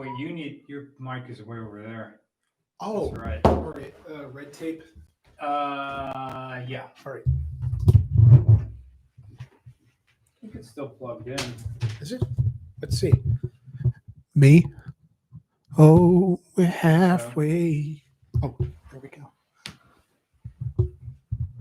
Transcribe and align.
wait, 0.00 0.18
you 0.18 0.32
need, 0.32 0.62
your 0.66 0.88
mic 0.98 1.24
is 1.28 1.42
way 1.42 1.58
over 1.58 1.82
there. 1.82 2.20
Oh, 2.80 3.08
That's 3.08 3.18
right. 3.18 3.40
all 3.44 3.74
right. 3.74 3.94
Uh, 4.10 4.28
red 4.28 4.50
tape. 4.50 4.82
Uh, 5.38 6.62
yeah. 6.66 6.84
All 7.04 7.12
right. 7.12 7.22
I 9.38 9.44
think 10.40 10.54
it's 10.54 10.70
still 10.70 10.88
plugged 10.88 11.28
in. 11.28 11.38
Is 12.00 12.12
it? 12.12 12.22
Let's 12.80 12.98
see. 12.98 13.12
Me. 14.34 14.64
Oh, 15.76 16.40
we're 16.56 16.64
halfway. 16.64 18.02
Oh, 18.42 18.56
there 18.58 19.00
we 19.02 19.08
go. 19.10 19.30
Wait, 20.78 20.88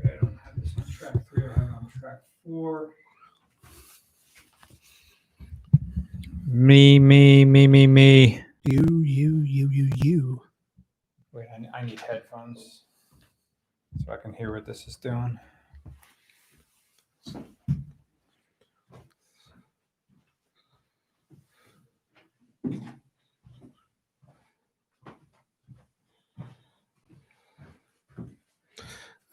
I 0.06 0.16
don't 0.22 0.38
have 0.46 0.56
this 0.56 0.72
on 0.78 0.86
track 0.90 1.28
three, 1.30 1.44
I 1.44 1.60
have 1.60 1.68
it 1.68 1.74
on 1.76 1.92
track 2.00 2.22
four. 2.46 2.92
Me, 6.70 7.00
me, 7.00 7.46
me, 7.46 7.66
me, 7.66 7.88
me. 7.88 8.44
You, 8.64 9.02
you, 9.04 9.42
you, 9.42 9.70
you, 9.72 9.90
you. 9.96 10.42
Wait, 11.32 11.48
I, 11.52 11.80
I 11.80 11.84
need 11.84 12.00
headphones 12.00 12.84
so 14.06 14.14
I 14.14 14.18
can 14.18 14.36
hear 14.36 14.54
what 14.54 14.68
this 14.68 14.88
is 14.88 14.96
doing. 14.96 15.40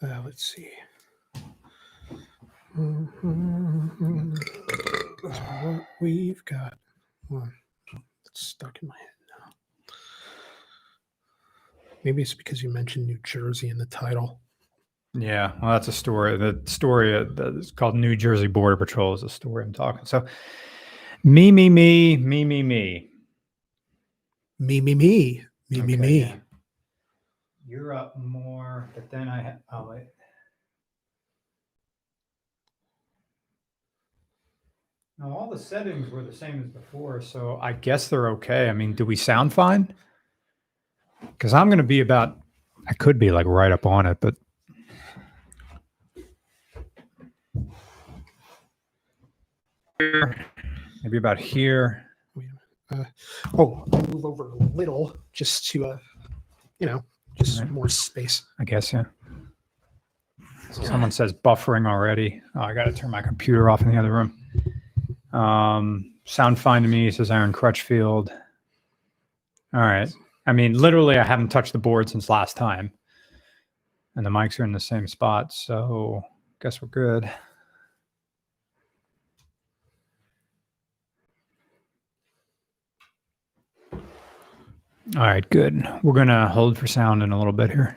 Uh, 0.01 0.21
let's 0.25 0.43
see. 0.43 0.71
What 5.61 5.81
we've 6.01 6.43
got. 6.45 6.79
One. 7.29 7.53
It's 8.25 8.47
stuck 8.47 8.77
in 8.81 8.87
my 8.87 8.95
head 8.97 9.07
now. 9.39 9.95
Maybe 12.03 12.21
it's 12.21 12.33
because 12.33 12.61
you 12.63 12.69
mentioned 12.69 13.07
New 13.07 13.19
Jersey 13.23 13.69
in 13.69 13.77
the 13.77 13.85
title. 13.87 14.39
Yeah, 15.13 15.53
well, 15.61 15.71
that's 15.71 15.87
a 15.87 15.93
story. 15.93 16.37
The 16.37 16.61
story 16.65 17.15
uh, 17.15 17.25
that 17.35 17.55
is 17.57 17.71
called 17.71 17.95
New 17.95 18.15
Jersey 18.15 18.47
Border 18.47 18.77
Patrol 18.77 19.13
is 19.13 19.23
a 19.23 19.29
story 19.29 19.63
I'm 19.63 19.73
talking. 19.73 20.05
So, 20.05 20.25
me, 21.23 21.51
me, 21.51 21.69
me, 21.69 22.17
me, 22.17 22.45
me, 22.45 22.61
me. 22.63 23.09
Me, 24.59 24.81
me, 24.81 24.93
me. 24.95 25.43
Me, 25.69 25.81
me, 25.81 25.93
Okay, 25.93 25.95
me. 26.01 26.19
yeah. 26.19 26.35
You're 27.65 27.93
up 27.93 28.17
more, 28.17 28.89
but 28.93 29.09
then 29.11 29.27
I 29.27 29.41
ha- 29.41 29.57
oh 29.73 29.89
wait. 29.89 30.07
Now 35.19 35.35
all 35.35 35.49
the 35.49 35.57
settings 35.57 36.11
were 36.11 36.23
the 36.23 36.31
same 36.31 36.59
as 36.61 36.67
before, 36.67 37.21
so 37.21 37.57
I 37.61 37.73
guess 37.73 38.07
they're 38.07 38.29
okay. 38.29 38.69
I 38.69 38.73
mean, 38.73 38.93
do 38.93 39.03
we 39.05 39.15
sound 39.15 39.51
fine? 39.51 39.93
Because 41.21 41.53
I'm 41.53 41.69
going 41.69 41.77
to 41.79 41.83
be 41.83 42.01
about, 42.01 42.39
I 42.87 42.93
could 42.93 43.17
be 43.17 43.31
like 43.31 43.47
right 43.47 43.71
up 43.71 43.87
on 43.87 44.05
it, 44.05 44.19
but 44.19 44.35
maybe 49.99 51.17
about 51.17 51.39
here. 51.39 52.03
Wait 52.35 52.45
a 52.91 52.95
minute. 52.95 53.07
Uh, 53.07 53.57
oh, 53.57 53.83
I'll 53.91 54.07
move 54.07 54.25
over 54.25 54.51
a 54.51 54.55
little 54.75 55.15
just 55.33 55.67
to, 55.71 55.87
uh, 55.87 55.97
you 56.79 56.85
know, 56.85 57.03
just 57.35 57.59
Right. 57.61 57.71
more 57.71 57.89
space. 57.89 58.43
I 58.59 58.65
guess, 58.65 58.93
yeah. 58.93 59.05
Someone 60.69 61.09
says 61.11 61.33
buffering 61.33 61.87
already. 61.87 62.41
Oh, 62.55 62.61
I 62.61 62.73
got 62.73 62.85
to 62.85 62.91
turn 62.93 63.09
my 63.09 63.21
computer 63.21 63.69
off 63.69 63.81
in 63.81 63.89
the 63.89 63.97
other 63.97 64.11
room. 64.11 64.37
Um, 65.33 66.13
sound 66.25 66.59
fine 66.59 66.83
to 66.83 66.87
me, 66.87 67.11
says 67.11 67.31
Aaron 67.31 67.53
Crutchfield. 67.53 68.31
All 69.73 69.81
right. 69.81 70.11
I 70.45 70.53
mean, 70.53 70.73
literally, 70.73 71.17
I 71.17 71.23
haven't 71.23 71.49
touched 71.49 71.73
the 71.73 71.79
board 71.79 72.09
since 72.09 72.29
last 72.29 72.55
time. 72.55 72.91
And 74.15 74.25
the 74.25 74.29
mics 74.29 74.59
are 74.59 74.63
in 74.63 74.71
the 74.71 74.79
same 74.79 75.07
spot. 75.07 75.53
So, 75.53 76.23
guess 76.61 76.81
we're 76.81 76.87
good. 76.87 77.29
All 85.15 85.23
right, 85.23 85.47
good. 85.49 85.87
We're 86.03 86.13
going 86.13 86.27
to 86.27 86.49
hold 86.49 86.77
for 86.77 86.87
sound 86.87 87.23
in 87.23 87.31
a 87.31 87.37
little 87.37 87.53
bit 87.53 87.69
here. 87.69 87.95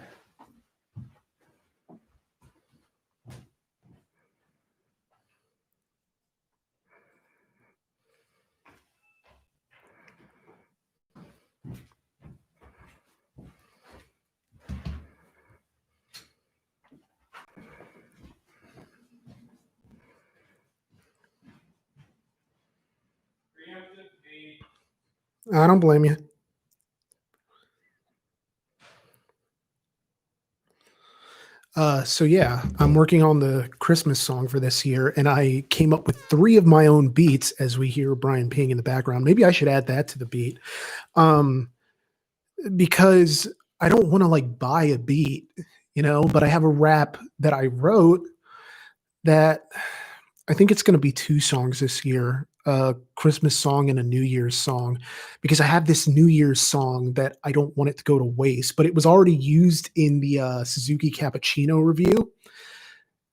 I 25.53 25.67
don't 25.67 25.81
blame 25.81 26.05
you. 26.05 26.17
Uh, 31.77 32.03
so 32.03 32.25
yeah, 32.25 32.63
I'm 32.79 32.95
working 32.95 33.23
on 33.23 33.39
the 33.39 33.69
Christmas 33.79 34.19
song 34.19 34.49
for 34.49 34.59
this 34.59 34.85
year, 34.85 35.15
and 35.17 35.29
I 35.29 35.65
came 35.71 35.93
up 35.93 36.07
with 36.07 36.21
three 36.25 36.57
of 36.57 36.67
my 36.67 36.87
own 36.87 37.09
beats 37.09 37.53
as 37.53 37.79
we 37.79 37.89
hear 37.89 38.15
Brian 38.17 38.51
peeing 38.51 38.71
in 38.71 38.77
the 38.77 38.83
background. 38.83 39.25
Maybe 39.25 39.45
I 39.45 39.53
should 39.53 39.69
add 39.69 39.87
that 39.87 40.09
to 40.09 40.19
the 40.19 40.27
beat, 40.27 40.59
um, 41.15 41.71
because 42.75 43.49
I 43.81 43.89
don't 43.89 44.09
want 44.09 44.23
to 44.23 44.29
like 44.29 44.59
buy 44.59 44.85
a 44.85 44.99
beat, 44.99 45.47
you 45.95 46.03
know. 46.03 46.25
But 46.25 46.43
I 46.43 46.49
have 46.49 46.65
a 46.65 46.69
rap 46.69 47.19
that 47.39 47.53
I 47.53 47.67
wrote 47.67 48.27
that 49.23 49.69
I 50.49 50.55
think 50.55 50.73
it's 50.73 50.83
going 50.83 50.95
to 50.95 50.99
be 50.99 51.13
two 51.13 51.39
songs 51.39 51.79
this 51.79 52.05
year: 52.05 52.49
a 52.67 52.95
Christmas 53.15 53.57
song 53.57 53.91
and 53.91 53.99
a 53.99 54.03
New 54.03 54.23
Year's 54.23 54.57
song 54.57 54.99
because 55.41 55.61
I 55.61 55.65
have 55.65 55.87
this 55.87 56.07
New 56.07 56.27
Year's 56.27 56.61
song 56.61 57.13
that 57.15 57.37
I 57.45 57.53
don't 57.53 57.77
want 57.77 57.91
it 57.91 57.97
to 57.99 58.05
go 58.05 58.19
to 58.19 58.25
waste, 58.25 58.77
but 58.77 58.87
it 58.87 58.95
was 58.95 59.07
already 59.07 59.35
used 59.35 59.91
in 59.97 60.21
the 60.21 60.41
uh, 60.41 60.65
Suzuki 60.65 61.11
Cappuccino 61.11 61.83
review. 61.85 62.33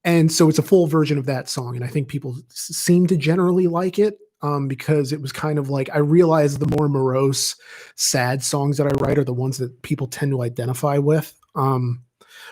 And 0.04 0.32
so 0.32 0.48
it's 0.48 0.60
a 0.60 0.64
full 0.64 0.88
version 0.88 1.18
of 1.18 1.26
that 1.26 1.50
song. 1.50 1.76
And 1.76 1.84
I 1.84 1.90
think 1.90 2.08
people 2.08 2.38
seem 2.50 3.08
to 3.08 3.18
generally 3.18 3.68
like 3.68 4.00
it 4.00 4.18
um, 4.42 4.68
because 4.68 5.12
it 5.12 5.22
was 5.22 5.32
kind 5.32 5.60
of 5.60 5.70
like 5.70 5.90
I 5.94 5.98
realize 5.98 6.58
the 6.58 6.78
more 6.78 6.88
morose, 6.88 7.56
sad 7.96 8.42
songs 8.44 8.78
that 8.78 8.88
I 8.88 9.04
write 9.04 9.18
are 9.18 9.24
the 9.24 9.34
ones 9.34 9.58
that 9.58 9.82
people 9.82 10.08
tend 10.08 10.32
to 10.32 10.44
identify 10.44 10.98
with. 10.98 11.38
Um, 11.56 12.04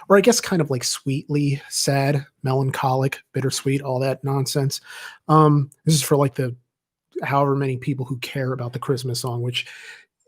or 0.10 0.18
I 0.18 0.22
guess 0.22 0.42
kind 0.42 0.62
of 0.62 0.70
like 0.70 0.84
sweetly 0.84 1.62
sad, 1.70 2.26
melancholic, 2.44 3.20
bittersweet, 3.34 3.82
all 3.82 4.00
that 4.00 4.24
nonsense. 4.24 4.82
Um, 5.28 5.72
this 5.86 5.96
is 5.96 6.04
for 6.04 6.18
like 6.18 6.36
the 6.36 6.56
however 7.24 7.56
many 7.56 7.78
people 7.78 8.06
who 8.06 8.18
care 8.18 8.54
about 8.54 8.74
the 8.74 8.80
Christmas 8.80 9.20
song, 9.22 9.42
which 9.42 9.66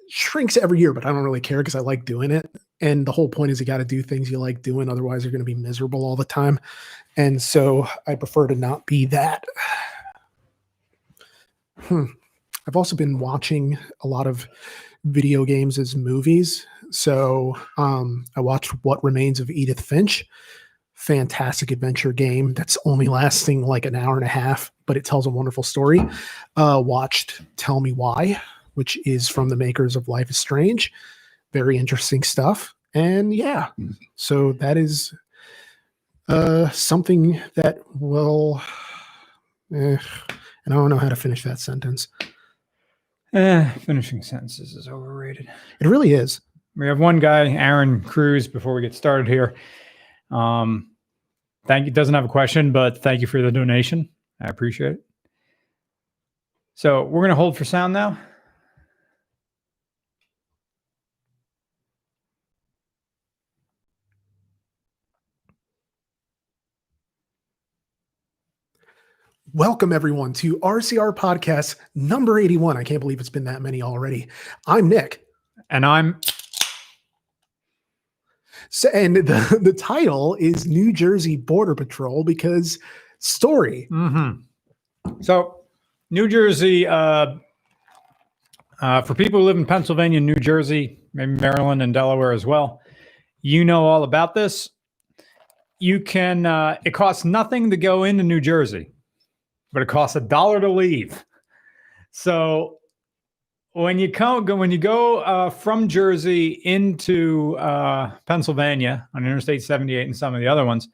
shrinks 0.09 0.57
every 0.57 0.79
year, 0.79 0.93
but 0.93 1.05
I 1.05 1.09
don't 1.09 1.23
really 1.23 1.41
care 1.41 1.57
because 1.59 1.75
I 1.75 1.79
like 1.79 2.05
doing 2.05 2.31
it. 2.31 2.49
And 2.79 3.05
the 3.05 3.11
whole 3.11 3.27
point 3.27 3.51
is 3.51 3.59
you 3.59 3.65
got 3.65 3.77
to 3.77 3.85
do 3.85 4.01
things 4.01 4.31
you 4.31 4.39
like 4.39 4.61
doing, 4.61 4.89
otherwise 4.89 5.23
you're 5.23 5.31
going 5.31 5.39
to 5.39 5.45
be 5.45 5.55
miserable 5.55 6.05
all 6.05 6.15
the 6.15 6.25
time. 6.25 6.59
And 7.17 7.41
so 7.41 7.87
I 8.05 8.15
prefer 8.15 8.47
to 8.47 8.55
not 8.55 8.85
be 8.85 9.05
that. 9.05 9.43
Hmm. 11.81 12.05
I've 12.67 12.75
also 12.75 12.95
been 12.95 13.19
watching 13.19 13.77
a 14.01 14.07
lot 14.07 14.27
of 14.27 14.47
video 15.05 15.45
games 15.45 15.79
as 15.79 15.95
movies. 15.95 16.65
So 16.91 17.57
um, 17.77 18.25
I 18.35 18.41
watched 18.41 18.71
What 18.83 19.03
Remains 19.03 19.39
of 19.39 19.49
Edith 19.49 19.81
Finch. 19.81 20.25
Fantastic 20.97 21.69
adventure 21.69 22.11
game 22.11 22.55
that's 22.55 22.75
only 22.83 23.07
lasting 23.07 23.63
like 23.63 23.85
an 23.85 23.93
hour 23.93 24.15
and 24.15 24.25
a 24.25 24.27
half, 24.27 24.71
but 24.87 24.97
it 24.97 25.05
tells 25.05 25.27
a 25.27 25.29
wonderful 25.29 25.61
story 25.61 26.01
uh, 26.55 26.81
watched 26.83 27.41
Tell 27.55 27.79
Me 27.79 27.91
Why, 27.91 28.41
which 28.73 28.97
is 29.05 29.29
from 29.29 29.49
the 29.49 29.55
makers 29.55 29.95
of 29.95 30.07
Life 30.07 30.31
is 30.31 30.39
Strange. 30.39 30.91
Very 31.53 31.77
interesting 31.77 32.23
stuff. 32.23 32.73
And 32.95 33.31
yeah, 33.31 33.67
so 34.15 34.53
that 34.53 34.75
is 34.75 35.13
uh, 36.29 36.69
something 36.69 37.39
that 37.53 37.77
will. 37.99 38.59
Eh, 39.71 39.97
and 40.65 40.73
I 40.73 40.77
don't 40.77 40.89
know 40.89 40.97
how 40.97 41.09
to 41.09 41.15
finish 41.15 41.43
that 41.43 41.59
sentence. 41.59 42.07
Eh, 43.35 43.69
finishing 43.81 44.23
sentences 44.23 44.73
is 44.73 44.87
overrated. 44.87 45.47
It 45.79 45.87
really 45.87 46.13
is. 46.13 46.41
We 46.75 46.87
have 46.87 46.99
one 46.99 47.19
guy, 47.19 47.49
Aaron 47.49 48.01
Cruz, 48.01 48.47
before 48.47 48.73
we 48.73 48.81
get 48.81 48.95
started 48.95 49.27
here. 49.27 49.53
Um, 50.31 50.91
thank 51.65 51.85
you. 51.85 51.91
Doesn't 51.91 52.13
have 52.13 52.25
a 52.25 52.29
question, 52.29 52.71
but 52.71 53.01
thank 53.01 53.21
you 53.21 53.27
for 53.27 53.41
the 53.41 53.51
donation. 53.51 54.09
I 54.41 54.47
appreciate 54.47 54.93
it. 54.93 55.05
So 56.75 57.03
we're 57.03 57.21
going 57.21 57.29
to 57.29 57.35
hold 57.35 57.57
for 57.57 57.65
sound 57.65 57.93
now. 57.93 58.17
Welcome, 69.53 69.91
everyone, 69.91 70.33
to 70.33 70.57
RCR 70.59 71.15
Podcast 71.15 71.77
number 71.95 72.37
81. 72.37 72.77
I 72.77 72.83
can't 72.83 72.99
believe 72.99 73.19
it's 73.19 73.29
been 73.29 73.45
that 73.45 73.61
many 73.61 73.81
already. 73.81 74.27
I'm 74.67 74.87
Nick. 74.87 75.25
And 75.71 75.83
I'm 75.83 76.19
So, 78.69 78.89
and 78.89 79.15
the, 79.15 79.59
the 79.61 79.73
title 79.73 80.35
is 80.35 80.65
New 80.65 80.93
Jersey 80.93 81.35
Border 81.35 81.75
Patrol 81.75 82.23
because 82.23 82.79
story. 83.19 83.87
mhm. 83.91 84.43
so 85.21 85.61
New 86.09 86.27
Jersey. 86.27 86.87
Uh, 86.87 87.35
uh, 88.79 89.01
for 89.01 89.15
people 89.15 89.39
who 89.39 89.45
live 89.45 89.57
in 89.57 89.65
Pennsylvania, 89.65 90.19
New 90.19 90.35
Jersey, 90.35 90.99
maybe 91.13 91.31
Maryland 91.31 91.81
and 91.81 91.93
Delaware 91.93 92.31
as 92.31 92.45
well, 92.45 92.79
you 93.41 93.65
know 93.65 93.85
all 93.85 94.03
about 94.03 94.35
this. 94.35 94.69
You 95.79 95.99
can. 95.99 96.45
Uh, 96.45 96.77
it 96.85 96.91
costs 96.91 97.25
nothing 97.25 97.69
to 97.71 97.77
go 97.77 98.03
into 98.03 98.23
New 98.23 98.39
Jersey, 98.39 98.91
but 99.73 99.81
it 99.81 99.87
costs 99.87 100.15
a 100.15 100.21
dollar 100.21 100.59
to 100.59 100.69
leave. 100.69 101.23
So 102.11 102.77
when 103.77 103.99
you 103.99 104.11
come 104.11 104.43
go 104.43 104.55
when 104.55 104.71
you 104.71 104.79
go 104.79 105.19
uh, 105.19 105.51
from 105.51 105.87
Jersey 105.87 106.61
into 106.63 107.55
uh, 107.57 108.11
Pennsylvania 108.25 109.07
on 109.13 109.23
Interstate 109.23 109.61
78 109.61 110.07
and 110.07 110.17
some 110.17 110.33
of 110.33 110.41
the 110.41 110.47
other 110.47 110.65
ones, 110.65 110.89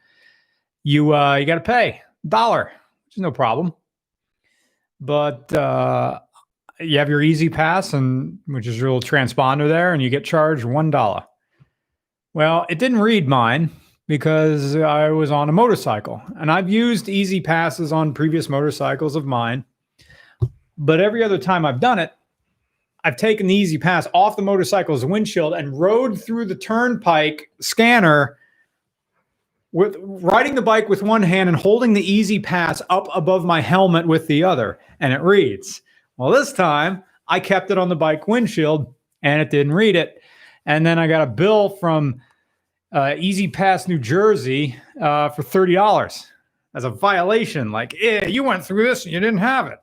you 0.83 1.15
uh, 1.15 1.35
you 1.35 1.45
got 1.45 1.55
to 1.55 1.61
pay 1.61 2.01
dollar, 2.27 2.73
which 3.05 3.15
is 3.15 3.21
no 3.21 3.31
problem. 3.31 3.73
But 4.99 5.53
uh, 5.53 6.19
you 6.81 6.97
have 6.99 7.07
your 7.07 7.21
E-ZPass, 7.21 7.93
and 7.93 8.39
which 8.47 8.67
is 8.67 8.77
your 8.77 8.91
little 8.91 9.09
transponder 9.09 9.69
there, 9.69 9.93
and 9.93 10.03
you 10.03 10.09
get 10.09 10.25
charged 10.25 10.65
one 10.65 10.91
dollar. 10.91 11.23
Well, 12.33 12.65
it 12.69 12.79
didn't 12.79 12.99
read 12.99 13.29
mine 13.29 13.69
because 14.09 14.75
I 14.75 15.09
was 15.09 15.31
on 15.31 15.47
a 15.47 15.53
motorcycle, 15.53 16.21
and 16.37 16.51
I've 16.51 16.69
used 16.69 17.07
E-ZPasses 17.07 17.93
on 17.93 18.13
previous 18.13 18.49
motorcycles 18.49 19.15
of 19.15 19.25
mine. 19.25 19.63
But 20.77 20.99
every 20.99 21.23
other 21.23 21.37
time 21.37 21.65
I've 21.65 21.79
done 21.79 21.99
it, 21.99 22.11
I've 23.03 23.17
taken 23.17 23.47
the 23.47 23.55
E-ZPass 23.55 24.07
off 24.13 24.37
the 24.37 24.41
motorcycle's 24.41 25.05
windshield 25.05 25.53
and 25.53 25.77
rode 25.77 26.21
through 26.21 26.45
the 26.45 26.55
turnpike 26.55 27.49
scanner 27.59 28.37
with 29.73 29.97
riding 29.99 30.55
the 30.55 30.61
bike 30.61 30.87
with 30.87 31.03
one 31.03 31.23
hand 31.23 31.49
and 31.49 31.57
holding 31.57 31.93
the 31.93 32.13
E-ZPass 32.13 32.81
up 32.89 33.07
above 33.13 33.43
my 33.43 33.59
helmet 33.59 34.07
with 34.07 34.27
the 34.27 34.43
other, 34.43 34.79
and 34.99 35.11
it 35.11 35.21
reads. 35.21 35.81
Well, 36.17 36.31
this 36.31 36.53
time 36.53 37.03
I 37.27 37.39
kept 37.39 37.71
it 37.71 37.77
on 37.77 37.89
the 37.89 37.95
bike 37.95 38.27
windshield 38.27 38.93
and 39.23 39.41
it 39.41 39.49
didn't 39.49 39.73
read 39.73 39.95
it. 39.95 40.21
And 40.65 40.85
then 40.85 40.99
I 40.99 41.07
got 41.07 41.23
a 41.23 41.31
bill 41.31 41.69
from 41.69 42.21
uh, 42.93 43.15
E-ZPass 43.17 43.87
New 43.87 43.97
Jersey 43.97 44.77
uh, 45.01 45.29
for 45.29 45.43
thirty 45.43 45.73
dollars 45.73 46.27
as 46.75 46.83
a 46.83 46.89
violation. 46.89 47.71
Like, 47.71 47.95
yeah, 47.99 48.27
you 48.27 48.43
went 48.43 48.63
through 48.63 48.83
this 48.85 49.05
and 49.05 49.13
you 49.13 49.19
didn't 49.19 49.39
have 49.39 49.67
it. 49.67 49.79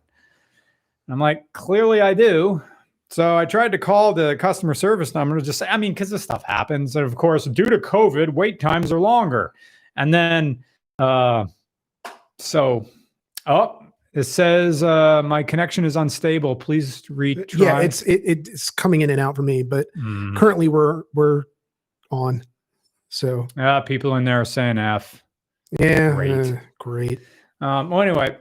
And 1.06 1.14
I'm 1.14 1.20
like, 1.20 1.52
clearly 1.52 2.00
I 2.00 2.14
do. 2.14 2.62
So 3.10 3.36
I 3.36 3.44
tried 3.44 3.72
to 3.72 3.78
call 3.78 4.12
the 4.12 4.36
customer 4.36 4.72
service 4.74 5.14
number 5.14 5.36
to 5.38 5.44
just 5.44 5.58
say, 5.58 5.66
I 5.68 5.76
mean, 5.76 5.92
because 5.92 6.10
this 6.10 6.22
stuff 6.22 6.44
happens. 6.44 6.94
And 6.94 7.04
of 7.04 7.16
course, 7.16 7.44
due 7.46 7.64
to 7.64 7.78
COVID, 7.78 8.32
wait 8.32 8.60
times 8.60 8.92
are 8.92 9.00
longer. 9.00 9.52
And 9.96 10.14
then, 10.14 10.62
uh, 10.98 11.46
so, 12.38 12.86
oh, 13.46 13.82
it 14.12 14.24
says 14.24 14.82
uh, 14.84 15.22
my 15.24 15.42
connection 15.42 15.84
is 15.84 15.96
unstable. 15.96 16.54
Please 16.56 17.02
retry. 17.02 17.58
Yeah, 17.58 17.80
it's 17.80 18.02
it, 18.02 18.22
it's 18.24 18.70
coming 18.70 19.00
in 19.02 19.10
and 19.10 19.20
out 19.20 19.34
for 19.36 19.42
me, 19.42 19.62
but 19.62 19.88
Hmm. 19.94 20.36
currently 20.36 20.68
we're 20.68 21.02
we're 21.14 21.44
on. 22.10 22.42
So 23.08 23.46
Yeah, 23.56 23.80
people 23.80 24.14
in 24.16 24.24
there 24.24 24.40
are 24.40 24.44
saying 24.44 24.78
F. 24.78 25.22
yeah, 25.78 26.12
Great. 26.14 26.30
uh, 26.30 26.56
great. 26.78 27.20
Um, 27.60 27.90
well, 27.90 28.02
anyway, 28.02 28.36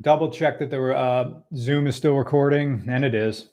double 0.00 0.30
check 0.30 0.58
that 0.58 0.70
the 0.70 0.94
uh, 0.94 1.34
Zoom 1.56 1.86
is 1.86 1.96
still 1.96 2.16
recording, 2.16 2.84
and 2.88 3.04
it 3.04 3.14
is. 3.14 3.48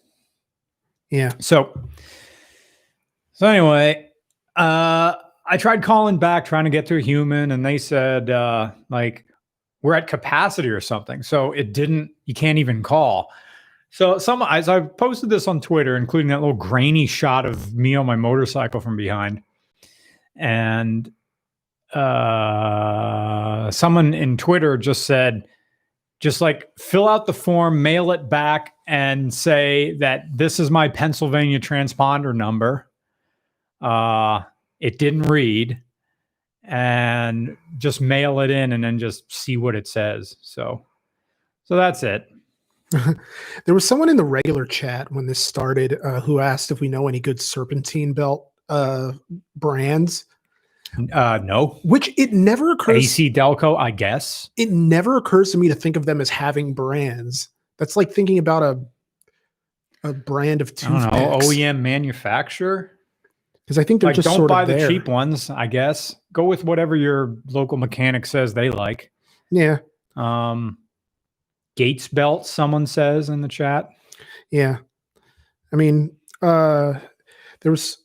Yeah, 1.10 1.32
So, 1.40 1.80
so 3.32 3.48
anyway, 3.48 4.10
uh, 4.56 5.16
I 5.46 5.58
tried 5.58 5.82
calling 5.84 6.18
back, 6.18 6.46
trying 6.46 6.66
to 6.66 6.70
get 6.70 6.86
to 6.88 6.98
a 6.98 7.02
human, 7.02 7.52
and 7.52 7.66
they 7.66 7.78
said 7.78 8.30
uh, 8.30 8.72
like 8.90 9.26
we're 9.82 9.94
at 9.94 10.08
capacity 10.08 10.70
or 10.70 10.82
something. 10.82 11.24
So 11.24 11.54
it 11.54 11.74
didn't. 11.74 12.12
You 12.26 12.34
can't 12.34 12.58
even 12.58 12.84
call. 12.84 13.32
So 13.90 14.18
some 14.18 14.42
as 14.42 14.68
I 14.68 14.82
posted 14.82 15.30
this 15.30 15.48
on 15.48 15.62
Twitter, 15.62 15.96
including 15.96 16.28
that 16.28 16.42
little 16.42 16.54
grainy 16.54 17.08
shot 17.08 17.46
of 17.46 17.74
me 17.74 17.96
on 17.96 18.06
my 18.06 18.18
motorcycle 18.18 18.82
from 18.82 18.98
behind, 18.98 19.42
and 20.36 21.10
uh, 21.94 23.72
someone 23.72 24.14
in 24.14 24.36
Twitter 24.36 24.78
just 24.78 25.06
said, 25.06 25.46
just 26.20 26.42
like 26.42 26.70
fill 26.78 27.08
out 27.08 27.26
the 27.26 27.34
form, 27.34 27.82
mail 27.82 28.12
it 28.12 28.30
back, 28.30 28.74
and 28.88 29.34
say 29.34 29.96
that 30.00 30.26
this 30.34 30.60
is 30.60 30.72
my 30.72 30.88
Pennsylvania 30.88 31.60
transponder 31.60 32.36
number. 32.36 32.90
Uh, 33.82 34.42
it 34.80 34.98
didn't 34.98 35.24
read, 35.24 35.82
and 36.64 37.58
just 37.78 38.02
mail 38.02 38.40
it 38.40 38.50
in, 38.50 38.74
and 38.74 38.84
then 38.84 38.98
just 38.98 39.32
see 39.32 39.58
what 39.58 39.76
it 39.76 39.88
says. 39.88 40.36
So, 40.42 40.84
so 41.66 41.76
that's 41.76 42.04
it. 42.04 42.28
there 43.66 43.74
was 43.76 43.88
someone 43.88 44.10
in 44.10 44.16
the 44.16 44.24
regular 44.24 44.66
chat 44.66 45.12
when 45.12 45.26
this 45.26 45.40
started 45.40 46.00
uh, 46.04 46.22
who 46.22 46.40
asked 46.40 46.72
if 46.72 46.80
we 46.80 46.88
know 46.88 47.08
any 47.08 47.20
good 47.20 47.42
serpentine 47.42 48.14
belt 48.14 48.50
uh, 48.70 49.12
brands, 49.56 50.26
Uh, 51.14 51.40
no, 51.44 51.80
which 51.84 52.12
it 52.18 52.32
never 52.34 52.72
occurs. 52.72 53.04
ACDelco, 53.06 53.78
I 53.78 53.92
guess. 53.92 54.50
It 54.58 54.72
never 54.72 55.18
occurs 55.18 55.52
to 55.52 55.58
me 55.58 55.68
to 55.68 55.76
think 55.76 55.96
of 55.96 56.06
them 56.06 56.22
as 56.22 56.30
having 56.30 56.74
brands. 56.74 57.50
That's 57.78 57.96
like 57.96 58.12
thinking 58.12 58.38
about 58.40 58.64
a 58.64 58.80
a 60.04 60.14
brand 60.14 60.62
of 60.62 60.72
I 60.84 60.88
don't 60.90 61.02
know 61.02 61.10
toothpicks. 61.40 61.46
OEM 61.48 61.80
manufacturer. 61.82 62.92
because 63.66 63.78
I 63.78 63.84
think 63.84 64.00
they're 64.02 64.10
Like, 64.10 64.16
just 64.16 64.28
don't 64.38 64.48
buy 64.48 64.64
the 64.66 64.74
there. 64.74 64.88
cheap 64.88 65.08
ones. 65.08 65.50
I 65.50 65.68
guess 65.68 66.16
go 66.34 66.46
with 66.46 66.64
whatever 66.64 66.96
your 66.96 67.36
local 67.50 67.78
mechanic 67.78 68.26
says 68.26 68.54
they 68.54 68.70
like. 68.70 69.12
Yeah, 69.52 69.80
Um, 70.16 70.78
Gates 71.76 72.08
belt, 72.08 72.46
someone 72.48 72.86
says 72.88 73.30
in 73.30 73.42
the 73.42 73.48
chat. 73.48 73.90
yeah. 74.52 74.78
I 75.74 75.76
mean, 75.76 76.16
uh 76.42 76.94
there 77.62 77.72
was 77.72 77.98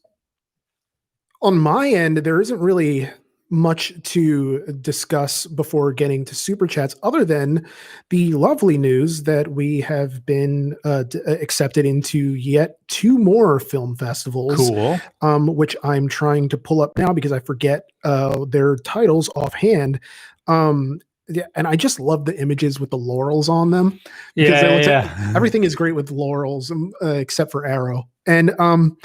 on 1.42 1.58
my 1.58 1.88
end, 1.88 2.18
there 2.18 2.40
isn't 2.40 2.58
really 2.58 3.10
much 3.50 3.92
to 4.02 4.60
discuss 4.80 5.46
before 5.46 5.92
getting 5.92 6.24
to 6.24 6.34
super 6.34 6.66
chats 6.66 6.96
other 7.02 7.22
than 7.22 7.66
the 8.08 8.32
lovely 8.32 8.78
news 8.78 9.24
that 9.24 9.48
we 9.48 9.78
have 9.78 10.24
been 10.24 10.74
uh, 10.84 11.02
d- 11.02 11.20
uh, 11.26 11.32
accepted 11.32 11.84
into 11.84 12.32
yet 12.34 12.76
two 12.88 13.18
more 13.18 13.60
film 13.60 13.94
festivals 13.94 14.56
Cool. 14.56 14.98
um, 15.20 15.48
which 15.48 15.76
I'm 15.84 16.08
trying 16.08 16.48
to 16.48 16.56
pull 16.56 16.80
up 16.80 16.96
now 16.96 17.12
because 17.12 17.30
I 17.30 17.40
forget 17.40 17.90
uh, 18.04 18.46
their 18.48 18.76
titles 18.76 19.28
offhand. 19.36 20.00
Um, 20.46 21.00
yeah, 21.28 21.46
and 21.54 21.66
I 21.66 21.76
just 21.76 22.00
love 22.00 22.24
the 22.24 22.40
images 22.40 22.80
with 22.80 22.88
the 22.88 22.98
laurels 22.98 23.50
on 23.50 23.70
them. 23.70 24.00
It 24.34 24.48
Yeah, 24.48 24.76
like 24.76 24.86
yeah. 24.86 25.32
Everything 25.36 25.64
is 25.64 25.74
great 25.74 25.92
with 25.94 26.10
laurels, 26.10 26.70
um, 26.70 26.92
uh, 27.02 27.08
except 27.08 27.52
for 27.52 27.66
Arrow. 27.66 28.08
And 28.26 28.58
um, 28.58 28.96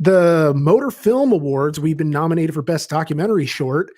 the 0.00 0.52
Motor 0.56 0.90
Film 0.90 1.30
Awards, 1.30 1.78
we've 1.78 1.96
been 1.96 2.10
nominated 2.10 2.54
for 2.54 2.62
Best 2.62 2.88
Documentary 2.90 3.46
Short. 3.46 3.90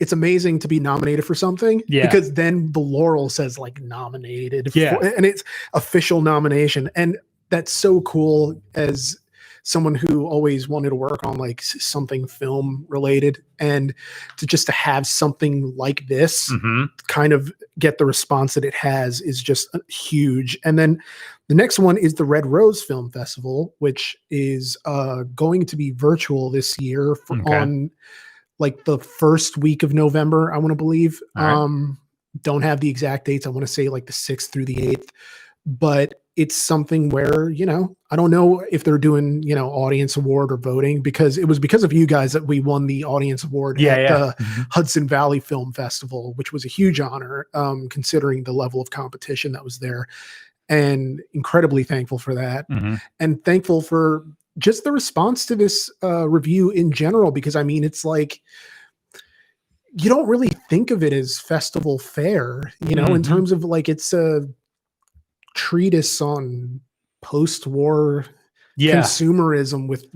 It's 0.00 0.12
amazing 0.12 0.58
to 0.60 0.68
be 0.68 0.80
nominated 0.80 1.26
for 1.26 1.34
something 1.34 1.82
Yeah. 1.86 2.06
because 2.06 2.32
then 2.32 2.72
the 2.72 2.80
laurel 2.80 3.28
says 3.28 3.58
like 3.58 3.80
nominated, 3.82 4.74
Yeah. 4.74 4.94
for, 4.96 5.04
and 5.04 5.26
it's 5.26 5.44
official 5.74 6.22
nomination, 6.22 6.88
and 6.96 7.18
that's 7.50 7.70
so 7.70 8.00
cool 8.00 8.60
as 8.74 9.18
someone 9.62 9.94
who 9.94 10.24
always 10.24 10.66
wanted 10.70 10.88
to 10.88 10.94
work 10.94 11.20
on 11.22 11.36
like 11.36 11.60
something 11.60 12.26
film 12.26 12.86
related 12.88 13.42
and 13.58 13.92
to 14.38 14.46
just 14.46 14.64
to 14.64 14.72
have 14.72 15.06
something 15.06 15.74
like 15.76 16.06
this 16.08 16.50
Mhm. 16.50 16.88
kind 17.08 17.34
of 17.34 17.52
get 17.78 17.98
the 17.98 18.06
response 18.06 18.54
that 18.54 18.64
it 18.64 18.72
has 18.72 19.20
is 19.20 19.42
just 19.42 19.68
uh, 19.74 19.80
huge. 19.88 20.58
And 20.64 20.78
then 20.78 20.98
the 21.50 21.56
next 21.56 21.80
one 21.80 21.96
is 21.98 22.14
the 22.14 22.24
Red 22.24 22.46
Rose 22.46 22.80
Film 22.80 23.10
Festival, 23.10 23.74
which 23.80 24.16
is 24.30 24.76
uh, 24.84 25.24
going 25.34 25.66
to 25.66 25.74
be 25.76 25.90
virtual 25.90 26.48
this 26.48 26.78
year 26.78 27.16
for, 27.26 27.40
Okay. 27.40 27.56
on 27.58 27.90
like 28.60 28.84
the 28.84 28.98
first 29.00 29.58
week 29.58 29.82
of 29.82 29.92
November, 29.92 30.52
I 30.52 30.58
want 30.58 30.70
to 30.70 30.76
believe. 30.76 31.18
Right. 31.34 31.50
Um, 31.52 31.98
don't 32.42 32.62
have 32.62 32.78
the 32.78 32.88
exact 32.88 33.24
dates. 33.24 33.46
I 33.46 33.50
want 33.50 33.66
to 33.66 33.72
say 33.72 33.88
like 33.88 34.06
the 34.06 34.12
6th 34.12 34.50
through 34.52 34.66
the 34.66 34.76
8th, 34.76 35.08
but 35.66 36.22
it's 36.36 36.54
something 36.54 37.08
where, 37.08 37.50
you 37.50 37.66
know, 37.66 37.96
I 38.12 38.16
don't 38.16 38.30
know 38.30 38.64
if 38.70 38.84
they're 38.84 38.96
doing, 38.96 39.42
you 39.42 39.56
know, 39.56 39.70
audience 39.70 40.16
award 40.16 40.52
or 40.52 40.56
voting 40.56 41.02
because 41.02 41.36
it 41.36 41.46
was 41.48 41.58
because 41.58 41.82
of 41.82 41.92
you 41.92 42.06
guys 42.06 42.32
that 42.32 42.46
we 42.46 42.60
won 42.60 42.86
the 42.86 43.04
audience 43.04 43.42
award 43.42 43.80
Yeah, 43.80 43.94
at 43.94 44.00
yeah. 44.02 44.18
the 44.18 44.66
Hudson 44.70 45.08
Valley 45.08 45.40
Film 45.40 45.72
Festival, 45.72 46.32
which 46.36 46.52
was 46.52 46.64
a 46.64 46.68
huge 46.68 47.00
honor, 47.00 47.48
um, 47.54 47.88
considering 47.88 48.44
the 48.44 48.52
level 48.52 48.80
of 48.80 48.90
competition 48.90 49.50
that 49.52 49.64
was 49.64 49.80
there. 49.80 50.06
And 50.70 51.20
incredibly 51.34 51.84
thankful 51.84 52.18
for 52.18 52.34
that. 52.34 52.66
Mhm. 52.70 52.98
And 53.18 53.44
thankful 53.44 53.82
for 53.82 54.24
just 54.56 54.84
the 54.84 54.92
response 54.92 55.44
to 55.46 55.56
this 55.56 55.90
uh, 56.02 56.28
review 56.28 56.70
in 56.70 56.92
general, 56.92 57.30
because 57.32 57.56
I 57.56 57.62
mean, 57.64 57.84
it's 57.84 58.04
like, 58.04 58.40
you 59.92 60.08
don't 60.08 60.28
really 60.28 60.50
think 60.68 60.90
of 60.92 61.02
it 61.02 61.12
as 61.12 61.38
festival 61.38 61.98
fare, 61.98 62.72
you 62.86 62.94
know, 62.94 63.06
in 63.14 63.22
Mhm. 63.22 63.26
terms 63.28 63.52
of 63.52 63.64
like 63.64 63.88
it's 63.88 64.12
a 64.12 64.48
treatise 65.56 66.20
on 66.20 66.80
post-war 67.22 68.24
Yeah. 68.76 69.00
consumerism 69.02 69.88
with 69.88 70.06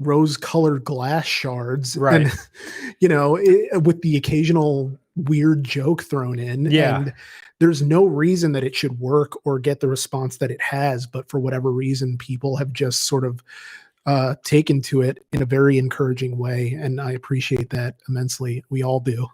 rose-colored 0.00 0.82
glass 0.84 1.24
shards, 1.26 1.96
Right. 1.96 2.22
And 2.22 2.32
you 3.00 3.08
know, 3.08 3.38
i 3.38 3.76
with 3.78 4.02
the 4.02 4.16
occasional 4.16 4.98
weird 5.16 5.62
joke 5.62 6.02
thrown 6.02 6.40
in. 6.40 6.68
Yeah. 6.70 6.98
And 7.02 7.12
there's 7.64 7.80
no 7.80 8.04
reason 8.04 8.52
that 8.52 8.62
it 8.62 8.76
should 8.76 9.00
work 9.00 9.38
or 9.46 9.58
get 9.58 9.80
the 9.80 9.88
response 9.88 10.36
that 10.36 10.50
it 10.50 10.60
has, 10.60 11.06
but 11.06 11.30
for 11.30 11.40
whatever 11.40 11.70
reason, 11.70 12.18
people 12.18 12.58
have 12.58 12.74
just 12.74 13.06
sort 13.06 13.24
of 13.24 13.42
uh, 14.04 14.34
taken 14.44 14.82
to 14.82 15.00
it 15.00 15.24
in 15.32 15.40
a 15.40 15.46
very 15.46 15.78
encouraging 15.78 16.36
way, 16.36 16.76
and 16.78 17.00
I 17.00 17.12
appreciate 17.12 17.70
that 17.70 17.96
immensely. 18.06 18.62
We 18.68 18.82
all 18.82 19.00
do. 19.00 19.26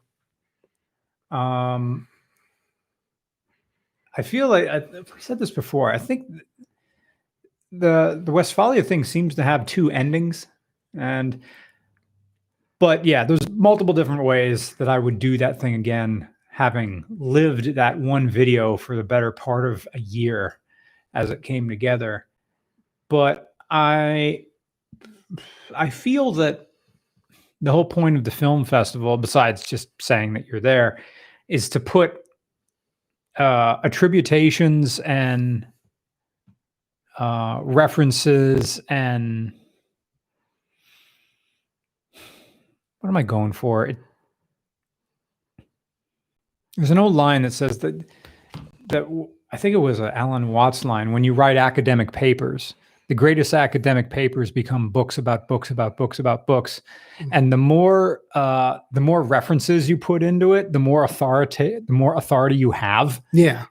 Um, 1.33 2.07
I 4.17 4.23
feel 4.23 4.47
like 4.47 4.69
I, 4.69 4.85
said 5.19 5.41
this 5.41 5.51
before. 5.51 5.93
I 5.93 5.99
think 5.99 6.29
the 7.73 8.23
the 8.25 8.31
Westfalia 8.31 8.85
thing 8.85 9.03
seems 9.03 9.35
to 9.35 9.43
have 9.43 9.67
two 9.67 9.91
endings, 9.91 10.47
and 10.97 11.41
but 12.79 13.05
yeah, 13.05 13.25
there's 13.25 13.49
multiple 13.49 13.93
different 13.93 14.23
ways 14.23 14.77
that 14.77 14.89
I 14.89 15.01
would 15.01 15.19
do 15.19 15.37
that 15.39 15.61
thing 15.61 15.75
again, 15.75 16.29
having 16.51 17.05
lived 17.09 17.75
that 17.77 17.99
one 17.99 18.29
video 18.29 18.77
for 18.77 18.97
the 18.97 19.05
better 19.05 19.33
part 19.33 19.71
of 19.71 19.87
a 19.95 20.01
year 20.01 20.59
as 21.15 21.31
it 21.31 21.43
came 21.43 21.69
together. 21.69 22.27
But 23.09 23.55
I 23.71 24.47
I 25.75 25.91
feel 25.91 26.33
that 26.33 26.69
the 27.61 27.73
whole 27.73 27.85
point 27.85 28.17
of 28.17 28.25
the 28.25 28.31
film 28.31 28.65
festival, 28.65 29.17
besides 29.17 29.63
just 29.63 29.89
saying 30.01 30.33
that 30.35 30.47
you're 30.47 30.61
there, 30.61 30.99
is 31.49 31.69
to 31.71 31.81
put 31.81 32.15
uh, 33.39 33.77
attributations 33.85 34.99
and 35.01 35.67
uh, 37.19 37.61
references 37.63 38.81
and 38.89 39.53
what 43.01 43.09
am 43.09 43.17
I 43.17 43.23
going 43.23 43.53
for? 43.53 43.87
It, 43.87 43.97
there's 46.81 46.91
an 46.91 46.99
old 46.99 47.15
line 47.15 47.43
that 47.43 47.53
says 47.53 47.79
that 47.79 48.03
that 48.89 49.07
I 49.53 49.57
think 49.59 49.75
it 49.75 49.79
was 49.79 50.01
a 50.01 50.17
Alan 50.17 50.49
Watts 50.49 50.83
line. 50.85 51.13
When 51.13 51.25
you 51.25 51.35
write 51.35 51.59
academic 51.59 52.11
papers, 52.13 52.75
the 53.09 53.15
greatest 53.15 53.53
academic 53.53 54.09
papers 54.09 54.51
become 54.51 54.89
books 54.89 55.19
about 55.19 55.47
books 55.47 55.71
about 55.71 55.99
books 55.99 56.19
about 56.19 56.47
books, 56.47 56.81
Mhm. 57.21 57.29
and 57.33 57.53
the 57.53 57.59
more 57.59 58.23
uh, 58.35 58.79
the 58.93 59.01
more 59.03 59.23
references 59.23 59.91
you 59.91 59.99
put 59.99 60.23
into 60.23 60.55
it, 60.55 60.73
the 60.73 60.79
more 60.79 61.05
authority 61.05 61.79
the 61.87 61.93
more 61.93 62.15
authority 62.17 62.57
you 62.57 62.71
have 62.71 63.21
Yeah. 63.35 63.67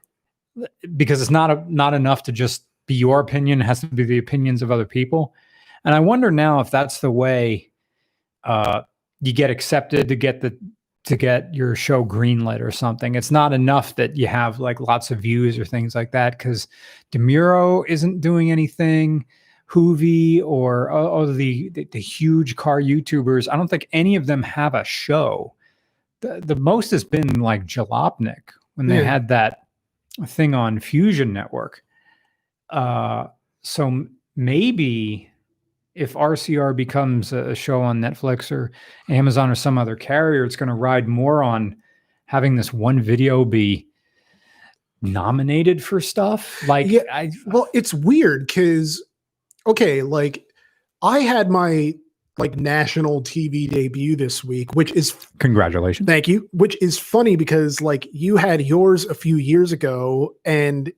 because 0.96 1.20
it's 1.20 1.32
not 1.32 1.50
a, 1.50 1.64
not 1.68 1.94
enough 1.94 2.22
to 2.24 2.32
just 2.32 2.64
be 2.86 2.94
your 2.94 3.18
opinion; 3.18 3.60
it 3.60 3.64
has 3.64 3.80
to 3.80 3.86
be 3.88 4.04
the 4.04 4.18
opinions 4.18 4.62
of 4.62 4.70
other 4.70 4.86
people. 4.86 5.34
And 5.84 5.96
I 5.96 6.00
wonder 6.00 6.30
now 6.30 6.60
if 6.60 6.70
that's 6.70 7.00
the 7.00 7.10
way 7.10 7.70
uh, 8.44 8.82
you 9.20 9.32
get 9.32 9.50
accepted 9.50 10.06
to 10.08 10.14
get 10.14 10.40
the 10.42 10.56
to 11.04 11.16
get 11.16 11.52
your 11.54 11.74
show 11.74 12.04
greenlit 12.04 12.60
or 12.60 12.70
something. 12.70 13.14
It's 13.14 13.30
not 13.30 13.52
enough 13.52 13.96
that 13.96 14.16
you 14.16 14.26
have 14.26 14.60
like 14.60 14.80
lots 14.80 15.10
of 15.10 15.20
views 15.20 15.58
or 15.58 15.64
things 15.64 15.94
like 15.94 16.12
that 16.12 16.36
because 16.36 16.68
DeMuro 17.12 17.84
isn't 17.88 18.20
doing 18.20 18.50
anything. 18.50 19.24
Hoovie 19.70 20.42
or 20.44 20.90
oh, 20.90 21.12
oh, 21.12 21.26
the, 21.32 21.68
the 21.70 21.84
the 21.92 22.00
huge 22.00 22.56
car 22.56 22.80
YouTubers, 22.82 23.46
I 23.48 23.56
don't 23.56 23.68
think 23.68 23.86
any 23.92 24.16
of 24.16 24.26
them 24.26 24.42
have 24.42 24.74
a 24.74 24.82
show. 24.84 25.54
The, 26.22 26.40
the 26.44 26.56
most 26.56 26.90
has 26.90 27.04
been 27.04 27.40
like 27.40 27.66
Jalopnik 27.66 28.50
when 28.74 28.88
they 28.88 28.96
Yeah. 28.98 29.04
had 29.04 29.28
that 29.28 29.60
thing 30.26 30.54
on 30.54 30.80
Fusion 30.80 31.32
Network. 31.32 31.84
Uh, 32.68 33.28
so 33.62 34.06
maybe 34.34 35.29
if 36.00 36.14
RCR 36.14 36.74
becomes 36.74 37.30
a 37.30 37.54
show 37.54 37.82
on 37.82 38.00
Netflix 38.00 38.50
or 38.50 38.72
Amazon 39.10 39.50
or 39.50 39.54
some 39.54 39.76
other 39.76 39.96
carrier, 39.96 40.44
it's 40.44 40.56
going 40.56 40.70
to 40.70 40.74
ride 40.74 41.06
more 41.06 41.42
on 41.42 41.76
having 42.24 42.56
this 42.56 42.72
one 42.72 43.02
video 43.02 43.44
be 43.44 43.86
nominated 45.02 45.84
for 45.84 46.00
stuff. 46.00 46.66
Like, 46.66 46.86
Yeah. 46.88 47.02
I, 47.12 47.30
Well, 47.44 47.68
it's 47.74 47.92
weird 47.92 48.46
because, 48.46 49.04
okay, 49.66 50.02
like 50.02 50.42
I 51.02 51.18
had 51.18 51.50
my 51.50 51.94
like 52.38 52.56
national 52.56 53.22
TV 53.22 53.68
debut 53.68 54.16
this 54.16 54.42
week, 54.42 54.74
which 54.74 54.92
is 54.92 55.14
congratulations. 55.38 56.06
Thank 56.06 56.28
you. 56.28 56.48
Which 56.52 56.80
is 56.80 56.98
funny 56.98 57.36
because 57.36 57.82
like 57.82 58.08
you 58.10 58.38
had 58.38 58.62
yours 58.62 59.04
a 59.04 59.14
few 59.14 59.36
years 59.36 59.70
ago, 59.70 60.34
and 60.46 60.90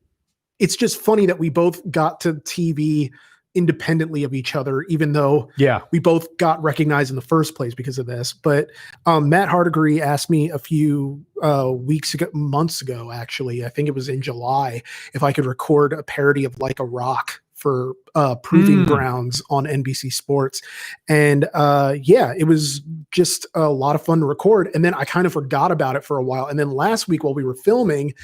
it's 0.60 0.76
just 0.76 1.00
funny 1.00 1.26
that 1.26 1.40
we 1.40 1.48
both 1.48 1.90
got 1.90 2.20
to 2.20 2.34
TV 2.34 3.10
independently 3.54 4.24
of 4.24 4.32
each 4.34 4.54
other, 4.56 4.82
even 4.82 5.12
though 5.12 5.50
Yeah. 5.56 5.80
we 5.90 5.98
both 5.98 6.36
got 6.38 6.62
recognized 6.62 7.10
in 7.10 7.16
the 7.16 7.22
first 7.22 7.54
place 7.54 7.74
because 7.74 7.98
of 7.98 8.06
this. 8.06 8.32
But 8.32 8.68
um, 9.06 9.28
Matt 9.28 9.48
Hardigree 9.48 10.00
asked 10.00 10.30
me 10.30 10.50
a 10.50 10.58
few 10.58 11.24
uh, 11.42 11.70
weeks 11.74 12.14
ago, 12.14 12.28
months 12.32 12.80
ago, 12.80 13.10
actually, 13.12 13.64
I 13.64 13.68
think 13.68 13.88
it 13.88 13.94
was 13.94 14.08
in 14.08 14.22
July, 14.22 14.82
if 15.12 15.22
I 15.22 15.32
could 15.32 15.44
record 15.46 15.92
a 15.92 16.02
parody 16.02 16.44
of 16.44 16.58
Like 16.60 16.80
a 16.80 16.84
Rock 16.84 17.40
for 17.54 17.92
uh, 18.16 18.34
Proving 18.36 18.78
Mm. 18.78 18.86
Grounds 18.86 19.40
on 19.48 19.66
NBC 19.66 20.12
Sports. 20.12 20.60
And 21.08 21.48
uh, 21.54 21.94
yeah, 22.02 22.32
it 22.36 22.44
was 22.44 22.80
just 23.12 23.46
a 23.54 23.68
lot 23.68 23.94
of 23.94 24.02
fun 24.02 24.18
to 24.20 24.26
record. 24.26 24.68
And 24.74 24.84
then 24.84 24.94
I 24.94 25.04
kind 25.04 25.26
of 25.26 25.32
forgot 25.32 25.70
about 25.70 25.94
it 25.94 26.04
for 26.04 26.16
a 26.16 26.24
while. 26.24 26.46
And 26.46 26.58
then 26.58 26.70
last 26.72 27.06
week 27.06 27.22
while 27.22 27.34
we 27.34 27.44
were 27.44 27.54
filming, 27.54 28.14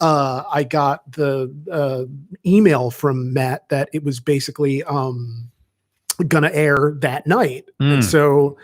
uh, 0.00 0.42
I 0.50 0.64
got 0.64 1.10
the 1.12 1.54
uh, 1.70 2.04
email 2.44 2.90
from 2.90 3.32
Matt 3.32 3.68
that 3.70 3.88
it 3.92 4.04
was 4.04 4.20
basically 4.20 4.82
um, 4.84 5.50
gonna 6.28 6.50
air 6.52 6.94
that 6.98 7.26
night. 7.26 7.64
Mm. 7.80 7.94
And 7.94 8.04
so 8.04 8.56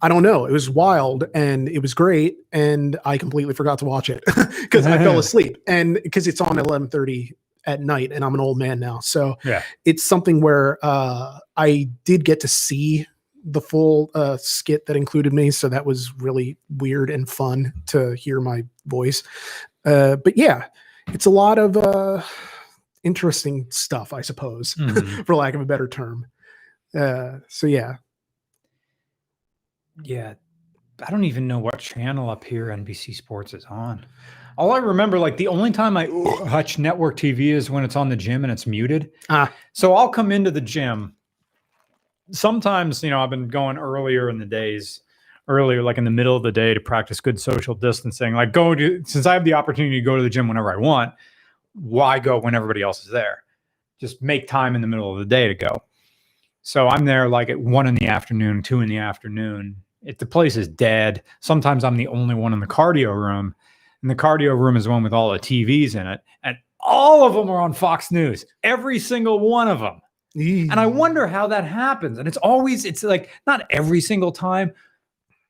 I 0.00 0.08
don't 0.08 0.22
know. 0.22 0.44
It 0.44 0.52
was 0.52 0.70
wild 0.70 1.24
and 1.34 1.68
it 1.68 1.80
was 1.80 1.92
great. 1.94 2.36
And 2.52 2.98
I 3.04 3.18
completely 3.18 3.54
forgot 3.54 3.78
to 3.80 3.84
watch 3.84 4.08
it 4.10 4.22
because 4.60 4.86
I 4.86 4.98
fell 4.98 5.18
asleep 5.18 5.56
and 5.66 5.98
because 6.02 6.26
it's 6.28 6.40
on 6.40 6.56
1130 6.56 7.34
at 7.66 7.80
night 7.80 8.12
and 8.12 8.24
I'm 8.24 8.34
an 8.34 8.40
old 8.40 8.58
man 8.58 8.78
now. 8.78 9.00
So 9.00 9.36
Yeah. 9.44 9.62
it's 9.84 10.04
something 10.04 10.40
where 10.40 10.78
uh, 10.82 11.38
I 11.56 11.90
did 12.04 12.24
get 12.24 12.40
to 12.40 12.48
see 12.48 13.06
the 13.44 13.60
full 13.60 14.10
uh, 14.14 14.36
skit 14.36 14.86
that 14.86 14.96
included 14.96 15.32
me. 15.32 15.50
So 15.50 15.68
that 15.68 15.86
was 15.86 16.12
really 16.18 16.56
weird 16.68 17.10
and 17.10 17.28
fun 17.28 17.72
to 17.86 18.12
hear 18.12 18.40
my 18.40 18.64
voice. 18.86 19.22
Uh, 19.84 20.16
but 20.16 20.36
yeah, 20.36 20.66
it's 21.08 21.26
a 21.26 21.30
lot 21.30 21.58
of 21.58 21.76
uh, 21.76 22.22
interesting 23.04 23.66
stuff, 23.70 24.12
I 24.12 24.20
suppose, 24.20 24.74
Mhm. 24.74 25.24
for 25.26 25.34
lack 25.34 25.54
of 25.54 25.60
a 25.60 25.66
better 25.66 25.88
term. 25.88 26.26
Uh, 26.94 27.38
so 27.48 27.66
yeah, 27.66 27.94
Yeah. 30.02 30.34
I 31.06 31.10
don't 31.12 31.24
even 31.24 31.46
know 31.46 31.60
what 31.60 31.78
channel 31.78 32.28
up 32.28 32.42
here 32.42 32.66
NBC 32.68 33.14
Sports 33.14 33.54
is 33.54 33.64
on. 33.66 34.04
All 34.56 34.72
I 34.72 34.78
remember, 34.78 35.16
like 35.18 35.36
the 35.36 35.46
only 35.46 35.70
time 35.70 35.96
I 35.96 36.06
touch 36.48 36.76
network 36.78 37.16
TV 37.16 37.50
is 37.52 37.70
when 37.70 37.84
it's 37.84 37.94
on 37.94 38.08
the 38.08 38.16
gym 38.16 38.42
and 38.44 38.52
it's 38.52 38.66
muted. 38.66 39.12
Ah. 39.28 39.52
So 39.72 39.94
I'll 39.94 40.08
come 40.08 40.32
into 40.32 40.50
the 40.50 40.60
gym. 40.60 41.14
Sometimes, 42.32 43.02
you 43.04 43.10
know, 43.10 43.20
I've 43.22 43.30
been 43.30 43.46
going 43.48 43.78
earlier 43.78 44.28
in 44.28 44.38
the 44.38 44.44
days, 44.44 45.00
earlier, 45.48 45.82
like 45.82 45.98
in 45.98 46.04
the 46.04 46.10
middle 46.10 46.36
of 46.36 46.42
the 46.42 46.52
day 46.52 46.74
to 46.74 46.80
practice 46.80 47.20
good 47.20 47.40
social 47.40 47.74
distancing. 47.74 48.34
Like 48.34 48.52
go 48.52 48.74
to, 48.74 49.02
since 49.04 49.26
I 49.26 49.34
have 49.34 49.44
the 49.44 49.54
opportunity 49.54 49.98
to 50.00 50.04
go 50.04 50.16
to 50.16 50.22
the 50.22 50.30
gym 50.30 50.48
whenever 50.48 50.72
I 50.72 50.76
want, 50.76 51.14
why 51.74 52.18
go 52.18 52.38
when 52.38 52.54
everybody 52.54 52.82
else 52.82 53.04
is 53.04 53.10
there? 53.10 53.42
Just 53.98 54.22
make 54.22 54.46
time 54.46 54.74
in 54.74 54.80
the 54.80 54.86
middle 54.86 55.12
of 55.12 55.18
the 55.18 55.24
day 55.24 55.48
to 55.48 55.54
go. 55.54 55.82
So 56.62 56.88
I'm 56.88 57.04
there 57.04 57.28
like 57.28 57.48
at 57.50 57.60
one 57.60 57.86
in 57.86 57.94
the 57.94 58.06
afternoon, 58.06 58.62
two 58.62 58.80
in 58.80 58.88
the 58.88 58.98
afternoon. 58.98 59.76
If 60.02 60.18
the 60.18 60.26
place 60.26 60.56
is 60.56 60.68
dead, 60.68 61.22
sometimes 61.40 61.82
I'm 61.82 61.96
the 61.96 62.08
only 62.08 62.34
one 62.34 62.52
in 62.52 62.60
the 62.60 62.66
cardio 62.66 63.14
room. 63.14 63.54
And 64.02 64.10
the 64.10 64.14
cardio 64.14 64.56
room 64.58 64.76
is 64.76 64.84
the 64.84 64.90
one 64.90 65.02
with 65.02 65.12
all 65.12 65.32
the 65.32 65.38
TVs 65.38 65.96
in 65.96 66.06
it. 66.06 66.20
And 66.44 66.56
all 66.80 67.24
of 67.24 67.34
them 67.34 67.50
are 67.50 67.60
on 67.60 67.72
Fox 67.72 68.12
News, 68.12 68.44
every 68.62 68.98
single 68.98 69.40
one 69.40 69.66
of 69.66 69.80
them. 69.80 70.00
And 70.70 70.78
I 70.78 70.86
wonder 70.86 71.26
how 71.26 71.48
that 71.48 71.64
happens. 71.64 72.18
And 72.18 72.28
it's 72.28 72.36
always, 72.36 72.84
it's 72.84 73.02
like 73.02 73.30
not 73.46 73.66
every 73.70 74.00
single 74.00 74.30
time, 74.30 74.72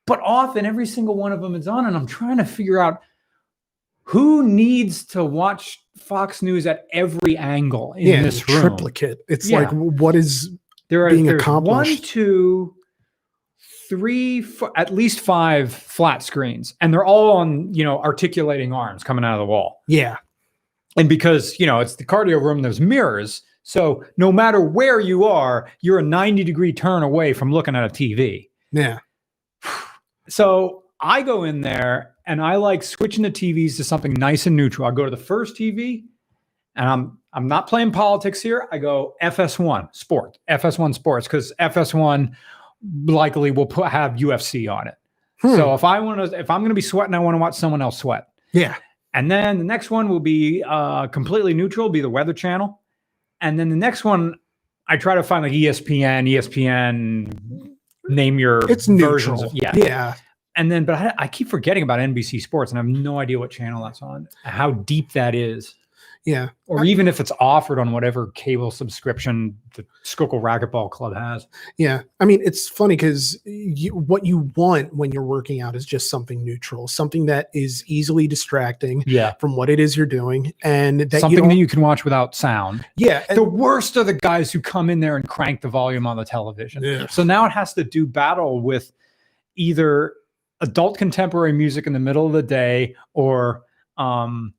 but 0.09 0.19
often 0.21 0.65
every 0.65 0.85
single 0.85 1.15
one 1.15 1.31
of 1.31 1.39
them 1.41 1.55
is 1.55 1.67
on. 1.69 1.85
And 1.85 1.95
I'm 1.95 2.05
trying 2.07 2.37
to 2.37 2.45
figure 2.45 2.79
out 2.79 2.99
who 4.03 4.43
needs 4.43 5.05
to 5.05 5.23
watch 5.23 5.79
Fox 5.97 6.41
News 6.41 6.65
at 6.67 6.85
every 6.91 7.37
angle 7.37 7.93
in 7.93 8.07
yeah, 8.07 8.21
this 8.23 8.47
room. 8.49 8.61
triplicate. 8.61 9.19
It's 9.29 9.49
Yeah. 9.49 9.59
like 9.59 9.69
what 9.71 10.15
is 10.15 10.49
There 10.89 11.05
are 11.05 11.11
being 11.11 11.25
there's 11.25 11.45
one, 11.45 11.63
accomplished. 11.63 12.05
two, 12.05 12.73
three, 13.89 14.39
f- 14.39 14.69
at 14.75 14.93
least 14.93 15.19
five 15.19 15.71
flat 15.73 16.23
screens, 16.23 16.73
and 16.81 16.93
they're 16.93 17.05
all 17.05 17.37
on 17.37 17.73
you 17.73 17.83
know 17.83 17.99
articulating 17.99 18.73
arms 18.73 19.03
coming 19.03 19.23
out 19.23 19.33
of 19.35 19.39
the 19.39 19.45
wall. 19.45 19.81
yeah, 19.87 20.17
And 20.97 21.07
because 21.09 21.59
you 21.59 21.65
know 21.65 21.79
it's 21.79 21.95
the 21.95 22.05
cardio 22.05 22.41
room, 22.41 22.61
there's 22.61 22.81
mirrors, 22.81 23.41
so 23.63 24.03
no 24.17 24.31
matter 24.31 24.59
where 24.61 24.99
you 24.99 25.25
are, 25.25 25.69
you're 25.81 25.99
a 25.99 26.03
90 26.03 26.43
degree 26.43 26.73
turn 26.73 27.03
away 27.03 27.33
from 27.33 27.51
looking 27.51 27.75
at 27.75 27.83
a 27.83 27.89
TV. 27.89 28.49
yeah. 28.71 28.99
So 30.29 30.83
I 30.99 31.21
go 31.21 31.43
in 31.43 31.61
there 31.61 32.15
and 32.25 32.41
I 32.41 32.55
like 32.55 32.83
switching 32.83 33.23
the 33.23 33.31
TVs 33.31 33.77
to 33.77 33.83
something 33.83 34.13
nice 34.13 34.45
and 34.45 34.55
neutral. 34.55 34.87
I 34.87 34.91
go 34.91 35.05
to 35.05 35.11
the 35.11 35.17
first 35.17 35.55
TV 35.55 36.03
and 36.75 36.87
I'm 36.87 37.17
I'm 37.33 37.47
not 37.47 37.67
playing 37.67 37.91
politics 37.91 38.41
here. 38.41 38.67
I 38.71 38.79
go 38.79 39.15
FS1 39.21 39.95
sport, 39.95 40.39
FS1 40.49 40.95
sports 40.95 41.27
because 41.27 41.53
FS1 41.59 42.33
likely 43.05 43.51
will 43.51 43.65
put 43.65 43.87
have 43.87 44.13
UFC 44.13 44.71
on 44.73 44.87
it. 44.87 44.95
Hmm. 45.41 45.55
So 45.55 45.73
if 45.73 45.83
I 45.83 45.99
want 45.99 46.31
to, 46.31 46.39
if 46.39 46.49
I'm 46.49 46.61
going 46.61 46.69
to 46.69 46.75
be 46.75 46.81
sweating, 46.81 47.13
I 47.13 47.19
want 47.19 47.35
to 47.35 47.39
watch 47.39 47.55
someone 47.55 47.81
else 47.81 47.97
sweat. 47.97 48.27
yeah. 48.53 48.75
And 49.13 49.29
then 49.31 49.57
the 49.57 49.63
next 49.63 49.89
one 49.89 50.07
will 50.07 50.19
be 50.19 50.63
uh, 50.63 51.07
completely 51.07 51.53
neutral, 51.55 51.89
be 51.89 51.99
the 51.99 52.09
Weather 52.09 52.33
Channel. 52.33 52.79
And 53.41 53.59
then 53.59 53.69
the 53.69 53.75
next 53.75 54.03
one, 54.03 54.35
I 54.87 54.97
try 54.97 55.15
to 55.15 55.23
find 55.23 55.41
like 55.43 55.51
ESPN, 55.51 56.29
ESPN, 56.29 57.75
name 58.09 58.39
your 58.39 58.59
It's 58.69 58.87
versions 58.87 59.41
neutral. 59.41 59.45
of 59.45 59.51
yeah. 59.53 59.71
Yeah. 59.75 60.13
And 60.55 60.69
then, 60.69 60.83
but 60.83 60.95
I, 60.95 61.13
I 61.19 61.27
keep 61.27 61.47
forgetting 61.47 61.83
about 61.83 61.99
NBC 61.99 62.41
Sports, 62.41 62.71
and 62.71 62.79
I 62.79 62.81
have 62.81 62.89
no 62.89 63.19
idea 63.19 63.39
what 63.39 63.49
channel 63.51 63.83
that's 63.83 64.01
on, 64.01 64.27
how 64.43 64.71
deep 64.71 65.13
that 65.13 65.33
is, 65.35 65.75
Yeah. 66.25 66.49
or 66.67 66.85
even 66.85 67.07
if 67.07 67.19
it's 67.19 67.31
offered 67.39 67.79
on 67.79 67.91
whatever 67.91 68.27
cable 68.35 68.69
subscription 68.71 69.57
the 69.75 69.85
Schuylkill 70.03 70.41
Racquetball 70.41 70.91
Club 70.91 71.15
has. 71.15 71.47
Yeah. 71.77 72.01
I 72.19 72.25
mean, 72.25 72.41
it's 72.43 72.67
funny 72.69 72.95
because 72.95 73.39
you, 73.45 73.95
what 73.95 74.25
you 74.25 74.49
want 74.55 74.93
when 74.93 75.11
you're 75.11 75.23
working 75.23 75.61
out 75.61 75.75
is 75.75 75.85
just 75.85 76.09
something 76.09 76.43
neutral, 76.43 76.87
something 76.87 77.25
that 77.27 77.49
is 77.53 77.83
easily 77.87 78.27
distracting 78.27 79.03
Yeah, 79.07 79.33
from 79.39 79.55
what 79.55 79.69
it 79.69 79.79
is 79.79 79.95
you're 79.97 80.05
doing. 80.05 80.53
And 80.63 80.99
that 81.01 81.21
something 81.21 81.39
don't, 81.39 81.49
that 81.49 81.55
you 81.55 81.67
can 81.67 81.81
watch 81.81 82.03
without 82.03 82.35
sound. 82.35 82.85
yeah. 82.97 83.23
the 83.33 83.43
worst 83.43 83.97
are 83.97 84.03
the 84.03 84.13
guys 84.13 84.51
who 84.51 84.59
come 84.59 84.89
in 84.89 84.99
there 84.99 85.15
and 85.15 85.27
crank 85.27 85.61
the 85.61 85.69
volume 85.69 86.05
on 86.05 86.17
the 86.17 86.25
television. 86.25 86.83
Yeah. 86.83 87.07
So 87.07 87.23
now 87.23 87.45
it 87.45 87.51
has 87.51 87.73
to 87.73 87.83
do 87.83 88.05
battle 88.05 88.61
with 88.61 88.91
either 89.55 90.13
adult 90.61 90.97
contemporary 90.97 91.53
music 91.53 91.87
in 91.87 91.93
the 91.93 91.99
middle 91.99 92.25
of 92.27 92.33
the 92.33 92.43
day 92.43 92.95
or 93.13 93.63
um, 93.97 94.53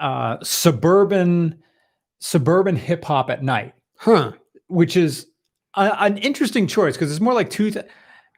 uh, 0.00 0.38
suburban 0.42 1.62
suburban 2.20 2.76
hip 2.76 3.04
hop 3.04 3.30
at 3.30 3.42
night, 3.42 3.74
huh. 3.96 4.32
which 4.68 4.96
is 4.96 5.26
a, 5.74 5.94
an 6.02 6.18
interesting 6.18 6.66
choice 6.66 6.94
because 6.94 7.10
it's 7.10 7.20
more 7.20 7.34
like 7.34 7.50
two. 7.50 7.70
Th- 7.70 7.86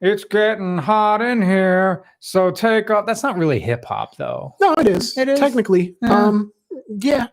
it's 0.01 0.25
getting 0.25 0.79
hot 0.79 1.21
in 1.21 1.43
here, 1.43 2.05
so 2.21 2.51
take 2.51 2.91
off. 2.91 3.05
That's 3.07 3.23
not 3.23 3.37
really 3.37 3.61
hip 3.61 3.85
hop 3.85 4.17
though. 4.17 4.55
No, 4.61 4.73
it 4.75 4.87
is. 4.87 5.17
It 5.17 5.29
is? 5.29 5.39
Technically. 5.39 5.95
Yeah. 6.03 6.25
Um, 6.27 6.53
yeah. 6.89 7.27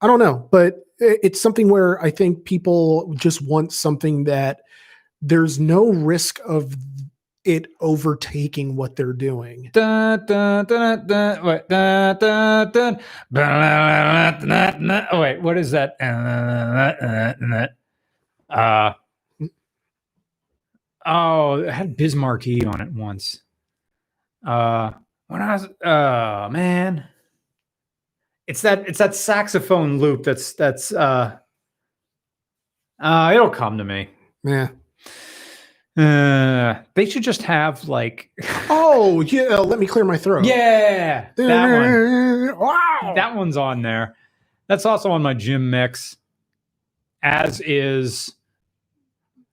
I 0.00 0.06
don't 0.06 0.18
know, 0.18 0.48
but 0.50 0.86
it's 0.98 1.40
something 1.40 1.68
where 1.68 2.02
I 2.02 2.10
think 2.10 2.44
people 2.44 3.14
just 3.16 3.42
want 3.42 3.72
something 3.72 4.24
that 4.24 4.62
there's 5.20 5.60
no 5.60 5.90
risk 5.90 6.40
of 6.46 6.74
it 7.44 7.66
overtaking 7.80 8.76
what 8.76 8.94
they're 8.96 9.12
doing. 9.12 9.70
Dun, 9.72 10.24
dun, 10.26 10.64
dun, 10.66 11.06
dun, 11.06 11.44
wait, 11.44 11.68
dun, 11.68 12.16
dun, 12.18 12.72
dun, 12.72 13.00
dun, 13.32 14.38
dun, 14.40 14.48
dun, 14.48 14.88
dun. 14.88 15.06
Oh, 15.10 15.20
wait, 15.20 15.42
what 15.42 15.58
is 15.58 15.70
that? 15.72 15.96
Uh, 18.48 18.92
oh, 21.06 21.54
it 21.62 21.70
had 21.70 21.96
Bismarck 21.96 22.46
E 22.46 22.64
on 22.64 22.80
it 22.80 22.92
once. 22.92 23.42
Uh, 24.46 24.92
when 25.28 25.42
I 25.42 25.52
was, 25.54 25.68
oh 25.84 26.48
man, 26.50 27.04
it's 28.46 28.62
that 28.62 28.88
it's 28.88 28.98
that 28.98 29.14
saxophone 29.14 29.98
loop 29.98 30.24
that's 30.24 30.52
that's 30.52 30.92
uh, 30.92 31.38
uh, 33.00 33.32
it'll 33.34 33.50
come 33.50 33.78
to 33.78 33.84
me. 33.84 34.10
Yeah. 34.44 34.68
Uh, 35.96 36.74
they 36.94 37.04
should 37.04 37.22
just 37.22 37.42
have 37.42 37.86
like, 37.88 38.30
Oh, 38.70 39.20
yeah. 39.20 39.56
Let 39.58 39.78
me 39.78 39.86
clear 39.86 40.04
my 40.04 40.16
throat. 40.16 40.44
yeah, 40.44 41.28
that 41.36 42.48
one. 42.48 42.58
Wow. 42.58 43.12
that 43.14 43.34
one's 43.34 43.56
on 43.56 43.82
there. 43.82 44.16
That's 44.68 44.86
also 44.86 45.10
on 45.10 45.22
my 45.22 45.34
gym 45.34 45.68
mix. 45.70 46.16
As 47.22 47.60
is, 47.60 48.34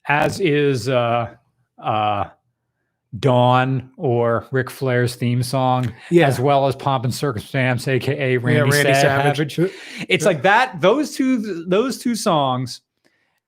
as 0.08 0.40
is 0.40 0.90
uh 0.90 1.36
uh 1.78 2.30
Dawn 3.18 3.92
or 3.98 4.48
Ric 4.52 4.70
Flair's 4.70 5.16
theme 5.16 5.44
song, 5.44 5.94
yeah. 6.12 6.28
as 6.28 6.40
well 6.40 6.68
as 6.68 6.76
Pomp 6.76 7.04
and 7.04 7.14
Circumstance, 7.14 7.88
aka 7.88 8.38
Randy, 8.38 8.58
yeah, 8.58 8.84
Randy 8.84 8.94
Savage. 8.94 9.56
Savage. 9.56 9.74
It's 10.08 10.26
like 10.26 10.44
that. 10.44 10.80
Those 10.80 11.16
two, 11.16 11.66
those 11.66 11.98
two 11.98 12.16
songs, 12.16 12.82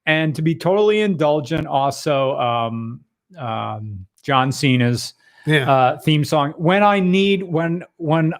and 0.05 0.35
to 0.35 0.41
be 0.41 0.55
totally 0.55 1.01
indulgent, 1.01 1.67
also 1.67 2.37
um, 2.39 3.01
um, 3.37 4.05
John 4.23 4.51
Cena's 4.51 5.13
Yeah. 5.45 5.71
uh, 5.71 5.99
theme 5.99 6.23
song 6.23 6.53
when 6.57 6.83
I 6.83 6.99
need 6.99 7.43
when 7.43 7.83
when 7.97 8.33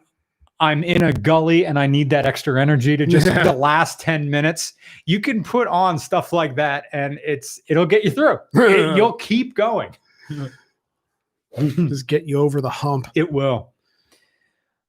I'm 0.59 0.83
in 0.83 1.03
a 1.03 1.11
gully 1.11 1.65
and 1.65 1.79
I 1.79 1.87
need 1.87 2.11
that 2.11 2.27
extra 2.27 2.61
energy 2.61 2.95
to 2.97 3.05
just 3.07 3.25
Yeah. 3.25 3.41
the 3.51 3.53
last 3.53 3.99
10 3.99 4.29
minutes, 4.29 4.73
you 5.07 5.19
can 5.19 5.43
put 5.43 5.67
on 5.67 5.97
stuff 5.97 6.31
like 6.31 6.55
that 6.55 6.85
and 6.93 7.19
it's 7.25 7.59
it'll 7.67 7.87
get 7.87 8.03
you 8.03 8.11
through. 8.11 8.37
It- 8.55 8.95
you'll 8.95 9.13
keep 9.13 9.55
going. 9.55 9.95
just 11.59 12.07
get 12.07 12.25
you 12.27 12.37
over 12.39 12.61
the 12.61 12.69
hump. 12.69 13.07
It 13.15 13.31
will. 13.31 13.73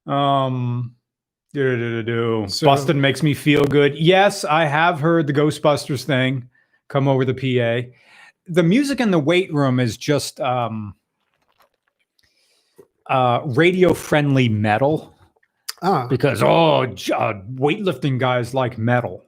Um 0.06 0.94
do-do-do-do-do. 1.54 2.46
So- 2.48 2.66
Bustin 2.66 3.00
makes 3.00 3.22
me 3.22 3.34
feel 3.34 3.64
good. 3.64 3.94
Yes, 3.98 4.44
I 4.44 4.64
have 4.64 5.00
heard 5.00 5.26
the 5.26 5.34
Ghostbusters 5.34 6.04
thing 6.04 6.48
come 6.92 7.08
over 7.08 7.24
the 7.24 7.34
PA. 7.34 7.88
The 8.46 8.62
music 8.62 9.00
in 9.00 9.10
the 9.10 9.18
weight 9.18 9.52
room 9.52 9.80
is 9.80 9.96
just 9.96 10.40
um 10.40 10.94
uh 13.08 13.40
radio 13.44 13.94
friendly 13.94 14.48
metal 14.48 15.12
Ah, 15.82 16.06
because 16.06 16.42
oh 16.44 16.82
uh, 16.82 16.86
weightlifting 17.54 18.18
guys 18.18 18.54
like 18.54 18.78
metal 18.78 19.24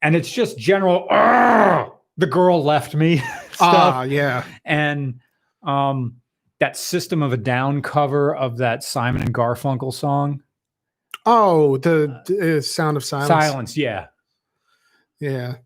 and 0.00 0.16
it's 0.16 0.32
just 0.32 0.56
general 0.56 1.06
the 1.10 2.26
girl 2.26 2.64
left 2.64 2.94
me 2.94 3.18
stuff 3.52 3.94
ah, 3.94 4.02
yeah. 4.04 4.44
and 4.64 5.20
um 5.62 6.16
that 6.60 6.78
system 6.78 7.22
of 7.22 7.34
a 7.34 7.36
down 7.36 7.82
cover 7.82 8.34
of 8.34 8.56
that 8.58 8.82
simon 8.82 9.20
and 9.20 9.34
garfunkel 9.34 9.92
song 9.92 10.42
Oh, 11.26 11.76
the, 11.76 12.22
the, 12.26 12.56
uh, 12.56 12.60
sound 12.62 12.96
of 12.96 13.04
silence. 13.04 13.28
silence 13.28 13.76
yeah 13.76 14.06
Yeah. 15.20 15.56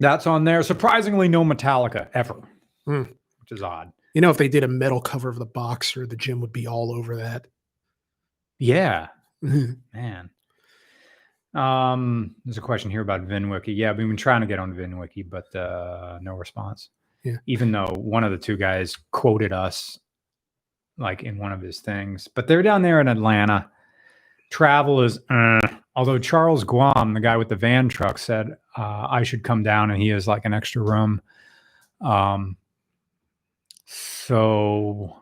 That's 0.00 0.26
on 0.26 0.44
there 0.44 0.62
surprisingly 0.62 1.28
no 1.28 1.44
metallica 1.44 2.08
ever 2.14 2.36
Hmm. 2.86 3.02
which 3.40 3.50
is 3.52 3.62
odd 3.62 3.92
You 4.14 4.20
know, 4.22 4.30
if 4.30 4.36
they 4.38 4.48
did 4.48 4.64
a 4.64 4.68
metal 4.68 5.00
cover 5.00 5.28
of 5.28 5.38
the 5.38 5.46
boxer, 5.46 6.06
the 6.06 6.16
gym 6.16 6.40
would 6.40 6.52
be 6.52 6.66
all 6.66 6.92
over 6.92 7.16
that. 7.16 7.46
yeah 8.58 9.08
Mhm. 9.44 9.78
man 9.94 10.30
um 11.54 12.34
there's 12.44 12.58
a 12.58 12.62
question 12.62 12.90
here 12.90 13.00
about 13.00 13.26
vinwiki 13.26 13.74
yeah 13.76 13.92
we've 13.92 14.06
been 14.06 14.16
trying 14.16 14.42
to 14.42 14.46
get 14.46 14.58
on 14.58 14.74
vinwiki 14.74 15.28
but 15.28 15.54
uh 15.56 16.18
no 16.20 16.34
response 16.34 16.90
Yeah. 17.24 17.36
even 17.46 17.72
though 17.72 17.94
one 17.96 18.22
of 18.24 18.30
the 18.32 18.38
two 18.38 18.56
guys 18.56 18.96
quoted 19.12 19.52
us 19.52 19.98
like 20.98 21.22
in 21.22 21.38
one 21.38 21.52
of 21.52 21.62
his 21.62 21.80
things 21.80 22.28
but 22.28 22.46
they're 22.48 22.62
down 22.62 22.82
there 22.82 23.00
in 23.00 23.08
atlanta 23.08 23.70
travel 24.50 25.02
is 25.02 25.18
uh, 25.30 25.60
although 25.98 26.16
charles 26.16 26.62
guam 26.62 27.12
the 27.12 27.20
guy 27.20 27.36
with 27.36 27.48
the 27.48 27.56
van 27.56 27.88
truck 27.88 28.18
said 28.18 28.56
uh, 28.76 29.08
i 29.10 29.24
should 29.24 29.42
come 29.42 29.64
down 29.64 29.90
and 29.90 30.00
he 30.00 30.08
has 30.08 30.28
like 30.28 30.44
an 30.44 30.54
extra 30.54 30.80
room. 30.80 31.20
Um 32.00 32.56
so 33.84 35.16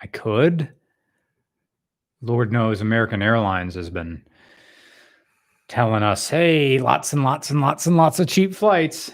i 0.00 0.06
could. 0.06 0.70
Lord 2.22 2.52
knows 2.52 2.80
american 2.80 3.22
airlines 3.22 3.74
has 3.74 3.90
been 3.90 4.22
telling 5.66 6.04
us 6.04 6.30
hey 6.30 6.78
lots 6.78 7.12
and 7.12 7.24
lots 7.24 7.50
and 7.50 7.60
lots 7.60 7.86
and 7.86 7.96
lots 7.96 8.20
of 8.20 8.28
cheap 8.28 8.54
flights. 8.54 9.12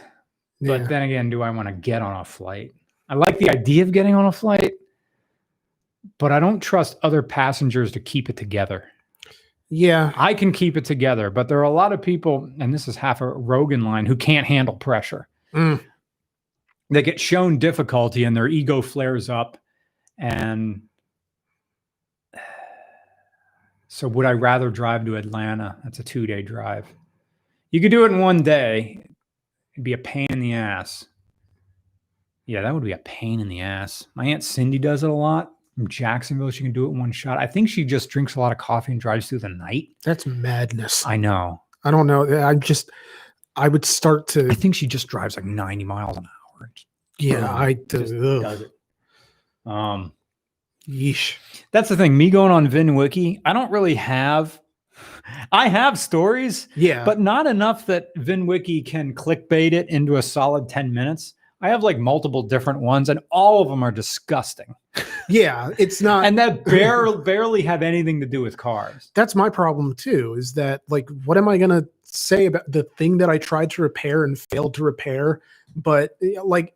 But 0.60 0.88
then 0.88 1.02
again, 1.02 1.30
do 1.30 1.40
I 1.40 1.50
want 1.50 1.68
to 1.68 1.72
get 1.72 2.02
on 2.02 2.20
a 2.20 2.24
flight? 2.24 2.74
I 3.08 3.14
like 3.14 3.38
the 3.38 3.50
idea 3.50 3.82
of 3.82 3.92
getting 3.92 4.14
on 4.14 4.26
a 4.26 4.32
flight, 4.32 4.72
but 6.18 6.32
I 6.32 6.40
don't 6.40 6.60
trust 6.60 6.96
other 7.02 7.22
passengers 7.22 7.92
to 7.92 8.00
keep 8.00 8.28
it 8.30 8.36
together. 8.36 8.84
yeah. 9.68 10.12
I 10.16 10.34
can 10.34 10.52
keep 10.52 10.76
it 10.76 10.84
together, 10.84 11.30
but 11.30 11.48
there 11.48 11.58
are 11.58 11.62
a 11.62 11.70
lot 11.70 11.92
of 11.92 12.00
people, 12.02 12.50
and 12.60 12.72
this 12.72 12.88
is 12.88 12.96
half 12.96 13.20
a 13.20 13.26
Rogan 13.26 13.84
line, 13.84 14.06
who 14.06 14.16
can't 14.16 14.46
handle 14.46 14.76
pressure. 14.76 15.28
Mm. 15.54 15.82
They 16.90 17.02
get 17.02 17.20
shown 17.20 17.58
difficulty 17.58 18.24
and 18.24 18.36
their 18.36 18.46
ego 18.46 18.80
flares 18.80 19.28
up. 19.28 19.58
And 20.18 20.82
so, 23.88 24.06
would 24.08 24.26
I 24.26 24.32
rather 24.32 24.70
drive 24.70 25.04
to 25.06 25.16
Atlanta? 25.16 25.76
That's 25.82 25.98
a 25.98 26.04
two 26.04 26.26
day 26.26 26.42
drive. 26.42 26.86
You 27.70 27.80
could 27.80 27.90
do 27.90 28.04
it 28.04 28.12
in 28.12 28.20
one 28.20 28.42
day, 28.42 29.00
it'd 29.74 29.84
be 29.84 29.92
a 29.92 29.98
pain 29.98 30.28
in 30.30 30.40
the 30.40 30.54
ass. 30.54 31.06
Yeah, 32.46 32.62
that 32.62 32.72
would 32.72 32.84
be 32.84 32.92
a 32.92 32.98
pain 32.98 33.40
in 33.40 33.48
the 33.48 33.60
ass. 33.60 34.06
My 34.14 34.26
Aunt 34.26 34.44
Cindy 34.44 34.78
does 34.78 35.02
it 35.02 35.10
a 35.10 35.12
lot 35.12 35.50
from 35.76 35.86
Jacksonville. 35.88 36.50
She 36.50 36.62
can 36.64 36.72
do 36.72 36.86
it 36.86 36.90
in 36.90 36.98
one 36.98 37.12
shot. 37.12 37.38
I 37.38 37.46
think 37.46 37.68
she 37.68 37.84
just 37.84 38.10
drinks 38.10 38.34
a 38.34 38.40
lot 38.40 38.50
of 38.50 38.58
coffee 38.58 38.92
and 38.92 39.00
drives 39.00 39.28
through 39.28 39.40
the 39.40 39.48
night. 39.50 39.88
That's 40.04 40.26
madness. 40.26 41.06
I, 41.06 41.16
know. 41.16 41.62
I 41.84 41.90
don't 41.92 42.06
know. 42.08 42.24
I'm 42.42 42.58
just, 42.60 42.90
I 43.54 43.68
would 43.68 43.84
start 43.84 44.26
to, 44.28 44.48
I 44.50 44.54
think 44.54 44.74
she 44.74 44.86
just 44.86 45.06
drives 45.06 45.36
like 45.36 45.44
90 45.44 45.84
miles 45.84 46.16
an 46.16 46.24
hour. 46.26 46.72
yeah, 47.18 47.54
I, 47.54 47.74
Just 47.74 47.88
does 48.12 48.60
it. 48.62 48.72
Um, 49.64 50.12
Yeesh. 50.88 51.34
that's 51.72 51.88
the 51.88 51.96
thing. 51.96 52.16
Me 52.16 52.30
going 52.30 52.52
on 52.52 52.66
VinWiki, 52.68 53.40
I 53.44 53.52
don't 53.52 53.70
really 53.70 53.94
have. 53.96 54.60
I 55.52 55.68
have 55.68 55.98
stories, 55.98 56.68
Yeah. 56.76 57.04
but 57.04 57.18
not 57.20 57.46
enough 57.46 57.86
that 57.86 58.14
VinWiki 58.16 58.86
can 58.86 59.12
clickbait 59.14 59.72
it 59.72 59.90
into 59.90 60.16
a 60.16 60.22
solid 60.22 60.68
ten 60.68 60.92
minutes. 60.94 61.34
I 61.60 61.68
have 61.70 61.82
like 61.82 61.98
multiple 61.98 62.42
different 62.44 62.80
ones, 62.80 63.08
and 63.08 63.18
all 63.30 63.60
of 63.60 63.68
them 63.68 63.82
are 63.82 63.90
disgusting, 63.90 64.72
yeah, 65.28 65.70
it's 65.78 66.00
not. 66.02 66.24
and 66.24 66.38
that 66.38 66.64
barely 66.64 67.16
barely 67.22 67.62
have 67.62 67.82
anything 67.82 68.20
to 68.20 68.26
do 68.26 68.40
with 68.42 68.56
cars. 68.56 69.10
that's 69.14 69.34
my 69.34 69.48
problem 69.50 69.94
too 69.94 70.34
is 70.34 70.54
that 70.54 70.82
like 70.88 71.08
what 71.24 71.36
am 71.36 71.48
i 71.48 71.58
going 71.58 71.70
to 71.70 71.86
say 72.02 72.46
about 72.46 72.70
the 72.70 72.84
thing 72.96 73.18
that 73.18 73.28
i 73.28 73.36
tried 73.38 73.70
to 73.70 73.82
repair 73.82 74.24
and 74.24 74.38
failed 74.38 74.74
to 74.74 74.82
repair 74.84 75.40
but 75.74 76.16
eh, 76.22 76.40
like 76.42 76.74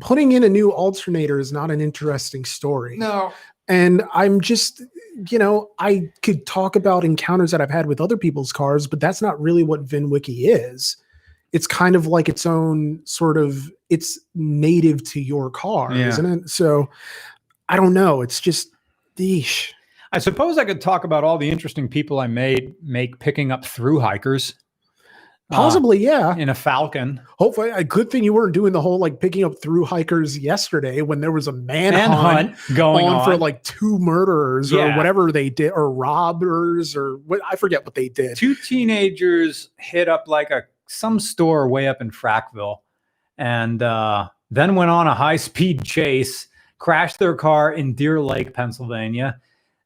putting 0.00 0.32
in 0.32 0.42
a 0.42 0.48
new 0.48 0.72
alternator 0.72 1.38
is 1.38 1.52
not 1.52 1.70
an 1.70 1.80
interesting 1.80 2.44
story 2.44 2.96
No, 2.96 3.32
and 3.68 4.02
i'm 4.12 4.40
just 4.40 4.82
you 5.30 5.38
know 5.38 5.70
i 5.78 6.10
could 6.22 6.44
talk 6.46 6.74
about 6.74 7.04
encounters 7.04 7.50
that 7.52 7.60
i've 7.60 7.70
had 7.70 7.86
with 7.86 8.00
other 8.00 8.16
people's 8.16 8.52
cars 8.52 8.86
but 8.86 8.98
that's 9.00 9.22
not 9.22 9.40
really 9.40 9.62
what 9.62 9.84
vinwiki 9.86 10.48
is 10.48 10.96
it's 11.54 11.66
kind 11.66 11.96
of 11.96 12.06
like 12.06 12.28
its 12.28 12.44
own 12.44 13.00
sort 13.04 13.38
of 13.38 13.70
it's 13.88 14.18
native 14.34 15.02
to 15.12 15.20
your 15.20 15.48
car 15.50 15.94
Yeah. 15.94 16.08
isn't 16.08 16.26
it 16.26 16.50
so 16.50 16.90
i 17.70 17.76
don't 17.76 17.94
know 17.94 18.20
it's 18.20 18.40
just 18.40 18.68
Deesh. 19.16 19.70
I 20.12 20.18
suppose 20.18 20.58
I 20.58 20.64
could 20.64 20.80
talk 20.80 21.04
about 21.04 21.24
all 21.24 21.38
the 21.38 21.48
interesting 21.50 21.88
people 21.88 22.18
I 22.20 22.26
made 22.26 22.74
make 22.82 23.18
picking 23.20 23.50
up 23.52 23.64
through 23.64 24.00
hikers. 24.00 24.54
uh, 25.50 25.56
possibly 25.56 25.98
yeah 25.98 26.36
in 26.36 26.48
a 26.48 26.54
Falcon. 26.54 27.20
Hopefully, 27.38 27.70
a 27.70 27.84
good 27.84 28.10
thing 28.10 28.24
you 28.24 28.32
weren't 28.32 28.54
doing 28.54 28.72
the 28.72 28.80
whole 28.80 28.98
like 28.98 29.20
picking 29.20 29.44
up 29.44 29.60
through 29.62 29.84
hikers 29.84 30.38
yesterday 30.38 31.00
when 31.02 31.20
there 31.20 31.30
was 31.32 31.46
a 31.48 31.52
manhunt, 31.52 32.10
Manhunt 32.10 32.56
going 32.76 33.06
on, 33.06 33.16
on, 33.20 33.24
for 33.24 33.36
like 33.36 33.62
two 33.62 33.98
murderers 34.00 34.72
or 34.72 34.92
whatever 34.96 35.30
they 35.30 35.48
did, 35.50 35.70
or 35.72 35.90
robbers 35.92 36.96
or 36.96 37.16
what 37.26 37.40
I 37.48 37.56
forget 37.56 37.84
what 37.84 37.94
they 37.94 38.08
did. 38.08 38.36
two 38.36 38.54
teenagers 38.54 39.70
hit 39.78 40.08
up 40.08 40.24
like 40.26 40.50
a 40.50 40.62
some 40.86 41.20
store 41.20 41.68
way 41.68 41.88
up 41.88 42.00
in 42.00 42.10
Frackville, 42.10 42.78
and 43.38 43.82
uh, 43.82 44.28
then 44.50 44.74
went 44.74 44.90
on 44.90 45.06
a 45.06 45.14
high 45.14 45.36
speed 45.36 45.82
chase, 45.84 46.48
crashed 46.78 47.18
their 47.18 47.34
car 47.34 47.72
in 47.72 47.94
Deer 47.94 48.20
Lake, 48.20 48.54
Pennsylvania, 48.54 49.40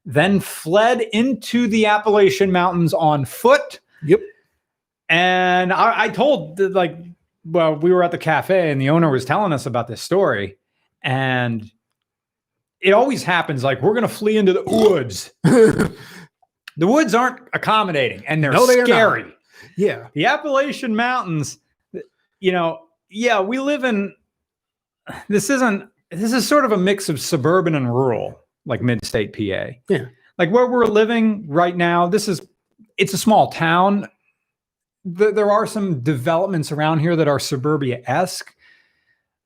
then 0.05 0.39
fled 0.39 1.01
into 1.13 1.67
the 1.67 1.85
Appalachian 1.85 2.51
Mountains 2.51 2.93
on 2.93 3.25
foot. 3.25 3.79
Yep. 4.03 4.21
And 5.09 5.73
I, 5.73 6.03
I 6.03 6.09
told 6.09 6.59
like, 6.59 6.97
well, 7.45 7.75
we 7.75 7.91
were 7.91 8.03
at 8.03 8.11
the 8.11 8.17
cafe 8.17 8.71
and 8.71 8.79
the 8.79 8.89
owner 8.89 9.09
was 9.09 9.25
telling 9.25 9.53
us 9.53 9.65
about 9.65 9.87
this 9.87 10.01
story, 10.01 10.57
and 11.01 11.69
it 12.81 12.91
always 12.91 13.23
happens. 13.23 13.63
Like 13.63 13.81
we're 13.81 13.93
gonna 13.93 14.07
flee 14.07 14.37
into 14.37 14.53
the 14.53 14.63
woods. 14.63 15.33
The 16.79 16.87
woods 16.87 17.13
aren't 17.13 17.41
accommodating, 17.51 18.25
and 18.25 18.41
they're 18.41 18.53
No, 18.53 18.65
they 18.65 18.81
scary 18.85 19.33
yeah, 19.79 20.07
the 20.13 20.25
Appalachian 20.25 20.93
Mountains, 20.93 21.57
you 22.41 22.51
know, 22.51 22.87
yeah, 23.09 23.39
we 23.39 23.59
live 23.59 23.85
in 23.85 24.13
this 25.29 25.49
isn't 25.49 25.89
this 26.11 26.33
is 26.33 26.45
sort 26.45 26.65
of 26.65 26.73
a 26.73 26.77
mix 26.77 27.07
of 27.07 27.19
suburban 27.21 27.75
and 27.75 27.87
rural, 27.87 28.41
like 28.65 28.81
mid-state 28.81 29.31
PA. 29.31 29.73
Yeah. 29.87 30.05
Like 30.37 30.51
where 30.51 30.67
we're 30.67 30.85
living 30.85 31.45
right 31.47 31.77
now, 31.77 32.07
this 32.07 32.27
is 32.27 32.41
it's 32.97 33.13
a 33.13 33.17
small 33.17 33.51
town. 33.51 34.09
Th- 35.17 35.33
there 35.33 35.49
are 35.49 35.65
some 35.65 36.01
developments 36.01 36.73
around 36.73 36.99
here 36.99 37.15
that 37.15 37.29
are 37.29 37.39
suburbia-esque. 37.39 38.53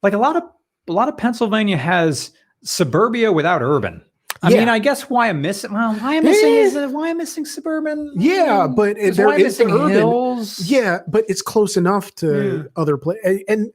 Like 0.01 0.13
a 0.13 0.17
lot 0.17 0.35
of 0.35 0.43
a 0.87 0.93
lot 0.93 1.09
of 1.09 1.17
Pennsylvania 1.17 1.77
has 1.77 2.31
suburbia 2.63 3.31
without 3.31 3.61
urban. 3.61 4.03
I 4.43 4.49
Yeah. 4.49 4.59
mean, 4.59 4.69
I 4.69 4.79
guess 4.79 5.09
why 5.09 5.29
I'm 5.29 5.41
missing 5.41 5.71
well, 5.73 5.93
why 5.95 6.17
I'm 6.17 6.23
missing 6.25 6.53
is 6.53 6.75
uh, 6.75 6.89
why 6.89 7.09
I'm 7.09 7.17
missing 7.17 7.45
suburban. 7.45 8.11
Yeah, 8.15 8.67
but 8.67 8.97
is 8.97 9.15
there 9.17 9.27
why 9.27 9.37
the 9.37 9.43
missing 9.45 9.71
urban- 9.71 9.89
hills. 9.91 10.59
yeah, 10.69 10.99
but 11.07 11.23
it's 11.29 11.41
close 11.41 11.77
enough 11.77 12.13
to 12.15 12.27
Yeah. 12.27 12.63
other 12.81 12.97
places, 12.97 13.41
and 13.47 13.71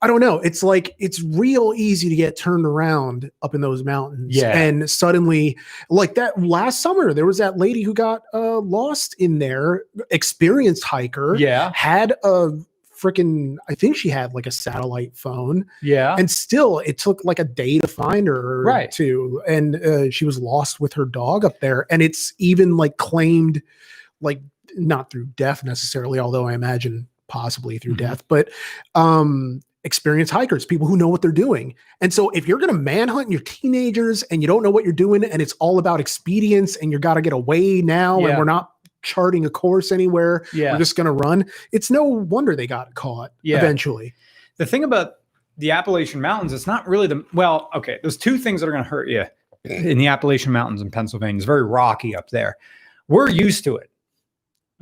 I 0.00 0.06
don't 0.06 0.20
know. 0.20 0.36
It's 0.38 0.62
like 0.62 0.94
it's 0.98 1.22
real 1.22 1.72
easy 1.76 2.08
to 2.08 2.14
get 2.16 2.36
turned 2.38 2.64
around 2.64 3.30
up 3.42 3.54
in 3.54 3.60
those 3.60 3.84
mountains, 3.84 4.34
Yeah. 4.36 4.56
and 4.56 4.88
suddenly, 4.88 5.58
like 5.90 6.14
that 6.14 6.40
last 6.42 6.80
summer, 6.80 7.12
there 7.12 7.26
was 7.26 7.38
that 7.38 7.58
lady 7.58 7.82
who 7.82 7.92
got 7.92 8.22
uh, 8.32 8.60
lost 8.60 9.14
in 9.18 9.40
there, 9.40 9.82
experienced 10.10 10.84
hiker. 10.84 11.34
Yeah. 11.36 11.70
had 11.74 12.14
a 12.24 12.50
freaking 12.98 13.56
i 13.68 13.74
think 13.74 13.96
she 13.96 14.08
had 14.08 14.34
like 14.34 14.46
a 14.46 14.50
satellite 14.50 15.16
phone 15.16 15.64
Yeah. 15.82 16.16
and 16.18 16.30
still 16.30 16.80
it 16.80 16.98
took 16.98 17.20
like 17.24 17.38
a 17.38 17.44
day 17.44 17.78
to 17.78 17.86
find 17.86 18.26
her 18.26 18.62
Right. 18.62 18.90
to 18.92 19.42
and 19.46 19.76
uh, 19.76 20.10
she 20.10 20.24
was 20.24 20.38
lost 20.38 20.80
with 20.80 20.92
her 20.94 21.04
dog 21.04 21.44
up 21.44 21.60
there 21.60 21.86
and 21.90 22.02
it's 22.02 22.32
even 22.38 22.76
like 22.76 22.96
claimed 22.96 23.62
like 24.20 24.40
not 24.76 25.10
through 25.10 25.26
death 25.36 25.62
necessarily 25.64 26.18
although 26.18 26.46
i 26.48 26.54
imagine 26.54 27.06
possibly 27.28 27.78
through 27.78 27.94
Mhm. 27.94 27.98
death 27.98 28.22
but 28.28 28.48
um 28.94 29.60
experienced 29.84 30.32
hikers 30.32 30.66
people 30.66 30.86
who 30.86 30.96
know 30.96 31.08
what 31.08 31.22
they're 31.22 31.30
doing 31.30 31.74
and 32.00 32.12
so 32.12 32.28
if 32.30 32.48
you're 32.48 32.58
going 32.58 32.72
to 32.72 32.78
manhunt 32.78 33.30
your 33.30 33.40
teenagers 33.40 34.22
and 34.24 34.42
you 34.42 34.48
don't 34.48 34.62
know 34.62 34.70
what 34.70 34.82
you're 34.84 34.92
doing 34.92 35.22
and 35.24 35.40
it's 35.40 35.52
all 35.60 35.78
about 35.78 36.00
expedience 36.00 36.76
and 36.76 36.90
you 36.92 36.98
got 36.98 37.14
to 37.14 37.22
get 37.22 37.32
away 37.32 37.80
now 37.80 38.18
Yeah. 38.18 38.28
and 38.30 38.38
we're 38.38 38.44
not 38.44 38.72
charting 39.02 39.46
a 39.46 39.50
course 39.50 39.92
anywhere 39.92 40.44
yeah. 40.52 40.72
we're 40.72 40.78
just 40.78 40.96
going 40.96 41.06
to 41.06 41.12
run. 41.12 41.44
It's 41.72 41.90
no 41.90 42.02
wonder 42.02 42.56
they 42.56 42.66
got 42.66 42.94
caught 42.94 43.32
Yeah. 43.42 43.58
eventually. 43.58 44.14
the 44.56 44.66
thing 44.66 44.84
about 44.84 45.14
the 45.56 45.70
Appalachian 45.70 46.20
Mountains, 46.20 46.52
it's 46.52 46.66
not 46.66 46.86
really 46.86 47.06
the 47.06 47.24
well, 47.32 47.68
okay, 47.74 47.98
there's 48.02 48.16
two 48.16 48.38
things 48.38 48.60
that 48.60 48.68
are 48.68 48.72
going 48.72 48.84
to 48.84 48.90
hurt 48.90 49.08
you 49.08 49.24
in 49.64 49.98
the 49.98 50.06
Appalachian 50.06 50.52
Mountains 50.52 50.80
in 50.80 50.90
Pennsylvania. 50.90 51.36
It's 51.36 51.44
very 51.44 51.64
rocky 51.64 52.14
up 52.14 52.30
there. 52.30 52.56
We're 53.08 53.28
used 53.28 53.64
to 53.64 53.76
it 53.76 53.90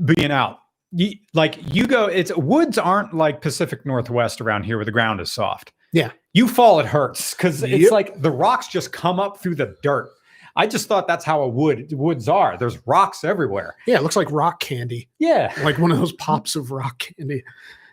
being 0.04 0.30
out. 0.30 0.58
You, 0.92 1.12
like 1.34 1.74
you 1.74 1.86
go, 1.86 2.06
it's 2.06 2.34
woods 2.36 2.78
aren't 2.78 3.14
like 3.14 3.40
Pacific 3.40 3.84
Northwest 3.84 4.40
around 4.40 4.64
here 4.64 4.76
where 4.76 4.84
the 4.84 4.92
ground 4.92 5.20
is 5.20 5.32
soft. 5.32 5.72
Yeah. 5.92 6.12
You 6.32 6.48
fall, 6.48 6.78
it 6.80 6.86
hurts 6.86 7.34
because 7.34 7.62
it's 7.62 7.90
like 7.90 8.20
the 8.20 8.30
rocks 8.30 8.68
just 8.68 8.92
come 8.92 9.18
up 9.18 9.38
through 9.38 9.54
the 9.54 9.76
dirt. 9.82 10.10
I 10.56 10.66
just 10.66 10.88
thought 10.88 11.06
that's 11.06 11.24
how 11.24 11.42
a 11.42 11.48
wood 11.48 11.92
woods 11.92 12.28
are. 12.28 12.56
There's 12.56 12.78
rocks 12.86 13.22
everywhere. 13.24 13.76
Yeah, 13.86 13.96
it 13.96 14.02
looks 14.02 14.16
like 14.16 14.30
rock 14.32 14.58
candy, 14.60 15.08
Yeah. 15.18 15.52
like 15.62 15.78
one 15.78 15.92
of 15.92 15.98
those 15.98 16.12
pops 16.14 16.56
of 16.56 16.70
rock 16.70 16.98
candy. 16.98 17.44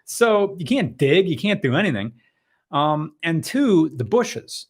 So 0.05 0.55
you 0.57 0.65
can't 0.65 0.97
dig, 0.97 1.27
you 1.27 1.37
can't 1.37 1.61
do 1.61 1.75
anything. 1.75 2.13
Um, 2.71 3.15
and 3.23 3.43
two, 3.43 3.89
the 3.95 4.03
bushes. 4.05 4.67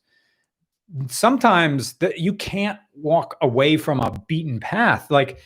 Sometimes 1.07 1.93
that 1.93 2.19
you 2.19 2.33
can't 2.33 2.77
walk 2.93 3.37
away 3.41 3.77
from 3.77 3.99
a 3.99 4.11
beaten 4.27 4.59
path. 4.59 5.09
Like 5.09 5.39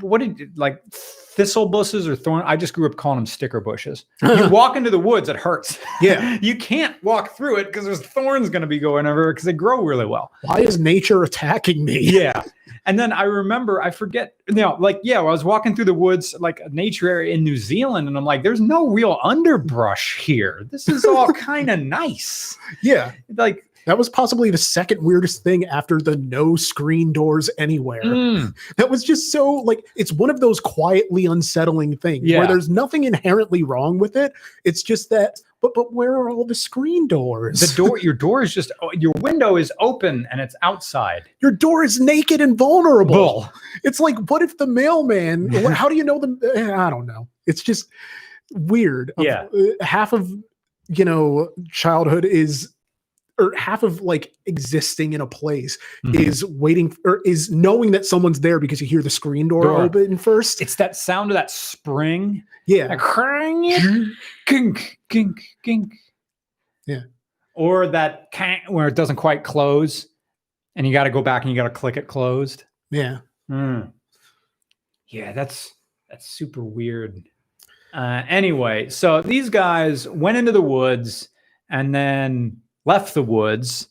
what 0.00 0.20
did 0.20 0.56
like 0.56 0.82
thistle 0.90 1.66
bushes 1.66 2.08
or 2.08 2.16
thorn? 2.16 2.42
I 2.44 2.56
just 2.56 2.72
grew 2.72 2.86
up 2.86 2.96
calling 2.96 3.18
them 3.18 3.26
sticker 3.26 3.60
bushes. 3.60 4.04
You 4.22 4.48
walk 4.48 4.76
into 4.76 4.90
the 4.90 4.98
woods, 4.98 5.28
it 5.28 5.36
hurts. 5.36 5.78
Yeah. 6.00 6.38
you 6.42 6.56
can't 6.56 7.02
walk 7.02 7.36
through 7.36 7.58
it 7.58 7.64
because 7.66 7.84
there's 7.84 8.00
thorns 8.00 8.48
going 8.48 8.62
to 8.62 8.68
be 8.68 8.78
going 8.78 9.06
everywhere 9.06 9.32
because 9.32 9.44
they 9.44 9.52
grow 9.52 9.82
really 9.82 10.06
well. 10.06 10.32
Why 10.42 10.60
is 10.60 10.78
nature 10.78 11.22
attacking 11.22 11.84
me? 11.84 12.10
Yeah. 12.20 12.42
And 12.86 12.98
then 12.98 13.12
I 13.12 13.24
remember, 13.24 13.82
I 13.82 13.90
forget, 13.90 14.34
you 14.48 14.54
know, 14.54 14.76
like, 14.80 15.00
yeah, 15.02 15.18
I 15.18 15.22
was 15.22 15.44
walking 15.44 15.76
through 15.76 15.84
the 15.84 15.94
woods, 15.94 16.34
like 16.40 16.60
a 16.60 16.68
nature 16.70 17.08
area 17.08 17.34
in 17.34 17.44
New 17.44 17.56
Zealand, 17.56 18.08
and 18.08 18.16
I'm 18.16 18.24
like, 18.24 18.42
there's 18.42 18.60
no 18.60 18.88
real 18.88 19.18
underbrush 19.22 20.18
here. 20.18 20.66
This 20.70 20.88
is 20.88 21.04
all 21.04 21.32
kind 21.32 21.70
of 21.70 21.80
nice. 21.80 22.56
Yeah. 22.82 23.12
Like, 23.36 23.64
That 23.86 23.98
was 23.98 24.08
possibly 24.08 24.50
the 24.50 24.58
second 24.58 25.02
weirdest 25.02 25.42
thing 25.42 25.64
after 25.66 25.98
the 26.00 26.16
no 26.16 26.56
screen 26.56 27.12
doors 27.12 27.48
anywhere. 27.58 28.02
mm, 28.04 28.54
That 28.76 28.90
was 28.90 29.02
just 29.02 29.32
so 29.32 29.50
like 29.52 29.84
it's 29.96 30.12
one 30.12 30.30
of 30.30 30.40
those 30.40 30.60
quietly 30.60 31.26
unsettling 31.26 31.96
things 31.96 32.24
Yeah. 32.26 32.38
where 32.38 32.46
there's 32.48 32.68
nothing 32.68 33.04
inherently 33.04 33.62
wrong 33.62 33.98
with 33.98 34.16
it. 34.16 34.32
It's 34.64 34.82
just 34.82 35.10
that 35.10 35.40
but 35.62 35.72
but 35.74 35.92
where 35.92 36.12
are 36.14 36.30
all 36.30 36.46
the 36.46 36.54
screen 36.54 37.06
doors? 37.06 37.60
the 37.60 37.74
door, 37.76 37.98
your 38.02 38.14
door 38.14 38.42
is 38.42 38.54
just, 38.54 38.72
oh, 38.80 38.90
your 38.94 39.12
window 39.20 39.56
is 39.56 39.70
open 39.78 40.26
and 40.30 40.40
it's 40.40 40.54
outside. 40.62 41.24
Your 41.42 41.50
door 41.50 41.84
is 41.84 42.00
naked 42.00 42.40
and 42.40 42.56
vulnerable. 42.56 43.14
Bull. 43.14 43.52
It's 43.84 44.00
like, 44.00 44.16
what 44.30 44.40
if 44.40 44.56
the 44.56 44.66
mailman? 44.66 45.50
How 45.72 45.88
do 45.88 45.96
you 45.96 46.04
know 46.04 46.18
the? 46.18 46.52
eh, 46.54 46.72
I 46.74 46.88
don't 46.88 47.04
know. 47.06 47.28
It's 47.46 47.62
just 47.62 47.88
weird. 48.52 49.12
Yeah. 49.18 49.46
uh, 49.54 49.84
half 49.84 50.12
of 50.12 50.30
you 50.88 51.04
know 51.04 51.50
childhood 51.70 52.24
is, 52.24 52.72
or 53.40 53.54
half 53.56 53.82
of 53.82 54.00
like 54.00 54.32
existing 54.46 55.12
in 55.14 55.20
a 55.20 55.26
place 55.26 55.78
Mhm. 56.04 56.14
is 56.20 56.44
waiting 56.44 56.94
or 57.04 57.20
is 57.24 57.50
knowing 57.50 57.90
that 57.92 58.04
someone's 58.04 58.40
there 58.40 58.58
because 58.60 58.80
you 58.80 58.86
hear 58.86 59.02
the 59.02 59.10
screen 59.10 59.48
door, 59.48 59.62
Door. 59.64 59.82
open 59.82 60.16
first. 60.18 60.60
It's 60.60 60.74
that 60.76 60.94
sound 60.96 61.30
of 61.30 61.34
that 61.34 61.50
spring. 61.50 62.44
yeah. 62.66 62.86
Like, 62.86 63.00
kink, 64.46 64.98
kink, 65.08 65.42
kink. 65.62 65.92
Yeah. 66.86 67.00
Or 67.54 67.86
that 67.88 68.30
can't 68.32 68.70
where 68.70 68.88
it 68.88 68.94
doesn't 68.96 69.16
quite 69.16 69.44
close 69.44 70.06
and 70.76 70.86
you 70.86 70.92
got 70.92 71.04
to 71.04 71.10
go 71.10 71.22
back 71.22 71.42
and 71.42 71.50
you 71.50 71.56
got 71.56 71.64
to 71.64 71.70
click 71.70 71.96
it 71.96 72.06
closed. 72.06 72.64
Yeah. 72.90 73.18
Hmm. 73.48 73.80
Yeah, 75.08 75.32
that's 75.32 75.72
that's 76.08 76.28
super 76.28 76.62
weird. 76.64 77.22
Uh, 77.92 78.22
anyway, 78.28 78.88
so 78.88 79.20
these 79.22 79.50
guys 79.50 80.08
went 80.08 80.36
into 80.36 80.52
the 80.52 80.62
woods 80.62 81.28
and 81.68 81.92
then 81.94 82.58
left 82.90 83.14
the 83.14 83.22
woods, 83.22 83.88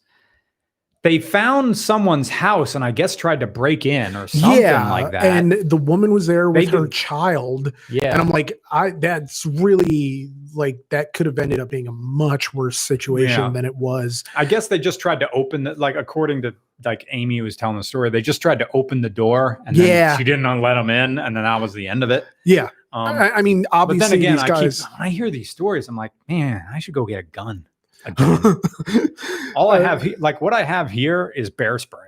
they 1.02 1.18
found 1.20 1.78
someone's 1.78 2.28
house 2.30 2.76
and 2.76 2.84
I 2.84 2.92
guess 2.92 3.16
tried 3.16 3.40
to 3.40 3.48
break 3.48 3.86
in 3.86 4.16
or 4.18 4.28
something 4.28 4.62
yeah, 4.62 4.90
like 4.92 5.12
that. 5.14 5.24
and 5.24 5.54
the 5.54 5.78
woman 5.78 6.12
was 6.12 6.28
there 6.28 6.50
with 6.52 6.70
her 6.72 6.88
child, 6.88 7.72
yeah, 7.90 8.12
and 8.12 8.22
I'm 8.22 8.30
like, 8.30 8.60
I 8.72 8.90
that's 8.92 9.46
really 9.46 10.30
like 10.54 10.78
that 10.90 11.14
could 11.14 11.26
have 11.26 11.40
ended 11.40 11.60
up 11.62 11.70
being 11.70 11.88
a 11.88 11.92
much 11.94 12.54
worse 12.54 12.78
situation 12.78 13.40
Yeah. 13.42 13.50
than 13.50 13.64
it 13.66 13.76
was. 13.76 14.24
I 14.36 14.44
guess 14.44 14.68
they 14.68 14.78
just 14.80 15.00
tried 15.00 15.22
to 15.22 15.30
open 15.32 15.64
the 15.64 15.74
like 15.76 15.96
according 15.96 16.42
to 16.42 16.54
like 16.84 17.06
Amy 17.12 17.40
was 17.42 17.56
telling 17.56 17.78
the 17.78 17.84
story, 17.84 18.10
they 18.10 18.22
just 18.22 18.42
tried 18.42 18.60
to 18.60 18.68
open 18.74 19.00
the 19.02 19.10
door 19.10 19.62
and 19.66 19.76
then 19.78 19.88
Yeah. 19.88 20.18
she 20.18 20.24
didn't 20.26 20.44
let 20.62 20.74
them 20.74 20.90
in, 20.90 21.18
and 21.20 21.34
then 21.36 21.44
that 21.44 21.62
was 21.62 21.72
the 21.74 21.88
end 21.88 22.04
of 22.04 22.10
it. 22.12 22.26
Yeah, 22.46 22.70
Um, 22.92 23.08
I, 23.18 23.32
I 23.32 23.42
mean, 23.42 23.62
but 23.64 23.70
obviously 23.72 24.08
then 24.10 24.18
again, 24.20 24.36
these 24.36 24.44
I 24.44 24.48
guys. 24.50 24.82
keep 24.82 24.92
when 25.00 25.08
I 25.08 25.10
hear 25.12 25.30
these 25.32 25.50
stories, 25.50 25.88
I'm 25.88 25.96
like, 25.96 26.12
man, 26.28 26.66
I 26.74 26.80
should 26.80 26.94
go 26.94 27.06
get 27.06 27.20
a 27.20 27.24
gun. 27.24 27.66
All 29.56 29.72
I 29.72 29.80
have, 29.82 30.02
he- 30.02 30.16
like 30.18 30.42
what 30.42 30.54
I 30.54 30.64
have 30.64 30.90
here, 30.90 31.34
is 31.36 31.50
bear 31.50 31.78
spray. 31.80 32.00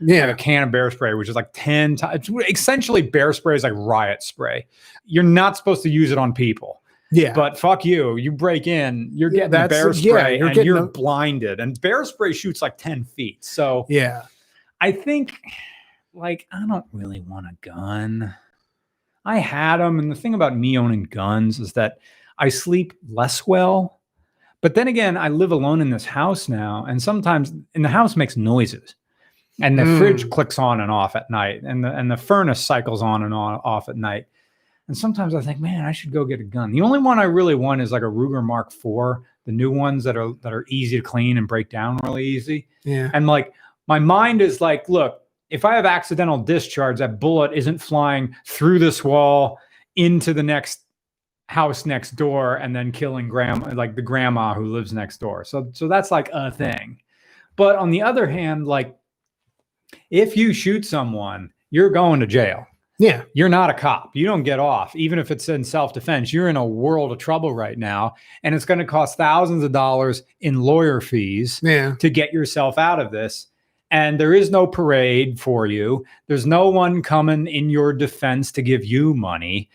yeah, 0.00 0.26
like 0.26 0.34
a 0.34 0.36
can 0.38 0.62
of 0.64 0.70
bear 0.70 0.90
spray, 0.90 1.14
which 1.14 1.28
is 1.28 1.34
like 1.36 1.50
10 1.52 1.96
times. 1.96 2.30
Essentially, 2.48 3.02
bear 3.02 3.32
spray 3.32 3.56
is 3.56 3.62
like 3.64 3.72
riot 3.76 4.22
spray. 4.22 4.66
You're 5.04 5.24
not 5.24 5.56
supposed 5.56 5.82
to 5.84 5.88
use 5.90 6.10
it 6.10 6.18
on 6.18 6.32
people, 6.32 6.82
yeah, 7.10 7.32
but 7.34 7.58
fuck 7.58 7.84
you. 7.84 8.16
You 8.16 8.32
break 8.32 8.66
in, 8.66 9.10
you're 9.12 9.30
Yeah, 9.32 9.48
getting 9.48 9.68
bear 9.68 9.92
yeah, 9.92 9.92
spray 9.92 10.38
you're 10.38 10.48
and 10.48 10.56
you're 10.64 10.80
the- 10.82 10.86
blinded. 10.86 11.60
And 11.60 11.80
bear 11.80 12.04
spray 12.04 12.32
shoots 12.32 12.62
like 12.62 12.78
10 12.78 13.04
feet. 13.04 13.44
So 13.44 13.86
yeah, 13.88 14.22
I 14.80 14.92
think, 14.92 15.38
like, 16.14 16.46
I 16.52 16.64
don't 16.66 16.86
really 16.92 17.20
want 17.20 17.46
a 17.46 17.56
gun. 17.60 18.34
I 19.24 19.38
had 19.38 19.76
them. 19.78 19.98
And 20.00 20.10
the 20.10 20.16
thing 20.16 20.34
about 20.34 20.56
me 20.56 20.76
owning 20.76 21.04
guns 21.04 21.60
is 21.60 21.72
that 21.74 21.98
I 22.38 22.48
sleep 22.48 22.92
less 23.08 23.46
well. 23.46 24.00
But 24.62 24.74
then 24.74 24.88
again, 24.88 25.16
I 25.18 25.28
live 25.28 25.52
alone 25.52 25.80
in 25.82 25.90
this 25.90 26.06
house 26.06 26.48
now. 26.48 26.86
And 26.88 27.02
sometimes, 27.02 27.52
and 27.74 27.84
the 27.84 27.88
house 27.90 28.16
makes 28.16 28.36
noises. 28.36 28.94
And 29.60 29.78
the 29.78 29.84
fridge 29.98 30.24
Mm. 30.26 30.30
clicks 30.30 30.58
on 30.58 30.80
and 30.80 30.90
off 30.90 31.14
at 31.14 31.28
night. 31.30 31.62
And 31.62 31.84
the, 31.84 31.92
and 31.92 32.10
the 32.10 32.16
furnace 32.16 32.64
cycles 32.64 33.02
on 33.02 33.22
and 33.22 33.34
on 33.34 33.60
off 33.64 33.88
at 33.90 33.96
night. 33.96 34.26
And 34.88 34.96
sometimes 34.96 35.34
I 35.34 35.40
think, 35.42 35.60
man, 35.60 35.84
I 35.84 35.92
should 35.92 36.12
go 36.12 36.24
get 36.24 36.40
a 36.40 36.44
gun. 36.44 36.72
The 36.72 36.80
only 36.80 36.98
one 36.98 37.18
I 37.18 37.24
really 37.24 37.54
want 37.54 37.80
is 37.82 37.92
like 37.92 38.02
a 38.02 38.06
Ruger 38.06 38.42
Mark 38.42 38.72
IV, 38.72 39.22
the 39.44 39.52
new 39.52 39.70
ones 39.70 40.04
that 40.04 40.16
are 40.16 40.32
that 40.42 40.52
are 40.52 40.64
easy 40.68 40.96
to 40.96 41.02
clean 41.02 41.36
and 41.38 41.46
break 41.46 41.68
down 41.68 41.98
really 42.02 42.24
easy. 42.24 42.66
yeah, 42.84 43.10
And 43.14 43.26
like 43.26 43.52
my 43.88 43.98
mind 43.98 44.40
is 44.42 44.60
like, 44.60 44.88
look, 44.88 45.20
if 45.50 45.64
I 45.64 45.74
have 45.76 45.84
accidental 45.86 46.38
discharge, 46.38 46.98
that 46.98 47.20
bullet 47.20 47.52
isn't 47.52 47.78
flying 47.78 48.34
through 48.46 48.78
this 48.78 49.04
wall 49.04 49.58
into 49.96 50.32
the 50.32 50.42
next 50.42 50.81
house 51.48 51.84
next 51.84 52.12
door 52.12 52.56
and 52.56 52.74
then 52.74 52.92
killing 52.92 53.28
grandma 53.28 53.72
like 53.74 53.94
the 53.94 54.02
grandma 54.02 54.54
who 54.54 54.66
lives 54.66 54.92
next 54.92 55.18
door. 55.18 55.44
So 55.44 55.68
so 55.72 55.88
that's 55.88 56.10
like 56.10 56.30
a 56.32 56.50
thing. 56.50 56.98
But 57.56 57.76
on 57.76 57.90
the 57.90 58.02
other 58.02 58.26
hand, 58.26 58.66
like 58.66 58.96
if 60.10 60.36
you 60.36 60.52
shoot 60.52 60.84
someone, 60.84 61.52
you're 61.70 61.90
going 61.90 62.20
to 62.20 62.26
jail. 62.26 62.66
yeah, 62.98 63.22
You're 63.34 63.48
not 63.48 63.70
a 63.70 63.74
cop. 63.74 64.14
You 64.14 64.26
don't 64.26 64.42
get 64.42 64.58
off. 64.58 64.94
Even 64.94 65.18
if 65.18 65.30
it's 65.30 65.48
in 65.48 65.64
self 65.64 65.92
defense, 65.92 66.32
you're 66.32 66.48
in 66.48 66.56
a 66.56 66.64
world 66.64 67.12
of 67.12 67.18
trouble 67.18 67.54
right 67.54 67.78
now. 67.78 68.14
And 68.42 68.54
it's 68.54 68.64
going 68.64 68.78
to 68.78 68.84
cost 68.84 69.16
thousands 69.16 69.64
of 69.64 69.72
dollars 69.72 70.22
in 70.40 70.60
lawyer 70.60 71.00
fees 71.00 71.60
yeah. 71.62 71.94
to 71.98 72.10
get 72.10 72.32
yourself 72.32 72.78
out 72.78 73.00
of 73.00 73.10
this. 73.10 73.48
And 73.90 74.18
there 74.18 74.32
is 74.32 74.50
no 74.50 74.66
parade 74.66 75.38
for 75.38 75.66
you. 75.66 76.04
There's 76.26 76.46
no 76.46 76.70
one 76.70 77.02
coming 77.02 77.46
in 77.46 77.68
your 77.68 77.92
defense 77.92 78.50
to 78.52 78.62
give 78.62 78.84
you 78.84 79.12
money. 79.14 79.68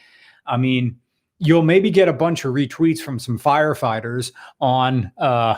I 0.47 0.57
mean, 0.57 0.97
you'll 1.39 1.61
maybe 1.63 1.89
get 1.91 2.07
a 2.07 2.13
bunch 2.13 2.45
of 2.45 2.53
retweets 2.53 2.99
from 2.99 3.19
some 3.19 3.37
firefighters 3.39 4.31
on 4.59 5.11
uh 5.17 5.57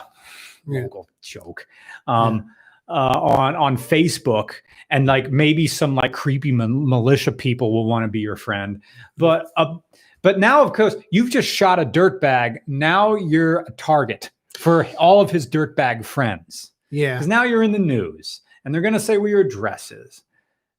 Yeah. 0.66 0.82
local 0.82 1.08
joke. 1.22 1.66
Um 2.06 2.50
uh, 2.88 3.20
on 3.20 3.54
on 3.54 3.76
Facebook, 3.76 4.54
and 4.90 5.06
like 5.06 5.30
maybe 5.30 5.68
some 5.68 5.94
like 5.94 6.12
creepy 6.12 6.50
mi- 6.50 6.66
militia 6.66 7.30
people 7.30 7.72
will 7.72 7.86
want 7.86 8.02
to 8.02 8.08
be 8.08 8.18
your 8.18 8.34
friend, 8.34 8.82
but 9.16 9.46
uh, 9.56 9.76
but 10.22 10.40
now 10.40 10.60
of 10.60 10.72
course 10.72 10.96
you've 11.12 11.30
just 11.30 11.46
shot 11.48 11.78
a 11.78 11.84
dirtbag. 11.86 12.56
Now 12.66 13.14
you're 13.14 13.60
a 13.60 13.70
target 13.72 14.30
for 14.58 14.86
all 14.98 15.20
of 15.20 15.30
his 15.30 15.46
dirtbag 15.48 16.04
friends 16.04 16.72
Yeah. 16.90 17.14
because 17.14 17.28
now 17.28 17.44
you're 17.44 17.62
in 17.62 17.70
the 17.70 17.78
news 17.78 18.40
and 18.64 18.74
they're 18.74 18.82
going 18.82 18.94
to 18.94 18.98
say 19.00 19.18
where 19.18 19.30
your 19.30 19.40
address 19.42 19.92
is. 19.92 20.22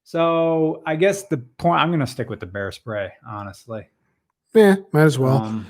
So 0.04 0.84
I 0.86 0.98
guess 0.98 1.24
the 1.28 1.38
point 1.38 1.80
I'm 1.80 1.90
going 1.92 2.02
to 2.02 2.08
stick 2.08 2.30
with 2.30 2.42
the 2.42 2.46
bear 2.46 2.74
spray, 2.74 3.14
honestly. 3.26 3.88
Yeah, 4.54 4.76
might 4.92 5.04
as 5.04 5.18
well. 5.20 5.38
Um, 5.38 5.68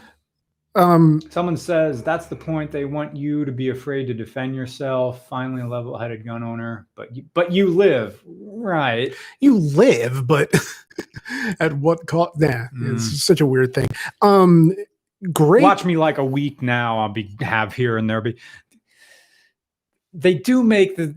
Um, 0.73 1.21
someone 1.29 1.57
says 1.57 2.01
that's 2.01 2.27
the 2.27 2.35
point. 2.35 2.71
They 2.71 2.85
want 2.85 3.13
you 3.15 3.43
to 3.43 3.51
be 3.51 3.69
afraid 3.69 4.05
to 4.07 4.13
defend 4.13 4.55
yourself. 4.55 5.27
Finally, 5.27 5.63
a 5.63 5.67
level-headed 5.67 6.23
gun 6.25 6.43
owner, 6.43 6.87
but 6.95 7.13
you, 7.13 7.25
but 7.33 7.51
you 7.51 7.67
live 7.67 8.21
right. 8.25 9.13
you 9.41 9.57
live, 9.57 10.25
but 10.25 10.49
at 11.59 11.73
what 11.73 12.07
cost? 12.07 12.39
Nah, 12.39 12.67
Mm. 12.73 12.95
it's 12.95 13.21
such 13.21 13.41
a 13.41 13.45
weird 13.45 13.73
thing. 13.73 13.87
Um, 14.21 14.73
great. 15.33 15.61
Watch 15.61 15.83
me 15.83 15.97
like 15.97 16.17
a 16.19 16.25
week 16.25 16.61
now. 16.61 16.99
I'll 16.99 17.09
be 17.09 17.35
have 17.41 17.73
here 17.73 17.97
and 17.97 18.09
there. 18.09 18.21
Be 18.21 18.37
they 20.13 20.33
do 20.35 20.63
make 20.63 20.95
the 20.95 21.13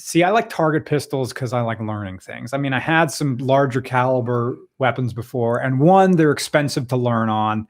see. 0.00 0.22
I 0.22 0.30
like 0.30 0.48
target 0.48 0.86
pistols 0.86 1.32
because 1.32 1.52
I 1.52 1.60
like 1.60 1.80
learning 1.80 2.18
things. 2.18 2.52
I 2.52 2.58
mean, 2.58 2.72
I 2.72 2.80
had 2.80 3.10
some 3.10 3.36
larger 3.38 3.80
caliber 3.80 4.56
weapons 4.78 5.12
before, 5.12 5.60
and 5.60 5.80
one 5.80 6.12
they're 6.16 6.32
expensive 6.32 6.88
to 6.88 6.96
learn 6.96 7.28
on. 7.28 7.66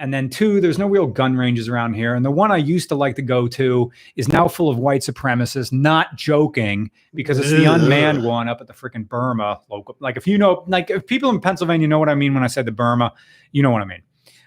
And 0.00 0.14
then 0.14 0.30
two, 0.30 0.60
there's 0.60 0.78
no 0.78 0.86
real 0.86 1.08
gun 1.08 1.36
ranges 1.36 1.68
around 1.68 1.94
here. 1.94 2.14
And 2.14 2.24
the 2.24 2.30
one 2.30 2.52
I 2.52 2.56
used 2.56 2.88
to 2.90 2.94
like 2.94 3.16
to 3.16 3.22
go 3.22 3.48
to 3.48 3.90
is 4.14 4.28
now 4.28 4.46
full 4.46 4.68
of 4.68 4.78
white 4.78 5.00
supremacists. 5.00 5.72
Not 5.72 6.14
joking, 6.14 6.92
because 7.14 7.36
it's 7.38 7.50
the 7.50 7.64
unmanned 7.64 8.22
one 8.22 8.48
up 8.48 8.60
at 8.60 8.68
the 8.68 8.72
freaking 8.72 9.08
Burma 9.08 9.60
local. 9.68 9.96
Like 9.98 10.16
if 10.16 10.24
you 10.26 10.38
know, 10.38 10.62
like 10.68 10.88
if 10.90 11.04
people 11.06 11.30
in 11.30 11.40
Pennsylvania 11.40 11.88
know 11.88 11.98
what 11.98 12.08
I 12.08 12.14
mean 12.14 12.32
when 12.32 12.44
I 12.44 12.46
said 12.46 12.64
the 12.64 12.70
Burma, 12.72 13.12
you 13.50 13.60
know 13.60 13.72
what 13.72 13.82
I 13.82 13.86
mean. 13.86 14.02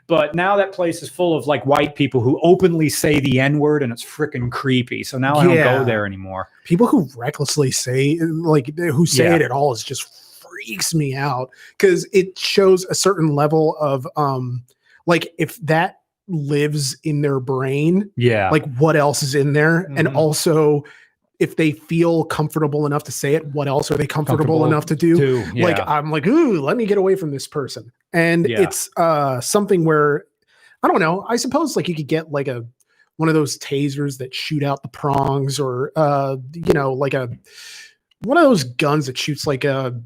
But 0.08 0.36
now 0.36 0.56
that 0.58 0.72
place 0.74 1.02
is 1.02 1.10
full 1.10 1.38
of 1.38 1.48
like 1.48 1.66
white 1.66 1.96
people 1.96 2.20
who 2.22 2.40
openly 2.44 2.90
say 2.90 3.20
the 3.20 3.40
N 3.40 3.60
word 3.60 3.82
and 3.84 3.92
it's 3.94 4.04
freaking 4.04 4.52
creepy. 4.52 5.04
So 5.04 5.18
now 5.18 5.36
I 5.36 5.44
don't 5.46 5.56
Yeah. 5.56 5.78
go 5.80 5.84
there 5.86 6.06
anymore. 6.06 6.50
people 6.64 6.86
who 6.88 7.08
recklessly 7.18 7.72
say 7.72 8.18
like 8.22 8.76
who 8.78 9.06
say 9.06 9.24
Yeah. 9.26 9.36
it 9.36 9.42
at 9.42 9.52
all 9.52 9.72
is 9.74 9.84
just 9.84 10.08
freaks 10.42 10.94
me 10.94 11.16
out 11.16 11.50
because 11.78 12.06
it 12.14 12.38
shows 12.38 12.86
a 12.86 12.96
certain 12.96 13.34
level 13.36 13.76
of 13.80 14.08
um 14.16 14.64
like 15.08 15.34
if 15.40 15.58
that 15.66 16.00
lives 16.28 16.96
in 17.04 17.22
their 17.22 17.40
brain 17.40 18.10
Yeah. 18.16 18.50
like 18.52 18.64
what 18.78 18.96
else 18.96 19.24
is 19.24 19.34
in 19.36 19.54
there 19.54 19.88
and 19.98 20.08
Mhm. 20.08 20.16
also 20.16 20.84
if 21.42 21.56
they 21.58 21.72
feel 21.72 22.24
comfortable 22.26 22.86
enough 22.86 23.04
to 23.04 23.12
say 23.12 23.34
it 23.36 23.46
what 23.48 23.68
else 23.68 23.90
are 23.92 23.98
they 23.98 24.08
comfortable, 24.08 24.38
Comfortable 24.38 24.66
enough 24.66 24.86
to 24.86 24.96
do 24.96 25.18
too. 25.18 25.44
Yeah. 25.54 25.66
like 25.66 25.80
i'm 25.88 26.12
like 26.12 26.26
ooh 26.28 26.62
let 26.62 26.78
me 26.78 26.86
get 26.86 26.98
away 26.98 27.16
from 27.16 27.32
this 27.32 27.48
person 27.48 27.92
and 28.14 28.48
Yeah. 28.48 28.62
it's 28.62 28.90
uh 28.98 29.42
something 29.42 29.84
where 29.84 30.26
i 30.84 30.88
don't 30.88 31.00
know 31.00 31.26
i 31.28 31.36
suppose 31.36 31.76
like 31.76 31.88
you 31.90 31.96
could 31.96 32.08
get 32.08 32.32
like 32.32 32.48
a 32.48 32.64
one 33.18 33.28
of 33.30 33.36
those 33.36 33.58
tasers 33.60 34.18
that 34.20 34.34
shoot 34.34 34.64
out 34.64 34.82
the 34.84 34.88
prongs 34.90 35.60
or 35.60 35.92
uh 35.96 36.38
you 36.54 36.74
know 36.74 36.94
like 36.94 37.14
a 37.14 37.30
one 38.24 38.38
of 38.38 38.44
those 38.44 38.64
guns 38.64 39.08
that 39.08 39.18
shoots 39.18 39.46
like 39.48 39.64
a 39.64 40.00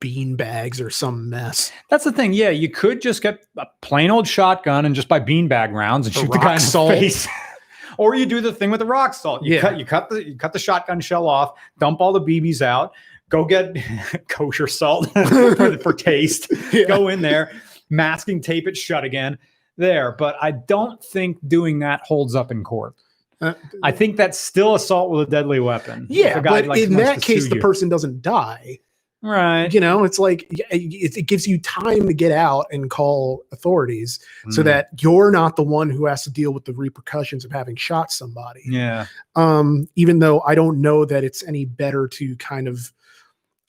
bean 0.00 0.34
bags 0.36 0.80
or 0.80 0.90
some 0.90 1.28
mess 1.30 1.70
That's 1.88 2.02
the 2.04 2.10
thing. 2.10 2.32
Yeah, 2.32 2.50
you 2.50 2.68
could 2.68 3.00
just 3.00 3.22
get 3.22 3.44
a 3.56 3.66
plain 3.82 4.10
old 4.10 4.26
shotgun 4.26 4.84
and 4.84 4.94
just 4.96 5.06
buy 5.06 5.20
beanbag 5.20 5.72
rounds 5.72 6.08
and 6.08 6.14
The 6.16 6.20
shoot 6.20 6.30
the 6.32 6.38
guy 6.38 6.52
in 6.54 6.58
the 6.58 6.60
salt. 6.60 6.90
face. 6.90 7.28
or 7.98 8.14
you 8.14 8.26
do 8.26 8.40
the 8.40 8.52
thing 8.52 8.70
with 8.70 8.80
the 8.80 8.86
rock 8.86 9.14
salt. 9.14 9.42
You 9.44 9.54
Yeah. 9.54 9.60
cut 9.60 9.78
you 9.78 9.84
cut 9.84 10.08
the 10.10 10.28
you 10.28 10.36
cut 10.36 10.52
the 10.52 10.58
shotgun 10.58 11.00
shell 11.00 11.26
off, 11.28 11.54
dump 11.78 12.00
all 12.00 12.12
the 12.12 12.20
BBs 12.20 12.62
out, 12.62 12.92
go 13.28 13.44
get 13.44 13.76
kosher 14.28 14.66
salt 14.66 15.10
for, 15.28 15.78
for 15.78 15.92
taste. 15.92 16.52
Yeah. 16.72 16.86
Go 16.86 17.08
in 17.08 17.20
there, 17.22 17.52
masking 17.90 18.40
tape 18.40 18.66
it 18.66 18.76
shut 18.76 19.04
again. 19.04 19.38
There, 19.78 20.12
but 20.12 20.36
I 20.40 20.50
don't 20.50 21.02
think 21.02 21.38
doing 21.48 21.78
that 21.80 22.02
holds 22.04 22.34
up 22.34 22.50
in 22.50 22.62
court. 22.62 22.94
Uh, 23.40 23.54
I 23.82 23.90
think 23.90 24.16
that's 24.16 24.38
still 24.38 24.74
assault 24.74 25.10
with 25.10 25.26
a 25.26 25.30
deadly 25.30 25.58
weapon. 25.60 26.06
Yeah 26.08 26.40
but 26.40 26.66
like, 26.66 26.78
in 26.80 26.94
that 26.96 27.20
case 27.22 27.48
the 27.48 27.58
person 27.58 27.88
doesn't 27.88 28.22
die 28.22 28.78
right? 29.22 29.72
you 29.72 29.80
know 29.80 30.04
it's 30.04 30.18
like 30.18 30.46
it, 30.50 31.16
it 31.16 31.22
gives 31.22 31.46
you 31.46 31.58
time 31.60 32.06
to 32.06 32.12
get 32.12 32.32
out 32.32 32.66
and 32.72 32.90
call 32.90 33.44
authorities 33.52 34.18
so 34.50 34.62
Mm, 34.62 34.64
that 34.64 34.88
you're 35.00 35.30
not 35.30 35.56
the 35.56 35.62
one 35.62 35.88
who 35.88 36.06
has 36.06 36.24
to 36.24 36.30
deal 36.30 36.52
with 36.52 36.64
the 36.64 36.72
repercussions 36.72 37.44
of 37.44 37.52
having 37.52 37.76
shot 37.76 38.10
somebody. 38.10 38.62
Yeah, 38.64 39.06
um 39.36 39.88
even 39.94 40.18
though 40.18 40.40
i 40.42 40.54
don't 40.54 40.80
know 40.80 41.04
that 41.04 41.24
it's 41.24 41.42
any 41.44 41.64
better 41.64 42.08
to 42.08 42.36
kind 42.36 42.66
of 42.68 42.92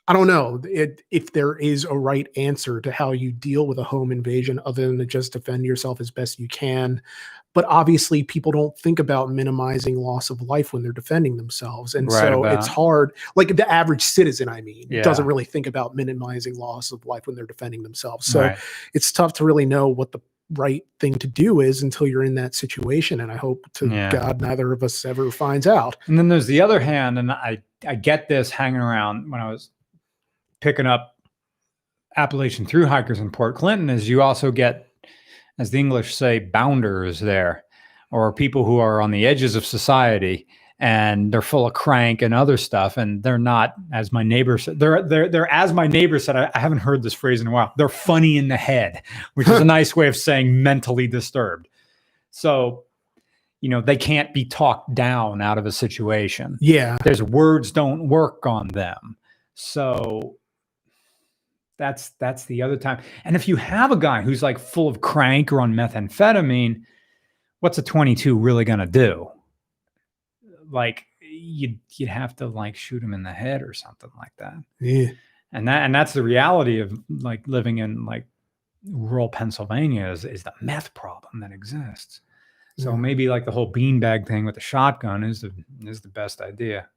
i 0.07 0.13
don't 0.13 0.27
know 0.27 0.59
it, 0.65 1.03
if 1.11 1.31
there 1.31 1.55
is 1.57 1.85
a 1.85 1.93
right 1.95 2.27
answer 2.35 2.81
to 2.81 2.91
how 2.91 3.11
you 3.11 3.31
deal 3.31 3.67
with 3.67 3.77
a 3.79 3.83
home 3.83 4.11
invasion 4.11 4.59
other 4.65 4.87
than 4.87 4.97
to 4.97 5.05
just 5.05 5.33
defend 5.33 5.63
yourself 5.65 6.01
as 6.01 6.11
best 6.11 6.39
you 6.39 6.47
can 6.47 7.01
but 7.53 7.65
obviously 7.65 8.23
people 8.23 8.51
don't 8.51 8.77
think 8.77 8.99
about 8.99 9.29
minimizing 9.31 9.95
loss 9.97 10.29
of 10.29 10.41
life 10.41 10.73
when 10.73 10.81
they're 10.83 10.91
defending 10.91 11.37
themselves 11.37 11.95
and 11.95 12.07
Right 12.11 12.19
so 12.19 12.43
about. 12.43 12.57
it's 12.57 12.67
hard 12.67 13.13
like 13.35 13.55
the 13.55 13.69
average 13.71 14.01
citizen 14.01 14.49
i 14.49 14.61
mean 14.61 14.87
Yeah. 14.89 15.01
doesn't 15.03 15.25
really 15.25 15.45
think 15.45 15.67
about 15.67 15.95
minimizing 15.95 16.55
loss 16.55 16.91
of 16.91 17.05
life 17.05 17.27
when 17.27 17.35
they're 17.35 17.45
defending 17.45 17.83
themselves 17.83 18.25
so 18.27 18.41
right. 18.41 18.57
it's 18.93 19.11
tough 19.11 19.33
to 19.33 19.45
really 19.45 19.65
know 19.65 19.87
what 19.87 20.11
the 20.11 20.19
right 20.55 20.83
thing 20.99 21.13
to 21.15 21.25
do 21.25 21.61
is 21.61 21.81
until 21.81 22.05
you're 22.05 22.23
in 22.23 22.35
that 22.35 22.53
situation. 22.53 23.21
And 23.21 23.31
I 23.31 23.37
hope 23.37 23.65
to 23.75 23.87
Yeah. 23.87 24.11
God 24.11 24.41
neither 24.41 24.71
of 24.73 24.83
us 24.83 25.03
ever 25.05 25.31
finds 25.31 25.65
out. 25.65 25.95
And 26.05 26.19
then 26.19 26.27
there's 26.27 26.45
the 26.47 26.61
other 26.61 26.79
hand, 26.81 27.17
and 27.17 27.31
I 27.31 27.63
I 27.87 27.95
get 27.95 28.27
this 28.27 28.51
hanging 28.51 28.81
around 28.81 29.31
when 29.31 29.39
I 29.41 29.49
was 29.49 29.69
picking 30.59 30.85
up 30.85 31.15
Appalachian 32.15 32.65
through 32.65 32.85
hikers 32.87 33.19
in 33.19 33.31
Port 33.31 33.55
Clinton. 33.55 33.89
Is 33.89 34.07
you 34.07 34.21
also 34.21 34.51
get, 34.51 34.89
as 35.59 35.71
the 35.71 35.79
English 35.79 36.15
say, 36.15 36.39
bounders 36.39 37.19
there, 37.19 37.63
or 38.11 38.31
people 38.33 38.65
who 38.65 38.77
are 38.79 39.01
on 39.01 39.11
the 39.11 39.25
edges 39.25 39.55
of 39.55 39.65
society 39.65 40.47
and 40.79 41.31
they're 41.31 41.41
full 41.41 41.65
of 41.67 41.73
crank 41.73 42.21
and 42.21 42.33
other 42.33 42.57
stuff, 42.57 42.97
and 42.97 43.23
they're 43.23 43.37
not, 43.37 43.73
as 43.93 44.11
my 44.11 44.23
neighbor 44.23 44.57
said, 44.57 44.79
they're 44.79 45.01
they're 45.03 45.29
they're 45.29 45.51
as 45.51 45.71
my 45.71 45.87
neighbor 45.87 46.19
said. 46.19 46.35
I, 46.35 46.51
I 46.53 46.59
haven't 46.59 46.79
heard 46.79 47.03
this 47.03 47.13
phrase 47.13 47.39
in 47.41 47.47
a 47.47 47.51
while. 47.51 47.71
They're 47.77 47.87
funny 47.89 48.37
in 48.37 48.47
the 48.49 48.57
head, 48.57 49.01
which 49.35 49.47
is 49.47 49.59
a 49.59 49.65
nice 49.77 49.95
way 49.95 50.07
of 50.07 50.17
saying 50.17 50.61
mentally 50.63 51.07
disturbed. 51.07 51.67
So, 52.31 52.83
you 53.61 53.69
know, 53.69 53.79
they 53.81 53.95
can't 53.95 54.33
be 54.33 54.43
talked 54.43 54.93
down 54.95 55.41
out 55.41 55.57
of 55.57 55.65
a 55.65 55.71
situation 55.71 56.57
Yeah. 56.59 56.97
there's 57.05 57.21
words 57.23 57.71
don't 57.71 58.09
work 58.09 58.45
on 58.45 58.67
them 58.69 59.15
so 59.53 60.35
that's 61.83 62.11
that's 62.11 62.45
the 62.45 62.61
other 62.61 62.77
time. 62.77 63.01
And 63.25 63.35
if 63.35 63.45
you 63.49 63.57
have 63.57 63.91
a 63.91 63.97
guy 63.97 64.21
who's 64.21 64.41
like 64.41 64.57
full 64.57 64.87
of 64.87 65.01
crank 65.01 65.51
or 65.51 65.59
on 65.59 65.73
methamphetamine 65.73 66.81
what's 67.59 67.77
a 67.77 67.81
22 67.81 68.37
really 68.37 68.65
going 68.65 68.79
to 68.79 68.85
do? 68.85 69.29
Like 70.69 71.05
you'd 71.21 71.79
you'd 71.97 72.09
have 72.09 72.35
to 72.37 72.47
like 72.47 72.75
shoot 72.75 73.01
him 73.03 73.13
in 73.13 73.23
the 73.23 73.31
head 73.31 73.61
or 73.61 73.73
something 73.73 74.11
like 74.17 74.33
that. 74.37 74.55
Yeah. 74.79 75.09
and 75.51 75.67
that 75.67 75.83
and 75.83 75.93
that's 75.95 76.13
the 76.13 76.23
reality 76.23 76.79
of 76.79 76.97
like 77.09 77.47
living 77.47 77.77
in 77.79 78.05
like 78.05 78.25
rural 78.89 79.29
pennsylvania 79.29 80.09
is, 80.11 80.25
is 80.25 80.43
the 80.43 80.53
meth 80.61 80.93
problem 80.93 81.39
that 81.41 81.51
exists. 81.51 82.21
So 82.77 82.91
Yeah. 82.91 82.97
maybe 82.97 83.27
like 83.29 83.45
the 83.45 83.51
whole 83.51 83.71
beanbag 83.71 84.27
thing 84.27 84.45
with 84.45 84.55
the 84.55 84.61
shotgun 84.61 85.23
is 85.23 85.41
the 85.41 85.51
is 85.85 86.01
the 86.01 86.09
best 86.09 86.41
idea 86.41 86.87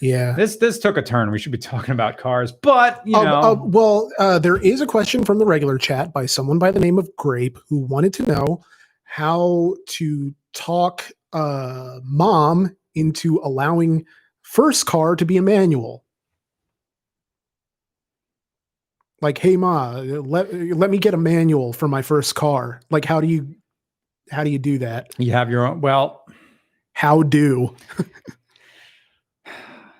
Yeah. 0.00 0.32
this 0.32 0.56
this 0.56 0.78
took 0.78 0.96
a 0.96 1.02
turn. 1.02 1.30
We 1.30 1.38
should 1.38 1.52
be 1.52 1.58
talking 1.58 1.90
about 1.92 2.18
cars, 2.18 2.52
but 2.52 3.02
you 3.06 3.16
Um, 3.16 3.24
know, 3.24 3.40
uh, 3.40 3.54
well, 3.54 4.10
uh, 4.18 4.38
there 4.38 4.56
is 4.58 4.80
a 4.80 4.86
question 4.86 5.24
from 5.24 5.38
the 5.38 5.46
regular 5.46 5.76
chat 5.78 6.12
by 6.12 6.26
someone 6.26 6.58
by 6.58 6.70
the 6.70 6.80
name 6.80 6.98
of 6.98 7.10
Grape 7.16 7.58
who 7.68 7.78
wanted 7.80 8.12
to 8.14 8.22
know 8.24 8.62
how 9.04 9.74
to 9.88 10.34
talk 10.54 11.04
uh, 11.32 11.98
mom 12.04 12.76
into 12.94 13.40
allowing 13.42 14.04
first 14.42 14.86
car 14.86 15.16
to 15.16 15.24
be 15.24 15.36
a 15.36 15.42
manual. 15.42 16.04
Like, 19.20 19.38
hey, 19.38 19.56
ma, 19.56 19.94
let 19.98 20.54
let 20.54 20.90
me 20.90 20.98
get 20.98 21.12
a 21.12 21.18
manual 21.18 21.72
for 21.72 21.88
my 21.88 22.02
first 22.02 22.36
car. 22.36 22.80
Like, 22.90 23.04
how 23.04 23.20
do 23.20 23.26
you 23.26 23.56
how 24.30 24.44
do 24.44 24.50
you 24.50 24.58
do 24.60 24.78
that? 24.78 25.08
you 25.18 25.32
have 25.32 25.50
your 25.50 25.66
own. 25.66 25.80
Well, 25.80 26.24
How 26.92 27.22
do? 27.24 27.74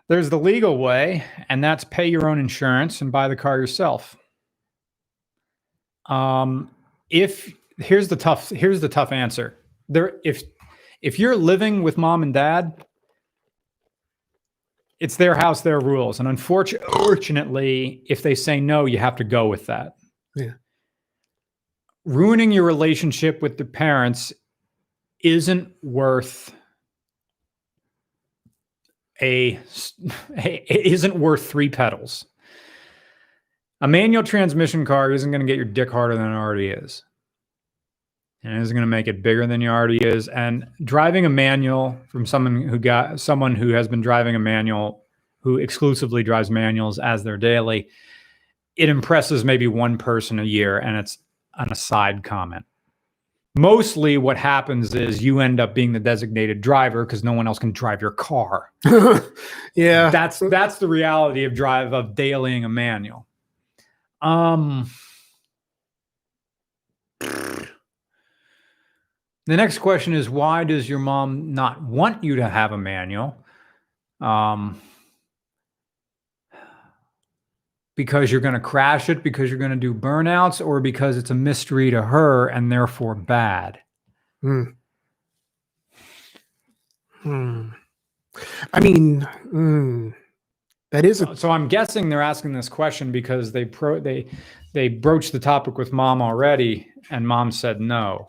there's 0.09 0.31
the 0.31 0.39
legal 0.39 0.79
way, 0.79 1.25
and 1.49 1.63
that's 1.63 1.85
pay 1.85 2.09
your 2.09 2.29
own 2.29 2.39
insurance 2.39 3.01
and 3.01 3.13
buy 3.13 3.29
the 3.29 3.37
car 3.37 3.59
yourself. 3.59 4.17
Um, 6.07 6.71
if 7.11 7.53
here's 7.79 8.09
the 8.09 8.17
tough 8.17 8.49
here's 8.51 8.81
the 8.81 8.89
tough 8.89 9.13
answer. 9.13 9.57
There, 9.89 10.15
if 10.25 10.43
if 11.03 11.19
you're 11.19 11.37
living 11.37 11.83
with 11.83 11.99
mom 11.99 12.23
and 12.23 12.35
dad, 12.35 12.85
it's 14.99 15.17
their 15.17 15.35
house, 15.35 15.61
their 15.61 15.81
rules, 15.81 16.19
and 16.19 16.29
unfortunately, 16.29 18.03
if 18.09 18.23
they 18.23 18.35
say 18.35 18.61
no, 18.61 18.87
you 18.87 18.99
have 18.99 19.17
to 19.17 19.25
go 19.25 19.47
with 19.47 19.67
that. 19.67 19.93
Yeah. 20.35 20.55
Ruining 22.05 22.51
your 22.51 22.65
relationship 22.65 23.43
with 23.43 23.59
the 23.59 23.65
parents 23.67 24.33
isn't 25.23 25.73
worth 25.83 26.53
a 29.23 29.59
it 30.37 30.87
isn't 30.87 31.15
worth 31.15 31.51
three 31.51 31.69
pedals. 31.69 32.27
A 33.81 33.89
manual 33.89 34.23
transmission 34.23 34.85
car 34.85 35.13
isn't 35.13 35.31
going 35.31 35.41
to 35.41 35.47
get 35.47 35.57
your 35.57 35.65
dick 35.65 35.91
harder 35.91 36.17
than 36.17 36.33
it 36.33 36.37
already 36.37 36.69
is. 36.69 37.05
And 38.43 38.57
it 38.57 38.63
isn't 38.63 38.75
going 38.75 38.83
to 38.83 38.87
make 38.87 39.09
it 39.09 39.23
bigger 39.23 39.47
than 39.47 39.61
you 39.61 39.69
already 39.69 39.99
is. 39.99 40.29
And 40.29 40.67
driving 40.85 41.27
a 41.27 41.29
manual 41.29 41.97
from 42.09 42.27
someone 42.27 42.69
who 42.69 42.79
got 42.79 43.21
someone 43.21 43.55
who 43.55 43.71
has 43.71 43.89
been 43.89 44.01
driving 44.01 44.35
a 44.35 44.41
manual, 44.41 45.05
who 45.41 45.59
exclusively 45.59 46.23
drives 46.23 46.51
manuals 46.51 46.99
as 46.99 47.25
their 47.25 47.37
daily, 47.37 47.89
it 48.77 48.89
impresses 48.89 49.45
maybe 49.45 49.67
one 49.67 49.99
person 49.99 50.39
a 50.39 50.45
year, 50.45 50.79
and 50.79 50.97
it's 50.97 51.19
an 51.57 51.71
aside 51.73 52.23
comment. 52.23 52.65
Mostly, 53.59 54.19
what 54.19 54.37
happens 54.37 54.95
is 54.95 55.21
you 55.21 55.41
end 55.41 55.59
up 55.59 55.75
being 55.75 55.93
the 55.93 55.99
designated 55.99 56.61
driver 56.61 57.05
because 57.05 57.25
no 57.25 57.33
one 57.33 57.49
else 57.49 57.59
can 57.59 57.73
drive 57.73 58.01
your 58.01 58.13
car. 58.13 58.71
Yeah. 59.75 60.11
that's 60.11 60.39
that's 60.39 60.79
the 60.79 60.87
reality 60.87 61.43
of 61.45 61.55
drive 61.55 61.93
of 61.93 62.15
dailying 62.15 62.65
a 62.65 62.69
manual. 62.69 63.27
Um 64.23 64.89
the 67.21 67.67
next 69.47 69.79
question 69.79 70.15
is 70.15 70.31
why 70.31 70.63
does 70.63 70.89
your 70.89 71.01
mom 71.01 71.53
not 71.53 71.83
want 71.83 72.23
you 72.23 72.37
to 72.37 72.49
have 72.49 72.71
a 72.71 72.79
manual? 72.79 73.37
Um 74.21 74.81
because 77.99 78.31
you're 78.31 78.41
going 78.41 78.55
to 78.55 78.61
crash 78.61 79.09
it 79.09 79.25
because 79.25 79.51
you're 79.51 79.59
going 79.59 79.73
to 79.73 79.77
do 79.77 79.93
burnouts 79.93 80.65
or 80.65 80.79
because 80.81 81.17
it's 81.17 81.31
a 81.31 81.35
mystery 81.35 81.91
to 81.91 82.01
her 82.01 82.47
and 82.47 82.71
therefore 82.73 83.15
bad 83.17 83.81
Hmm. 84.41 84.63
Hmm. 87.23 87.69
I 88.73 88.79
mean, 88.79 89.23
hmm. 89.51 90.11
that 90.93 91.05
is 91.05 91.21
a 91.23 91.27
So- 91.27 91.35
So 91.35 91.51
I'm 91.51 91.67
guessing 91.67 92.09
they're 92.09 92.23
asking 92.23 92.53
this 92.53 92.69
question 92.69 93.11
because 93.11 93.51
they 93.51 93.65
pro 93.65 93.99
they 93.99 94.29
they 94.75 94.87
broached 94.89 95.33
the 95.33 95.41
topic 95.41 95.77
with 95.77 95.93
mom 95.93 96.23
already, 96.23 96.87
and 97.11 97.27
mom 97.27 97.51
said 97.51 97.81
no. 97.81 98.29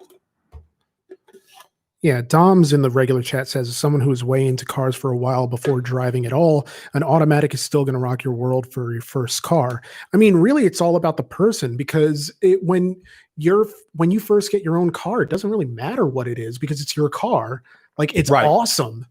Yeah, 2.01 2.21
Dom's 2.21 2.71
in 2.71 2.81
the 2.81 2.89
regular 2.89 3.21
chat 3.21 3.49
says 3.49 3.75
someone 3.75 4.01
who 4.01 4.09
was 4.09 4.23
way 4.23 4.47
into 4.47 4.63
cars 4.63 4.95
for 4.95 5.11
a 5.11 5.17
while 5.17 5.47
before 5.47 5.81
driving 5.81 6.25
at 6.25 6.31
all, 6.31 6.65
an 6.93 7.03
automatic 7.03 7.53
is 7.53 7.59
still 7.59 7.83
going 7.83 7.93
to 7.93 7.99
rock 7.99 8.23
your 8.23 8.33
world 8.33 8.71
for 8.71 8.93
your 8.93 9.01
first 9.01 9.43
car. 9.43 9.81
I 10.13 10.17
mean, 10.17 10.35
really, 10.37 10.65
it's 10.65 10.79
all 10.79 10.95
about 10.95 11.17
the 11.17 11.23
person 11.23 11.75
because 11.75 12.31
it, 12.41 12.63
when 12.63 12.95
you're 13.35 13.67
when 13.95 14.11
you 14.11 14.21
first 14.21 14.49
get 14.49 14.63
your 14.63 14.77
own 14.77 14.91
car, 14.91 15.21
it 15.21 15.29
doesn't 15.29 15.49
really 15.49 15.65
matter 15.65 16.05
what 16.05 16.27
it 16.27 16.39
is 16.39 16.57
because 16.57 16.79
it's 16.79 16.95
your 16.95 17.09
car. 17.09 17.63
Like 17.97 18.15
it's 18.15 18.29
Right. 18.29 18.45
awesome 18.45 19.05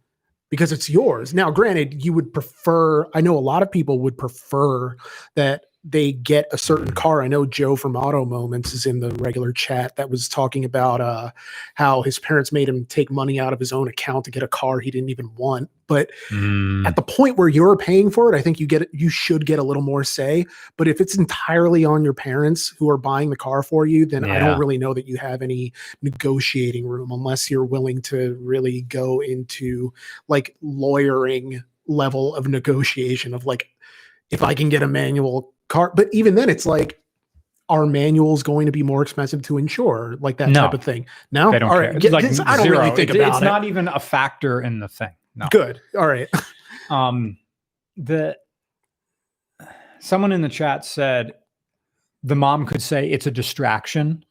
because 0.49 0.73
it's 0.73 0.89
yours. 0.89 1.35
Now, 1.35 1.51
granted, 1.51 2.03
you 2.03 2.15
would 2.15 2.33
prefer. 2.33 3.07
I 3.13 3.21
know 3.21 3.37
a 3.37 3.41
lot 3.41 3.63
of 3.63 3.71
people 3.71 3.99
would 4.01 4.17
prefer 4.17 4.97
that 5.35 5.67
they 5.91 6.13
get 6.13 6.47
a 6.53 6.59
certain 6.59 6.93
car. 6.93 7.23
I 7.23 7.29
know 7.29 7.47
Joe 7.47 7.77
from 7.77 7.97
Auto 7.97 8.25
Moments 8.25 8.73
is 8.73 8.85
in 8.85 9.01
the 9.01 9.11
regular 9.13 9.53
chat 9.53 9.97
that 9.97 10.11
was 10.11 10.29
talking 10.29 10.65
about 10.65 11.01
uh 11.01 11.31
how 11.75 12.03
his 12.03 12.19
parents 12.19 12.53
made 12.53 12.69
him 12.69 12.85
take 12.87 13.11
money 13.11 13.41
out 13.41 13.53
of 13.53 13.59
his 13.59 13.73
own 13.73 13.89
account 13.89 14.25
to 14.27 14.31
get 14.31 14.43
a 14.43 14.49
car 14.49 14.81
he 14.81 14.91
didn't 14.91 15.11
even 15.11 15.35
want. 15.35 15.71
But 15.87 16.11
at 16.87 16.97
the 16.97 17.03
point 17.03 17.39
where 17.39 17.49
you're 17.49 17.77
paying 17.77 18.11
for 18.11 18.33
it, 18.33 18.37
I 18.37 18.43
think 18.43 18.61
you 18.61 18.67
get 18.67 18.89
you 18.93 19.09
should 19.09 19.47
get 19.47 19.59
a 19.59 19.63
little 19.63 19.83
more 19.83 20.05
say. 20.05 20.45
But 20.77 20.87
if 20.87 21.01
it's 21.01 21.17
entirely 21.17 21.85
on 21.85 22.05
your 22.05 22.13
parents 22.13 22.75
who 22.79 22.91
are 22.91 22.99
buying 22.99 23.31
the 23.31 23.37
car 23.37 23.63
for 23.63 23.87
you, 23.87 24.05
then 24.05 24.25
I 24.25 24.39
don't 24.39 24.59
really 24.59 24.77
know 24.77 24.93
that 24.93 25.07
you 25.07 25.17
have 25.17 25.41
any 25.41 25.73
negotiating 26.03 26.87
room 26.87 27.11
unless 27.11 27.51
you're 27.51 27.65
willing 27.65 28.03
to 28.03 28.39
really 28.43 28.83
go 28.83 29.21
into 29.21 29.93
like 30.29 30.57
lawyering 30.61 31.65
level 31.87 32.35
of 32.35 32.47
negotiation 32.47 33.33
of 33.33 33.47
like 33.47 33.71
if 34.31 34.43
I 34.43 34.55
can 34.55 34.69
get 34.69 34.83
a 34.83 34.87
manual 34.87 35.55
car. 35.69 35.93
But 35.95 36.09
even 36.13 36.35
then, 36.35 36.49
it's 36.51 36.67
like 36.67 37.01
are 37.71 37.85
manuals 37.85 38.43
going 38.43 38.65
to 38.65 38.73
be 38.73 38.83
more 38.83 39.03
expensive 39.03 39.43
to 39.43 39.59
insure, 39.59 40.17
like 40.21 40.39
that 40.39 40.49
No. 40.49 40.63
type 40.63 40.75
of 40.75 40.83
thing? 40.83 41.05
No, 41.33 41.51
They 41.51 41.59
don't 41.59 41.69
All 41.71 41.77
care. 41.77 41.91
It's 41.91 41.99
get- 42.03 42.13
like 42.13 42.25
this- 42.27 42.41
I 42.41 42.57
don't 42.57 42.65
zero. 42.65 42.79
really 42.79 42.97
think 42.97 43.11
It's- 43.11 43.17
about 43.27 43.37
it's 43.37 43.43
it. 43.43 43.45
not 43.45 43.65
even 43.65 43.89
a 43.89 44.01
factor 44.01 44.63
in 44.63 44.81
the 44.81 44.89
thing. 44.89 45.11
No. 45.37 45.49
Good. 45.51 45.81
All 45.97 46.07
right. 46.09 46.29
Um, 46.91 47.37
the 47.99 48.35
someone 50.01 50.33
in 50.33 50.41
the 50.41 50.49
chat 50.49 50.85
said 50.87 51.35
the 52.23 52.35
mom 52.35 52.65
could 52.65 52.81
say 52.81 53.11
it's 53.11 53.27
a 53.27 53.31
distraction, 53.31 54.25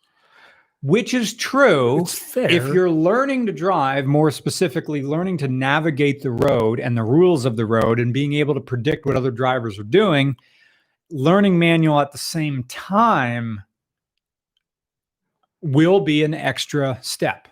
which 0.81 1.13
is 1.13 1.35
true. 1.35 1.99
It's 2.01 2.17
fair. 2.17 2.49
if 2.49 2.65
you're 2.73 2.89
learning 2.89 3.45
to 3.45 3.51
drive, 3.51 4.05
more 4.07 4.31
specifically, 4.31 5.03
learning 5.03 5.37
to 5.37 5.47
navigate 5.47 6.23
the 6.23 6.31
road 6.31 6.79
and 6.79 6.97
the 6.97 7.03
rules 7.03 7.45
of 7.45 7.57
the 7.57 7.65
road 7.67 7.99
and 7.99 8.11
being 8.13 8.33
able 8.33 8.55
to 8.55 8.59
predict 8.61 9.05
what 9.05 9.15
other 9.15 9.29
drivers 9.31 9.77
are 9.77 9.83
doing, 9.83 10.35
learning 11.09 11.57
manual 11.59 11.99
at 11.99 12.11
the 12.11 12.17
same 12.17 12.63
time 12.63 13.61
will 15.61 15.99
be 16.01 16.23
an 16.23 16.33
extra 16.33 16.97
step. 17.01 17.47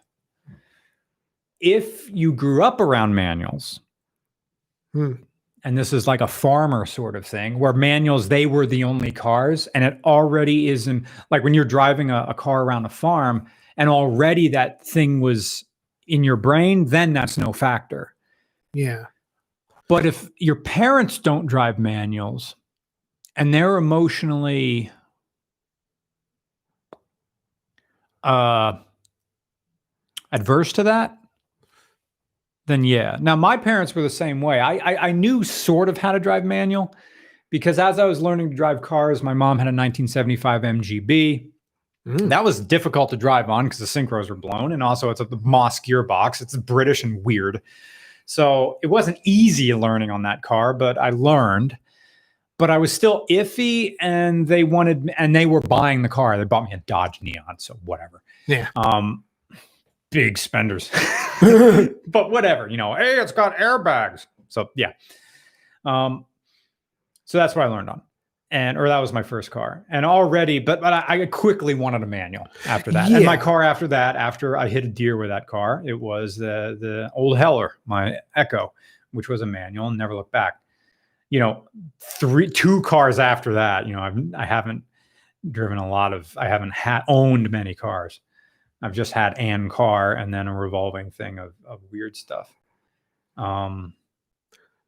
If 1.60 2.10
you 2.12 2.34
grew 2.34 2.64
up 2.64 2.80
around 2.80 3.16
manuals 3.16 3.80
Hmm. 4.94 5.14
and 5.66 5.78
this 5.78 5.92
is 5.92 6.08
like 6.08 6.22
a 6.22 6.28
farmer 6.28 6.86
sort 6.86 7.18
of 7.18 7.26
thing 7.26 7.60
where 7.60 7.74
manuals 7.74 8.30
they 8.30 8.46
were 8.46 8.66
the 8.66 8.86
only 8.86 9.12
cars 9.12 9.68
and 9.68 9.84
it 9.84 10.00
already 10.06 10.70
isn't 10.70 11.06
like 11.32 11.44
when 11.44 11.54
you're 11.54 11.66
driving 11.66 12.12
a, 12.12 12.24
a 12.30 12.34
car 12.34 12.64
around 12.64 12.86
a 12.86 12.90
farm 12.90 13.46
and 13.76 13.90
already 13.90 14.48
that 14.48 14.86
thing 14.88 15.20
was 15.20 15.66
in 16.08 16.24
your 16.24 16.38
brain 16.38 16.86
then 16.86 17.12
that's 17.12 17.38
no 17.38 17.52
factor 17.52 18.16
Yeah. 18.74 19.08
but 19.90 20.06
if 20.06 20.30
your 20.38 20.56
parents 20.56 21.20
don't 21.20 21.46
drive 21.46 21.78
manuals 21.78 22.56
and 23.36 23.54
they're 23.54 23.78
emotionally 23.78 24.92
uh 28.24 28.74
adverse 30.32 30.74
to 30.74 30.84
that 30.84 31.18
then 32.68 32.84
yeah. 32.84 33.18
Now 33.22 33.36
my 33.36 33.58
parents 33.58 33.94
were 33.94 34.02
the 34.02 34.10
same 34.10 34.42
way. 34.42 34.60
I, 34.60 34.78
I 34.78 35.08
i 35.10 35.12
knew 35.12 35.44
sort 35.44 35.88
of 35.88 35.98
how 36.00 36.12
to 36.12 36.20
drive 36.20 36.44
manual 36.44 36.96
because 37.52 37.78
as 37.78 38.00
i 38.00 38.06
was 38.06 38.22
learning 38.22 38.50
to 38.50 38.56
drive 38.56 38.82
cars 38.82 39.22
my 39.22 39.34
mom 39.36 39.60
had 39.60 39.68
a 39.68 39.70
1975 39.76 40.62
mgb 40.64 41.52
Mm. 42.08 42.30
that 42.30 42.44
was 42.44 42.60
difficult 42.60 43.10
to 43.10 43.18
drive 43.18 43.50
on 43.50 43.66
because 43.66 43.80
the 43.80 43.86
synchros 43.86 44.30
were 44.30 44.36
blown 44.36 44.72
and 44.72 44.84
also 44.84 45.10
it's 45.10 45.22
a 45.22 45.28
moss 45.42 45.80
gearbox. 45.80 46.40
It's 46.40 46.56
british 46.56 47.04
and 47.04 47.24
weird. 47.26 47.64
So 48.28 48.78
it 48.84 48.88
wasn't 48.88 49.18
easy 49.24 49.74
learning 49.74 50.12
on 50.12 50.22
that 50.22 50.44
car 50.44 50.72
but 50.76 51.00
i 51.00 51.10
learned 51.10 51.76
but 52.58 52.70
i 52.70 52.78
was 52.78 52.92
still 52.92 53.26
iffy 53.30 53.96
and 54.00 54.48
they 54.48 54.64
wanted 54.64 55.12
and 55.18 55.36
they 55.36 55.46
were 55.46 55.62
buying 55.62 56.02
the 56.02 56.10
car. 56.10 56.38
They 56.38 56.44
bought 56.44 56.66
me 56.66 56.74
a 56.74 56.78
dodge 56.86 57.22
neon 57.22 57.60
so 57.60 57.78
whatever. 57.86 58.22
Yeah. 58.48 58.70
um 58.76 59.24
big 60.12 60.38
spenders. 60.38 60.92
But 62.08 62.32
whatever 62.32 62.70
you 62.70 62.78
know 62.78 62.96
hey 62.96 63.20
it's 63.20 63.32
got 63.32 63.56
airbags. 63.58 64.28
So 64.48 64.70
yeah. 64.76 64.94
Um 65.86 66.26
so 67.26 67.38
that's 67.38 67.56
what 67.56 67.66
i 67.66 67.68
learned 67.68 67.90
on. 67.90 68.02
And 68.52 68.78
or 68.78 68.88
that 68.88 69.00
was 69.00 69.12
my 69.12 69.24
first 69.24 69.52
car. 69.52 69.84
And 69.90 70.06
already 70.06 70.60
but 70.60 70.80
but 70.80 70.94
i, 70.94 71.22
I 71.22 71.26
quickly 71.26 71.74
wanted 71.74 72.04
a 72.04 72.08
manual 72.08 72.48
after 72.66 72.92
that. 72.92 73.12
And 73.12 73.26
my 73.26 73.38
car 73.38 73.64
after 73.64 73.88
that 73.90 74.16
after 74.16 74.56
i 74.56 74.70
hit 74.70 74.86
a 74.86 74.88
deer 74.88 75.18
with 75.18 75.30
that 75.30 75.48
car 75.48 75.84
it 75.86 76.00
was 76.00 76.38
the 76.38 76.78
the 76.80 77.12
old 77.16 77.38
heller 77.38 77.78
my 77.86 78.18
echo 78.36 78.72
which 79.12 79.30
was 79.30 79.42
a 79.42 79.46
manual 79.46 79.88
and 79.88 79.98
never 79.98 80.16
looked 80.16 80.32
back 80.32 80.60
you 81.30 81.40
know 81.40 81.68
three 82.00 82.50
two 82.50 82.82
cars 82.82 83.20
after 83.20 83.54
that 83.54 83.88
you 83.88 83.94
know 83.94 84.02
i've 84.02 84.18
i 84.36 84.46
haven't 84.46 84.84
driven 85.52 85.78
a 85.78 85.88
lot 85.88 86.14
of 86.14 86.36
i 86.38 86.48
haven't 86.48 86.72
had 86.72 87.02
owned 87.08 87.50
many 87.50 87.74
cars 87.74 88.22
i've 88.82 88.94
just 88.94 89.12
had 89.12 89.38
an 89.38 89.70
car 89.70 90.14
and 90.14 90.34
then 90.34 90.48
a 90.48 90.56
revolving 90.56 91.12
thing 91.12 91.40
of, 91.40 91.54
of 91.66 91.82
weird 91.92 92.16
stuff 92.16 92.52
um 93.38 93.94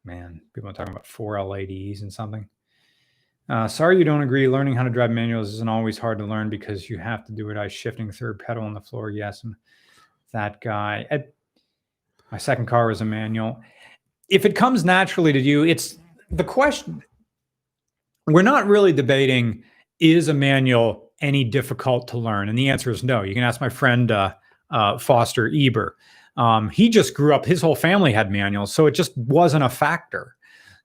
man 0.04 0.40
people 0.54 0.70
are 0.70 0.72
talking 0.72 0.92
about 0.92 1.06
four 1.06 1.42
lads 1.42 2.02
and 2.02 2.12
something 2.12 2.48
uh, 3.48 3.66
sorry 3.66 3.96
you 3.96 4.04
don't 4.04 4.22
agree. 4.22 4.46
Learning 4.46 4.74
how 4.74 4.82
to 4.82 4.90
drive 4.90 5.10
manuals 5.10 5.54
isn't 5.54 5.70
always 5.70 5.96
hard 5.96 6.18
to 6.18 6.24
learn 6.24 6.50
because 6.50 6.90
you 6.90 6.98
have 6.98 7.24
to 7.24 7.32
do 7.32 7.48
it 7.48 7.54
by 7.54 7.66
shifting 7.66 8.10
third 8.10 8.38
pedal 8.38 8.62
on 8.62 8.74
the 8.74 8.80
floor. 8.80 9.10
Yes, 9.10 9.44
and 9.44 9.54
that 10.32 10.60
guy. 10.60 11.06
At, 11.10 11.32
my 12.30 12.36
second 12.36 12.66
car 12.66 12.88
was 12.88 13.00
a 13.00 13.06
manual. 13.06 13.58
If 14.28 14.44
it 14.44 14.54
comes 14.54 14.84
naturally 14.84 15.32
to 15.32 15.40
you, 15.40 15.64
it's 15.64 15.97
the 16.30 16.44
question. 16.44 17.02
We're 18.26 18.42
not 18.42 18.66
really 18.66 18.92
debating 18.92 19.62
is 20.00 20.28
a 20.28 20.34
manual 20.34 21.10
any 21.20 21.44
difficult 21.44 22.08
to 22.08 22.18
learn, 22.18 22.48
and 22.48 22.56
the 22.56 22.68
answer 22.68 22.90
is 22.90 23.02
no. 23.02 23.22
You 23.22 23.34
can 23.34 23.42
ask 23.42 23.60
my 23.60 23.68
friend 23.68 24.10
uh, 24.10 24.34
uh, 24.70 24.98
Foster 24.98 25.50
Eber. 25.52 25.96
Um, 26.36 26.68
he 26.68 26.88
just 26.88 27.14
grew 27.14 27.34
up; 27.34 27.44
his 27.44 27.60
whole 27.60 27.74
family 27.74 28.12
had 28.12 28.30
manuals, 28.30 28.72
so 28.72 28.86
it 28.86 28.92
just 28.92 29.16
wasn't 29.16 29.64
a 29.64 29.68
factor. 29.68 30.36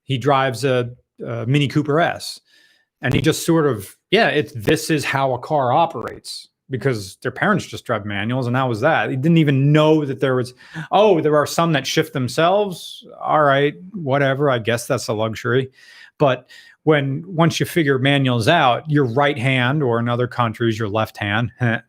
He 0.04 0.18
drives 0.18 0.64
a, 0.64 0.90
a 1.26 1.46
Mini 1.46 1.68
Cooper 1.68 2.00
S 2.00 2.40
and 3.04 3.14
he 3.14 3.22
just 3.22 3.46
sort 3.46 3.68
of 3.68 3.96
yeah 4.10 4.30
it's 4.30 4.54
this 4.54 4.90
is 4.90 5.06
how 5.06 5.34
a 5.34 5.40
car 5.40 5.72
operates 5.72 6.48
because 6.74 7.18
their 7.18 7.32
parents 7.32 7.68
just 7.68 7.86
drive 7.86 8.04
manuals 8.04 8.48
and 8.48 8.56
that 8.56 8.64
was 8.64 8.82
that? 8.82 9.12
He 9.12 9.16
didn't 9.16 9.38
even 9.38 9.72
know 9.72 10.06
that 10.06 10.22
there 10.22 10.34
was 10.34 10.56
oh 10.92 11.22
there 11.22 11.36
are 11.36 11.46
some 11.46 11.72
that 11.74 11.86
shift 11.86 12.14
themselves. 12.14 13.06
All 13.22 13.44
right 13.44 13.76
whatever 13.94 14.50
i 14.50 14.58
guess 14.58 14.88
that's 14.88 15.08
a 15.08 15.14
luxury. 15.14 15.70
But 16.18 16.50
when 16.82 17.24
once 17.28 17.60
you 17.60 17.68
figure 17.68 18.00
manuals 18.00 18.48
out 18.48 18.90
your 18.90 19.06
right 19.06 19.38
hand 19.38 19.84
or 19.84 20.00
in 20.00 20.10
other 20.10 20.28
countries 20.28 20.80
your 20.80 20.90
left 20.90 21.18
hand 21.18 21.52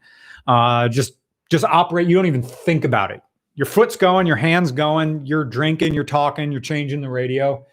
uh, 0.46 0.88
just 0.88 1.14
just 1.48 1.64
operate 1.64 2.06
you 2.06 2.14
don't 2.14 2.26
even 2.26 2.42
think 2.42 2.84
about 2.84 3.10
it. 3.10 3.22
Your 3.54 3.66
foot's 3.66 3.96
going 3.96 4.26
your 4.26 4.36
hands 4.36 4.70
going 4.70 5.24
you're 5.24 5.46
drinking 5.46 5.94
you're 5.94 6.04
talking 6.04 6.52
you're 6.52 6.60
changing 6.60 7.00
the 7.00 7.08
radio. 7.08 7.64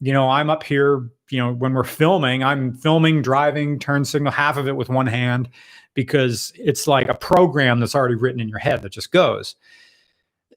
You 0.00 0.14
know 0.14 0.30
i'm 0.30 0.48
up 0.48 0.62
here 0.62 1.10
you 1.30 1.38
know 1.38 1.52
when 1.52 1.72
we're 1.72 1.84
filming 1.84 2.42
i'm 2.42 2.74
filming 2.74 3.22
driving 3.22 3.78
turn 3.78 4.04
signal 4.04 4.32
half 4.32 4.56
of 4.56 4.68
it 4.68 4.76
with 4.76 4.88
one 4.88 5.06
hand 5.06 5.48
because 5.94 6.52
it's 6.56 6.86
like 6.86 7.08
a 7.08 7.14
program 7.14 7.80
that's 7.80 7.94
already 7.94 8.14
written 8.16 8.40
in 8.40 8.48
your 8.48 8.58
head 8.58 8.82
that 8.82 8.90
just 8.92 9.10
goes 9.12 9.56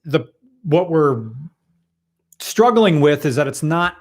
the 0.05 0.21
what 0.63 0.89
we're 0.89 1.29
struggling 2.39 3.01
with 3.01 3.25
is 3.25 3.35
that 3.35 3.47
it's 3.47 3.63
not 3.63 3.95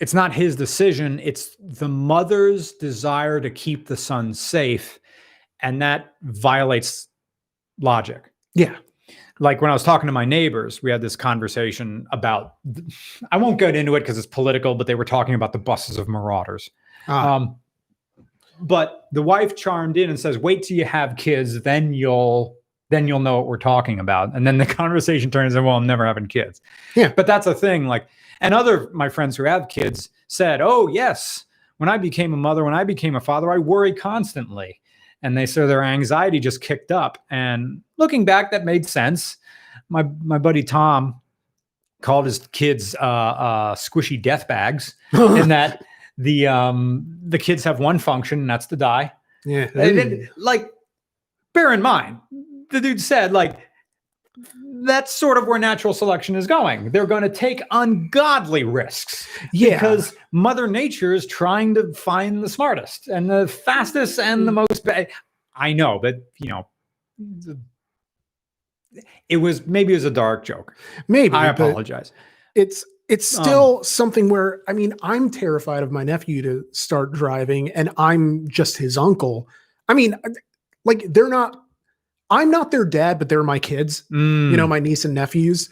it's 0.00 0.14
not 0.14 0.32
his 0.32 0.56
decision 0.56 1.20
it's 1.20 1.56
the 1.60 1.88
mother's 1.88 2.72
desire 2.72 3.40
to 3.40 3.50
keep 3.50 3.86
the 3.86 3.96
son 3.96 4.32
safe 4.34 4.98
and 5.60 5.80
that 5.80 6.14
violates 6.22 7.08
logic 7.80 8.32
Yeah. 8.54 8.76
like 9.40 9.60
when 9.60 9.70
I 9.70 9.74
was 9.74 9.82
talking 9.82 10.06
to 10.06 10.12
my 10.12 10.24
neighbors, 10.24 10.82
we 10.82 10.90
had 10.92 11.00
this 11.00 11.16
conversation 11.16 12.06
about. 12.12 12.54
I 13.32 13.36
won't 13.36 13.58
get 13.58 13.74
into 13.74 13.96
it 13.96 14.00
because 14.00 14.16
it's 14.16 14.26
political, 14.28 14.74
but 14.76 14.86
they 14.86 14.94
were 14.94 15.04
talking 15.04 15.34
about 15.34 15.52
the 15.52 15.58
buses 15.58 15.98
of 15.98 16.06
marauders. 16.08 16.70
Ah, 17.08 17.34
Um, 17.34 17.56
but 18.60 19.08
the 19.12 19.22
wife 19.22 19.56
charmed 19.56 19.96
in 19.96 20.10
and 20.10 20.18
says, 20.18 20.38
"Wait 20.38 20.62
till 20.62 20.76
you 20.76 20.84
have 20.84 21.16
kids, 21.16 21.62
then 21.62 21.94
you'll 21.94 22.56
then 22.90 23.08
you'll 23.08 23.20
know 23.20 23.38
what 23.38 23.46
we're 23.46 23.56
talking 23.56 23.98
about." 23.98 24.34
And 24.34 24.46
then 24.46 24.58
the 24.58 24.66
conversation 24.82 25.30
turns 25.30 25.54
into, 25.54 25.66
"Well, 25.66 25.76
I'm 25.76 25.86
never 25.86 26.06
having 26.06 26.26
kids." 26.26 26.60
Yeah. 26.94 27.12
but 27.14 27.26
that's 27.26 27.46
a 27.46 27.54
thing. 27.54 27.86
Like, 27.86 28.06
and 28.40 28.54
other 28.54 28.90
my 28.92 29.08
friends 29.08 29.36
who 29.36 29.44
have 29.44 29.68
kids 29.68 30.10
said, 30.28 30.60
"Oh, 30.60 30.88
yes, 30.88 31.44
when 31.78 31.88
I 31.88 31.98
became 31.98 32.32
a 32.32 32.36
mother, 32.38 32.64
when 32.64 32.74
I 32.74 32.84
became 32.84 33.16
a 33.16 33.20
father, 33.20 33.50
I 33.50 33.58
worry 33.58 33.92
constantly." 33.92 34.80
And 35.22 35.38
they 35.38 35.46
said 35.46 35.68
their 35.68 35.82
anxiety 35.82 36.38
just 36.38 36.60
kicked 36.60 36.92
up. 36.92 37.16
And 37.30 37.80
looking 37.96 38.26
back, 38.26 38.50
that 38.50 38.64
made 38.64 38.86
sense. 38.86 39.38
My 39.88 40.04
my 40.22 40.38
buddy 40.38 40.62
Tom 40.62 41.20
called 42.04 42.26
his 42.26 42.46
kids 42.52 42.94
uh, 43.00 43.04
uh, 43.04 43.74
squishy 43.74 44.20
death 44.20 44.46
bags 44.46 44.94
in 45.12 45.48
that 45.48 45.82
the 46.18 46.46
um 46.46 47.18
the 47.26 47.38
kids 47.38 47.64
have 47.64 47.80
one 47.80 47.98
function 47.98 48.40
and 48.40 48.50
that's 48.50 48.66
to 48.66 48.76
die. 48.76 49.12
Yeah. 49.44 49.68
And 49.74 49.98
it- 49.98 50.30
like 50.36 50.70
bear 51.52 51.72
in 51.72 51.82
mind 51.82 52.18
the 52.70 52.80
dude 52.80 53.00
said 53.00 53.32
like 53.32 53.58
that's 54.82 55.12
sort 55.12 55.38
of 55.38 55.46
where 55.46 55.58
natural 55.58 55.94
selection 55.94 56.34
is 56.34 56.46
going. 56.46 56.90
They're 56.90 57.06
going 57.06 57.22
to 57.22 57.28
take 57.28 57.62
ungodly 57.70 58.64
risks 58.64 59.28
yeah. 59.52 59.76
because 59.76 60.14
mother 60.32 60.66
nature 60.66 61.14
is 61.14 61.24
trying 61.26 61.74
to 61.74 61.92
find 61.94 62.42
the 62.42 62.48
smartest 62.48 63.06
and 63.08 63.30
the 63.30 63.46
fastest 63.46 64.18
and 64.18 64.46
the 64.46 64.52
most 64.52 64.84
ba- 64.84 65.06
i 65.56 65.72
know 65.72 66.00
but 66.00 66.16
you 66.38 66.48
know 66.48 66.66
it 69.28 69.36
was 69.36 69.66
maybe 69.66 69.92
it 69.92 69.96
was 69.96 70.04
a 70.04 70.10
dark 70.10 70.44
joke. 70.44 70.74
Maybe 71.08 71.34
i 71.34 71.46
apologize. 71.46 72.12
it's 72.54 72.84
it's 73.08 73.28
Um, 73.34 73.36
still 73.36 73.84
something 73.84 74.28
where 74.30 74.62
I 74.68 74.72
mean 74.74 74.94
I'm 75.02 75.30
terrified 75.30 75.82
of 75.82 75.92
my 75.92 76.04
nephew 76.04 76.42
to 76.42 76.64
start 76.72 77.12
driving, 77.12 77.70
and 77.72 77.90
I'm 77.98 78.48
just 78.48 78.76
his 78.78 78.98
uncle. 78.98 79.48
I 79.88 79.94
mean, 79.94 80.16
like 80.84 81.06
they're 81.12 81.28
not. 81.30 81.56
I'm 82.30 82.50
not 82.50 82.70
their 82.72 82.86
dad, 82.86 83.18
but 83.18 83.28
they're 83.28 83.44
my 83.44 83.58
kids. 83.60 84.04
You 84.48 84.56
Hmm. 84.56 84.58
know, 84.58 84.68
my 84.68 84.80
niece 84.80 85.04
and 85.04 85.14
nephews. 85.14 85.70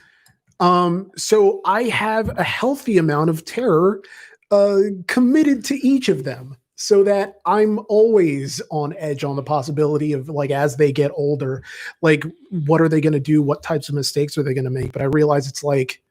Um, 0.61 1.11
so 1.17 1.61
I 1.67 1.85
have 1.85 2.31
a 2.39 2.45
healthy 2.45 2.99
amount 2.99 3.31
of 3.31 3.45
terror 3.45 4.03
uh, 4.51 4.79
committed 5.09 5.65
to 5.67 5.77
each 5.87 6.09
of 6.09 6.25
them, 6.25 6.57
so 6.77 7.05
that 7.05 7.37
I'm 7.47 7.81
always 7.89 8.63
on 8.71 8.95
edge 8.99 9.25
on 9.25 9.37
the 9.37 9.43
possibility 9.43 10.13
of 10.15 10.29
like 10.29 10.51
as 10.51 10.77
they 10.77 10.93
get 10.93 11.13
older, 11.15 11.65
like 12.03 12.25
what 12.51 12.81
are 12.81 12.89
they 12.89 13.01
going 13.03 13.15
to 13.15 13.21
do? 13.21 13.43
What 13.43 13.63
types 13.63 13.89
of 13.89 13.95
mistakes 13.97 14.39
are 14.39 14.43
they 14.45 14.55
going 14.55 14.65
to 14.65 14.71
make? 14.71 14.93
But 14.93 15.03
I 15.03 15.07
realize 15.07 15.49
it's 15.49 15.65
like 15.65 16.03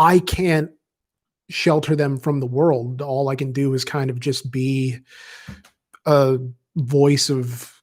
I 0.00 0.20
can't 0.20 0.70
shelter 1.50 1.94
them 1.94 2.18
from 2.18 2.40
the 2.40 2.46
world. 2.46 3.02
All 3.02 3.28
I 3.28 3.36
can 3.36 3.52
do 3.52 3.74
is 3.74 3.84
kind 3.84 4.08
of 4.08 4.18
just 4.18 4.50
be 4.50 4.98
a 6.06 6.38
voice 6.76 7.28
of 7.28 7.82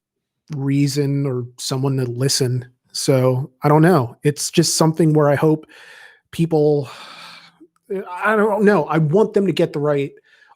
reason 0.56 1.28
or 1.28 1.46
someone 1.60 1.98
to 1.98 2.06
listen. 2.06 2.68
So 2.92 3.52
I 3.62 3.70
don't 3.70 3.84
know. 3.84 4.18
It's 4.24 4.50
just 4.50 4.78
something 4.78 5.14
where 5.14 5.30
I 5.30 5.36
hope 5.36 5.68
people, 6.32 6.90
I 8.10 8.36
don't 8.36 8.66
know. 8.66 8.86
I 8.86 8.98
want 8.98 9.36
them 9.36 9.46
to 9.46 9.54
get 9.54 9.74
the 9.74 9.80
right 9.80 10.12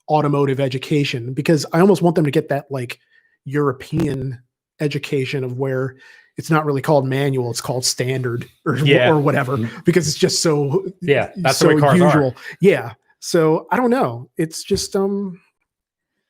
automotive 0.09 0.59
education 0.59 1.31
because 1.31 1.63
I 1.73 1.79
almost 1.79 2.01
want 2.01 2.15
them 2.15 2.25
to 2.25 2.31
get 2.31 2.49
that 2.49 2.71
like 2.71 2.99
European 3.45 4.41
education 4.79 5.43
of 5.43 5.59
where 5.59 5.95
it's 6.41 6.49
not 6.49 6.65
really 6.65 6.81
called 6.81 7.05
manual; 7.05 7.51
it's 7.51 7.61
called 7.61 7.85
standard 7.85 8.49
or 8.65 8.75
Yeah. 8.77 9.11
or 9.11 9.19
whatever 9.19 9.57
because 9.85 10.07
it's 10.07 10.17
just 10.17 10.41
so 10.41 10.85
Yeah, 11.01 11.31
that's 11.37 11.59
so 11.59 11.67
the 11.67 11.75
way 11.75 11.79
cars 11.81 12.01
are. 12.01 12.33
Yeah. 12.59 12.93
So 13.19 13.67
I 13.71 13.77
don't 13.77 13.91
know. 13.91 14.29
It's 14.37 14.63
just 14.63 14.95
um, 14.95 15.39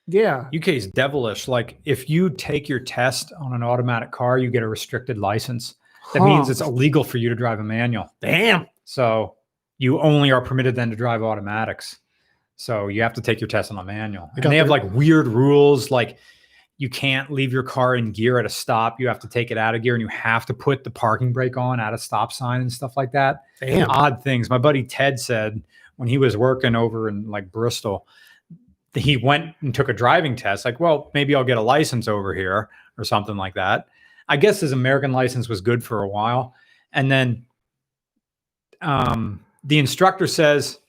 yeah, 0.08 0.48
UK 0.54 0.70
is 0.70 0.88
devilish. 0.88 1.48
Like 1.48 1.80
if 1.86 2.10
you 2.10 2.30
take 2.30 2.68
your 2.68 2.80
test 2.82 3.32
on 3.40 3.54
an 3.54 3.64
automatic 3.64 4.12
car, 4.12 4.38
you 4.38 4.52
get 4.52 4.64
a 4.64 4.68
restricted 4.68 5.18
license. 5.18 5.76
That 6.14 6.24
means 6.24 6.50
it's 6.50 6.60
illegal 6.60 7.06
for 7.06 7.18
you 7.18 7.30
to 7.30 7.36
drive 7.36 7.60
a 7.60 7.64
manual. 7.64 8.14
damn. 8.20 8.68
So 8.84 9.36
you 9.78 10.02
only 10.02 10.32
are 10.32 10.42
permitted 10.42 10.76
then 10.76 10.90
to 10.90 10.96
drive 10.98 11.24
automatics. 11.24 12.00
So 12.58 12.88
you 12.90 13.02
have 13.02 13.14
to 13.14 13.22
take 13.22 13.40
your 13.40 13.48
test 13.48 13.72
on 13.72 13.78
a 13.78 13.84
manual. 13.84 14.30
And 14.36 14.52
they 14.52 14.58
have 14.58 14.70
like 14.70 14.84
weird 14.92 15.28
rules, 15.28 15.90
like 15.90 16.18
you 16.82 16.90
can't 16.90 17.30
leave 17.32 17.54
your 17.54 17.62
car 17.62 17.96
in 17.96 18.12
gear 18.12 18.40
at 18.40 18.46
a 18.46 18.50
stop. 18.50 19.00
You 19.00 19.08
have 19.08 19.20
to 19.20 19.28
take 19.28 19.52
it 19.52 19.58
out 19.58 19.76
of 19.76 19.84
gear 19.84 19.94
and 19.94 20.02
you 20.02 20.08
have 20.08 20.48
to 20.48 20.54
put 20.56 20.84
the 20.84 20.90
parking 20.90 21.32
brake 21.32 21.56
on 21.56 21.80
at 21.80 21.94
a 21.94 21.98
stop 22.00 22.34
sign 22.34 22.60
and 22.60 22.74
stuff 22.74 22.98
like 22.98 23.12
that. 23.12 23.44
Damn. 23.60 23.88
Odd 23.92 24.24
things. 24.24 24.50
My 24.50 24.58
buddy 24.58 24.82
Ted 24.82 25.20
said 25.20 25.62
when 25.98 26.10
he 26.10 26.18
was 26.18 26.36
working 26.36 26.74
over 26.74 27.08
in 27.08 27.30
like 27.30 27.52
Bristol, 27.52 28.08
he 28.96 29.16
went 29.16 29.54
and 29.62 29.76
took 29.76 29.90
a 29.90 29.94
driving 29.94 30.36
test. 30.36 30.66
Like, 30.66 30.80
well, 30.80 31.12
maybe 31.14 31.36
I'll 31.36 31.44
get 31.44 31.60
a 31.60 31.62
license 31.62 32.08
over 32.08 32.34
here 32.34 32.68
or 32.98 33.04
something 33.04 33.38
like 33.38 33.54
that. 33.54 33.86
I 34.28 34.38
guess 34.38 34.60
his 34.60 34.72
American 34.72 35.12
license 35.12 35.48
was 35.48 35.62
good 35.62 35.84
for 35.84 36.02
a 36.02 36.10
while. 36.10 36.56
And 36.94 37.12
then 37.12 37.46
um, 38.82 39.40
the 39.64 39.78
instructor 39.78 40.26
says, 40.26 40.80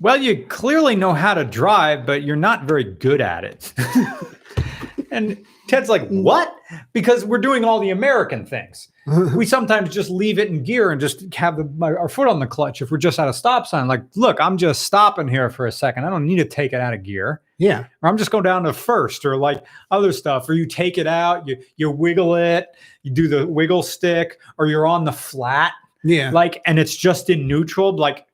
Well, 0.00 0.16
you 0.16 0.46
clearly 0.46 0.96
know 0.96 1.12
how 1.12 1.34
to 1.34 1.44
drive, 1.44 2.06
but 2.06 2.24
you're 2.24 2.34
not 2.34 2.64
very 2.64 2.82
good 2.82 3.20
at 3.20 3.44
it. 3.44 3.72
and 5.12 5.44
Ted's 5.68 5.88
like, 5.88 6.08
What? 6.08 6.54
Because 6.92 7.24
we're 7.24 7.38
doing 7.38 7.64
all 7.64 7.78
the 7.78 7.90
American 7.90 8.44
things. 8.46 8.88
We 9.36 9.46
sometimes 9.46 9.92
just 9.92 10.10
leave 10.10 10.38
it 10.38 10.48
in 10.48 10.62
gear 10.62 10.92
and 10.92 11.00
just 11.00 11.34
have 11.34 11.56
the, 11.56 11.64
my, 11.76 11.92
our 11.92 12.08
foot 12.08 12.28
on 12.28 12.38
the 12.38 12.46
clutch 12.46 12.80
if 12.80 12.90
we're 12.92 12.98
just 12.98 13.18
at 13.18 13.26
a 13.26 13.32
stop 13.32 13.66
sign. 13.66 13.88
Like, 13.88 14.02
look, 14.14 14.40
I'm 14.40 14.56
just 14.56 14.82
stopping 14.84 15.26
here 15.26 15.50
for 15.50 15.66
a 15.66 15.72
second. 15.72 16.04
I 16.04 16.10
don't 16.10 16.24
need 16.24 16.36
to 16.36 16.44
take 16.44 16.72
it 16.72 16.80
out 16.80 16.94
of 16.94 17.02
gear 17.02 17.42
yeah. 17.62 17.86
or 18.02 18.08
I'm 18.08 18.16
just 18.16 18.30
going 18.32 18.42
down 18.42 18.64
to 18.64 18.72
first 18.72 19.24
or 19.24 19.36
like 19.36 19.64
other 19.92 20.12
stuff, 20.12 20.48
or 20.48 20.54
you 20.54 20.66
take 20.66 20.98
it 20.98 21.06
out, 21.06 21.46
you 21.46 21.56
you 21.76 21.90
wiggle 21.90 22.34
it, 22.34 22.66
you 23.02 23.12
do 23.12 23.28
the 23.28 23.46
wiggle 23.46 23.82
stick, 23.84 24.38
or 24.58 24.66
you're 24.66 24.86
on 24.86 25.04
the 25.04 25.12
flat, 25.12 25.72
Yeah. 26.02 26.30
like, 26.32 26.60
and 26.66 26.78
it's 26.78 26.96
just 26.96 27.30
in 27.30 27.46
neutral, 27.46 27.94
like 27.96 28.26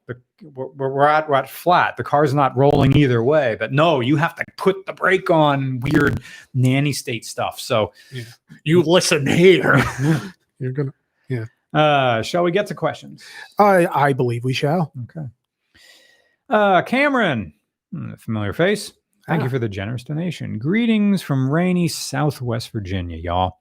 we're, 0.43 0.89
we're 0.89 1.07
at 1.07 1.29
we're 1.29 1.35
at 1.37 1.49
flat. 1.51 1.97
The 1.97 2.05
car's 2.05 2.35
not 2.35 2.57
rolling 2.57 2.97
either 2.97 3.23
way, 3.23 3.57
but 3.59 3.73
no, 3.73 4.01
you 4.01 4.17
have 4.17 4.35
to 4.37 4.45
put 4.57 4.87
the 4.87 4.93
brake 4.93 5.31
on. 5.31 5.81
Weird 5.81 6.23
nanny 6.55 6.93
state 6.93 7.25
stuff. 7.25 7.59
So, 7.61 7.93
you 8.65 8.83
listen 8.83 9.27
here. 9.27 9.83
You're 10.59 10.73
gonna. 10.73 10.93
Yeah. 11.29 11.45
Uh, 11.75 12.23
shall 12.23 12.43
we 12.45 12.51
get 12.53 12.67
to 12.69 12.75
questions? 12.75 13.25
I 13.59 13.87
I 13.89 14.13
believe 14.13 14.45
we 14.45 14.53
shall. 14.55 14.93
Okay. 15.05 15.27
Uh, 16.49 16.83
Cameron, 16.83 17.53
hmm, 17.93 18.15
familiar 18.15 18.53
face. 18.53 18.93
Thank 19.27 19.43
Ah. 19.43 19.45
you 19.45 19.51
for 19.51 19.59
the 19.59 19.69
generous 19.69 20.05
donation. 20.05 20.59
Greetings 20.59 21.21
from 21.21 21.51
rainy 21.51 21.87
Southwest 21.89 22.71
Virginia, 22.73 23.19
y'all. 23.19 23.59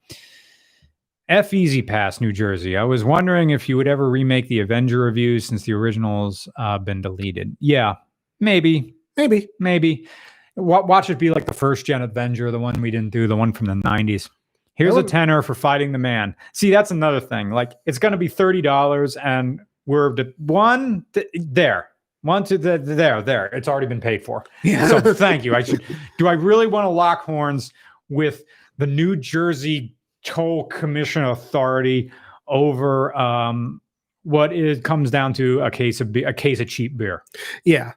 F 1.30 1.54
E-ZPass, 1.54 2.22
New 2.22 2.32
Jersey. 2.32 2.78
I 2.78 2.84
was 2.84 3.04
wondering 3.04 3.50
if 3.50 3.68
you 3.68 3.76
would 3.78 3.88
ever 3.88 4.10
remake 4.10 4.48
the 4.48 4.60
Avenger 4.62 5.00
reviews 5.00 5.46
since 5.46 5.64
the 5.64 5.74
originals 5.74 6.48
uh, 6.58 6.78
been 6.78 7.02
deleted. 7.02 7.56
Yeah, 7.60 7.96
maybe, 8.40 8.96
Maybe. 9.18 9.50
maybe. 9.60 10.08
Wa- 10.56 10.86
Watch 10.86 11.10
it 11.10 11.20
be 11.20 11.30
like 11.32 11.46
the 11.46 11.54
first 11.54 11.86
gen 11.86 12.02
Avenger, 12.02 12.50
the 12.52 12.60
one 12.60 12.80
we 12.82 12.92
didn't 12.92 13.12
do, 13.12 13.28
the 13.28 13.36
one 13.36 13.52
from 13.52 13.66
the 13.66 13.74
90s. 13.74 14.30
Here's 14.76 14.96
a 14.96 15.02
tenner 15.04 15.42
for 15.42 15.56
fighting 15.56 15.92
the 15.92 15.98
man. 15.98 16.36
See, 16.54 16.70
that's 16.70 16.92
another 16.92 17.20
thing. 17.20 17.50
Like 17.50 17.74
it's 17.88 17.98
going 17.98 18.12
to 18.12 18.18
be 18.18 18.30
$30 18.30 19.18
and 19.24 19.60
we're 19.88 20.16
the 20.16 20.34
one 20.38 21.04
th- 21.14 21.28
there. 21.34 21.90
One 22.22 22.44
to 22.46 22.58
the 22.60 22.78
there, 22.78 23.22
there. 23.24 23.48
It's 23.48 23.68
already 23.68 23.88
been 23.88 24.02
paid 24.02 24.24
for. 24.24 24.46
Yeah. 24.64 24.88
So 24.88 25.14
thank 25.16 25.44
you. 25.44 25.56
I 25.56 25.64
should 25.64 25.82
do 26.20 26.28
I 26.28 26.34
really 26.34 26.68
want 26.68 26.86
to 26.86 26.90
lock 26.90 27.24
horns 27.24 27.74
with 28.10 28.44
the 28.78 28.86
New 28.86 29.16
Jersey 29.16 29.96
Toll 30.24 30.66
Commission 30.66 31.24
Authority 31.26 32.12
over 32.48 33.16
um 33.18 33.82
what 34.24 34.52
it 34.54 34.84
comes 34.84 35.10
down 35.12 35.34
to 35.34 35.62
a 35.62 35.72
case 35.72 36.02
of 36.02 36.12
be- 36.12 36.24
a 36.24 36.34
case 36.34 36.60
of 36.60 36.68
cheap 36.68 36.98
beer. 36.98 37.24
yeah. 37.64 37.94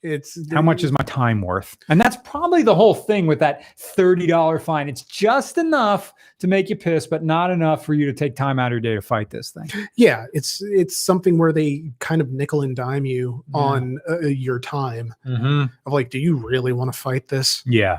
It's 0.00 0.38
How 0.52 0.62
much 0.62 0.84
is 0.84 0.92
my 0.92 1.02
time 1.06 1.42
worth? 1.42 1.76
And 1.88 2.00
that's 2.00 2.16
probably 2.18 2.62
the 2.62 2.74
whole 2.74 2.94
thing 2.94 3.26
with 3.26 3.40
that 3.40 3.62
$30 3.76 4.62
fine. 4.62 4.88
It's 4.88 5.02
just 5.02 5.58
enough 5.58 6.14
to 6.38 6.46
make 6.46 6.70
you 6.70 6.76
piss, 6.76 7.04
but 7.08 7.24
not 7.24 7.50
enough 7.50 7.84
for 7.84 7.94
you 7.94 8.06
to 8.06 8.12
take 8.12 8.36
time 8.36 8.60
out 8.60 8.66
of 8.68 8.72
your 8.74 8.80
day 8.80 8.94
to 8.94 9.02
fight 9.02 9.28
this 9.30 9.50
thing. 9.50 9.68
yeah 9.96 10.26
it's 10.32 10.62
it's 10.62 10.96
something 10.96 11.36
where 11.36 11.52
they 11.52 11.90
kind 11.98 12.20
of 12.20 12.30
nickel 12.30 12.62
and 12.62 12.76
dime 12.76 13.04
you 13.04 13.44
Yeah. 13.52 13.60
on 13.60 13.98
uh, 14.08 14.20
your 14.20 14.60
time 14.60 15.12
Mm-hmm. 15.26 15.64
of 15.86 15.92
like 15.92 16.10
do 16.10 16.20
you 16.20 16.36
really 16.36 16.72
want 16.72 16.92
to 16.92 16.98
fight 16.98 17.26
this 17.26 17.64
Yeah. 17.66 17.98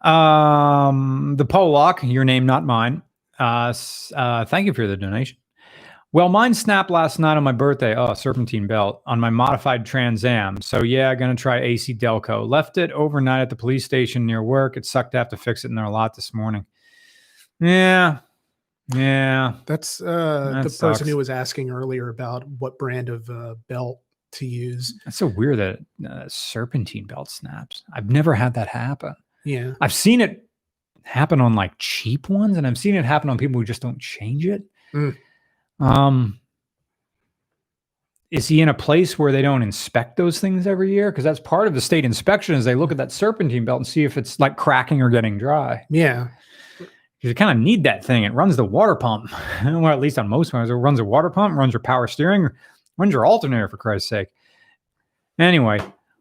Um, 0.00 1.34
the 1.36 1.44
Pollock, 1.44 2.02
your 2.02 2.24
name, 2.24 2.46
not 2.46 2.64
mine. 2.64 3.02
Uh, 3.38 3.72
uh, 4.14 4.44
thank 4.46 4.66
you 4.66 4.72
for 4.74 4.86
the 4.86 4.96
donation. 4.96 5.36
Well, 6.12 6.30
mine 6.30 6.54
snapped 6.54 6.90
last 6.90 7.18
night 7.18 7.36
on 7.36 7.42
my 7.44 7.52
birthday. 7.52 7.94
Oh, 7.94 8.14
serpentine 8.14 8.66
belt 8.66 9.02
on 9.06 9.20
my 9.20 9.28
modified 9.30 9.84
Trans 9.84 10.24
Am. 10.24 10.60
So 10.62 10.82
yeah, 10.82 11.14
gonna 11.14 11.34
try 11.34 11.60
ACDelco. 11.60 12.48
Left 12.48 12.78
it 12.78 12.90
overnight 12.92 13.42
at 13.42 13.50
the 13.50 13.56
police 13.56 13.84
station 13.84 14.24
near 14.24 14.42
work. 14.42 14.76
It 14.78 14.86
sucked 14.86 15.12
to 15.12 15.18
have 15.18 15.28
to 15.30 15.36
fix 15.36 15.64
it 15.64 15.68
in 15.68 15.74
their 15.74 15.88
lot 15.90 16.14
this 16.14 16.32
morning. 16.32 16.64
Yeah, 17.60 18.20
yeah. 18.94 19.54
that's 19.66 20.00
uh 20.00 20.52
That 20.54 20.62
the 20.62 20.70
sucks. 20.70 20.98
person 21.00 21.08
who 21.08 21.16
was 21.18 21.28
asking 21.30 21.70
earlier 21.70 22.08
about 22.08 22.48
what 22.58 22.78
brand 22.78 23.10
of 23.10 23.28
uh, 23.28 23.56
belt 23.68 24.00
to 24.32 24.46
use 24.46 24.94
It's 25.06 25.16
so 25.16 25.26
weird 25.26 25.58
that 25.58 25.80
uh, 26.08 26.24
serpentine 26.28 27.04
belt 27.06 27.30
snaps. 27.30 27.82
I've 27.94 28.10
never 28.10 28.34
had 28.34 28.54
that 28.54 28.68
happen. 28.68 29.14
Yeah 29.44 29.74
I've 29.80 29.92
seen 29.92 30.20
it 30.20 30.48
happen 31.02 31.40
on 31.40 31.54
like 31.54 31.72
cheap 31.78 32.28
ones, 32.28 32.56
and 32.56 32.66
I've 32.66 32.78
seen 32.78 32.94
it 32.94 33.04
happen 33.04 33.30
on 33.30 33.38
people 33.38 33.60
who 33.60 33.64
just 33.64 33.82
don't 33.82 33.98
change 33.98 34.46
it. 34.46 34.62
Mm. 34.92 35.16
Um, 35.80 36.40
is 38.30 38.46
he 38.46 38.60
in 38.60 38.68
a 38.68 38.74
place 38.74 39.18
where 39.18 39.32
they 39.32 39.40
don't 39.40 39.62
inspect 39.62 40.16
those 40.16 40.38
things 40.38 40.66
every 40.66 40.92
year? 40.92 41.10
Because 41.10 41.24
that's 41.24 41.40
part 41.40 41.66
of 41.66 41.74
the 41.74 41.80
state 41.80 42.04
inspection 42.04 42.54
is 42.54 42.64
they 42.64 42.74
look 42.74 42.90
at 42.90 42.98
that 42.98 43.10
serpentine 43.10 43.64
belt 43.64 43.78
and 43.78 43.86
see 43.86 44.04
if 44.04 44.18
it's 44.18 44.38
like 44.38 44.56
cracking 44.56 45.00
or 45.00 45.08
getting 45.08 45.38
dry. 45.38 45.84
yeah 45.88 46.28
You 47.22 47.34
kind 47.34 47.56
of 47.58 47.64
need 47.64 47.84
that 47.84 48.04
thing. 48.04 48.24
It 48.24 48.34
runs 48.34 48.56
the 48.56 48.66
water 48.66 48.94
pump, 48.94 49.30
well, 49.64 49.86
at 49.88 50.00
least 50.00 50.18
on 50.18 50.28
most 50.28 50.52
ones, 50.52 50.68
it 50.68 50.74
runs 50.74 51.00
a 51.00 51.04
water 51.04 51.30
pump, 51.30 51.56
runs 51.56 51.72
your 51.72 51.80
power 51.80 52.06
steering, 52.06 52.50
runs 52.98 53.12
your 53.12 53.24
alternator 53.24 53.68
for 53.68 53.78
Christ's 53.78 54.10
sake. 54.10 54.28
Anyway, 55.38 55.80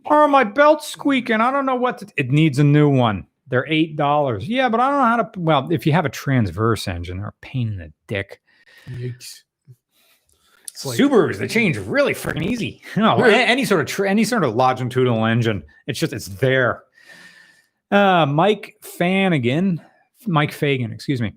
oh 0.09 0.27
my 0.27 0.43
belt's 0.43 0.87
squeaking. 0.87 1.41
I 1.41 1.51
don't 1.51 1.65
know 1.65 1.75
what 1.75 1.99
to, 1.99 2.07
it 2.17 2.29
needs 2.31 2.59
a 2.59 2.63
new 2.63 2.89
one. 2.89 3.27
They're 3.49 3.65
eight 3.67 3.95
dollars. 3.95 4.47
Yeah, 4.47 4.67
but 4.69 4.79
I 4.79 4.89
don't 4.89 4.99
know 4.99 5.05
how 5.05 5.17
to. 5.23 5.39
Well, 5.39 5.71
if 5.71 5.85
you 5.85 5.93
have 5.93 6.05
a 6.05 6.09
transverse 6.09 6.87
engine, 6.87 7.17
they're 7.17 7.27
a 7.29 7.33
pain 7.41 7.69
in 7.69 7.77
the 7.77 7.93
dick. 8.07 8.41
Yikes. 8.89 9.43
It's 10.69 10.85
like- 10.85 10.99
Subarus, 10.99 11.37
they 11.37 11.47
change 11.47 11.77
really 11.77 12.13
freaking 12.13 12.43
easy. 12.45 12.81
No, 12.97 13.23
a- 13.23 13.29
any 13.31 13.65
sort 13.65 13.81
of 13.81 13.87
tr- 13.87 14.05
any 14.05 14.23
sort 14.23 14.43
of 14.43 14.53
longitudinal 14.55 15.25
engine, 15.25 15.63
it's 15.87 15.99
just 15.99 16.13
it's 16.13 16.27
there. 16.27 16.83
Uh, 17.89 18.25
Mike 18.25 18.75
Fanigan, 18.83 19.79
Mike 20.27 20.51
Fagan, 20.51 20.91
excuse 20.91 21.21
me. 21.21 21.33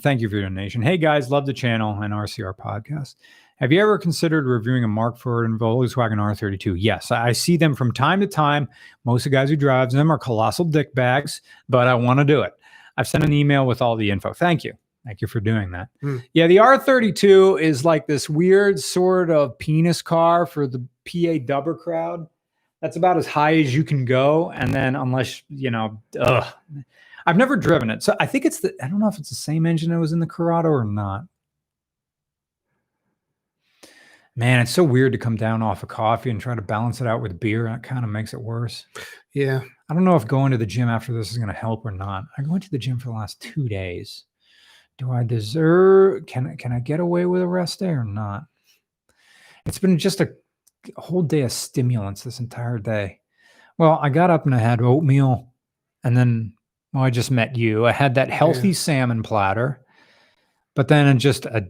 Thank 0.00 0.20
you 0.20 0.28
for 0.28 0.34
your 0.36 0.44
donation. 0.48 0.82
Hey 0.82 0.98
guys, 0.98 1.30
love 1.30 1.46
the 1.46 1.54
channel 1.54 2.02
and 2.02 2.12
RCR 2.12 2.54
podcast. 2.56 3.14
Have 3.56 3.72
you 3.72 3.80
ever 3.80 3.96
considered 3.96 4.44
reviewing 4.44 4.84
a 4.84 4.88
Mark 4.88 5.16
Four 5.16 5.44
and 5.44 5.58
Volkswagen 5.58 6.18
R32? 6.18 6.76
Yes, 6.78 7.10
I 7.10 7.32
see 7.32 7.56
them 7.56 7.74
from 7.74 7.90
time 7.90 8.20
to 8.20 8.26
time. 8.26 8.68
Most 9.04 9.24
of 9.24 9.30
the 9.32 9.36
guys 9.36 9.48
who 9.48 9.56
drives 9.56 9.94
them 9.94 10.12
are 10.12 10.18
colossal 10.18 10.66
dick 10.66 10.94
bags, 10.94 11.40
but 11.66 11.88
I 11.88 11.94
want 11.94 12.18
to 12.20 12.24
do 12.24 12.42
it. 12.42 12.52
I've 12.98 13.08
sent 13.08 13.24
an 13.24 13.32
email 13.32 13.66
with 13.66 13.80
all 13.80 13.96
the 13.96 14.10
info. 14.10 14.34
Thank 14.34 14.62
you. 14.62 14.74
Thank 15.06 15.22
you 15.22 15.28
for 15.28 15.40
doing 15.40 15.70
that. 15.70 15.88
Hmm. 16.02 16.18
Yeah, 16.34 16.48
the 16.48 16.56
R32 16.56 17.58
is 17.60 17.82
like 17.82 18.06
this 18.06 18.28
weird 18.28 18.78
sort 18.78 19.30
of 19.30 19.56
penis 19.58 20.02
car 20.02 20.44
for 20.44 20.66
the 20.66 20.80
PA 21.06 21.38
dubber 21.46 21.78
crowd. 21.78 22.26
That's 22.82 22.96
about 22.96 23.16
as 23.16 23.26
high 23.26 23.56
as 23.56 23.74
you 23.74 23.84
can 23.84 24.04
go. 24.04 24.50
And 24.50 24.74
then, 24.74 24.96
unless, 24.96 25.42
you 25.48 25.70
know, 25.70 26.02
ugh. 26.20 26.44
I've 27.24 27.36
never 27.36 27.56
driven 27.56 27.88
it. 27.88 28.02
So 28.02 28.14
I 28.20 28.26
think 28.26 28.44
it's 28.44 28.60
the, 28.60 28.74
I 28.82 28.88
don't 28.88 29.00
know 29.00 29.08
if 29.08 29.18
it's 29.18 29.30
the 29.30 29.34
same 29.34 29.64
engine 29.64 29.90
that 29.90 29.98
was 29.98 30.12
in 30.12 30.20
the 30.20 30.26
Corrado 30.26 30.68
or 30.68 30.84
not. 30.84 31.24
Man, 34.38 34.60
it's 34.60 34.70
so 34.70 34.84
weird 34.84 35.12
to 35.12 35.18
come 35.18 35.36
down 35.36 35.62
off 35.62 35.82
of 35.82 35.88
coffee 35.88 36.30
and 36.30 36.38
try 36.38 36.54
to 36.54 36.60
balance 36.60 37.00
it 37.00 37.06
out 37.06 37.22
with 37.22 37.40
beer. 37.40 37.64
That 37.64 37.82
kind 37.82 38.04
of 38.04 38.10
makes 38.10 38.34
it 38.34 38.40
worse. 38.40 38.84
yeah 39.32 39.60
I 39.88 39.94
don't 39.94 40.04
know 40.04 40.16
if 40.16 40.26
going 40.26 40.52
to 40.52 40.58
the 40.58 40.66
gym 40.66 40.88
after 40.88 41.14
this 41.14 41.30
is 41.30 41.38
going 41.38 41.48
to 41.48 41.54
help 41.54 41.86
or 41.86 41.90
not. 41.90 42.24
I 42.36 42.42
went 42.46 42.64
to 42.64 42.70
the 42.70 42.78
gym 42.78 42.98
for 42.98 43.08
the 43.08 43.14
last 43.14 43.40
two 43.40 43.66
days. 43.68 44.24
Do 44.98 45.10
I 45.10 45.24
deserve? 45.24 46.26
Can 46.26 46.46
I 46.48 46.56
can 46.56 46.72
I 46.72 46.80
get 46.80 47.00
away 47.00 47.24
with 47.26 47.40
a 47.42 47.46
rest 47.46 47.78
day 47.80 47.88
or 47.88 48.04
not? 48.04 48.44
It's 49.64 49.78
been 49.78 49.98
just 49.98 50.20
a 50.20 50.32
whole 50.96 51.22
day 51.22 51.42
of 51.42 51.52
stimulants 51.52 52.22
this 52.22 52.40
entire 52.40 52.78
day. 52.78 53.20
Well, 53.78 53.98
I 54.02 54.08
got 54.08 54.30
up 54.30 54.44
and 54.46 54.54
I 54.54 54.58
had 54.58 54.80
oatmeal, 54.80 55.52
and 56.04 56.16
then 56.16 56.54
Well, 56.92 57.04
I 57.04 57.10
just 57.10 57.30
met 57.30 57.56
you. 57.56 57.86
I 57.86 57.92
had 57.92 58.14
that 58.14 58.30
healthy 58.30 58.72
salmon 58.72 59.22
platter, 59.22 59.84
but 60.74 60.88
then 60.88 61.06
in 61.06 61.18
just 61.18 61.44
a 61.46 61.68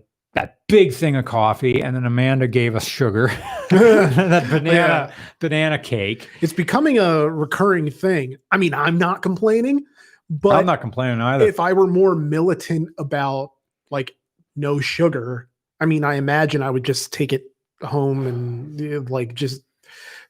big 0.68 0.92
thing 0.92 1.16
of 1.16 1.24
coffee, 1.24 1.80
and 1.82 1.94
then 1.96 2.04
Amanda 2.04 2.48
gave 2.48 2.74
us 2.74 2.84
sugar, 2.86 3.28
that 3.70 4.46
banana 4.50 4.72
Yeah. 4.72 5.12
banana 5.40 5.78
cake. 5.78 6.28
It's 6.40 6.52
becoming 6.52 6.98
a 6.98 7.28
recurring 7.30 7.90
thing. 7.90 8.36
I 8.50 8.56
mean, 8.56 8.74
I'm 8.74 8.98
not 8.98 9.22
complaining, 9.22 9.84
but 10.30 10.56
I'm 10.56 10.66
not 10.66 10.80
complaining 10.80 11.20
either. 11.20 11.46
if 11.46 11.60
I 11.60 11.72
were 11.72 11.86
more 11.86 12.14
militant 12.16 12.88
about 12.98 13.52
like 13.90 14.16
no 14.56 14.80
sugar, 14.80 15.48
I 15.80 15.86
mean, 15.86 16.04
I 16.04 16.14
imagine 16.14 16.62
I 16.62 16.70
would 16.70 16.84
just 16.84 17.12
take 17.12 17.32
it 17.32 17.44
home 17.82 18.26
and 18.26 18.80
eh, 18.80 19.00
like 19.08 19.34
just 19.34 19.62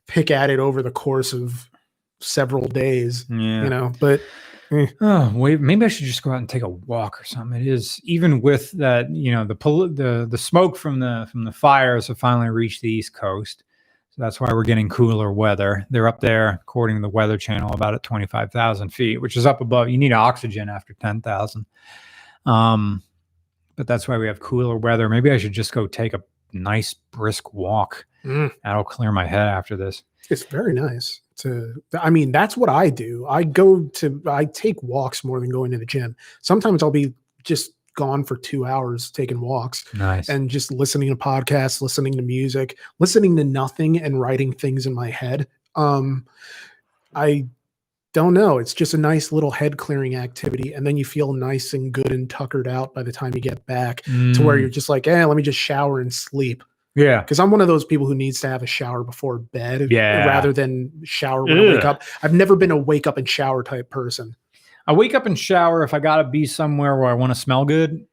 pick 0.09 0.31
at 0.31 0.51
it 0.51 0.59
over 0.59 0.83
the 0.83 0.91
course 0.91 1.33
of 1.33 1.71
several 2.21 2.67
days, 2.69 3.25
yeah. 3.31 3.63
you 3.65 3.71
know. 3.71 3.93
But 4.01 4.21
Oh, 5.01 5.33
wait, 5.35 5.61
maybe 5.61 5.85
I 5.85 5.89
should 5.89 6.07
just 6.07 6.23
go 6.23 6.33
out 6.33 6.39
and 6.39 6.49
take 6.49 6.63
a 6.63 6.69
walk 6.69 7.21
or 7.21 7.25
something. 7.25 7.61
It 7.61 7.67
is 7.67 8.01
even 8.05 8.41
with 8.41 8.73
that, 8.73 9.11
you 9.11 9.31
know, 9.33 9.45
the 9.45 9.55
pol- 9.55 9.89
the 9.89 10.27
the 10.29 10.39
smoke 10.39 10.77
from 10.77 10.99
the 11.01 11.29
from 11.31 11.45
the 11.45 11.53
fires 11.53 12.09
have 12.09 12.19
finally 12.19 12.51
reached 12.51 12.81
the 12.83 12.91
East 12.91 13.15
Coast. 13.15 13.63
So 14.11 14.23
that's 14.23 14.41
why 14.41 14.49
we're 14.53 14.65
getting 14.65 14.89
cooler 14.89 15.31
weather. 15.33 15.87
They're 15.91 16.09
up 16.09 16.21
there, 16.21 16.49
according 16.63 16.97
to 16.97 17.03
the 17.03 17.09
Weather 17.09 17.37
Channel, 17.37 17.73
about 17.75 17.95
at 17.95 18.03
twenty 18.03 18.27
five 18.27 18.51
thousand 18.51 18.91
feet, 18.95 19.21
which 19.21 19.37
is 19.37 19.47
up 19.47 19.61
above. 19.61 19.89
You 19.89 19.99
need 19.99 20.13
oxygen 20.13 20.69
after 20.69 20.95
ten 20.95 21.21
thousand. 21.21 21.67
Um, 22.45 23.03
but 23.77 23.87
that's 23.87 24.09
why 24.09 24.17
we 24.19 24.27
have 24.27 24.41
cooler 24.41 24.77
weather. 24.77 25.09
Maybe 25.09 25.31
I 25.31 25.39
should 25.39 25.53
just 25.53 25.73
go 25.73 25.87
take 25.87 26.15
a 26.15 26.23
nice 26.53 26.95
brisk 26.95 27.53
walk. 27.53 28.07
mm, 28.25 28.51
That'll 28.65 28.85
clear 28.85 29.13
my 29.13 29.27
head 29.27 29.47
after 29.49 29.77
this. 29.77 30.03
it's 30.31 30.45
very 30.45 30.73
nice 30.73 31.21
to. 31.39 31.75
I 32.01 32.11
mean, 32.11 32.33
that's 32.33 32.57
what 32.57 32.69
I 32.69 32.91
do. 32.91 33.27
I 33.29 33.45
go 33.45 33.81
to. 33.85 34.23
I 34.27 34.45
take 34.47 34.83
walks 34.83 35.25
more 35.25 35.41
than 35.41 35.51
going 35.51 35.71
to 35.73 35.79
the 35.79 35.87
gym. 35.87 36.17
Sometimes 36.43 36.83
I'll 36.83 36.91
be 36.91 37.13
just 37.45 37.73
gone 37.95 38.23
for 38.25 38.37
two 38.37 38.67
hours 38.67 39.11
taking 39.11 39.41
walks. 39.41 39.85
Nice. 39.95 40.29
and 40.29 40.51
just 40.51 40.71
listening 40.71 41.09
to 41.09 41.17
podcasts, 41.17 41.81
listening 41.81 42.13
to 42.15 42.23
music, 42.23 42.77
listening 42.99 43.37
to 43.37 43.45
nothing 43.45 43.99
and 44.03 44.21
writing 44.21 44.53
things 44.53 44.85
in 44.87 44.93
my 44.95 45.09
head. 45.11 45.47
Um, 45.77 46.27
I 47.15 47.47
don't 48.13 48.35
know. 48.35 48.59
It's 48.59 48.75
just 48.75 48.95
a 48.95 48.99
nice 48.99 49.33
little 49.33 49.51
head 49.51 49.77
clearing 49.77 50.15
activity. 50.17 50.73
And 50.73 50.87
then 50.87 50.97
you 50.97 51.05
feel 51.05 51.33
nice 51.35 51.73
and 51.75 51.93
good 51.93 52.13
and 52.13 52.29
tuckered 52.29 52.67
out 52.69 52.95
by 52.95 53.03
the 53.03 53.13
time 53.13 53.35
you 53.35 53.41
get 53.41 53.65
back 53.67 54.03
to 54.03 54.11
where 54.43 54.57
Mm, 54.57 54.61
you're 54.61 54.69
just 54.71 54.89
like, 54.89 55.07
eh, 55.07 55.25
let 55.25 55.37
me 55.37 55.43
just 55.43 55.59
shower 55.59 56.01
and 56.01 56.13
sleep. 56.13 56.65
Yeah. 56.97 57.23
Cause 57.23 57.39
I'm 57.39 57.51
one 57.53 57.61
of 57.61 57.69
those 57.69 57.85
people 57.85 58.07
who 58.07 58.15
needs 58.17 58.41
to 58.41 58.49
have 58.49 58.63
a 58.65 58.67
shower 58.67 59.05
before 59.05 59.39
bed 59.39 59.89
Yeah. 59.93 60.25
rather 60.27 60.53
than 60.53 60.91
shower 61.05 61.45
when 61.45 61.59
I 61.59 61.75
wake 61.75 61.85
up. 61.85 62.03
I've 62.23 62.35
never 62.35 62.57
been 62.57 62.71
a 62.73 62.77
wake 62.77 63.07
up 63.07 63.17
and 63.19 63.29
shower 63.29 63.63
type 63.63 63.91
person. 63.91 64.35
I 64.89 64.93
wake 64.93 65.15
up 65.15 65.27
and 65.27 65.39
shower 65.39 65.83
if 65.85 65.95
I 65.95 65.99
got 66.01 66.17
to 66.17 66.25
be 66.25 66.47
somewhere 66.47 66.97
where 66.99 67.09
I 67.11 67.15
want 67.15 67.33
to 67.35 67.39
smell 67.39 67.65
good. 67.65 68.07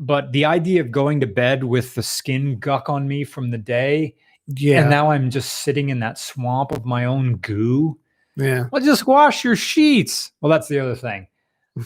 But 0.00 0.30
the 0.32 0.44
idea 0.44 0.80
of 0.80 0.92
going 0.92 1.18
to 1.20 1.26
bed 1.26 1.64
with 1.64 1.94
the 1.96 2.02
skin 2.04 2.58
guck 2.60 2.88
on 2.88 3.08
me 3.08 3.24
from 3.24 3.50
the 3.50 3.58
day, 3.58 4.14
Yeah. 4.46 4.80
and 4.82 4.90
now 4.90 5.10
I'm 5.10 5.28
just 5.30 5.62
sitting 5.64 5.88
in 5.88 5.98
that 6.00 6.18
swamp 6.18 6.70
of 6.72 6.84
my 6.84 7.04
own 7.06 7.36
goo. 7.38 7.98
yeah. 8.36 8.66
Well, 8.70 8.80
just 8.82 9.06
wash 9.06 9.42
your 9.42 9.56
sheets. 9.56 10.30
Well, 10.40 10.50
that's 10.50 10.68
the 10.68 10.78
other 10.78 10.94
thing. 10.94 11.26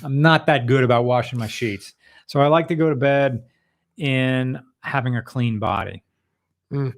I'm 0.02 0.20
not 0.20 0.46
that 0.46 0.66
good 0.66 0.84
about 0.84 1.04
washing 1.04 1.38
my 1.38 1.46
sheets. 1.46 1.94
So 2.26 2.40
I 2.40 2.46
like 2.48 2.68
to 2.68 2.74
go 2.74 2.88
to 2.90 2.96
bed 2.96 3.44
in 3.96 4.58
having 4.80 5.16
a 5.16 5.22
clean 5.22 5.58
body. 5.58 6.02
Mm. 6.72 6.94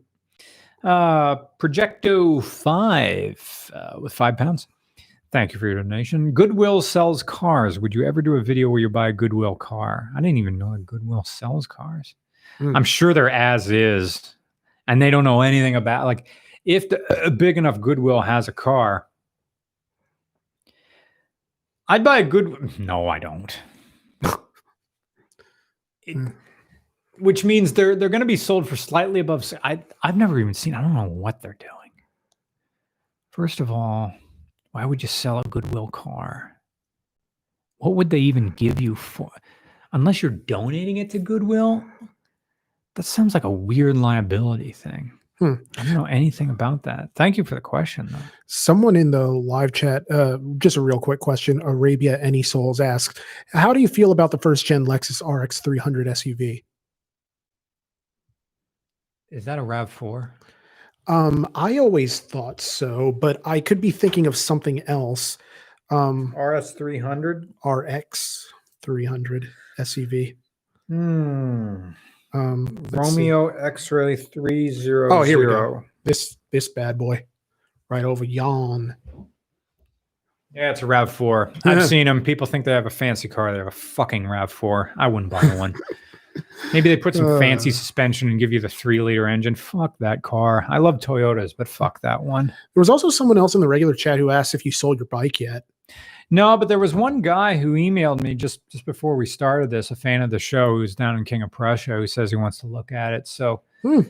Uh, 0.83 1.37
Projecto 1.59 2.43
5 2.43 3.71
uh, 3.75 4.01
with 4.01 4.13
five 4.13 4.37
pounds. 4.37 4.69
Thank 5.33 5.53
you 5.53 5.59
for 5.59 5.67
your 5.67 5.83
donation. 5.83 6.31
Goodwill 6.33 6.81
sells 6.83 7.23
cars. 7.23 7.79
Would 7.81 7.95
you 7.95 8.07
ever 8.07 8.23
do 8.23 8.35
a 8.37 8.43
video 8.43 8.69
where 8.69 8.81
you 8.81 8.89
buy 8.89 9.09
a 9.09 9.13
Goodwill 9.13 9.57
car? 9.57 10.09
I 10.17 10.21
didn't 10.21 10.37
even 10.39 10.59
know 10.59 10.73
that 10.73 10.87
Goodwill 10.87 11.25
sells 11.25 11.67
cars. 11.67 12.15
Mm. 12.61 12.77
I'm 12.77 12.85
sure 12.85 13.13
they're 13.15 13.31
as 13.31 13.69
is, 13.71 14.37
and 14.87 15.03
they 15.03 15.11
don't 15.11 15.25
know 15.25 15.41
anything 15.41 15.75
about 15.75 16.05
like 16.05 16.29
if 16.65 16.89
the, 16.89 17.03
a 17.25 17.31
big 17.31 17.59
enough 17.59 17.81
Goodwill 17.81 18.21
has 18.21 18.47
a 18.47 18.53
car. 18.53 19.07
I'd 21.89 22.05
buy 22.05 22.19
a 22.19 22.23
good. 22.25 22.79
No, 22.79 23.09
I 23.09 23.19
don't. 23.19 23.59
It- 26.07 26.17
Mm. 26.19 26.35
Which 27.19 27.45
means 27.45 27.73
they're 27.73 27.95
they're 27.95 28.09
going 28.09 28.21
to 28.21 28.27
be 28.27 28.37
sold 28.37 28.69
for 28.69 28.77
slightly 28.77 29.21
above. 29.21 29.53
I 29.63 29.83
I've 30.03 30.17
never 30.17 30.39
even 30.41 30.55
seen. 30.55 30.75
I 30.75 30.81
don't 30.81 30.95
know 30.95 31.09
what 31.09 31.41
they're 31.41 31.57
doing. 31.59 31.71
First 33.31 33.61
of 33.61 33.71
all, 33.71 34.13
why 34.73 34.85
would 34.85 35.03
you 35.03 35.09
sell 35.09 35.39
a 35.39 35.45
Goodwill 35.45 35.89
car? 35.89 36.53
What 37.79 37.97
would 37.97 38.11
they 38.11 38.19
even 38.19 38.51
give 38.51 38.81
you 38.81 38.95
for? 38.95 39.31
Unless 39.93 40.23
you're 40.23 40.31
donating 40.31 40.97
it 40.97 41.11
to 41.11 41.19
Goodwill, 41.19 41.85
that 42.95 43.03
sounds 43.05 43.35
like 43.35 43.45
a 43.45 43.51
weird 43.51 43.97
liability 43.97 44.73
thing. 44.73 45.13
Hmm. 45.41 45.55
I 45.77 45.85
don't 45.85 45.95
know 45.95 46.05
anything 46.05 46.49
about 46.49 46.85
that. 46.85 47.11
Thank 47.17 47.37
you 47.37 47.45
for 47.45 47.57
the 47.57 47.61
question, 47.61 48.09
though. 48.11 48.19
Someone 48.47 48.95
in 48.95 49.11
the 49.11 49.27
live 49.27 49.73
chat, 49.73 50.05
uh, 50.11 50.39
just 50.59 50.77
a 50.77 50.81
real 50.81 51.01
quick 51.01 51.19
question. 51.19 51.61
Arabia 51.63 52.21
Any 52.21 52.43
Souls 52.43 52.81
asks, 52.81 53.21
"How 53.53 53.73
do 53.73 53.81
you 53.81 53.89
feel 53.89 54.13
about 54.13 54.31
the 54.31 54.39
first 54.39 54.65
gen 54.65 54.87
Lexus 54.87 55.21
RX 55.27 55.61
300 55.61 56.07
SUV?" 56.07 56.63
Is 59.35 59.45
that 59.47 59.59
a 59.59 59.63
Rav 59.63 59.91
Four? 59.91 60.33
Um, 61.09 61.47
I 61.57 61.79
always 61.79 62.21
thought 62.21 62.61
so, 62.61 63.11
but 63.11 63.43
I 63.45 63.61
could 63.61 63.81
be 63.81 63.91
thinking 63.91 64.29
of 64.29 64.37
something 64.37 64.81
else. 64.87 65.39
Um, 65.91 66.33
RS 66.37 66.71
three 66.73 66.99
hundred. 66.99 67.53
RX 67.65 68.47
300 68.83 69.49
SUV. 69.81 70.37
Hmm. 70.89 71.91
Um, 72.33 72.79
let's 72.93 73.09
see. 73.09 73.31
Romeo 73.31 73.49
X 73.49 73.91
Ray 73.91 74.15
three 74.15 74.71
zero. 74.71 75.13
Oh, 75.13 75.23
here 75.23 75.39
we 75.39 75.47
go. 75.47 75.83
This 76.05 76.37
this 76.53 76.69
bad 76.69 76.97
boy, 76.97 77.25
right 77.89 78.05
over 78.05 78.25
yon. 78.25 78.95
Yeah, 80.55 80.71
it's 80.71 80.83
a 80.83 80.87
Rav 80.87 81.11
Four. 81.11 81.53
I've 81.65 81.85
seen 81.89 82.07
them. 82.07 82.23
People 82.23 82.47
think 82.47 82.65
they 82.65 82.73
have 82.73 82.87
a 82.87 82.91
fancy 82.91 83.27
car. 83.27 83.51
They 83.51 83.59
have 83.59 83.67
a 83.67 83.73
fucking 83.73 84.29
Rav 84.29 84.53
Four. 84.53 84.93
I 84.97 85.09
wouldn't 85.09 85.33
buy 85.33 85.43
one. 85.57 85.75
Maybe 86.73 86.89
they 86.89 86.97
put 86.97 87.15
some 87.15 87.39
fancy 87.39 87.71
Uh. 87.71 87.73
suspension 87.73 88.29
and 88.29 88.39
give 88.41 88.53
you 88.53 88.61
the 88.61 88.69
three 88.69 89.01
liter 89.01 89.27
engine. 89.29 89.55
Fuck 89.55 89.99
that 89.99 90.23
car. 90.23 90.67
I 90.69 90.79
love 90.79 90.99
Toyotas, 90.99 91.53
but 91.57 91.69
fuck 91.69 92.01
that 92.01 92.23
one. 92.25 92.47
There 92.49 92.81
was 92.81 92.91
also 92.91 93.09
someone 93.11 93.39
else 93.39 93.55
in 93.55 93.61
the 93.61 93.69
regular 93.69 93.95
chat 93.95 94.19
who 94.19 94.31
asked 94.31 94.55
if 94.55 94.65
you 94.65 94.73
sold 94.73 94.99
your 94.99 95.07
bike 95.07 95.39
yet. 95.41 95.65
No, 96.31 96.57
but 96.57 96.69
there 96.69 96.79
was 96.79 96.95
one 96.95 97.21
guy 97.21 97.57
who 97.57 97.75
emailed 97.75 98.23
me 98.23 98.35
just 98.35 98.67
just 98.71 98.85
before 98.87 99.15
we 99.17 99.27
started 99.27 99.71
this, 99.71 99.91
a 99.91 99.97
fan 99.97 100.23
of 100.23 100.31
the 100.31 100.39
show 100.39 100.71
who's 100.77 100.95
down 100.95 101.17
in 101.17 101.25
King 101.25 101.43
of 101.43 101.51
Prussia, 101.53 101.93
who 101.93 102.07
says 102.07 102.31
he 102.31 102.37
wants 102.37 102.59
to 102.59 102.67
look 102.67 102.91
at 102.93 103.13
it. 103.13 103.29
So, 103.29 103.61
Hmm. 103.83 104.01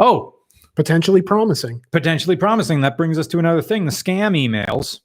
oh, 0.00 0.34
Potentially 0.76 1.20
promising. 1.20 1.82
potentially 1.92 2.36
promising. 2.36 2.80
That 2.80 2.96
brings 2.96 3.18
us 3.18 3.26
to 3.28 3.38
another 3.38 3.60
thing: 3.60 3.84
the 3.84 3.90
scam 3.90 4.32
emails. 4.34 5.00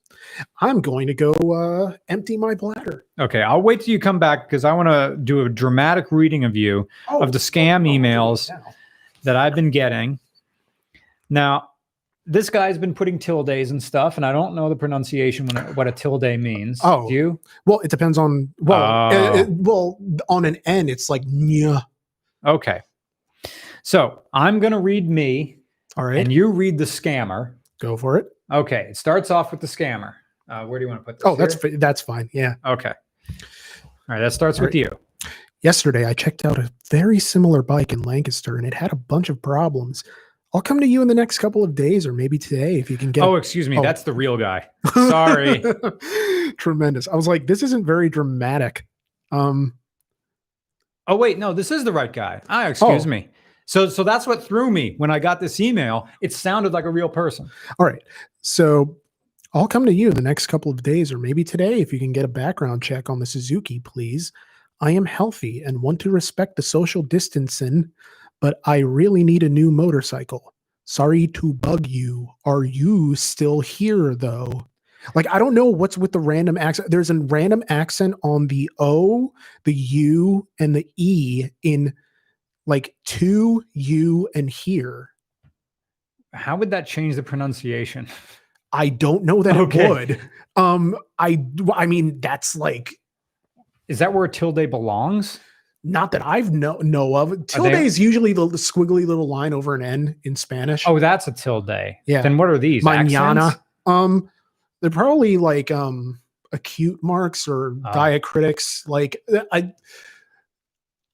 I'm 0.61 0.81
going 0.81 1.07
to 1.07 1.13
go 1.13 1.33
uh, 1.33 1.95
empty 2.09 2.37
my 2.37 2.55
bladder. 2.55 3.05
Okay, 3.19 3.41
I'll 3.41 3.61
wait 3.61 3.81
till 3.81 3.91
you 3.91 3.99
come 3.99 4.19
back 4.19 4.47
because 4.47 4.65
I 4.65 4.73
want 4.73 4.89
to 4.89 5.17
do 5.23 5.41
a 5.45 5.49
dramatic 5.49 6.11
reading 6.11 6.43
of 6.43 6.55
you 6.55 6.87
Oh, 7.09 7.21
of 7.23 7.31
the 7.31 7.37
scam 7.39 7.85
it 7.85 7.99
emails 7.99 8.49
that 9.23 9.35
I've 9.35 9.55
been 9.55 9.71
getting. 9.71 10.19
Now, 11.29 11.69
this 12.27 12.49
guy's 12.49 12.77
been 12.77 12.93
putting 12.93 13.19
tildes 13.19 13.69
and 13.71 13.81
stuff, 13.81 14.17
and 14.17 14.25
I 14.25 14.31
don't 14.31 14.55
know 14.55 14.67
the 14.69 14.75
pronunciation 14.75 15.45
when 15.45 15.57
it, 15.57 15.75
what 15.75 15.87
a 15.87 15.91
tilde 15.91 16.23
means. 16.39 16.79
Oh. 16.83 17.07
Do 17.07 17.13
you? 17.13 17.39
Well, 17.65 17.79
it 17.81 17.91
depends 17.91 18.17
on 18.17 18.53
well, 18.59 19.11
Oh. 19.13 19.35
it- 19.37 19.49
well, 19.49 19.97
on 20.29 20.45
an 20.45 20.57
N, 20.65 20.89
it's 20.89 21.09
like 21.09 21.21
yeah. 21.27 21.81
Okay. 22.45 22.81
So 23.83 24.23
I'm 24.33 24.59
going 24.59 24.73
to 24.73 24.79
read 24.79 25.07
me, 25.09 25.57
All 25.97 26.05
right, 26.05 26.17
and 26.17 26.31
you 26.33 26.47
read 26.47 26.77
the 26.79 26.85
scammer. 26.85 27.53
go 27.79 27.95
for 27.95 28.17
it. 28.17 28.27
Okay. 28.51 28.87
It 28.89 28.97
starts 28.97 29.31
off 29.31 29.51
with 29.51 29.61
the 29.61 29.67
scammer. 29.67 30.13
Uh, 30.49 30.65
where 30.65 30.79
do 30.79 30.85
you 30.85 30.89
want 30.89 31.01
to 31.01 31.05
put 31.05 31.17
this? 31.19 31.25
Oh, 31.25 31.35
that's 31.35 31.55
fi- 31.55 31.75
that's 31.77 32.01
fine. 32.01 32.29
Yeah. 32.33 32.55
okay. 32.65 32.93
All 33.29 33.35
right. 34.09 34.19
That 34.19 34.33
starts 34.33 34.59
All 34.59 34.65
with 34.65 34.75
you. 34.75 34.87
Yesterday, 35.63 36.05
I 36.05 36.13
checked 36.13 36.45
out 36.45 36.59
a 36.59 36.69
very 36.91 37.17
similar 37.17 37.63
bike 37.63 37.91
in 37.91 38.03
Lancaster, 38.03 38.55
and 38.57 38.67
it 38.67 38.73
had 38.75 38.93
a 38.93 38.95
bunch 38.95 39.29
of 39.29 39.41
problems. 39.41 40.03
I'll 40.53 40.61
come 40.61 40.79
to 40.79 40.85
you 40.85 41.01
in 41.01 41.07
the 41.07 41.15
next 41.15 41.39
couple 41.39 41.63
of 41.63 41.73
days, 41.73 42.05
or 42.05 42.13
maybe 42.13 42.37
today, 42.37 42.79
if 42.79 42.89
you 42.91 42.97
can 42.97 43.11
get. 43.11 43.23
Oh, 43.23 43.35
excuse 43.35 43.67
me. 43.67 43.79
Oh. 43.79 43.81
That's 43.81 44.03
the 44.03 44.13
real 44.13 44.37
guy. 44.37 44.67
sorry. 44.93 45.63
Tremendous. 46.57 47.07
I 47.07 47.15
was 47.15 47.27
like, 47.27 47.47
this 47.47 47.63
isn't 47.63 47.85
very 47.85 48.09
dramatic. 48.09 48.85
Um, 49.31 49.73
Oh 51.07 51.15
wait, 51.17 51.37
no, 51.37 51.53
this 51.53 51.69
is 51.69 51.83
the 51.83 51.91
right 51.91 52.11
guy. 52.11 52.41
Ah, 52.49 52.67
excuse 52.67 53.05
Oh. 53.05 53.09
me. 53.09 53.29
So 53.65 53.89
so 53.89 54.03
that's 54.03 54.27
what 54.27 54.43
threw 54.43 54.71
me 54.71 54.95
when 54.97 55.11
I 55.11 55.19
got 55.19 55.39
this 55.39 55.59
email. 55.59 56.07
It 56.21 56.33
sounded 56.33 56.71
like 56.73 56.85
a 56.85 56.89
real 56.89 57.09
person. 57.09 57.49
all 57.79 57.85
right. 57.85 58.03
So 58.41 58.97
I'll 59.53 59.67
come 59.67 59.85
to 59.85 59.93
you 59.93 60.09
in 60.09 60.15
the 60.15 60.21
next 60.21 60.47
couple 60.47 60.71
of 60.71 60.83
days, 60.83 61.11
or 61.11 61.17
maybe 61.17 61.43
today, 61.43 61.79
if 61.79 61.93
you 61.93 61.99
can 61.99 62.11
get 62.11 62.25
a 62.25 62.29
background 62.29 62.83
check 62.83 63.09
on 63.09 63.19
the 63.19 63.25
Suzuki, 63.25 63.79
please. 63.79 64.31
I 64.81 64.91
am 64.91 65.05
healthy 65.05 65.63
and 65.63 65.81
want 65.81 66.01
to 66.01 66.09
respect 66.09 66.57
the 66.57 66.61
social 66.61 67.01
distancing, 67.01 67.89
but 68.41 68.59
I 68.65 68.79
really 68.79 69.23
need 69.23 69.43
a 69.43 69.49
new 69.49 69.71
motorcycle. 69.71 70.53
Sorry 70.83 71.27
to 71.27 71.53
bug 71.53 71.87
you. 71.87 72.27
Are 72.43 72.65
you 72.65 73.15
still 73.15 73.61
here, 73.61 74.13
though? 74.13 74.67
Like 75.13 75.27
I 75.31 75.39
don't 75.39 75.53
know 75.53 75.65
what's 75.65 75.97
with 75.97 76.11
the 76.11 76.19
random 76.19 76.57
accent. 76.57 76.91
There's 76.91 77.09
a 77.09 77.19
random 77.19 77.63
accent 77.69 78.15
on 78.23 78.47
the 78.47 78.69
O, 78.79 79.31
the 79.63 79.73
U, 79.73 80.47
and 80.59 80.75
the 80.75 80.87
E 80.97 81.47
in 81.63 81.93
like 82.65 82.95
to 83.05 83.63
you 83.73 84.29
and 84.35 84.49
here. 84.49 85.09
How 86.33 86.55
would 86.55 86.71
that 86.71 86.85
change 86.87 87.15
the 87.15 87.23
pronunciation? 87.23 88.07
I 88.73 88.89
don't 88.89 89.23
know 89.23 89.41
that 89.43 89.55
Okay. 89.57 89.85
it 89.85 89.89
would. 89.89 90.21
Um, 90.57 90.97
I 91.19 91.43
I 91.73 91.85
mean 91.85 92.19
that's 92.21 92.55
like 92.55 92.95
Is 93.87 93.99
that 93.99 94.13
where 94.13 94.27
tilde 94.27 94.69
belongs? 94.69 95.39
not 95.87 96.11
that 96.11 96.25
I've 96.25 96.51
know 96.51 96.77
know 96.77 97.15
of. 97.15 97.45
Tilde 97.45 97.71
they- 97.73 97.85
is 97.85 97.99
usually 97.99 98.33
the 98.33 98.47
squiggly 98.47 99.05
little 99.05 99.27
line 99.27 99.53
over 99.53 99.75
an 99.75 99.83
N 99.83 100.15
in 100.23 100.35
Spanish. 100.35 100.83
Oh, 100.87 100.97
that's 100.99 101.27
a 101.27 101.31
tilde. 101.31 101.69
Yeah. 102.07 102.21
Then 102.23 102.37
what 102.37 102.49
are 102.49 102.57
these? 102.57 102.83
Mañana. 102.83 103.47
Accents? 103.49 103.63
Um, 103.85 104.29
they're 104.81 104.89
probably 104.89 105.37
like 105.37 105.69
um 105.71 106.19
acute 106.51 107.01
marks 107.03 107.47
or 107.47 107.75
Oh. 107.85 107.91
diacritics. 107.91 108.87
Like 108.87 109.21
I, 109.51 109.73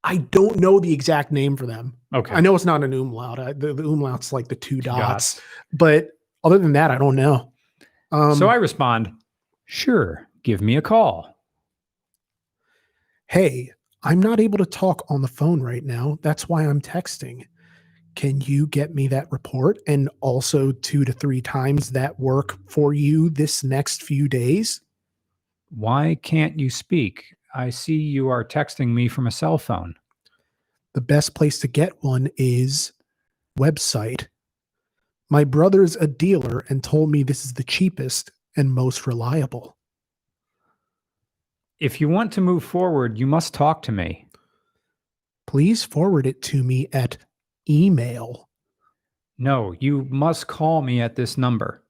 I 0.04 0.18
don't 0.18 0.58
know 0.58 0.80
the 0.80 0.92
exact 0.94 1.32
name 1.32 1.56
for 1.56 1.66
them. 1.66 1.96
Okay. 2.14 2.34
I 2.34 2.42
know 2.42 2.56
it's 2.56 2.66
not 2.66 2.84
an 2.84 2.92
umlaut. 2.94 3.40
I, 3.40 3.54
the, 3.54 3.74
the 3.74 3.84
umlaut's 3.84 4.34
like 4.34 4.48
the 4.48 4.56
two 4.56 4.82
dots, 4.82 5.36
Dots. 5.36 5.42
but 5.74 6.10
other 6.44 6.58
than 6.58 6.74
that, 6.74 6.92
I 6.92 6.98
don't 6.98 7.16
know. 7.16 7.52
Um, 8.12 8.36
so 8.36 8.50
I 8.50 8.56
respond, 8.56 9.12
sure, 9.66 10.28
give 10.44 10.60
me 10.62 10.76
a 10.76 10.82
call. 10.82 11.38
hey, 13.28 13.72
I'm 14.04 14.20
not 14.20 14.40
able 14.40 14.58
to 14.58 14.66
talk 14.66 15.06
on 15.10 15.22
the 15.22 15.28
phone 15.28 15.62
right 15.62 15.84
now. 15.84 16.18
That's 16.22 16.50
why 16.50 16.66
I'm 16.66 16.82
texting. 16.82 17.46
Can 18.16 18.42
you 18.42 18.68
get 18.68 18.94
me 18.94 19.08
that 19.08 19.32
report 19.32 19.78
and 19.88 20.10
also 20.20 20.72
two 20.72 21.06
to 21.06 21.14
three 21.14 21.42
times 21.42 21.92
that 21.92 22.20
work 22.20 22.58
for 22.68 22.94
you 22.94 23.30
this 23.30 23.64
next 23.64 24.04
few 24.04 24.28
days? 24.28 24.82
Why 25.70 26.18
can't 26.22 26.60
you 26.60 26.70
speak? 26.70 27.24
I 27.54 27.70
see 27.70 27.96
you 27.96 28.30
are 28.30 28.44
texting 28.46 28.90
me 28.90 29.08
from 29.08 29.28
a 29.28 29.32
cell 29.32 29.58
phone. 29.58 29.96
the 30.94 31.02
best 31.02 31.34
place 31.34 31.60
to 31.60 31.68
get 31.68 32.04
one 32.04 32.30
is 32.38 32.94
website. 33.58 34.28
My 35.30 35.44
brother's 35.44 35.96
a 35.96 36.08
dealer 36.08 36.66
and 36.70 36.84
told 36.84 37.10
me 37.10 37.24
this 37.24 37.46
is 37.46 37.54
the 37.54 37.64
cheapest 37.64 38.32
and 38.58 38.74
most 38.74 39.08
reliable. 39.08 39.78
If 41.80 42.02
you 42.02 42.10
want 42.10 42.34
to 42.34 42.42
move 42.42 42.64
forward, 42.64 43.18
you 43.18 43.26
must 43.26 43.54
talk 43.54 43.82
to 43.84 43.92
me. 43.92 44.28
Please 45.48 45.84
forward 45.84 46.28
it 46.28 46.42
to 46.44 46.64
me 46.64 46.88
at 46.94 47.18
email. 47.70 48.50
No, 49.38 49.74
you 49.80 50.06
must 50.10 50.48
call 50.48 50.82
me 50.82 51.02
at 51.02 51.16
this 51.16 51.38
number. 51.38 51.84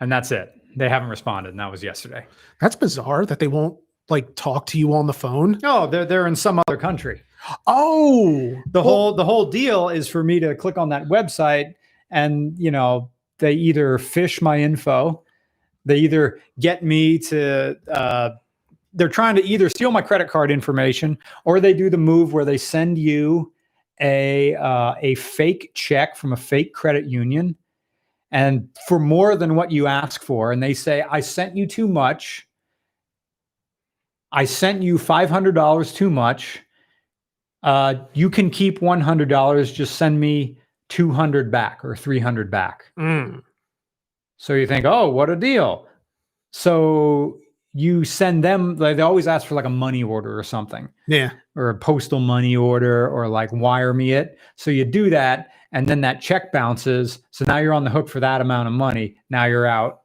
And 0.00 0.10
that's 0.10 0.32
it. 0.32 0.52
They 0.76 0.88
haven't 0.88 1.10
responded, 1.10 1.50
and 1.50 1.60
that 1.60 1.70
was 1.70 1.82
yesterday. 1.84 2.26
That's 2.60 2.76
bizarre 2.76 3.26
that 3.26 3.38
they 3.38 3.46
won't 3.46 3.78
like 4.08 4.34
talk 4.36 4.66
to 4.66 4.78
you 4.78 4.92
on 4.92 5.06
the 5.06 5.12
phone. 5.12 5.58
No, 5.62 5.86
they're 5.86 6.04
they're 6.04 6.26
in 6.26 6.36
some 6.36 6.60
other 6.66 6.76
country. 6.76 7.22
Oh, 7.66 8.50
The 8.72 8.80
well, 8.80 8.82
whole 8.82 9.14
the 9.14 9.24
whole 9.24 9.46
deal 9.46 9.88
is 9.88 10.08
for 10.08 10.24
me 10.24 10.40
to 10.40 10.54
click 10.54 10.78
on 10.78 10.88
that 10.90 11.04
website 11.04 11.74
and 12.10 12.58
you 12.58 12.70
know 12.70 13.10
they 13.38 13.52
either 13.52 13.98
fish 13.98 14.40
my 14.40 14.58
info, 14.58 15.22
they 15.84 15.98
either 15.98 16.40
get 16.58 16.82
me 16.82 17.18
to 17.18 17.76
uh, 17.90 18.30
they're 18.94 19.08
trying 19.08 19.36
to 19.36 19.44
either 19.44 19.68
steal 19.68 19.90
my 19.90 20.00
credit 20.00 20.28
card 20.28 20.50
information 20.50 21.18
or 21.44 21.60
they 21.60 21.74
do 21.74 21.90
the 21.90 21.98
move 21.98 22.32
where 22.32 22.44
they 22.44 22.58
send 22.58 22.96
you 22.96 23.52
a 24.00 24.54
uh, 24.56 24.94
a 25.00 25.14
fake 25.16 25.72
check 25.74 26.16
from 26.16 26.32
a 26.32 26.36
fake 26.36 26.72
credit 26.72 27.06
union 27.06 27.56
and 28.30 28.68
for 28.88 28.98
more 28.98 29.36
than 29.36 29.54
what 29.54 29.70
you 29.70 29.86
ask 29.86 30.22
for 30.22 30.52
and 30.52 30.62
they 30.62 30.74
say 30.74 31.04
I 31.08 31.20
sent 31.20 31.56
you 31.56 31.66
too 31.66 31.88
much. 31.88 32.46
I 34.34 34.44
sent 34.44 34.82
you 34.82 34.98
$500 34.98 35.94
too 35.94 36.10
much. 36.10 36.60
Uh, 37.62 37.94
you 38.12 38.28
can 38.28 38.50
keep 38.50 38.80
$100 38.80 39.72
just 39.72 39.96
send 39.96 40.20
me 40.20 40.58
200 40.90 41.50
back 41.50 41.82
or 41.84 41.96
300 41.96 42.50
back. 42.50 42.92
Mm, 42.98 43.42
so 44.36 44.52
you 44.52 44.66
think 44.66 44.84
oh 44.84 45.08
what 45.08 45.30
a 45.30 45.36
deal. 45.36 45.86
So 46.52 47.38
you 47.72 48.04
send 48.04 48.44
them 48.44 48.76
like 48.76 48.96
they 48.96 49.02
always 49.02 49.26
ask 49.26 49.46
for 49.46 49.54
like 49.54 49.64
a 49.64 49.70
money 49.70 50.02
order 50.02 50.38
or 50.38 50.42
something. 50.42 50.88
Yeah. 51.06 51.30
or 51.56 51.70
a 51.70 51.74
postal 51.74 52.20
money 52.20 52.56
order 52.56 53.08
or 53.08 53.28
like 53.28 53.52
wire 53.52 53.94
me 53.94 54.12
it. 54.12 54.38
So 54.56 54.70
you 54.70 54.84
do 54.84 55.08
that 55.10 55.52
and 55.72 55.86
then 55.88 56.00
that 56.02 56.20
check 56.20 56.52
bounces. 56.52 57.20
So 57.30 57.44
now 57.44 57.58
you're 57.58 57.72
on 57.72 57.84
the 57.84 57.90
hook 57.90 58.08
for 58.08 58.20
that 58.20 58.40
amount 58.40 58.66
of 58.66 58.74
money. 58.74 59.16
Now 59.30 59.44
you're 59.44 59.66
out 59.66 60.02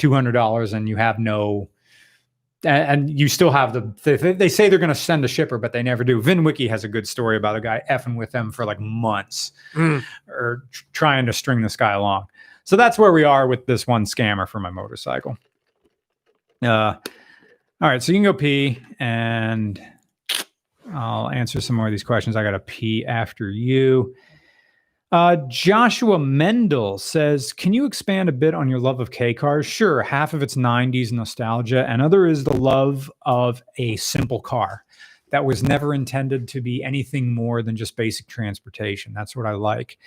$200 0.00 0.74
and 0.74 0.88
you 0.88 0.96
have 0.96 1.18
no 1.18 1.70
and, 2.64 3.08
and 3.10 3.18
you 3.20 3.28
still 3.28 3.50
have 3.50 3.72
the 3.72 3.80
they, 4.04 4.32
they 4.32 4.48
say 4.48 4.68
they're 4.68 4.78
going 4.78 4.88
to 4.88 4.94
send 4.94 5.24
a 5.24 5.28
shipper 5.28 5.58
but 5.58 5.72
they 5.72 5.82
never 5.82 6.04
do 6.04 6.20
vinwiki 6.22 6.68
has 6.68 6.84
a 6.84 6.88
good 6.88 7.06
story 7.08 7.36
about 7.36 7.56
a 7.56 7.60
guy 7.60 7.82
effing 7.90 8.16
with 8.16 8.30
them 8.30 8.50
for 8.52 8.64
like 8.64 8.78
months 8.80 9.52
Mm. 9.74 10.02
or 10.28 10.64
tr- 10.70 10.84
trying 10.92 11.26
to 11.26 11.32
string 11.32 11.62
this 11.62 11.76
guy 11.76 11.92
along 11.92 12.26
so 12.64 12.76
that's 12.76 12.98
where 12.98 13.12
we 13.12 13.24
are 13.24 13.46
with 13.46 13.66
this 13.66 13.86
one 13.86 14.04
scammer 14.04 14.48
for 14.48 14.60
my 14.60 14.70
motorcycle 14.70 15.36
uh 16.62 16.94
all 17.80 17.88
right 17.88 18.02
so 18.02 18.12
you 18.12 18.16
can 18.16 18.24
go 18.24 18.32
pee 18.34 18.78
and 18.98 19.80
I'll 20.92 21.30
answer 21.30 21.60
some 21.60 21.76
more 21.76 21.86
of 21.86 21.92
these 21.92 22.02
questions. 22.02 22.34
I 22.36 22.42
got 22.42 22.50
to 22.50 22.58
pee 22.58 23.06
after 23.06 23.48
you. 23.48 24.14
Uh, 25.12 25.36
Joshua 25.46 26.18
Mendel 26.18 26.96
says, 26.96 27.52
Can 27.52 27.74
you 27.74 27.84
expand 27.84 28.30
a 28.30 28.32
bit 28.32 28.54
on 28.54 28.70
your 28.70 28.80
love 28.80 28.98
of 28.98 29.10
K 29.10 29.34
cars? 29.34 29.66
Sure. 29.66 30.02
Half 30.02 30.32
of 30.32 30.42
it's 30.42 30.54
90s 30.54 31.12
nostalgia, 31.12 31.86
and 31.86 32.00
other 32.00 32.26
is 32.26 32.44
the 32.44 32.56
love 32.56 33.12
of 33.26 33.62
a 33.76 33.96
simple 33.96 34.40
car 34.40 34.84
that 35.30 35.44
was 35.44 35.62
never 35.62 35.92
intended 35.94 36.48
to 36.48 36.62
be 36.62 36.82
anything 36.82 37.34
more 37.34 37.62
than 37.62 37.76
just 37.76 37.94
basic 37.94 38.26
transportation. 38.26 39.12
That's 39.12 39.36
what 39.36 39.44
I 39.44 39.52
like. 39.52 39.98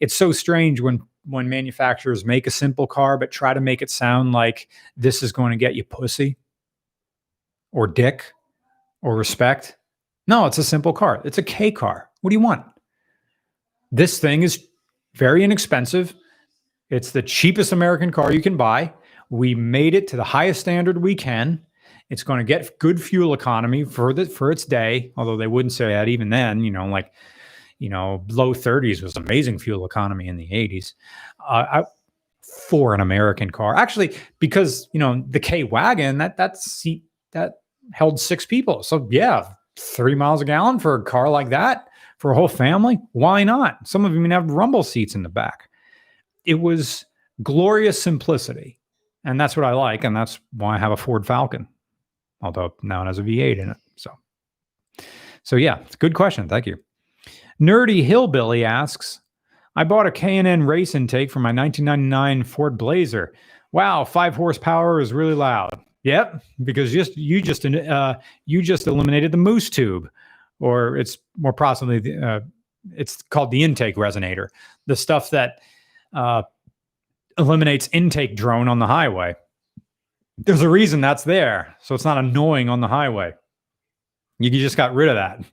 It's 0.00 0.16
so 0.16 0.32
strange 0.32 0.80
when 0.80 1.02
when 1.26 1.48
manufacturers 1.48 2.24
make 2.24 2.46
a 2.46 2.50
simple 2.50 2.86
car 2.86 3.16
but 3.16 3.30
try 3.30 3.54
to 3.54 3.60
make 3.60 3.80
it 3.80 3.90
sound 3.90 4.32
like 4.32 4.68
this 4.96 5.22
is 5.22 5.32
going 5.32 5.52
to 5.52 5.56
get 5.56 5.74
you 5.74 5.84
pussy 5.84 6.36
or 7.72 7.86
dick 7.86 8.32
or 9.02 9.14
respect. 9.16 9.76
No, 10.26 10.46
it's 10.46 10.58
a 10.58 10.64
simple 10.64 10.94
car. 10.94 11.20
It's 11.24 11.38
a 11.38 11.42
K 11.42 11.70
car. 11.70 12.08
What 12.22 12.30
do 12.30 12.34
you 12.34 12.40
want? 12.40 12.64
This 13.94 14.18
thing 14.18 14.42
is 14.42 14.66
very 15.14 15.44
inexpensive. 15.44 16.16
It's 16.90 17.12
the 17.12 17.22
cheapest 17.22 17.70
American 17.70 18.10
car 18.10 18.32
you 18.32 18.42
can 18.42 18.56
buy. 18.56 18.92
We 19.30 19.54
made 19.54 19.94
it 19.94 20.08
to 20.08 20.16
the 20.16 20.24
highest 20.24 20.58
standard 20.58 21.00
we 21.00 21.14
can. 21.14 21.64
It's 22.10 22.24
going 22.24 22.38
to 22.38 22.44
get 22.44 22.76
good 22.80 23.00
fuel 23.00 23.34
economy 23.34 23.84
for 23.84 24.12
the 24.12 24.26
for 24.26 24.50
its 24.50 24.64
day, 24.64 25.12
although 25.16 25.36
they 25.36 25.46
wouldn't 25.46 25.72
say 25.72 25.90
that 25.90 26.08
even 26.08 26.28
then, 26.28 26.58
you 26.58 26.72
know, 26.72 26.86
like 26.86 27.12
you 27.78 27.88
know, 27.88 28.24
low 28.30 28.52
30s 28.52 29.00
was 29.00 29.16
amazing 29.16 29.60
fuel 29.60 29.86
economy 29.86 30.26
in 30.26 30.36
the 30.38 30.48
80s. 30.48 30.94
Uh, 31.46 31.66
I, 31.70 31.84
for 32.68 32.94
an 32.94 33.00
American 33.00 33.50
car. 33.50 33.76
Actually, 33.76 34.16
because, 34.40 34.88
you 34.92 34.98
know, 34.98 35.24
the 35.30 35.40
K 35.40 35.62
wagon, 35.62 36.18
that 36.18 36.36
that 36.36 36.56
seat 36.56 37.04
that 37.30 37.54
held 37.92 38.18
six 38.18 38.44
people. 38.44 38.82
So 38.82 39.06
yeah, 39.10 39.50
three 39.76 40.16
miles 40.16 40.42
a 40.42 40.44
gallon 40.44 40.80
for 40.80 40.96
a 40.96 41.04
car 41.04 41.28
like 41.28 41.50
that 41.50 41.86
for 42.24 42.30
a 42.30 42.34
whole 42.34 42.48
family. 42.48 42.98
Why 43.12 43.44
not? 43.44 43.86
Some 43.86 44.06
of 44.06 44.10
them 44.10 44.20
even 44.20 44.30
have 44.30 44.50
rumble 44.50 44.82
seats 44.82 45.14
in 45.14 45.22
the 45.22 45.28
back. 45.28 45.68
It 46.46 46.54
was 46.54 47.04
glorious 47.42 48.02
simplicity. 48.02 48.78
And 49.26 49.38
that's 49.38 49.58
what 49.58 49.66
I 49.66 49.72
like. 49.72 50.04
And 50.04 50.16
that's 50.16 50.40
why 50.54 50.74
I 50.74 50.78
have 50.78 50.90
a 50.90 50.96
Ford 50.96 51.26
Falcon, 51.26 51.68
although 52.40 52.72
now 52.82 53.02
it 53.02 53.08
has 53.08 53.18
a 53.18 53.22
V8 53.22 53.58
in 53.58 53.68
it. 53.68 53.76
So, 53.96 54.10
so 55.42 55.56
yeah, 55.56 55.80
good 55.98 56.14
question. 56.14 56.48
Thank 56.48 56.64
you. 56.64 56.78
Nerdy 57.60 58.02
Hillbilly 58.02 58.64
asks, 58.64 59.20
I 59.76 59.84
bought 59.84 60.06
a 60.06 60.10
K&N 60.10 60.62
race 60.62 60.94
intake 60.94 61.30
for 61.30 61.40
my 61.40 61.52
1999 61.52 62.44
Ford 62.44 62.78
Blazer. 62.78 63.34
Wow, 63.72 64.02
five 64.06 64.34
horsepower 64.34 64.98
is 64.98 65.12
really 65.12 65.34
loud. 65.34 65.78
Yep, 66.04 66.42
because 66.64 66.90
just 66.90 67.18
you 67.18 67.42
just 67.42 67.66
uh, 67.66 68.14
you 68.46 68.62
just 68.62 68.86
eliminated 68.86 69.30
the 69.30 69.36
moose 69.36 69.68
tube, 69.68 70.08
or 70.60 70.96
it's 70.96 71.18
more 71.36 71.52
possibly 71.52 71.98
the, 71.98 72.26
uh, 72.26 72.40
it's 72.96 73.22
called 73.22 73.50
the 73.50 73.64
intake 73.64 73.96
resonator, 73.96 74.48
the 74.86 74.96
stuff 74.96 75.30
that 75.30 75.60
uh, 76.14 76.42
eliminates 77.38 77.88
intake 77.92 78.36
drone 78.36 78.68
on 78.68 78.78
the 78.78 78.86
highway. 78.86 79.34
There's 80.38 80.62
a 80.62 80.68
reason 80.68 81.00
that's 81.00 81.24
there, 81.24 81.76
so 81.80 81.94
it's 81.94 82.04
not 82.04 82.18
annoying 82.18 82.68
on 82.68 82.80
the 82.80 82.88
highway. 82.88 83.34
You 84.38 84.50
just 84.50 84.76
got 84.76 84.94
rid 84.94 85.08
of 85.08 85.14
that. 85.14 85.44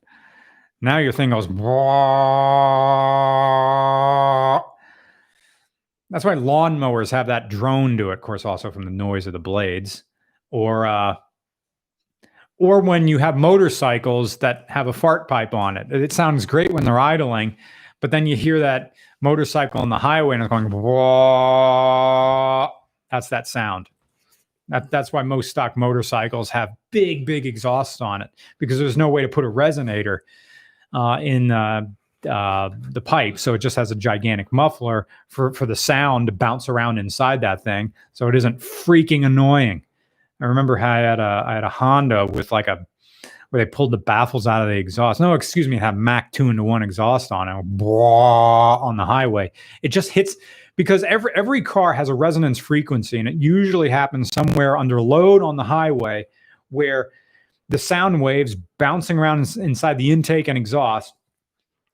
Now 0.81 0.97
your 0.97 1.11
thing 1.11 1.29
goes. 1.29 1.47
That's 6.09 6.25
why 6.25 6.35
lawnmowers 6.35 7.11
have 7.11 7.27
that 7.27 7.49
drone 7.49 7.95
do 7.95 8.09
it. 8.09 8.15
Of 8.15 8.21
course, 8.21 8.43
also 8.43 8.71
from 8.71 8.85
the 8.85 8.91
noise 8.91 9.27
of 9.27 9.33
the 9.33 9.39
blades, 9.39 10.03
or 10.49 10.87
uh, 10.87 11.15
or 12.61 12.79
when 12.79 13.07
you 13.07 13.17
have 13.17 13.35
motorcycles 13.37 14.37
that 14.37 14.65
have 14.69 14.85
a 14.85 14.93
fart 14.93 15.27
pipe 15.27 15.55
on 15.55 15.77
it. 15.77 15.91
It 15.91 16.13
sounds 16.13 16.45
great 16.45 16.71
when 16.71 16.83
they're 16.85 16.99
idling, 16.99 17.57
but 18.01 18.11
then 18.11 18.27
you 18.27 18.35
hear 18.35 18.59
that 18.59 18.93
motorcycle 19.19 19.81
on 19.81 19.89
the 19.89 19.97
highway 19.97 20.35
and 20.35 20.43
it's 20.43 20.49
going. 20.49 20.69
Wah. 20.69 21.89
That's 23.09 23.29
that 23.29 23.47
sound. 23.47 23.89
That, 24.69 24.91
that's 24.91 25.11
why 25.11 25.23
most 25.23 25.49
stock 25.49 25.75
motorcycles 25.75 26.51
have 26.51 26.69
big, 26.91 27.25
big 27.25 27.47
exhausts 27.47 27.99
on 27.99 28.21
it 28.21 28.29
because 28.59 28.77
there's 28.77 28.95
no 28.95 29.09
way 29.09 29.23
to 29.23 29.27
put 29.27 29.43
a 29.43 29.49
resonator 29.49 30.19
uh, 30.93 31.17
in 31.19 31.49
uh, 31.49 31.81
uh, 32.29 32.69
the 32.91 33.01
pipe. 33.01 33.39
So 33.39 33.55
it 33.55 33.57
just 33.57 33.75
has 33.75 33.89
a 33.89 33.95
gigantic 33.95 34.53
muffler 34.53 35.07
for, 35.29 35.51
for 35.51 35.65
the 35.65 35.75
sound 35.75 36.27
to 36.27 36.31
bounce 36.31 36.69
around 36.69 36.99
inside 36.99 37.41
that 37.41 37.63
thing. 37.63 37.91
So 38.13 38.27
it 38.27 38.35
isn't 38.35 38.59
freaking 38.59 39.25
annoying. 39.25 39.83
I 40.41 40.45
remember 40.45 40.75
how 40.75 40.91
I 40.91 40.99
had 40.99 41.19
a, 41.19 41.43
I 41.45 41.53
had 41.53 41.63
a 41.63 41.69
Honda 41.69 42.25
with 42.25 42.51
like 42.51 42.67
a, 42.67 42.85
where 43.49 43.63
they 43.63 43.69
pulled 43.69 43.91
the 43.91 43.97
baffles 43.97 44.47
out 44.47 44.63
of 44.63 44.69
the 44.69 44.75
exhaust. 44.75 45.19
No, 45.19 45.33
excuse 45.33 45.67
me, 45.67 45.77
had 45.77 45.97
Mac 45.97 46.31
2 46.31 46.49
into 46.49 46.63
one 46.63 46.81
exhaust 46.81 47.31
on 47.31 47.47
it 47.47 47.51
on 47.51 48.97
the 48.97 49.05
highway. 49.05 49.51
It 49.83 49.89
just 49.89 50.09
hits 50.09 50.35
because 50.75 51.03
every 51.03 51.31
every 51.35 51.61
car 51.61 51.93
has 51.93 52.09
a 52.09 52.13
resonance 52.13 52.57
frequency 52.57 53.19
and 53.19 53.27
it 53.27 53.35
usually 53.35 53.89
happens 53.89 54.29
somewhere 54.33 54.77
under 54.77 55.01
load 55.01 55.43
on 55.43 55.57
the 55.57 55.63
highway 55.63 56.25
where 56.69 57.09
the 57.69 57.77
sound 57.77 58.21
waves 58.21 58.55
bouncing 58.79 59.19
around 59.19 59.39
ins- 59.39 59.57
inside 59.57 59.97
the 59.97 60.11
intake 60.11 60.47
and 60.47 60.57
exhaust 60.57 61.13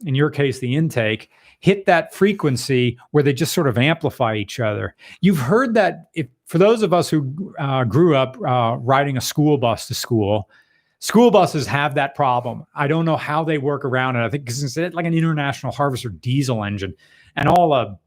in 0.05 0.15
your 0.15 0.29
case 0.29 0.59
the 0.59 0.75
intake 0.75 1.29
hit 1.59 1.85
that 1.85 2.13
frequency 2.13 2.97
where 3.11 3.23
they 3.23 3.33
just 3.33 3.53
sort 3.53 3.67
of 3.67 3.77
amplify 3.77 4.35
each 4.35 4.59
other. 4.59 4.95
You've 5.21 5.39
heard 5.39 5.73
that 5.73 6.09
if 6.13 6.27
for 6.45 6.57
those 6.57 6.83
of 6.83 6.93
us 6.93 7.09
who 7.09 7.53
uh, 7.59 7.83
grew 7.83 8.15
up 8.15 8.37
uh, 8.45 8.77
riding 8.79 9.17
a 9.17 9.21
school 9.21 9.57
bus 9.57 9.87
to 9.87 9.95
school 9.95 10.49
school 10.99 11.29
buses 11.29 11.67
have 11.67 11.95
that 11.95 12.15
problem. 12.15 12.65
I 12.73 12.87
don't 12.87 13.05
know 13.05 13.17
how 13.17 13.43
they 13.43 13.57
work 13.57 13.85
around 13.85 14.15
it. 14.15 14.25
I 14.25 14.29
think 14.29 14.45
because 14.45 14.63
it's 14.63 14.95
like 14.95 15.05
an 15.05 15.13
international 15.13 15.71
harvester 15.71 16.09
diesel 16.09 16.63
engine 16.63 16.93
and 17.35 17.47
all 17.47 17.73
a 17.73 17.97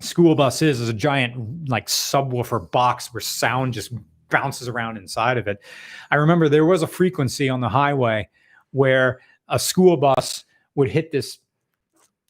school 0.00 0.34
bus 0.34 0.62
is 0.62 0.80
is 0.80 0.88
a 0.88 0.94
giant 0.94 1.68
like 1.68 1.86
subwoofer 1.86 2.70
box 2.70 3.12
where 3.12 3.20
sound 3.20 3.72
just 3.72 3.92
bounces 4.28 4.68
around 4.68 4.96
inside 4.96 5.38
of 5.38 5.46
it. 5.48 5.58
I 6.10 6.16
remember 6.16 6.48
there 6.48 6.66
was 6.66 6.82
a 6.82 6.86
frequency 6.86 7.48
on 7.48 7.60
the 7.60 7.68
highway 7.68 8.28
where 8.72 9.20
a 9.48 9.58
school 9.58 9.96
bus 9.96 10.44
would 10.76 10.88
hit 10.88 11.10
this 11.10 11.38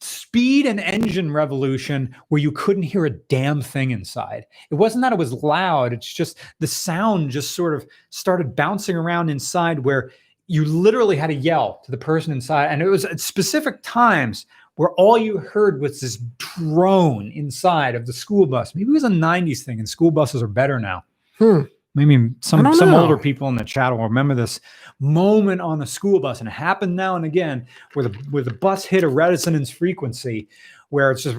speed 0.00 0.66
and 0.66 0.80
engine 0.80 1.32
revolution 1.32 2.14
where 2.28 2.40
you 2.40 2.52
couldn't 2.52 2.82
hear 2.82 3.06
a 3.06 3.10
damn 3.10 3.60
thing 3.62 3.90
inside. 3.90 4.46
It 4.70 4.74
wasn't 4.74 5.02
that 5.02 5.12
it 5.12 5.18
was 5.18 5.32
loud, 5.32 5.92
it's 5.92 6.12
just 6.12 6.38
the 6.60 6.66
sound 6.66 7.30
just 7.30 7.54
sort 7.54 7.74
of 7.74 7.86
started 8.10 8.56
bouncing 8.56 8.96
around 8.96 9.30
inside 9.30 9.80
where 9.80 10.10
you 10.46 10.64
literally 10.64 11.16
had 11.16 11.28
to 11.28 11.34
yell 11.34 11.80
to 11.84 11.90
the 11.90 11.96
person 11.96 12.32
inside. 12.32 12.66
And 12.66 12.82
it 12.82 12.88
was 12.88 13.04
at 13.04 13.20
specific 13.20 13.82
times 13.82 14.46
where 14.76 14.90
all 14.92 15.18
you 15.18 15.38
heard 15.38 15.80
was 15.80 16.00
this 16.00 16.18
drone 16.38 17.32
inside 17.32 17.94
of 17.94 18.06
the 18.06 18.12
school 18.12 18.46
bus. 18.46 18.74
Maybe 18.74 18.90
it 18.90 18.92
was 18.92 19.04
a 19.04 19.08
90s 19.08 19.60
thing 19.60 19.78
and 19.78 19.88
school 19.88 20.10
buses 20.10 20.42
are 20.42 20.48
better 20.48 20.78
now. 20.78 21.04
Hmm. 21.38 21.62
Maybe 21.96 22.28
some 22.40 22.74
some 22.74 22.90
know. 22.90 23.00
older 23.00 23.16
people 23.16 23.48
in 23.48 23.56
the 23.56 23.64
chat 23.64 23.90
will 23.90 24.04
remember 24.04 24.34
this 24.34 24.60
moment 25.00 25.62
on 25.62 25.78
the 25.78 25.86
school 25.86 26.20
bus, 26.20 26.40
and 26.40 26.48
it 26.48 26.52
happened 26.52 26.94
now 26.94 27.16
and 27.16 27.24
again 27.24 27.66
where 27.94 28.06
the 28.06 28.14
where 28.30 28.42
the 28.42 28.52
bus 28.52 28.84
hit 28.84 29.02
a 29.02 29.08
resonance 29.08 29.70
frequency 29.70 30.46
where 30.90 31.10
it's 31.10 31.22
just 31.22 31.36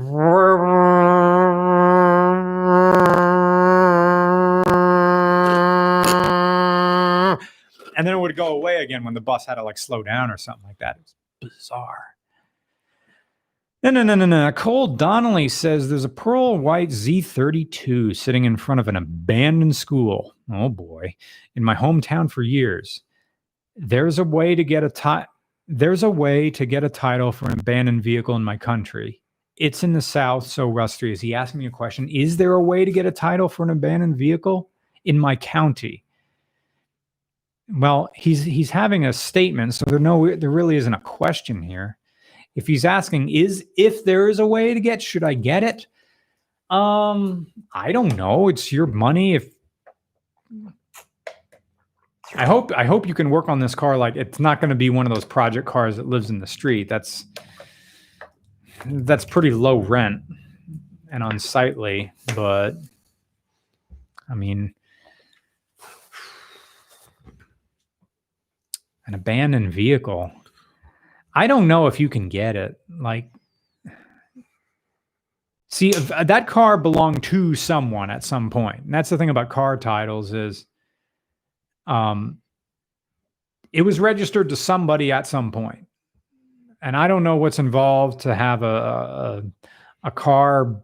and 7.95 8.07
then 8.07 8.15
it 8.15 8.19
would 8.19 8.35
go 8.35 8.47
away 8.47 8.77
again 8.83 9.03
when 9.03 9.13
the 9.13 9.21
bus 9.21 9.45
had 9.45 9.55
to 9.55 9.63
like 9.63 9.77
slow 9.77 10.01
down 10.01 10.31
or 10.31 10.39
something 10.39 10.65
like 10.65 10.79
that. 10.79 10.95
It 10.95 11.01
was 11.43 11.53
bizarre. 11.53 12.16
No, 13.83 13.91
no, 13.91 14.01
no, 14.01 14.15
no, 14.15 14.25
no. 14.25 14.51
Cole 14.53 14.87
Donnelly 14.87 15.47
says 15.49 15.87
there's 15.89 16.03
a 16.03 16.09
pearl 16.09 16.57
white 16.57 16.89
Z32 16.89 18.15
sitting 18.15 18.45
in 18.45 18.57
front 18.57 18.79
of 18.79 18.87
an 18.87 18.95
abandoned 18.95 19.75
school. 19.75 20.33
Oh 20.51 20.69
boy, 20.69 21.15
in 21.55 21.63
my 21.63 21.75
hometown 21.75 22.29
for 22.29 22.41
years. 22.41 23.01
There's 23.75 24.17
a 24.17 24.23
way 24.23 24.55
to 24.55 24.63
get 24.63 24.83
a 24.83 24.89
ti- 24.89 25.27
There's 25.67 26.01
a 26.01 26.09
way 26.09 26.49
to 26.51 26.65
get 26.65 26.83
a 26.83 26.89
title 26.89 27.31
for 27.31 27.45
an 27.45 27.59
abandoned 27.59 28.03
vehicle 28.03 28.35
in 28.35 28.43
my 28.43 28.57
country. 28.57 29.21
It's 29.57 29.83
in 29.83 29.93
the 29.93 30.01
South, 30.01 30.47
so 30.47 30.67
Rusty 30.67 31.11
is 31.11 31.21
he 31.21 31.35
asking 31.35 31.59
me 31.59 31.67
a 31.67 31.71
question? 31.71 32.09
Is 32.09 32.37
there 32.37 32.53
a 32.53 32.63
way 32.63 32.83
to 32.83 32.91
get 32.91 33.05
a 33.05 33.11
title 33.11 33.49
for 33.49 33.63
an 33.63 33.69
abandoned 33.69 34.17
vehicle 34.17 34.69
in 35.05 35.19
my 35.19 35.35
county? 35.35 36.03
Well, 37.69 38.09
he's 38.15 38.43
he's 38.43 38.71
having 38.71 39.05
a 39.05 39.13
statement, 39.13 39.75
so 39.75 39.85
there 39.87 39.99
no 39.99 40.35
there 40.35 40.49
really 40.49 40.77
isn't 40.77 40.93
a 40.93 40.99
question 41.01 41.61
here. 41.61 41.96
If 42.57 42.65
he's 42.65 42.85
asking 42.85 43.29
is 43.29 43.63
if 43.77 44.03
there 44.03 44.27
is 44.27 44.39
a 44.39 44.47
way 44.47 44.73
to 44.73 44.79
get 44.79 44.99
should 44.99 45.23
I 45.23 45.35
get 45.35 45.63
it? 45.63 45.85
Um, 46.71 47.47
I 47.71 47.91
don't 47.91 48.17
know. 48.17 48.47
It's 48.47 48.71
your 48.71 48.87
money. 48.87 49.35
If 49.35 49.53
I 52.35 52.47
hope 52.47 52.71
I 52.75 52.83
hope 52.83 53.07
you 53.07 53.13
can 53.13 53.29
work 53.29 53.47
on 53.47 53.59
this 53.59 53.75
car 53.75 53.95
like 53.95 54.15
it's 54.15 54.39
not 54.39 54.59
going 54.59 54.69
to 54.69 54.75
be 54.75 54.89
one 54.89 55.05
of 55.05 55.13
those 55.13 55.23
project 55.23 55.67
cars 55.67 55.97
that 55.97 56.07
lives 56.07 56.31
in 56.31 56.39
the 56.39 56.47
street. 56.47 56.89
That's 56.89 57.25
that's 58.87 59.23
pretty 59.23 59.51
low 59.51 59.77
rent 59.77 60.23
and 61.11 61.21
unsightly, 61.23 62.11
but 62.35 62.71
I 64.27 64.33
mean 64.33 64.73
an 69.05 69.13
abandoned 69.13 69.71
vehicle. 69.71 70.31
I 71.37 71.45
don't 71.45 71.67
know 71.67 71.85
if 71.85 71.99
you 71.99 72.09
can 72.09 72.29
get 72.29 72.55
it. 72.55 72.79
Like, 72.89 73.29
see, 75.69 75.93
uh, 75.93 76.23
that 76.23 76.47
car 76.47 76.79
belonged 76.79 77.21
to 77.25 77.53
someone 77.53 78.09
at 78.09 78.23
some 78.23 78.49
point. 78.49 78.85
And 78.85 78.91
that's 78.91 79.11
the 79.11 79.19
thing 79.19 79.29
about 79.29 79.49
car 79.49 79.77
titles 79.77 80.33
is, 80.33 80.65
um, 81.85 82.39
it 83.71 83.83
was 83.83 83.99
registered 83.99 84.49
to 84.49 84.55
somebody 84.55 85.11
at 85.11 85.27
some 85.27 85.51
point. 85.51 85.85
And 86.81 86.97
I 86.97 87.07
don't 87.07 87.21
know 87.21 87.35
what's 87.35 87.59
involved 87.59 88.21
to 88.21 88.33
have 88.33 88.63
a 88.63 89.43
a, 90.03 90.07
a 90.07 90.11
car 90.11 90.81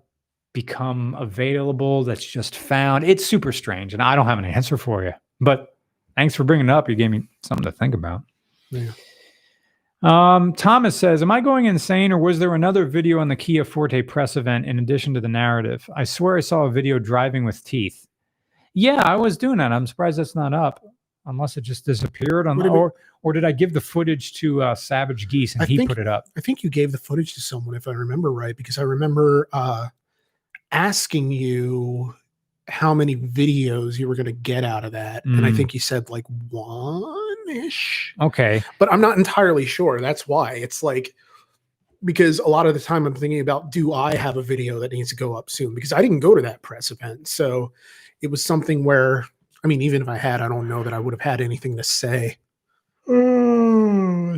become 0.54 1.16
available 1.16 2.04
that's 2.04 2.24
just 2.24 2.56
found. 2.56 3.06
It's 3.06 3.26
super 3.26 3.52
strange, 3.52 3.94
and 3.94 4.04
I 4.04 4.16
don't 4.16 4.28
have 4.28 4.38
an 4.38 4.46
answer 4.60 4.78
for 4.78 5.04
you. 5.04 5.14
But 5.42 5.76
thanks 6.16 6.36
for 6.36 6.44
bringing 6.44 6.70
it 6.70 6.72
up. 6.72 6.90
You 6.90 6.96
gave 6.96 7.10
me 7.10 7.28
something 7.42 7.64
to 7.64 7.72
think 7.72 7.96
about. 7.96 8.22
Yeah. 8.70 8.92
Um, 10.04 10.52
Thomas 10.54 10.96
says, 10.98 11.22
Am 11.22 11.32
I 11.32 11.40
going 11.40 11.66
insane 11.66 12.12
or 12.12 12.18
was 12.18 12.38
there 12.38 12.54
another 12.56 12.86
video 12.86 13.20
on 13.20 13.30
the 13.30 13.36
Kia 13.36 13.64
Forte 13.64 14.02
press 14.02 14.36
event 14.36 14.66
in 14.66 14.78
addition 14.80 15.14
to 15.14 15.22
the 15.22 15.30
narrative? 15.30 15.90
I 15.96 16.04
swear 16.04 16.38
I 16.38 16.42
saw 16.42 16.64
a 16.64 16.72
video 16.72 17.00
driving 17.00 17.46
with 17.46 17.64
teeth. 17.64 18.06
Yeah, 18.74 19.02
I 19.06 19.16
was 19.16 19.38
doing 19.38 19.58
that. 19.58 19.72
I'm 19.72 19.88
surprised 19.88 20.18
that's 20.20 20.36
not 20.36 20.54
up, 20.54 20.84
unless 21.26 21.56
it 21.58 21.62
just 21.62 21.86
disappeared 21.86 22.48
on 22.48 22.58
the, 22.58 22.68
or 22.68 22.94
or 23.22 23.32
did 23.32 23.46
I 23.46 23.54
give 23.54 23.72
the 23.72 23.80
footage 23.80 24.34
to 24.36 24.62
uh, 24.62 24.76
Savage 24.76 25.30
Geese 25.30 25.54
and 25.54 25.62
I 25.62 25.66
he 25.68 25.78
think- 25.78 25.90
put 25.90 26.00
it 26.00 26.08
up? 26.08 26.26
I 26.36 26.42
think 26.42 26.64
you 26.64 26.70
gave 26.70 26.92
the 26.92 26.98
footage 26.98 27.34
to 27.36 27.42
someone, 27.42 27.76
if 27.76 27.88
I 27.88 27.92
remember 27.92 28.32
right, 28.32 28.58
because 28.58 28.78
I 28.78 28.82
remember 28.82 29.48
uh, 29.54 29.88
asking 30.72 31.32
you 31.32 32.16
how 32.68 32.94
many 32.94 33.16
videos 33.16 34.00
you 34.00 34.08
were 34.08 34.16
going 34.16 34.26
to 34.26 34.32
get 34.32 34.64
out 34.64 34.86
of 34.86 34.92
that, 34.94 35.26
and 35.26 35.46
I 35.46 35.52
Mm. 35.52 35.56
think 35.58 35.74
you 35.74 35.80
said 35.80 36.10
like 36.10 36.26
one 36.50 37.38
ish, 37.50 38.16
Okay. 38.22 38.64
but 38.80 38.92
I'm 38.92 39.02
not 39.02 39.18
entirely 39.18 39.66
sure. 39.66 40.00
That's 40.00 40.28
why 40.28 40.54
it's 40.54 40.82
like 40.84 41.14
because 42.06 42.40
a 42.40 42.48
lot 42.48 42.66
of 42.66 42.74
the 42.74 42.80
time 42.82 43.06
I'm 43.06 43.16
thinking 43.16 43.40
about 43.40 43.72
do 43.72 43.94
I 43.94 44.16
have 44.16 44.36
a 44.36 44.42
video 44.42 44.78
that 44.80 44.92
needs 44.92 45.10
to 45.10 45.16
go 45.16 45.36
up 45.36 45.50
soon 45.50 45.74
because 45.74 45.94
I 45.94 46.02
didn't 46.02 46.20
go 46.20 46.36
to 46.36 46.42
that 46.42 46.62
press 46.62 46.92
event, 46.92 47.28
so 47.28 47.72
it 48.22 48.28
was 48.28 48.44
something 48.44 48.84
where 48.84 49.26
I 49.64 49.68
mean, 49.68 49.82
even 49.82 50.02
if 50.02 50.10
I 50.10 50.18
had, 50.18 50.42
I 50.42 50.50
don't 50.50 50.68
know 50.68 50.84
that 50.84 50.92
I 50.94 51.00
would 51.00 51.14
have 51.14 51.22
had 51.22 51.40
anything 51.40 51.78
to 51.78 51.84
say. 51.84 52.38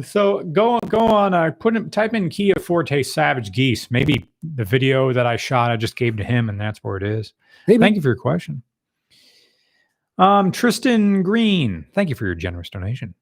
So 0.06 0.44
go 0.44 0.72
on, 0.72 0.80
go 0.88 1.00
on. 1.00 1.34
Uh, 1.34 1.52
put 1.52 1.76
in, 1.76 1.90
type 1.90 2.14
in 2.14 2.30
Kia 2.30 2.56
Forte 2.60 3.04
Savage 3.04 3.52
Geese. 3.52 3.90
Maybe 3.90 4.26
the 4.44 4.64
video 4.64 5.12
that 5.14 5.26
I 5.26 5.36
shot, 5.36 5.72
I 5.72 5.78
just 5.78 5.96
gave 5.96 6.18
to 6.18 6.24
him, 6.24 6.50
and 6.50 6.60
that's 6.60 6.84
where 6.84 6.98
it 6.98 7.04
is. 7.04 7.34
Maybe 7.68 7.82
Thank 7.82 7.96
you 7.96 8.02
for 8.02 8.10
your 8.10 8.16
question. 8.16 8.64
Um, 10.18 10.52
Tristan 10.52 11.24
Green, 11.24 11.86
thank 11.94 12.10
you 12.10 12.16
for 12.16 12.26
your 12.26 12.36
generous 12.36 12.70
donation. 12.70 13.16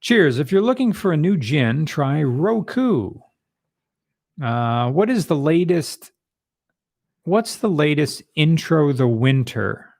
Cheers. 0.00 0.38
If 0.38 0.52
you're 0.52 0.62
looking 0.62 0.92
for 0.92 1.12
a 1.12 1.16
new 1.16 1.36
gin, 1.36 1.86
try 1.86 2.22
Roku. 2.22 3.14
Uh, 4.42 4.90
what 4.90 5.10
is 5.10 5.26
the 5.26 5.36
latest? 5.36 6.12
What's 7.24 7.56
the 7.56 7.70
latest 7.70 8.22
intro 8.34 8.92
the 8.92 9.06
winter? 9.06 9.91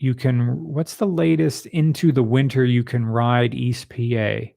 You 0.00 0.14
can. 0.14 0.64
What's 0.64 0.96
the 0.96 1.06
latest 1.06 1.66
into 1.66 2.10
the 2.10 2.22
winter 2.22 2.64
you 2.64 2.82
can 2.82 3.06
ride 3.06 3.54
East 3.54 3.88
PA? 3.88 4.50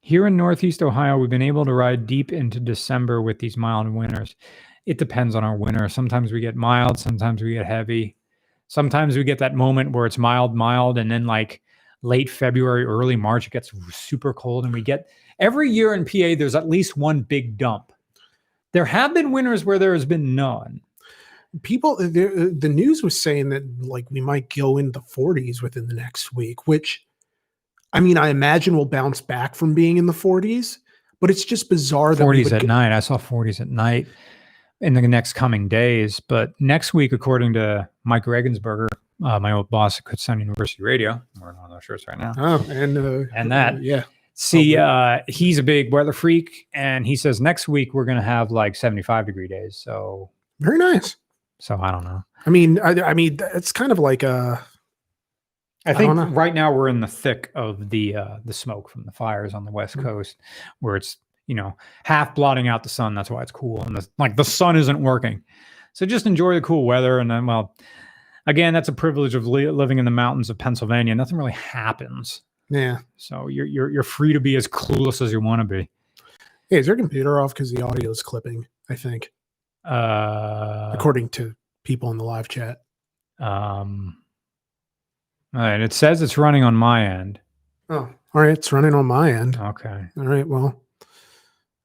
Here 0.00 0.26
in 0.26 0.36
Northeast 0.36 0.82
Ohio, 0.82 1.16
we've 1.16 1.30
been 1.30 1.40
able 1.40 1.64
to 1.64 1.72
ride 1.72 2.06
deep 2.06 2.32
into 2.32 2.60
December 2.60 3.22
with 3.22 3.38
these 3.38 3.56
mild 3.56 3.88
winters 3.88 4.34
it 4.86 4.98
depends 4.98 5.34
on 5.34 5.44
our 5.44 5.56
winter. 5.56 5.88
Sometimes 5.88 6.32
we 6.32 6.40
get 6.40 6.56
mild, 6.56 6.98
sometimes 6.98 7.42
we 7.42 7.54
get 7.54 7.66
heavy. 7.66 8.16
Sometimes 8.68 9.16
we 9.16 9.24
get 9.24 9.38
that 9.38 9.54
moment 9.54 9.92
where 9.92 10.06
it's 10.06 10.18
mild, 10.18 10.54
mild, 10.54 10.98
and 10.98 11.10
then 11.10 11.26
like 11.26 11.62
late 12.02 12.28
February, 12.28 12.84
early 12.84 13.16
March, 13.16 13.46
it 13.46 13.52
gets 13.52 13.70
super 13.94 14.32
cold. 14.32 14.64
And 14.64 14.74
we 14.74 14.82
get 14.82 15.08
every 15.38 15.70
year 15.70 15.94
in 15.94 16.04
PA, 16.04 16.36
there's 16.36 16.54
at 16.54 16.68
least 16.68 16.96
one 16.96 17.20
big 17.20 17.58
dump. 17.58 17.92
There 18.72 18.86
have 18.86 19.14
been 19.14 19.30
winters 19.30 19.64
where 19.64 19.78
there 19.78 19.92
has 19.92 20.06
been 20.06 20.34
none. 20.34 20.80
People 21.60 21.96
the, 21.96 22.54
the 22.58 22.68
news 22.68 23.02
was 23.02 23.20
saying 23.20 23.50
that 23.50 23.62
like 23.80 24.10
we 24.10 24.20
might 24.20 24.54
go 24.54 24.78
in 24.78 24.92
the 24.92 25.00
40s 25.00 25.60
within 25.60 25.86
the 25.86 25.94
next 25.94 26.32
week 26.32 26.66
which 26.66 27.04
i 27.92 28.00
mean 28.00 28.16
i 28.16 28.28
imagine 28.28 28.74
we'll 28.74 28.86
bounce 28.86 29.20
back 29.20 29.54
from 29.54 29.74
being 29.74 29.98
in 29.98 30.06
the 30.06 30.14
40s 30.14 30.78
but 31.22 31.30
it's 31.30 31.44
just 31.44 31.70
bizarre 31.70 32.16
that 32.16 32.26
we 32.26 32.42
40s 32.42 32.52
at 32.52 32.66
night. 32.66 32.90
I 32.90 32.98
saw 32.98 33.16
40s 33.16 33.60
at 33.60 33.68
night 33.68 34.08
in 34.80 34.94
the 34.94 35.02
next 35.02 35.34
coming 35.34 35.68
days. 35.68 36.18
But 36.18 36.50
next 36.58 36.92
week, 36.92 37.12
according 37.12 37.52
to 37.52 37.88
Mike 38.02 38.24
Regensberger, 38.24 38.88
uh, 39.24 39.38
my 39.38 39.52
old 39.52 39.70
boss 39.70 39.98
at 39.98 40.04
Kutztown 40.04 40.40
University 40.40 40.82
Radio, 40.82 41.22
wearing 41.40 41.56
one 41.58 41.66
of 41.66 41.70
those 41.70 41.84
shirts 41.84 42.08
right 42.08 42.18
now. 42.18 42.32
oh 42.36 42.66
and 42.68 42.98
uh, 42.98 43.24
And 43.36 43.52
that. 43.52 43.80
yeah 43.80 44.02
See, 44.34 44.76
Oh, 44.76 44.84
uh, 44.84 45.22
he's 45.28 45.58
a 45.58 45.62
big 45.62 45.92
weather 45.92 46.12
freak, 46.12 46.66
and 46.74 47.06
he 47.06 47.14
says 47.14 47.40
next 47.40 47.68
week 47.68 47.94
we're 47.94 48.06
going 48.06 48.16
to 48.16 48.24
have 48.24 48.50
like 48.50 48.74
75 48.74 49.26
degree 49.26 49.46
days. 49.46 49.76
So, 49.76 50.30
very 50.58 50.78
nice 50.78 51.16
so 51.62 51.78
I 51.80 51.90
don't 51.92 52.02
know. 52.04 52.22
i 52.46 52.50
mean 52.50 52.78
i, 52.80 52.90
I 53.10 53.14
mean 53.14 53.38
it's 53.54 53.70
kind 53.72 53.92
of 53.92 53.98
like 54.00 54.24
uh 54.24 54.56
I 55.84 55.92
think 55.94 56.14
know. 56.14 56.26
right 56.26 56.54
now 56.54 56.72
we're 56.72 56.88
in 56.88 57.00
the 57.00 57.08
thick 57.08 57.50
of 57.56 57.90
the 57.90 58.14
uh, 58.14 58.36
the 58.44 58.52
smoke 58.52 58.88
from 58.88 59.04
the 59.04 59.10
fires 59.12 59.52
on 59.52 59.64
the 59.64 59.72
west 59.72 59.96
Mm. 59.96 60.02
coast, 60.04 60.40
where 60.78 60.94
it's 60.94 61.16
you 61.48 61.56
know 61.56 61.76
half 62.04 62.36
blotting 62.36 62.68
out 62.68 62.84
the 62.84 62.88
sun. 62.88 63.16
That's 63.16 63.30
why 63.30 63.42
it's 63.42 63.50
cool, 63.50 63.82
and 63.82 63.96
the, 63.96 64.06
like 64.16 64.36
the 64.36 64.44
sun 64.44 64.76
isn't 64.76 65.02
working. 65.02 65.42
So 65.92 66.06
just 66.06 66.24
enjoy 66.24 66.54
the 66.54 66.60
cool 66.60 66.84
weather, 66.86 67.18
and 67.18 67.28
then 67.28 67.46
well, 67.46 67.74
again, 68.46 68.72
that's 68.74 68.88
a 68.90 68.92
privilege 68.92 69.34
of 69.34 69.48
li- 69.48 69.70
living 69.72 69.98
in 69.98 70.04
the 70.04 70.12
mountains 70.12 70.50
of 70.50 70.56
Pennsylvania. 70.56 71.16
Nothing 71.16 71.36
really 71.36 71.50
happens, 71.50 72.42
yeah 72.70 72.98
so 73.16 73.48
you're 73.48 73.66
you're 73.66 73.90
you're 73.90 74.02
free 74.04 74.32
to 74.32 74.40
be 74.40 74.54
as 74.54 74.68
clueless 74.68 75.20
as 75.20 75.32
you 75.32 75.40
want 75.40 75.60
to 75.60 75.64
be. 75.66 75.90
hey 76.70 76.78
is 76.78 76.86
your 76.86 76.94
computer 76.96 77.40
off 77.40 77.52
because 77.54 77.72
the 77.72 77.82
audio 77.84 78.08
is 78.10 78.22
clipping 78.22 78.64
i 78.88 78.94
think 78.94 79.32
Uh, 79.84 80.90
according 80.94 81.28
to 81.30 81.54
people 81.84 82.10
in 82.12 82.18
the 82.18 82.24
live 82.24 82.48
chat 82.48 82.82
um, 83.40 84.16
all 85.54 85.60
right, 85.60 85.80
it 85.80 85.92
says 85.92 86.22
it's 86.22 86.38
running 86.38 86.62
on 86.62 86.74
my 86.74 87.04
end. 87.04 87.40
oh 87.90 88.08
all 88.34 88.40
right 88.42 88.50
it's 88.56 88.72
running 88.72 88.94
on 88.94 89.04
my 89.06 89.32
end 89.32 89.56
Okay. 89.58 90.06
all 90.16 90.24
right 90.24 90.46
well 90.46 90.80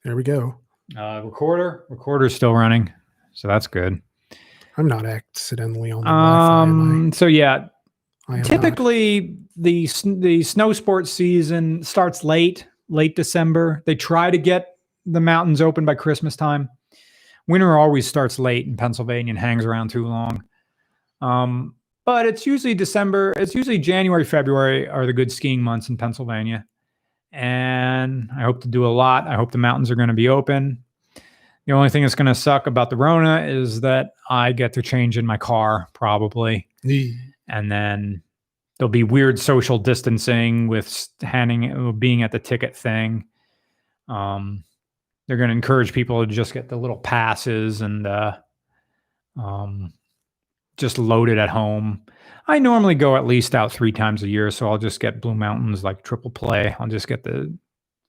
there 0.03 0.15
we 0.15 0.23
go 0.23 0.55
Uh, 0.97 1.21
recorder, 1.25 1.85
recorder's 1.89 2.33
still 2.35 2.53
running, 2.53 2.91
so 3.33 3.47
that's 3.47 3.65
good. 3.67 3.99
i'm 4.77 4.87
not 4.87 5.05
accidentally 5.05 5.91
on 5.91 6.01
the 6.01 6.05
Wi-Fi, 6.05 6.61
Um. 6.61 7.11
So 7.13 7.25
yeah, 7.25 7.67
am 8.29 8.37
not. 8.37 8.45
typically 8.45 9.35
the 9.55 9.89
the 10.05 10.43
snow 10.43 10.71
sports 10.73 11.11
season 11.11 11.81
starts 11.83 12.23
late, 12.23 12.67
late 12.89 13.15
December. 13.15 13.81
They 13.87 13.95
try 13.95 14.29
to 14.29 14.37
get 14.37 14.75
the 15.07 15.19
mountains 15.19 15.61
open 15.61 15.83
by 15.83 15.95
Christmas 15.95 16.35
time. 16.35 16.69
Winter 17.47 17.77
always 17.77 18.07
starts 18.07 18.39
late 18.39 18.67
in 18.67 18.77
Pennsylvania 18.77 19.31
and 19.31 19.39
hangs 19.39 19.65
around 19.65 19.89
too 19.89 20.05
long. 20.05 20.43
Um, 21.21 21.75
but 22.05 22.25
it's 22.25 22.45
usually 22.45 22.73
December. 22.73 23.33
It's 23.37 23.55
usually 23.55 23.79
January, 23.79 24.23
February 24.23 24.87
are 24.87 25.05
the 25.05 25.13
good 25.13 25.31
skiing 25.31 25.61
months 25.61 25.89
in 25.89 25.97
Pennsylvania. 25.97 26.65
And 27.31 28.29
I 28.37 28.43
hope 28.43 28.61
to 28.61 28.67
do 28.67 28.85
a 28.85 28.89
lot. 28.89 29.27
I 29.27 29.35
hope 29.35 29.51
the 29.51 29.57
mountains 29.57 29.91
are 29.91 29.95
going 29.95 30.07
to 30.07 30.13
be 30.13 30.29
open. 30.29 30.83
The 31.65 31.73
only 31.73 31.89
thing 31.89 32.03
that's 32.03 32.15
going 32.15 32.27
to 32.27 32.35
suck 32.35 32.65
about 32.65 32.89
the 32.89 32.95
Rona 32.95 33.45
is 33.45 33.81
that 33.81 34.11
I 34.29 34.53
get 34.53 34.71
to 34.73 34.81
change 34.81 35.17
in 35.17 35.25
my 35.25 35.35
car 35.37 35.89
probably 35.93 36.65
and 37.47 37.71
then 37.71 38.21
there'll 38.77 38.89
be 38.89 39.03
weird 39.03 39.39
social 39.39 39.77
distancing 39.77 40.67
with 40.67 41.09
handing 41.21 41.97
being 41.99 42.23
at 42.23 42.31
the 42.31 42.39
ticket 42.39 42.75
thing 42.75 43.25
um 44.07 44.63
they're 45.27 45.37
going 45.37 45.49
to 45.49 45.55
encourage 45.55 45.93
people 45.93 46.25
to 46.25 46.31
just 46.31 46.53
get 46.53 46.69
the 46.69 46.77
little 46.77 46.97
passes 46.97 47.81
and 47.81 48.07
uh 48.07 48.35
um 49.37 49.91
just 50.77 50.97
load 50.97 51.29
it 51.29 51.37
at 51.37 51.49
home 51.49 52.01
i 52.47 52.59
normally 52.59 52.95
go 52.95 53.15
at 53.15 53.25
least 53.25 53.55
out 53.55 53.71
three 53.71 53.91
times 53.91 54.23
a 54.23 54.27
year 54.27 54.49
so 54.51 54.69
i'll 54.69 54.77
just 54.77 54.99
get 54.99 55.21
blue 55.21 55.35
mountains 55.35 55.83
like 55.83 56.03
triple 56.03 56.31
play 56.31 56.75
i'll 56.79 56.87
just 56.87 57.07
get 57.07 57.23
the 57.23 57.55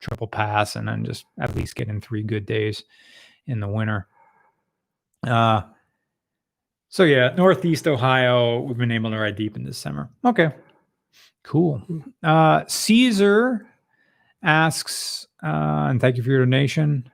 triple 0.00 0.26
pass 0.28 0.76
and 0.76 0.86
then 0.86 1.04
just 1.04 1.24
at 1.40 1.54
least 1.56 1.74
get 1.74 1.88
in 1.88 2.00
three 2.00 2.22
good 2.22 2.46
days 2.46 2.84
in 3.46 3.60
the 3.60 3.68
winter 3.68 4.06
uh 5.26 5.62
so 6.90 7.04
yeah, 7.04 7.34
Northeast 7.36 7.86
Ohio, 7.86 8.60
we've 8.60 8.78
been 8.78 8.90
able 8.90 9.10
to 9.10 9.18
ride 9.18 9.36
deep 9.36 9.56
in 9.56 9.62
this 9.62 9.76
summer. 9.76 10.08
Okay, 10.24 10.50
cool. 11.44 11.82
Uh, 12.22 12.64
Caesar 12.66 13.66
asks, 14.42 15.27
uh, 15.42 15.88
and 15.90 16.00
thank 16.00 16.16
you 16.16 16.22
for 16.22 16.30
your 16.30 16.44
donation. 16.44 17.10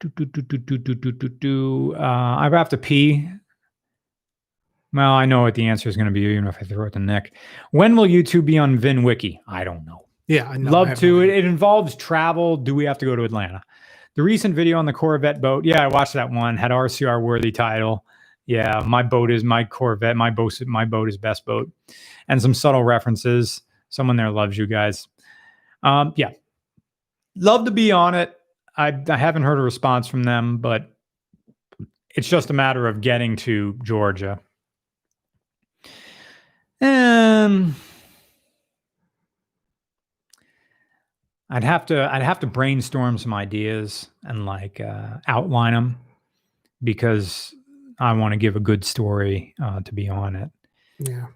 Do, 0.00 0.08
do, 0.08 0.24
do, 0.24 0.42
do, 0.42 0.78
do, 0.78 0.94
do, 0.94 1.12
do, 1.12 1.28
do. 1.28 1.94
Uh, 1.96 2.36
I 2.38 2.48
have 2.50 2.68
to 2.70 2.78
pee. 2.78 3.28
Well, 4.92 5.12
I 5.12 5.24
know 5.26 5.42
what 5.42 5.54
the 5.54 5.68
answer 5.68 5.88
is 5.88 5.96
going 5.96 6.06
to 6.06 6.12
be, 6.12 6.22
even 6.22 6.46
if 6.46 6.56
I 6.60 6.64
throw 6.64 6.86
it 6.86 6.94
to 6.94 6.98
Nick. 6.98 7.34
When 7.70 7.94
will 7.96 8.06
you 8.06 8.22
two 8.22 8.42
be 8.42 8.58
on 8.58 8.78
VinWiki? 8.78 9.38
I 9.46 9.62
don't 9.62 9.84
know. 9.84 10.06
Yeah, 10.26 10.48
I 10.48 10.56
know. 10.56 10.70
love 10.70 10.88
I 10.90 10.94
to. 10.94 11.20
It, 11.20 11.30
it, 11.30 11.44
involves 11.44 11.96
travel. 11.96 12.56
Do 12.56 12.74
we 12.74 12.84
have 12.86 12.98
to 12.98 13.06
go 13.06 13.14
to 13.14 13.24
Atlanta? 13.24 13.62
The 14.14 14.22
recent 14.22 14.54
video 14.54 14.78
on 14.78 14.86
the 14.86 14.92
Corvette 14.92 15.40
boat. 15.40 15.64
Yeah, 15.64 15.82
I 15.82 15.88
watched 15.88 16.14
that 16.14 16.30
one. 16.30 16.56
Had 16.56 16.70
RCR 16.70 17.22
worthy 17.22 17.52
title. 17.52 18.04
Yeah, 18.46 18.82
my 18.84 19.02
boat 19.02 19.30
is 19.30 19.44
my 19.44 19.64
Corvette. 19.64 20.16
My 20.16 20.30
boat, 20.30 20.60
my 20.66 20.84
boat 20.84 21.08
is 21.08 21.16
best 21.16 21.44
boat, 21.44 21.70
and 22.26 22.40
some 22.40 22.54
subtle 22.54 22.82
references. 22.82 23.62
Someone 23.90 24.16
there 24.16 24.30
loves 24.30 24.56
you 24.56 24.66
guys. 24.66 25.06
Um, 25.82 26.12
yeah, 26.16 26.30
love 27.36 27.64
to 27.64 27.70
be 27.70 27.92
on 27.92 28.14
it. 28.14 28.34
I 28.76 28.94
I 29.08 29.16
haven't 29.16 29.42
heard 29.42 29.58
a 29.58 29.62
response 29.62 30.06
from 30.06 30.22
them, 30.22 30.58
but 30.58 30.94
it's 32.14 32.28
just 32.28 32.50
a 32.50 32.54
matter 32.54 32.86
of 32.86 33.00
getting 33.00 33.36
to 33.36 33.78
Georgia. 33.84 34.40
Um. 36.80 37.76
I'd 41.52 41.64
have 41.64 41.86
to 41.86 42.12
I'd 42.14 42.22
have 42.22 42.38
to 42.40 42.46
brainstorm 42.46 43.18
some 43.18 43.34
ideas 43.34 44.08
and 44.22 44.46
like 44.46 44.80
uh, 44.80 45.16
outline 45.26 45.74
them 45.74 45.98
because 46.82 47.52
I 47.98 48.12
want 48.12 48.32
to 48.32 48.38
give 48.38 48.54
a 48.54 48.60
good 48.60 48.84
story 48.84 49.54
uh, 49.60 49.80
to 49.80 49.92
be 49.92 50.08
on 50.08 50.36
it. 50.36 50.50
Yeah. 51.00 51.26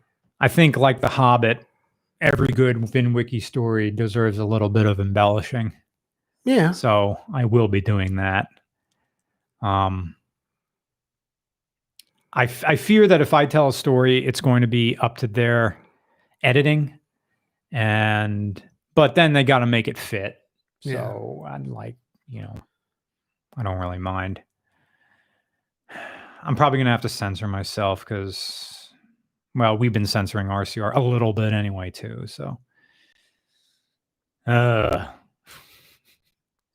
I 0.40 0.46
think 0.48 0.76
like 0.76 1.00
The 1.00 1.08
Hobbit, 1.08 1.66
every 2.20 2.48
good 2.48 2.76
VinWiki 2.76 3.42
story 3.42 3.90
deserves 3.90 4.38
a 4.38 4.44
little 4.44 4.68
bit 4.68 4.86
of 4.86 5.00
embellishing. 5.00 5.72
Yeah. 6.44 6.72
So 6.72 7.18
I 7.32 7.44
will 7.44 7.68
be 7.68 7.80
doing 7.80 8.16
that. 8.16 8.48
Um, 9.62 10.16
I, 12.32 12.44
f- 12.44 12.64
I 12.66 12.76
fear 12.76 13.06
that 13.06 13.20
if 13.20 13.32
I 13.32 13.46
tell 13.46 13.68
a 13.68 13.72
story, 13.72 14.24
it's 14.26 14.40
going 14.40 14.60
to 14.62 14.66
be 14.66 14.96
up 15.00 15.18
to 15.18 15.26
their 15.26 15.78
editing, 16.42 16.98
and 17.72 18.62
but 18.94 19.14
then 19.14 19.32
they 19.32 19.44
got 19.44 19.60
to 19.60 19.66
make 19.66 19.88
it 19.88 19.96
fit. 19.96 20.38
Yeah. 20.82 21.06
So 21.06 21.46
I'm 21.48 21.72
like 21.72 21.96
you 22.28 22.42
know, 22.42 22.54
I 23.56 23.62
don't 23.62 23.78
really 23.78 23.98
mind. 23.98 24.40
I'm 26.42 26.56
probably 26.56 26.78
gonna 26.78 26.90
have 26.90 27.00
to 27.02 27.08
censor 27.08 27.48
myself 27.48 28.00
because, 28.00 28.92
well, 29.54 29.78
we've 29.78 29.92
been 29.92 30.06
censoring 30.06 30.48
RCR 30.48 30.94
a 30.94 31.00
little 31.00 31.32
bit 31.32 31.52
anyway 31.52 31.90
too. 31.90 32.26
So, 32.26 32.58
uh, 34.46 35.06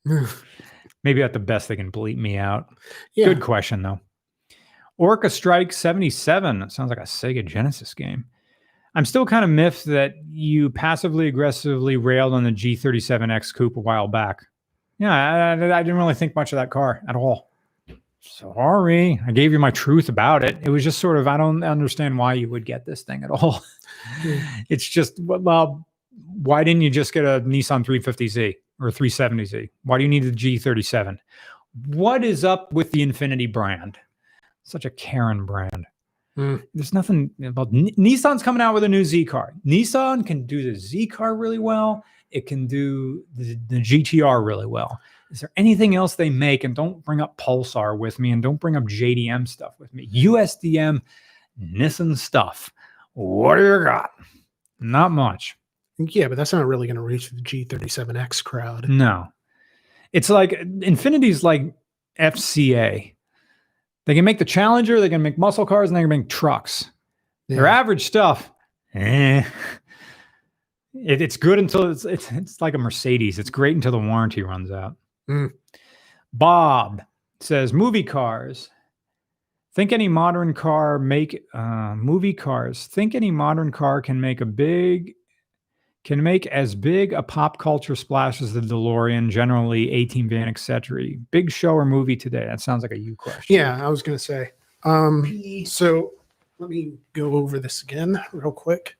maybe 1.04 1.24
at 1.24 1.34
the 1.34 1.40
best 1.40 1.68
they 1.68 1.76
can 1.76 1.92
bleep 1.92 2.18
me 2.18 2.38
out. 2.38 2.68
yeah. 3.14 3.26
Good 3.26 3.42
question 3.42 3.82
though. 3.82 4.00
Orca 4.98 5.30
Strike 5.30 5.72
77 5.72 6.60
that 6.60 6.72
sounds 6.72 6.90
like 6.90 7.00
a 7.00 7.04
Sega 7.04 7.46
Genesis 7.46 7.94
game. 7.94 8.26
I'm 8.96 9.06
still 9.06 9.26
kind 9.26 9.44
of 9.46 9.50
miffed 9.52 9.86
that 9.86 10.16
you 10.30 10.70
passively 10.72 11.28
aggressively 11.28 11.96
railed 11.96 12.34
on 12.34 12.44
the 12.44 12.52
G37X 12.52 13.54
coupe 13.54 13.78
a 13.78 13.80
while 13.80 14.08
back. 14.08 14.40
Yeah, 14.98 15.14
I, 15.14 15.52
I- 15.54 15.80
I 15.80 15.84
didn't 15.84 15.98
really 15.98 16.16
think 16.16 16.36
much 16.36 16.52
of 16.52 16.58
that 16.58 16.70
car 16.72 17.02
at 17.08 17.16
all. 17.16 17.50
Sorry, 18.22 19.18
I 19.26 19.32
gave 19.32 19.54
you 19.54 19.60
my 19.60 19.72
truth 19.72 20.10
about 20.10 20.44
it. 20.44 20.58
It 20.62 20.70
was 20.70 20.84
just 20.84 21.00
sort 21.00 21.18
of 21.18 21.28
I 21.28 21.38
don't 21.38 21.64
understand 21.64 22.18
why 22.18 22.34
you 22.34 22.50
would 22.50 22.66
get 22.66 22.86
this 22.86 23.04
thing 23.04 23.24
at 23.24 23.32
all. 23.32 23.64
It's 24.70 24.88
just 24.88 25.20
well, 25.20 25.86
why 26.42 26.64
didn't 26.64 26.82
you 26.82 26.90
just 26.90 27.12
get 27.14 27.26
a 27.26 27.42
Nissan 27.42 27.84
350Z 27.86 28.56
or 28.80 28.90
370Z? 28.90 29.70
Why 29.84 29.98
do 29.98 30.04
you 30.04 30.10
need 30.10 30.24
the 30.24 30.32
G37? 30.32 31.18
What 31.88 32.24
is 32.24 32.44
up 32.44 32.74
with 32.74 32.92
the 32.92 33.06
Infiniti 33.06 33.52
brand? 33.52 33.98
Such 34.64 34.86
a 34.86 34.90
Karen 34.90 35.46
brand. 35.46 35.86
Mm. 36.38 36.64
There's 36.74 36.94
nothing 36.94 37.32
about 37.44 37.68
N- 37.74 37.90
Nissan's 37.98 38.44
coming 38.44 38.62
out 38.62 38.74
with 38.74 38.84
a 38.84 38.90
new 38.90 39.04
Z 39.04 39.26
car. 39.26 39.54
Nissan 39.66 40.26
can 40.26 40.46
do 40.46 40.64
the 40.64 40.78
Z 40.78 41.08
car 41.08 41.36
really 41.36 41.60
well. 41.60 42.04
It 42.32 42.46
can 42.46 42.68
do 42.68 43.26
the, 43.36 43.56
the 43.68 43.82
GTR 43.82 44.46
really 44.46 44.66
well. 44.66 45.00
Is 45.32 45.42
there 45.42 45.52
anything 45.58 45.96
else 45.96 46.16
they 46.16 46.30
make? 46.30 46.64
And 46.64 46.76
don't 46.76 47.04
bring 47.04 47.22
up 47.22 47.38
Pulsar 47.38 47.98
with 47.98 48.20
me 48.20 48.32
and 48.32 48.42
don't 48.42 48.60
bring 48.60 48.76
up 48.76 48.84
JDM 48.86 49.48
stuff 49.48 49.74
with 49.80 49.94
me. 49.94 50.08
USDM, 50.14 51.02
Nissan 51.62 52.18
stuff. 52.18 52.72
What 53.14 53.56
do 53.56 53.64
you 53.64 53.84
got? 53.84 54.12
Not 54.80 55.12
much. 55.12 55.58
Yeah, 56.00 56.28
but 56.30 56.38
that's 56.38 56.54
not 56.54 56.66
really 56.66 56.88
going 56.88 56.96
to 56.96 57.02
reach 57.02 57.30
the 57.30 57.42
G37X 57.42 58.44
crowd. 58.44 58.88
No. 58.90 59.28
It's 60.14 60.30
like 60.30 60.52
Infiniti's 60.52 61.44
like 61.44 61.74
FCA. 62.20 63.14
They 64.06 64.16
can 64.16 64.26
make 64.26 64.40
the 64.40 64.46
Challenger, 64.46 65.00
they 65.00 65.10
can 65.10 65.22
make 65.22 65.38
muscle 65.38 65.66
cars, 65.66 65.90
and 65.90 65.98
they 65.98 66.02
can 66.02 66.10
make 66.10 66.30
trucks. 66.30 66.90
Their 67.48 67.66
Yeah. 67.66 67.80
average 67.80 68.06
stuff, 68.06 68.50
eh. 68.94 69.44
It, 70.94 71.22
it's 71.22 71.38
good 71.38 71.60
until 71.60 71.92
it's, 71.92 72.06
it's 72.06 72.32
it's 72.32 72.62
like 72.62 72.74
a 72.74 72.80
Mercedes. 72.80 73.38
It's 73.38 73.52
great 73.52 73.76
until 73.76 73.92
the 73.92 74.00
warranty 74.00 74.42
runs 74.42 74.72
out. 74.72 74.96
Mm. 75.30 75.52
Bob 76.34 77.04
says 77.42 77.72
movie 77.74 78.04
cars. 78.04 78.70
Think 79.76 79.92
any 79.92 80.08
modern 80.08 80.54
car 80.56 80.98
make 80.98 81.44
uh, 81.54 81.94
movie 81.96 82.34
cars. 82.34 82.88
Think 82.88 83.14
any 83.14 83.30
modern 83.32 83.72
car 83.72 84.02
can 84.02 84.20
make 84.20 84.42
a 84.42 84.46
big 84.46 85.14
can 86.04 86.24
make 86.24 86.48
as 86.48 86.76
big 86.76 87.14
a 87.14 87.22
pop 87.22 87.58
culture 87.58 87.96
splash 87.96 88.42
as 88.42 88.54
the 88.54 88.62
DeLorean, 88.62 89.30
generally 89.30 89.92
A-Team 89.92 90.30
van, 90.30 90.48
etc. 90.48 91.04
Big 91.32 91.52
show 91.52 91.74
or 91.74 91.86
movie 91.86 92.16
today? 92.16 92.46
That 92.46 92.62
sounds 92.62 92.84
like 92.84 92.92
a 92.92 92.98
you 92.98 93.16
question. 93.16 93.56
Yeah, 93.56 93.86
I 93.86 93.90
was 93.90 94.02
gonna 94.02 94.20
say. 94.20 94.52
Um, 94.84 95.66
so 95.66 96.14
let 96.58 96.70
me 96.70 96.94
go 97.14 97.36
over 97.36 97.60
this 97.60 97.84
again 97.84 98.22
real 98.32 98.52
quick. 98.52 98.96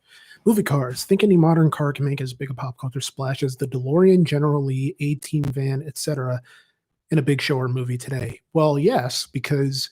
Movie 0.46 0.64
cars. 0.64 1.04
Think 1.04 1.24
any 1.24 1.38
modern 1.38 1.70
car 1.70 1.92
can 1.94 2.06
make 2.06 2.22
as 2.22 2.34
big 2.34 2.50
a 2.50 2.54
pop 2.54 2.78
culture 2.78 3.02
splash 3.02 3.44
as 3.44 3.58
the 3.58 3.68
DeLorean, 3.68 4.24
generally 4.24 4.96
Lee, 5.00 5.14
A-Team 5.14 5.44
van, 5.44 5.84
etc. 5.86 6.42
in 7.12 7.18
a 7.18 7.22
big 7.22 7.42
show 7.42 7.58
or 7.58 7.68
movie 7.68 7.98
today? 7.98 8.40
Well, 8.54 8.80
yes, 8.80 9.28
because 9.32 9.90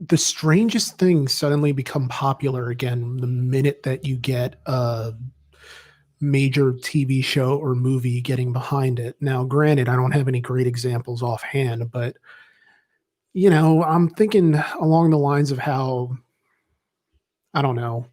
the 0.00 0.16
strangest 0.16 0.98
things 0.98 1.32
suddenly 1.32 1.72
become 1.72 2.08
popular 2.08 2.70
again 2.70 3.16
the 3.16 3.26
minute 3.26 3.82
that 3.82 4.04
you 4.04 4.16
get 4.16 4.60
a 4.66 5.12
major 6.20 6.72
TV 6.72 7.22
show 7.22 7.56
or 7.56 7.74
movie 7.74 8.20
getting 8.20 8.52
behind 8.52 8.98
it. 8.98 9.16
Now, 9.20 9.44
granted, 9.44 9.88
I 9.88 9.96
don't 9.96 10.12
have 10.12 10.28
any 10.28 10.40
great 10.40 10.66
examples 10.66 11.22
offhand, 11.22 11.90
but 11.90 12.16
you 13.34 13.50
know, 13.50 13.82
I'm 13.84 14.08
thinking 14.10 14.54
along 14.80 15.10
the 15.10 15.18
lines 15.18 15.50
of 15.50 15.58
how 15.58 16.16
I 17.54 17.62
don't 17.62 17.76
know 17.76 18.06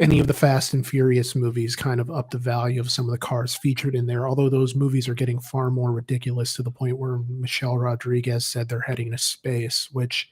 any 0.00 0.20
of 0.20 0.28
the 0.28 0.34
Fast 0.34 0.74
and 0.74 0.86
Furious 0.86 1.34
movies 1.34 1.74
kind 1.74 2.00
of 2.00 2.10
up 2.10 2.30
the 2.30 2.38
value 2.38 2.80
of 2.80 2.90
some 2.90 3.06
of 3.06 3.10
the 3.10 3.18
cars 3.18 3.56
featured 3.56 3.94
in 3.94 4.06
there. 4.06 4.28
Although 4.28 4.48
those 4.48 4.76
movies 4.76 5.08
are 5.08 5.14
getting 5.14 5.40
far 5.40 5.70
more 5.70 5.92
ridiculous 5.92 6.54
to 6.54 6.62
the 6.62 6.70
point 6.70 6.98
where 6.98 7.18
Michelle 7.28 7.76
Rodriguez 7.76 8.46
said 8.46 8.68
they're 8.68 8.80
heading 8.80 9.10
to 9.10 9.18
space, 9.18 9.88
which 9.90 10.30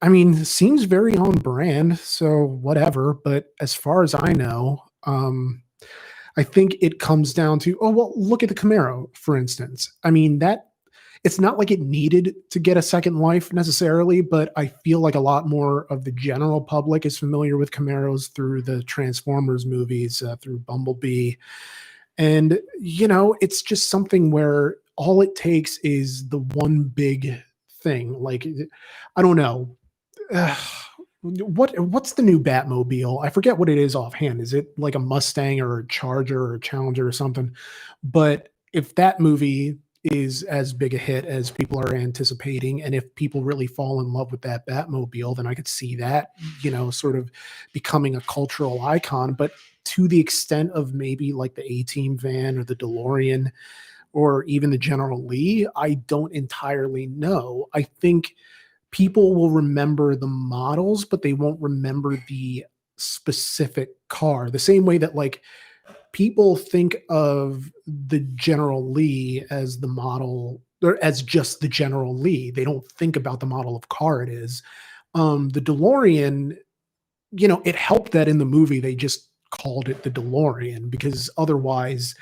I 0.00 0.08
mean 0.08 0.44
seems 0.44 0.84
very 0.84 1.16
on 1.16 1.36
brand. 1.36 1.98
So 1.98 2.44
whatever. 2.44 3.14
But 3.24 3.52
as 3.60 3.74
far 3.74 4.02
as 4.02 4.14
I 4.14 4.32
know, 4.32 4.82
um, 5.04 5.62
I 6.36 6.44
think 6.44 6.76
it 6.80 7.00
comes 7.00 7.34
down 7.34 7.58
to 7.60 7.78
oh 7.80 7.90
well, 7.90 8.12
look 8.16 8.42
at 8.42 8.48
the 8.48 8.54
Camaro, 8.54 9.14
for 9.16 9.36
instance. 9.36 9.92
I 10.04 10.10
mean 10.10 10.38
that 10.40 10.68
it's 11.24 11.40
not 11.40 11.58
like 11.58 11.70
it 11.70 11.80
needed 11.80 12.34
to 12.50 12.60
get 12.60 12.76
a 12.76 12.82
second 12.82 13.18
life 13.18 13.52
necessarily, 13.52 14.20
but 14.20 14.52
I 14.56 14.66
feel 14.68 15.00
like 15.00 15.14
a 15.14 15.20
lot 15.20 15.48
more 15.48 15.86
of 15.90 16.04
the 16.04 16.12
general 16.12 16.60
public 16.60 17.04
is 17.04 17.18
familiar 17.18 17.56
with 17.56 17.70
Camaros 17.70 18.32
through 18.32 18.62
the 18.62 18.82
Transformers 18.84 19.66
movies, 19.66 20.22
uh, 20.22 20.36
through 20.36 20.60
Bumblebee. 20.60 21.34
And, 22.18 22.60
you 22.78 23.08
know, 23.08 23.36
it's 23.40 23.62
just 23.62 23.90
something 23.90 24.30
where 24.30 24.76
all 24.96 25.20
it 25.20 25.34
takes 25.34 25.78
is 25.78 26.28
the 26.28 26.38
one 26.38 26.84
big 26.84 27.34
thing. 27.80 28.20
Like, 28.20 28.46
I 29.16 29.22
don't 29.22 29.36
know. 29.36 29.76
Ugh, 30.32 30.58
what 31.22 31.78
what's 31.78 32.12
the 32.12 32.22
new 32.22 32.40
Batmobile? 32.40 33.24
I 33.24 33.30
forget 33.30 33.58
what 33.58 33.68
it 33.68 33.78
is 33.78 33.94
offhand. 33.94 34.40
Is 34.40 34.54
it 34.54 34.68
like 34.78 34.94
a 34.94 35.00
Mustang 35.00 35.60
or 35.60 35.78
a 35.78 35.86
Charger 35.86 36.42
or 36.42 36.54
a 36.54 36.60
Challenger 36.60 37.06
or 37.06 37.12
something? 37.12 37.54
But 38.02 38.50
if 38.72 38.94
that 38.96 39.20
movie 39.20 39.78
is 40.04 40.44
as 40.44 40.72
big 40.72 40.94
a 40.94 40.98
hit 40.98 41.24
as 41.24 41.50
people 41.50 41.78
are 41.80 41.94
anticipating 41.94 42.82
and 42.82 42.94
if 42.94 43.12
people 43.16 43.42
really 43.42 43.66
fall 43.66 44.00
in 44.00 44.12
love 44.12 44.30
with 44.30 44.40
that 44.40 44.64
batmobile 44.64 45.34
then 45.36 45.46
i 45.46 45.54
could 45.54 45.66
see 45.66 45.96
that 45.96 46.30
you 46.62 46.70
know 46.70 46.88
sort 46.88 47.16
of 47.16 47.32
becoming 47.72 48.14
a 48.14 48.20
cultural 48.22 48.80
icon 48.82 49.32
but 49.32 49.50
to 49.84 50.06
the 50.06 50.20
extent 50.20 50.70
of 50.70 50.94
maybe 50.94 51.32
like 51.32 51.54
the 51.56 51.72
a 51.72 51.82
team 51.82 52.16
van 52.16 52.56
or 52.56 52.62
the 52.62 52.76
delorean 52.76 53.50
or 54.12 54.44
even 54.44 54.70
the 54.70 54.78
general 54.78 55.26
lee 55.26 55.66
i 55.74 55.94
don't 55.94 56.32
entirely 56.32 57.06
know 57.08 57.66
i 57.74 57.82
think 57.82 58.36
people 58.90 59.34
will 59.34 59.50
remember 59.50 60.16
the 60.16 60.26
models 60.26 61.04
but 61.04 61.22
they 61.22 61.32
won't 61.32 61.60
remember 61.60 62.22
the 62.28 62.64
specific 62.96 63.90
car 64.08 64.50
the 64.50 64.58
same 64.58 64.84
way 64.84 64.98
that 64.98 65.14
like 65.14 65.42
people 66.12 66.56
think 66.56 66.96
of 67.08 67.70
the 67.86 68.20
General 68.34 68.90
Lee 68.90 69.44
as 69.50 69.80
the 69.80 69.88
model 69.88 70.62
or 70.82 70.98
as 71.02 71.22
just 71.22 71.60
the 71.60 71.68
General 71.68 72.16
Lee. 72.16 72.50
They 72.50 72.64
don't 72.64 72.86
think 72.92 73.16
about 73.16 73.40
the 73.40 73.46
model 73.46 73.76
of 73.76 73.88
car 73.88 74.22
it 74.22 74.28
is. 74.28 74.62
Um, 75.14 75.48
the 75.50 75.60
DeLorean, 75.60 76.56
you 77.32 77.48
know, 77.48 77.62
it 77.64 77.74
helped 77.74 78.12
that 78.12 78.28
in 78.28 78.38
the 78.38 78.44
movie 78.44 78.80
they 78.80 78.94
just 78.94 79.28
called 79.50 79.88
it 79.88 80.02
the 80.02 80.10
DeLorean 80.10 80.90
because 80.90 81.30
otherwise, 81.36 82.14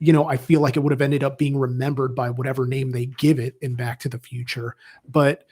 you 0.00 0.12
know, 0.12 0.26
I 0.26 0.36
feel 0.36 0.60
like 0.60 0.76
it 0.76 0.80
would 0.80 0.90
have 0.92 1.02
ended 1.02 1.22
up 1.22 1.38
being 1.38 1.56
remembered 1.56 2.14
by 2.14 2.30
whatever 2.30 2.66
name 2.66 2.90
they 2.90 3.06
give 3.06 3.38
it 3.38 3.54
in 3.62 3.74
Back 3.74 4.00
to 4.00 4.08
the 4.08 4.18
Future. 4.18 4.74
But 5.08 5.46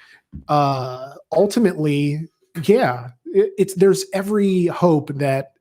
uh 0.49 1.15
ultimately, 1.33 2.29
yeah, 2.65 3.11
it, 3.27 3.53
it's 3.59 3.75
there's 3.75 4.05
every 4.13 4.67
hope 4.67 5.11
that 5.15 5.53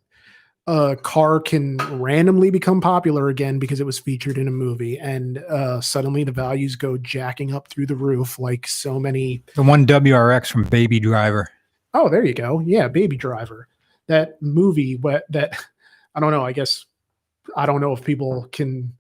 a 0.68 0.98
car 0.98 1.40
can 1.40 1.78
randomly 2.02 2.50
become 2.50 2.82
popular 2.82 3.30
again 3.30 3.58
because 3.58 3.80
it 3.80 3.86
was 3.86 3.98
featured 4.00 4.38
in 4.38 4.50
a 4.50 4.52
movie 4.52 5.00
and 5.00 5.38
uh, 5.38 5.80
suddenly 5.80 6.26
the 6.26 6.32
values 6.32 6.76
go 6.76 6.98
jacking 6.98 7.54
up 7.54 7.70
through 7.70 7.86
the 7.86 7.96
roof 7.96 8.38
like 8.38 8.68
so 8.68 9.00
many 9.00 9.42
The 9.56 9.64
one 9.64 9.86
WRX 9.88 10.48
from 10.52 10.64
Baby 10.64 11.00
Driver. 11.00 11.50
oh 11.94 12.10
there 12.10 12.26
you 12.26 12.34
go 12.34 12.60
yeah 12.60 12.90
baby 12.90 13.16
driver 13.16 13.70
that 14.08 14.42
movie 14.42 14.98
what 14.98 15.24
that 15.30 15.58
i 16.16 16.20
don't 16.20 16.32
know 16.32 16.44
i 16.46 16.52
guess 16.52 16.86
i 17.58 17.66
don't 17.66 17.82
know 17.82 17.92
if 17.92 18.04
people 18.04 18.48
can 18.54 18.94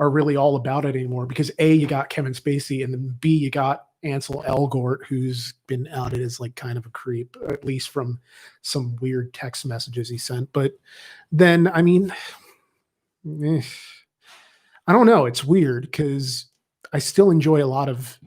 are 0.00 0.10
really 0.10 0.36
all 0.36 0.56
about 0.56 0.84
it 0.84 0.96
anymore 0.96 1.26
because 1.26 1.50
a 1.60 1.72
you 1.72 1.86
got 1.86 2.10
kevin 2.10 2.32
spacey 2.32 2.82
and 2.82 2.92
then 2.92 3.16
b 3.20 3.30
you 3.30 3.50
got 3.50 3.88
ansel 4.04 4.44
elgort 4.46 5.04
who's 5.08 5.54
been 5.66 5.88
outed 5.88 6.20
as 6.20 6.38
like 6.38 6.54
kind 6.54 6.78
of 6.78 6.86
a 6.86 6.90
creep 6.90 7.36
at 7.48 7.64
least 7.64 7.90
from 7.90 8.20
some 8.62 8.96
weird 9.00 9.34
text 9.34 9.66
messages 9.66 10.08
he 10.08 10.18
sent. 10.18 10.52
But 10.52 10.72
then 11.32 11.68
i 11.68 11.82
mean 11.82 12.12
eh, 13.44 13.62
i 14.86 14.92
don't 14.92 15.06
know. 15.06 15.26
It's 15.26 15.44
weird 15.44 15.82
because 15.82 16.46
i 16.92 16.98
still 16.98 17.30
enjoy 17.30 17.62
a 17.62 17.66
lot 17.66 17.88
of 17.88 18.18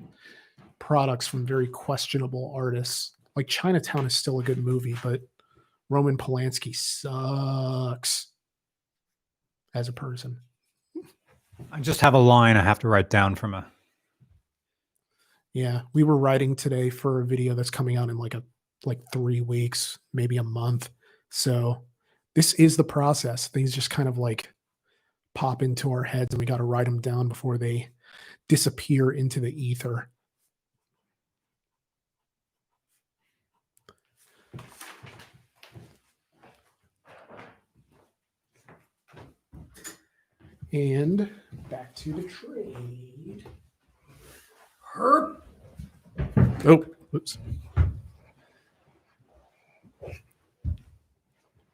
products 0.80 1.28
from 1.28 1.46
very 1.46 1.68
questionable 1.68 2.52
artists. 2.54 3.12
Like 3.36 3.48
chinatown 3.48 4.06
is 4.06 4.16
still 4.16 4.40
a 4.40 4.44
good 4.44 4.58
movie 4.58 4.98
but 5.02 5.22
roman 5.90 6.18
polanski 6.18 6.76
sucks 6.76 8.28
as 9.74 9.88
a 9.88 9.94
person 9.94 10.40
I 11.72 11.80
just 11.80 12.02
have 12.02 12.14
a 12.14 12.20
line 12.20 12.58
I 12.58 12.64
have 12.64 12.80
to 12.80 12.88
write 12.88 13.10
down 13.10 13.36
from 13.36 13.54
a. 13.54 13.66
Yeah, 15.54 15.82
we 15.94 16.04
were 16.04 16.18
writing 16.18 16.56
today 16.56 16.90
for 16.90 17.22
a 17.22 17.26
video 17.26 17.54
that's 17.54 17.70
coming 17.70 17.98
out 17.98 18.10
in 18.10 18.18
like 18.18 18.34
a 18.34 18.44
like 18.86 19.00
3 19.14 19.42
weeks, 19.42 20.00
maybe 20.14 20.38
a 20.38 20.44
month. 20.44 20.90
So 21.30 21.84
this 22.36 22.54
is 22.56 22.78
the 22.78 22.84
process. 22.84 23.48
Things 23.48 23.72
just 23.74 23.90
kind 23.90 24.10
of 24.10 24.18
like 24.18 24.52
pop 25.36 25.62
into 25.62 25.92
our 25.92 26.04
heads 26.04 26.34
and 26.34 26.42
we 26.42 26.46
got 26.46 26.58
to 26.58 26.64
write 26.64 26.86
them 26.86 27.00
down 27.00 27.28
before 27.28 27.58
they 27.58 27.90
disappear 28.50 29.12
into 29.12 29.40
the 29.40 29.54
ether. 29.54 30.10
And 40.74 41.30
back 41.70 41.94
to 41.98 42.14
the 42.14 42.24
trade. 42.24 43.46
Herp. 44.96 45.42
Oh, 46.66 46.86
whoops. 47.12 47.38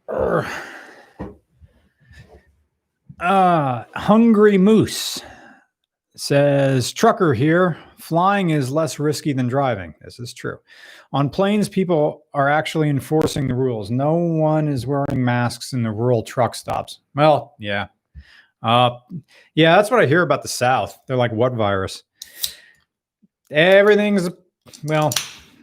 Urgh. 0.09 0.47
Uh, 3.19 3.83
Hungry 3.95 4.57
Moose 4.57 5.21
says 6.15 6.91
trucker 6.91 7.33
here. 7.33 7.77
Flying 7.97 8.51
is 8.51 8.71
less 8.71 8.99
risky 8.99 9.33
than 9.33 9.47
driving. 9.47 9.93
This 10.01 10.19
is 10.19 10.33
true. 10.33 10.59
On 11.13 11.29
planes, 11.29 11.67
people 11.67 12.23
are 12.33 12.49
actually 12.49 12.89
enforcing 12.89 13.47
the 13.47 13.55
rules. 13.55 13.89
No 13.91 14.13
one 14.13 14.67
is 14.67 14.87
wearing 14.87 15.23
masks 15.23 15.73
in 15.73 15.83
the 15.83 15.91
rural 15.91 16.23
truck 16.23 16.55
stops. 16.55 16.99
Well, 17.15 17.55
yeah. 17.59 17.87
Uh, 18.63 18.91
yeah, 19.55 19.75
that's 19.75 19.91
what 19.91 19.99
I 19.99 20.05
hear 20.05 20.21
about 20.21 20.41
the 20.41 20.47
South. 20.47 20.97
They're 21.07 21.17
like, 21.17 21.31
what 21.31 21.53
virus? 21.53 22.03
Everything's, 23.51 24.29
well, 24.83 25.11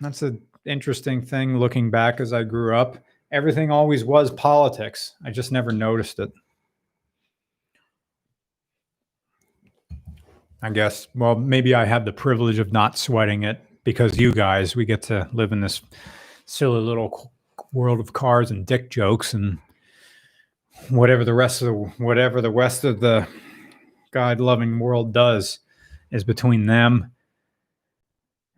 that's 0.01 0.23
an 0.23 0.41
interesting 0.65 1.23
thing 1.23 1.59
looking 1.59 1.91
back 1.91 2.21
as 2.21 2.33
I 2.33 2.45
grew 2.45 2.77
up. 2.77 2.99
Everything 3.33 3.71
always 3.71 4.05
was 4.05 4.31
politics. 4.31 5.15
I 5.25 5.31
just 5.31 5.53
never 5.53 5.73
noticed 5.73 6.19
it. 6.19 6.31
I 10.63 10.71
guess. 10.71 11.09
Well, 11.15 11.35
maybe 11.35 11.75
I 11.75 11.85
have 11.85 12.07
the 12.07 12.13
privilege 12.13 12.59
of 12.59 12.73
not 12.73 12.97
sweating 12.97 13.43
it 13.43 13.61
because 13.85 14.19
you 14.19 14.33
guys, 14.33 14.75
we 14.75 14.87
get 14.87 15.03
to 15.03 15.29
live 15.35 15.53
in 15.53 15.61
this 15.61 15.83
silly 16.47 16.81
little 16.81 17.33
world 17.73 18.01
of 18.01 18.15
cars 18.15 18.51
and 18.51 18.65
dick 18.65 18.91
jokes 18.91 19.35
and 19.35 19.59
whatever 20.91 21.25
the 21.25 21.35
rest 21.35 21.63
of 21.63 21.67
the 21.67 21.73
whatever 22.05 22.41
the 22.41 22.51
rest 22.51 22.85
of 22.85 23.01
the 23.01 23.27
God 24.11 24.41
loving 24.41 24.79
world 24.79 25.13
does 25.13 25.61
is 26.11 26.25
between 26.25 26.67
them 26.67 27.13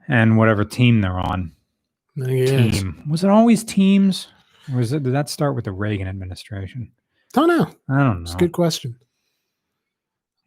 and 0.09 0.37
whatever 0.37 0.65
team 0.65 1.01
they're 1.01 1.19
on. 1.19 1.53
Team. 2.17 3.03
Was 3.11 3.25
it 3.25 3.31
always 3.31 3.63
teams? 3.65 4.29
Or 4.73 4.79
was 4.79 4.93
it 4.93 5.03
did 5.03 5.15
that 5.15 5.29
start 5.29 5.55
with 5.55 5.65
the 5.65 5.73
Reagan 5.73 6.09
administration? 6.09 6.93
Don't 7.33 7.49
know. 7.49 7.67
I 7.89 7.99
don't 7.99 8.19
know. 8.19 8.23
It's 8.23 8.35
a 8.35 8.39
good 8.39 8.53
question. 8.53 8.97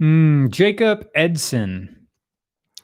Mm, 0.01 0.49
Jacob 0.49 1.07
Edson 1.13 2.07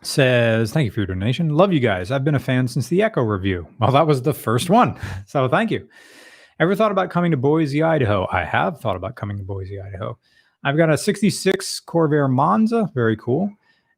says, 0.02 0.72
Thank 0.72 0.86
you 0.86 0.91
for 0.91 0.99
your 0.99 1.07
donation. 1.07 1.49
Love 1.49 1.74
you 1.74 1.80
guys. 1.80 2.12
I've 2.12 2.24
been 2.24 2.36
a 2.36 2.40
fan 2.40 2.68
since 2.68 2.88
the 2.88 3.02
Echo 3.02 3.22
review. 3.24 3.68
Well, 3.80 3.91
that 3.91 4.06
was 4.06 4.22
the 4.22 4.34
first 4.34 4.70
one. 4.70 4.99
So 5.26 5.48
thank 5.48 5.72
you. 5.72 5.88
Ever 6.57 6.73
thought 6.73 6.91
about 6.91 7.10
coming 7.10 7.32
to 7.32 7.38
Boise, 7.38 7.84
Idaho? 7.84 8.27
I 8.32 8.45
have 8.45 8.80
thought 8.80 8.95
about 8.95 9.18
coming 9.18 9.38
to 9.38 9.44
Boise, 9.44 9.82
Idaho. 9.82 10.18
I've 10.64 10.77
got 10.77 10.90
a 10.90 10.98
66 10.98 11.82
Corvair 11.86 12.32
Monza. 12.32 12.90
Very 12.95 13.18
cool. 13.18 13.52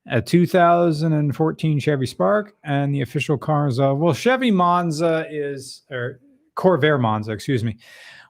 A 0.07 0.21
2014 0.21 1.79
Chevy 1.79 2.05
Spark. 2.07 2.55
And 2.63 2.95
the 2.95 3.01
official 3.01 3.37
cars 3.37 3.79
of, 3.79 3.99
well, 3.99 4.13
Chevy 4.13 4.49
Monza 4.49 5.27
is, 5.29 5.83
or 5.91 6.19
Corvair 6.55 6.99
Monza, 6.99 7.31
excuse 7.31 7.63
me. 7.63 7.77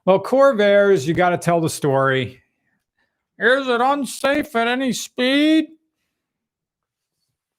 Well, 0.04 0.22
Corvairs, 0.22 1.06
you 1.06 1.14
got 1.14 1.30
to 1.30 1.38
tell 1.38 1.62
the 1.62 1.70
story. 1.70 2.42
Is 3.38 3.66
it 3.66 3.80
unsafe 3.80 4.54
at 4.54 4.68
any 4.68 4.92
speed? 4.92 5.68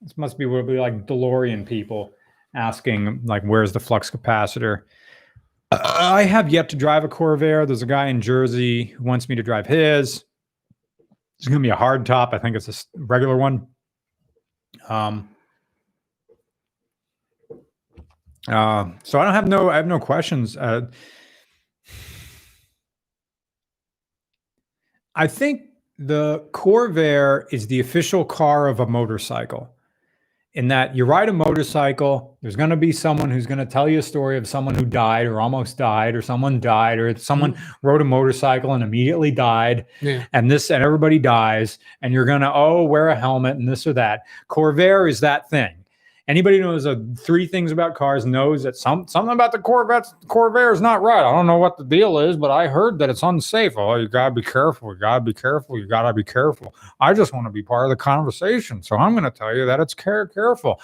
This 0.01 0.15
must 0.17 0.37
be 0.37 0.45
what 0.45 0.67
be 0.67 0.77
like 0.77 1.07
DeLorean 1.07 1.65
people 1.65 2.11
asking, 2.53 3.21
like, 3.25 3.41
where's 3.43 3.71
the 3.71 3.79
flux 3.79 4.11
capacitor? 4.11 4.83
I 5.71 6.23
have 6.23 6.49
yet 6.49 6.69
to 6.69 6.75
drive 6.75 7.03
a 7.03 7.07
Corvair. 7.07 7.67
There's 7.67 7.83
a 7.83 7.87
guy 7.87 8.07
in 8.07 8.21
Jersey 8.21 8.85
who 8.85 9.03
wants 9.03 9.29
me 9.29 9.35
to 9.35 9.43
drive 9.43 9.67
his. 9.67 10.23
It's 11.37 11.47
going 11.47 11.61
to 11.61 11.65
be 11.65 11.69
a 11.69 11.75
hard 11.75 12.05
top. 12.05 12.33
I 12.33 12.39
think 12.39 12.55
it's 12.55 12.67
a 12.67 12.73
regular 12.97 13.37
one. 13.37 13.67
Um, 14.87 15.29
uh, 18.47 18.89
so 19.03 19.19
I 19.19 19.25
don't 19.25 19.33
have 19.33 19.47
no, 19.47 19.69
I 19.69 19.75
have 19.75 19.87
no 19.87 19.99
questions. 19.99 20.57
Uh, 20.57 20.87
I 25.13 25.27
think 25.27 25.61
the 25.99 26.39
Corvair 26.51 27.43
is 27.51 27.67
the 27.67 27.79
official 27.79 28.25
car 28.25 28.67
of 28.67 28.79
a 28.79 28.87
motorcycle. 28.87 29.69
In 30.55 30.67
that 30.69 30.95
you 30.95 31.05
ride 31.05 31.30
a 31.30 31.34
motorcycle, 31.34 32.38
there's 32.41 32.55
going 32.55 32.71
to 32.71 32.76
be 32.76 32.91
someone 32.91 33.30
who's 33.30 33.45
going 33.45 33.59
to 33.59 33.67
tell 33.67 33.88
you 33.88 33.99
a 33.99 34.01
story 34.01 34.35
of 34.35 34.47
someone 34.47 34.73
who 34.73 34.84
died 34.84 35.27
or 35.27 35.39
almost 35.39 35.77
died, 35.77 36.15
or 36.15 36.23
someone 36.23 36.59
died, 36.59 36.97
or 36.97 37.15
someone 37.17 37.53
mm-hmm. 37.53 37.71
rode 37.88 38.01
a 38.01 38.05
motorcycle 38.05 38.73
and 38.73 38.84
immediately 38.84 39.30
died, 39.30 39.85
Yeah. 40.01 40.26
and 40.34 40.49
this 40.49 40.71
and 40.71 40.84
everybody 40.84 41.19
dies, 41.19 41.77
and 42.01 42.11
you're 42.13 42.26
going 42.26 42.41
to 42.41 42.51
oh 42.51 42.84
wear 42.84 43.09
a 43.09 43.15
helmet 43.15 43.57
and 43.57 43.69
this 43.69 43.85
or 43.85 43.93
that. 43.93 44.21
Corvair 44.49 45.07
is 45.07 45.19
that 45.19 45.49
thing. 45.51 45.76
Anybody 46.30 46.60
who 46.60 46.65
knows 46.65 46.85
uh, 46.85 46.95
three 47.18 47.47
things 47.47 47.72
about 47.72 47.95
cars 47.95 48.23
knows 48.23 48.61
that 48.61 48.77
some 48.77 49.07
something 49.07 49.34
about 49.34 49.51
the 49.51 49.57
Corvette 49.57 50.06
Corvair 50.27 50.72
is 50.72 50.80
not 50.80 51.01
right. 51.01 51.27
I 51.27 51.31
don't 51.31 51.47
know 51.47 51.57
what 51.57 51.76
the 51.76 51.84
deal 51.84 52.19
is, 52.19 52.38
but 52.38 52.51
I 52.51 52.68
heard 52.68 52.99
that 52.99 53.10
it's 53.10 53.23
unsafe. 53.23 53.73
Oh, 53.76 53.95
you 53.95 54.07
gotta 54.07 54.35
be 54.35 54.43
careful. 54.43 54.93
You 54.93 54.99
gotta 54.99 55.22
be 55.22 55.34
careful. 55.34 55.80
You 55.80 55.88
gotta 55.88 56.14
be 56.14 56.23
careful. 56.23 56.76
I 56.99 57.14
just 57.15 57.34
want 57.34 57.47
to 57.47 57.51
be 57.51 57.64
part 57.64 57.85
of 57.85 57.89
the 57.89 57.95
conversation, 57.95 58.84
so 58.84 58.95
I'm 58.95 59.14
going 59.14 59.23
to 59.23 59.31
tell 59.31 59.56
you 59.56 59.65
that 59.65 59.80
it's 59.80 59.95
care 59.95 60.27
careful. 60.27 60.80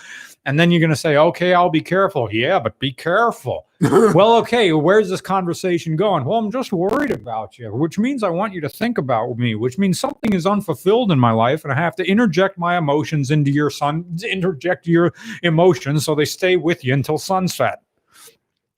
And 0.45 0.59
then 0.59 0.69
you're 0.69 0.79
going 0.79 0.91
to 0.91 0.95
say, 0.95 1.17
"Okay, 1.17 1.53
I'll 1.53 1.69
be 1.69 1.81
careful." 1.81 2.29
Yeah, 2.31 2.59
but 2.59 2.77
be 2.79 2.91
careful. 2.91 3.65
well, 3.81 4.35
okay, 4.37 4.71
where's 4.71 5.09
this 5.09 5.21
conversation 5.21 5.95
going? 5.95 6.23
Well, 6.23 6.39
I'm 6.39 6.51
just 6.51 6.71
worried 6.71 7.11
about 7.11 7.57
you, 7.57 7.73
which 7.73 7.97
means 7.99 8.23
I 8.23 8.29
want 8.29 8.53
you 8.53 8.61
to 8.61 8.69
think 8.69 8.97
about 8.97 9.37
me, 9.37 9.55
which 9.55 9.77
means 9.77 9.99
something 9.99 10.33
is 10.33 10.45
unfulfilled 10.45 11.11
in 11.11 11.19
my 11.19 11.31
life, 11.31 11.63
and 11.63 11.73
I 11.73 11.75
have 11.75 11.95
to 11.97 12.05
interject 12.05 12.57
my 12.57 12.77
emotions 12.77 13.31
into 13.31 13.51
your 13.51 13.69
sun, 13.69 14.05
interject 14.23 14.87
your 14.87 15.13
emotions 15.43 16.05
so 16.05 16.15
they 16.15 16.25
stay 16.25 16.55
with 16.55 16.85
you 16.85 16.93
until 16.93 17.17
sunset. 17.17 17.81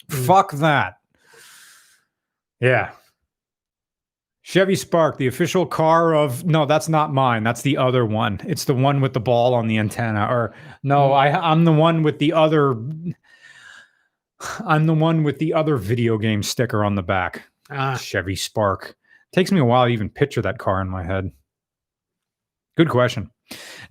Mm. 0.09 0.25
Fuck 0.25 0.51
that. 0.53 0.97
Yeah. 2.59 2.91
Chevy 4.47 4.77
Spark, 4.77 5.17
the 5.17 5.27
official 5.27 5.65
car 5.65 6.15
of 6.15 6.45
no, 6.45 6.65
that's 6.65 6.87
not 6.87 7.13
mine. 7.13 7.43
That's 7.43 7.63
the 7.63 7.75
other 7.75 8.05
one. 8.05 8.39
It's 8.47 8.63
the 8.63 8.73
one 8.73 9.01
with 9.01 9.11
the 9.11 9.19
ball 9.19 9.53
on 9.53 9.67
the 9.67 9.77
antenna. 9.77 10.25
Or 10.25 10.53
no, 10.83 11.11
I 11.11 11.37
I'm 11.51 11.65
the 11.65 11.73
one 11.73 12.01
with 12.01 12.19
the 12.19 12.31
other 12.31 12.71
I'm 14.65 14.85
the 14.85 14.93
one 14.93 15.23
with 15.23 15.39
the 15.39 15.53
other 15.53 15.75
video 15.75 16.17
game 16.17 16.43
sticker 16.43 16.85
on 16.85 16.95
the 16.95 17.03
back. 17.03 17.49
Ah, 17.69 17.97
Chevy 17.97 18.37
Spark. 18.37 18.95
Takes 19.33 19.51
me 19.51 19.59
a 19.59 19.65
while 19.65 19.85
to 19.85 19.91
even 19.91 20.09
picture 20.09 20.41
that 20.41 20.59
car 20.59 20.79
in 20.79 20.87
my 20.87 21.03
head. 21.03 21.29
Good 22.77 22.87
question. 22.87 23.29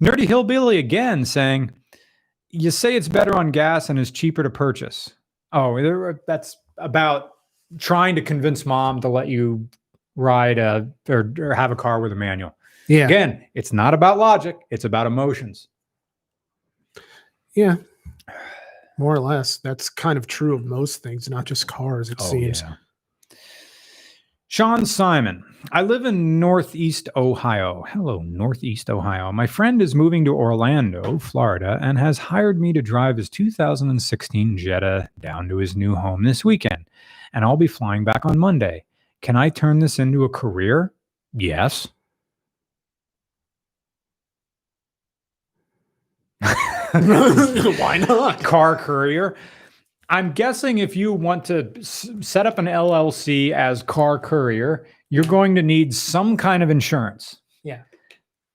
Nerdy 0.03 0.27
Hillbilly 0.27 0.78
again 0.78 1.27
saying, 1.27 1.70
You 2.49 2.70
say 2.70 2.97
it's 2.97 3.09
better 3.09 3.37
on 3.37 3.51
gas 3.51 3.91
and 3.91 3.99
is 3.99 4.11
cheaper 4.11 4.43
to 4.43 4.49
purchase. 4.49 5.12
Oh, 5.53 6.15
that's 6.27 6.57
about 6.78 7.33
trying 7.78 8.15
to 8.15 8.23
convince 8.23 8.65
mom 8.65 9.03
to 9.03 9.09
let 9.09 9.28
you 9.28 9.69
ride 10.16 10.59
a 10.59 10.90
or, 11.09 11.32
or 11.38 11.55
have 11.55 11.70
a 11.70 11.76
car 11.76 12.01
with 12.01 12.12
a 12.12 12.16
manual. 12.16 12.56
yeah. 12.88 13.05
Again, 13.05 13.47
it's 13.55 13.72
not 13.72 13.94
about 13.94 14.18
logic, 14.18 14.56
it's 14.70 14.84
about 14.84 15.06
emotions. 15.06 15.68
Yeah. 17.55 17.76
More 18.98 19.14
or 19.14 19.20
less. 19.20 19.59
That's 19.59 19.88
kind 19.88 20.18
of 20.18 20.26
true 20.26 20.55
of 20.55 20.64
most 20.64 21.02
things, 21.02 21.28
not 21.28 21.44
just 21.44 21.66
cars, 21.66 22.10
it 22.10 22.18
oh, 22.20 22.24
seems. 22.24 22.62
Oh, 22.62 22.74
Sean 24.48 24.86
Simon. 24.86 25.44
I 25.72 25.82
live 25.82 26.05
in 26.05 26.38
Northeast 26.38 27.09
Ohio. 27.16 27.84
Hello, 27.88 28.22
Northeast 28.22 28.88
Ohio. 28.88 29.32
My 29.32 29.47
friend 29.47 29.82
is 29.82 29.94
moving 29.94 30.24
to 30.24 30.34
Orlando, 30.34 31.18
Florida, 31.18 31.78
and 31.82 31.98
has 31.98 32.16
hired 32.16 32.60
me 32.60 32.72
to 32.72 32.80
drive 32.80 33.16
his 33.16 33.28
2016 33.28 34.56
Jetta 34.56 35.10
down 35.18 35.48
to 35.48 35.56
his 35.56 35.74
new 35.74 35.97
home 35.97 36.22
this 36.22 36.44
weekend. 36.44 36.88
And 37.32 37.44
I'll 37.44 37.56
be 37.56 37.66
flying 37.66 38.05
back 38.05 38.24
on 38.24 38.38
Monday. 38.38 38.84
Can 39.22 39.36
I 39.36 39.48
turn 39.51 39.80
this 39.80 39.98
into 39.98 40.24
a 40.24 40.28
career? 40.28 40.93
Yes. 41.32 41.88
Why 46.93 47.98
not? 48.09 48.43
car 48.43 48.76
courier. 48.76 49.36
I'm 50.09 50.32
guessing 50.32 50.78
if 50.78 50.94
you 50.97 51.12
want 51.12 51.44
to 51.47 51.72
s- 51.78 52.09
set 52.20 52.47
up 52.47 52.59
an 52.59 52.66
LLC 52.66 53.52
as 53.52 53.82
car 53.82 54.18
courier, 54.18 54.86
you're 55.10 55.24
going 55.24 55.55
to 55.56 55.62
need 55.62 55.94
some 55.94 56.36
kind 56.36 56.62
of 56.62 56.70
insurance. 56.70 57.40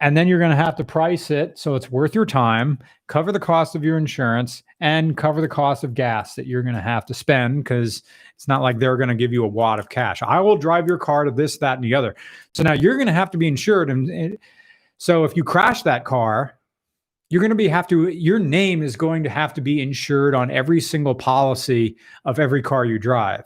And 0.02 0.18
then 0.18 0.28
you're 0.28 0.40
going 0.40 0.52
to 0.52 0.58
have 0.58 0.76
to 0.78 0.84
price 0.84 1.30
it 1.30 1.58
so 1.60 1.76
it's 1.76 1.92
worth 1.92 2.16
your 2.16 2.26
time, 2.26 2.80
cover 3.08 3.32
the 3.32 3.40
cost 3.40 3.76
of 3.76 3.84
your 3.84 3.98
insurance, 3.98 4.64
and 4.80 5.16
cover 5.16 5.40
the 5.40 5.48
cost 5.48 5.84
of 5.84 5.94
gas 5.94 6.34
that 6.36 6.48
you're 6.48 6.64
going 6.64 6.76
to 6.76 6.82
have 6.82 7.06
to 7.06 7.14
spend 7.14 7.64
because 7.64 8.02
it's 8.36 8.48
not 8.48 8.64
like 8.64 8.80
they're 8.80 8.98
going 8.98 9.10
to 9.10 9.16
give 9.16 9.32
you 9.32 9.46
a 9.46 9.48
wad 9.48 9.80
of 9.80 9.90
cash. 9.90 10.24
I 10.24 10.40
will 10.40 10.58
drive 10.58 10.88
your 10.88 10.98
car 10.98 11.24
to 11.24 11.32
this, 11.32 11.58
that, 11.60 11.76
and 11.76 11.84
the 11.84 11.94
other. 11.94 12.16
So 12.54 12.64
now 12.64 12.74
you're 12.74 12.96
going 12.96 13.08
to 13.08 13.14
have 13.14 13.30
to 13.32 13.38
be 13.38 13.48
insured. 13.48 13.92
And, 13.92 14.10
and 14.10 14.38
so 14.98 15.24
if 15.24 15.38
you 15.38 15.44
crash 15.44 15.84
that 15.84 16.04
car, 16.04 16.58
you're 17.32 17.42
going 17.42 17.50
to 17.50 17.56
be 17.56 17.70
have 17.70 17.88
to 17.88 18.10
your 18.10 18.40
name 18.40 18.84
is 18.84 18.98
going 18.98 19.24
to 19.24 19.30
have 19.30 19.54
to 19.54 19.62
be 19.62 19.82
insured 19.82 20.36
on 20.36 20.52
every 20.52 20.82
single 20.82 21.16
policy 21.16 21.96
of 22.26 22.40
every 22.40 22.62
car 22.62 22.84
you 22.84 23.00
drive 23.00 23.46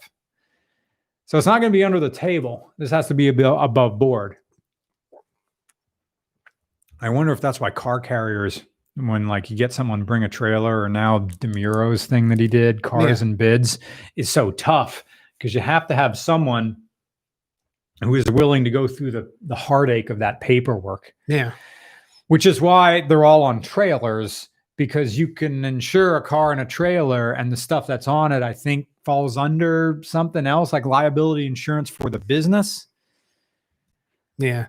so 1.28 1.38
it's 1.38 1.46
not 1.46 1.62
going 1.62 1.72
to 1.72 1.78
be 1.78 1.84
under 1.84 2.00
the 2.00 2.10
table 2.10 2.74
this 2.80 2.90
has 2.90 3.08
to 3.08 3.14
be 3.14 3.28
above 3.28 4.00
board 4.00 4.38
i 7.06 7.10
wonder 7.10 7.32
if 7.32 7.40
that's 7.42 7.60
why 7.60 7.70
car 7.70 8.00
carriers 8.00 8.64
when 8.96 9.28
like 9.28 9.50
you 9.50 9.56
get 9.58 9.72
someone 9.74 10.04
bring 10.04 10.24
a 10.24 10.30
trailer 10.30 10.82
or 10.82 10.90
now 10.90 11.20
demuro's 11.40 12.06
thing 12.06 12.30
that 12.30 12.40
he 12.40 12.48
did 12.48 12.82
cars 12.82 13.22
and 13.22 13.38
bids 13.38 13.78
is 14.16 14.30
so 14.30 14.52
tough 14.52 15.04
because 15.38 15.54
you 15.54 15.62
have 15.62 15.86
to 15.88 15.94
have 15.96 16.18
someone 16.18 16.76
who 18.02 18.16
is 18.16 18.26
willing 18.32 18.64
to 18.64 18.70
go 18.70 18.88
through 18.88 19.12
the 19.12 19.32
the 19.48 19.56
heartache 19.56 20.10
of 20.10 20.20
that 20.20 20.42
paperwork 20.42 21.14
Yeah. 21.28 21.52
which 22.28 22.46
is 22.46 22.60
why 22.62 23.02
they're 23.02 23.26
all 23.26 23.44
on 23.44 23.62
trailers 23.62 24.50
because 24.78 25.18
you 25.18 25.28
can 25.30 25.64
insure 25.64 26.18
a 26.18 26.22
car 26.22 26.52
and 26.52 26.60
a 26.62 26.66
trailer 26.66 27.32
and 27.34 27.52
the 27.52 27.58
stuff 27.58 27.86
that's 27.88 28.08
on 28.08 28.32
it 28.32 28.44
i 28.44 28.54
think 28.54 28.88
falls 29.04 29.38
under 29.38 30.02
something 30.04 30.48
else 30.48 30.74
like 30.74 30.86
liability 30.86 31.46
insurance 31.46 31.90
for 31.90 32.10
the 32.10 32.20
business 32.20 32.88
Yeah. 34.38 34.66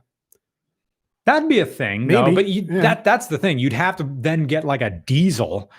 That'd 1.26 1.48
be 1.48 1.58
a 1.58 1.66
thing 1.66 2.06
no 2.06 2.22
Maybe, 2.22 2.34
but 2.34 2.46
you, 2.46 2.66
yeah. 2.68 2.80
that 2.80 3.04
that's 3.04 3.26
the 3.26 3.38
thing. 3.38 3.58
You'd 3.58 3.72
have 3.72 3.96
to 3.96 4.08
then 4.18 4.44
get 4.44 4.64
like 4.64 4.80
a 4.80 4.90
diesel 4.90 5.70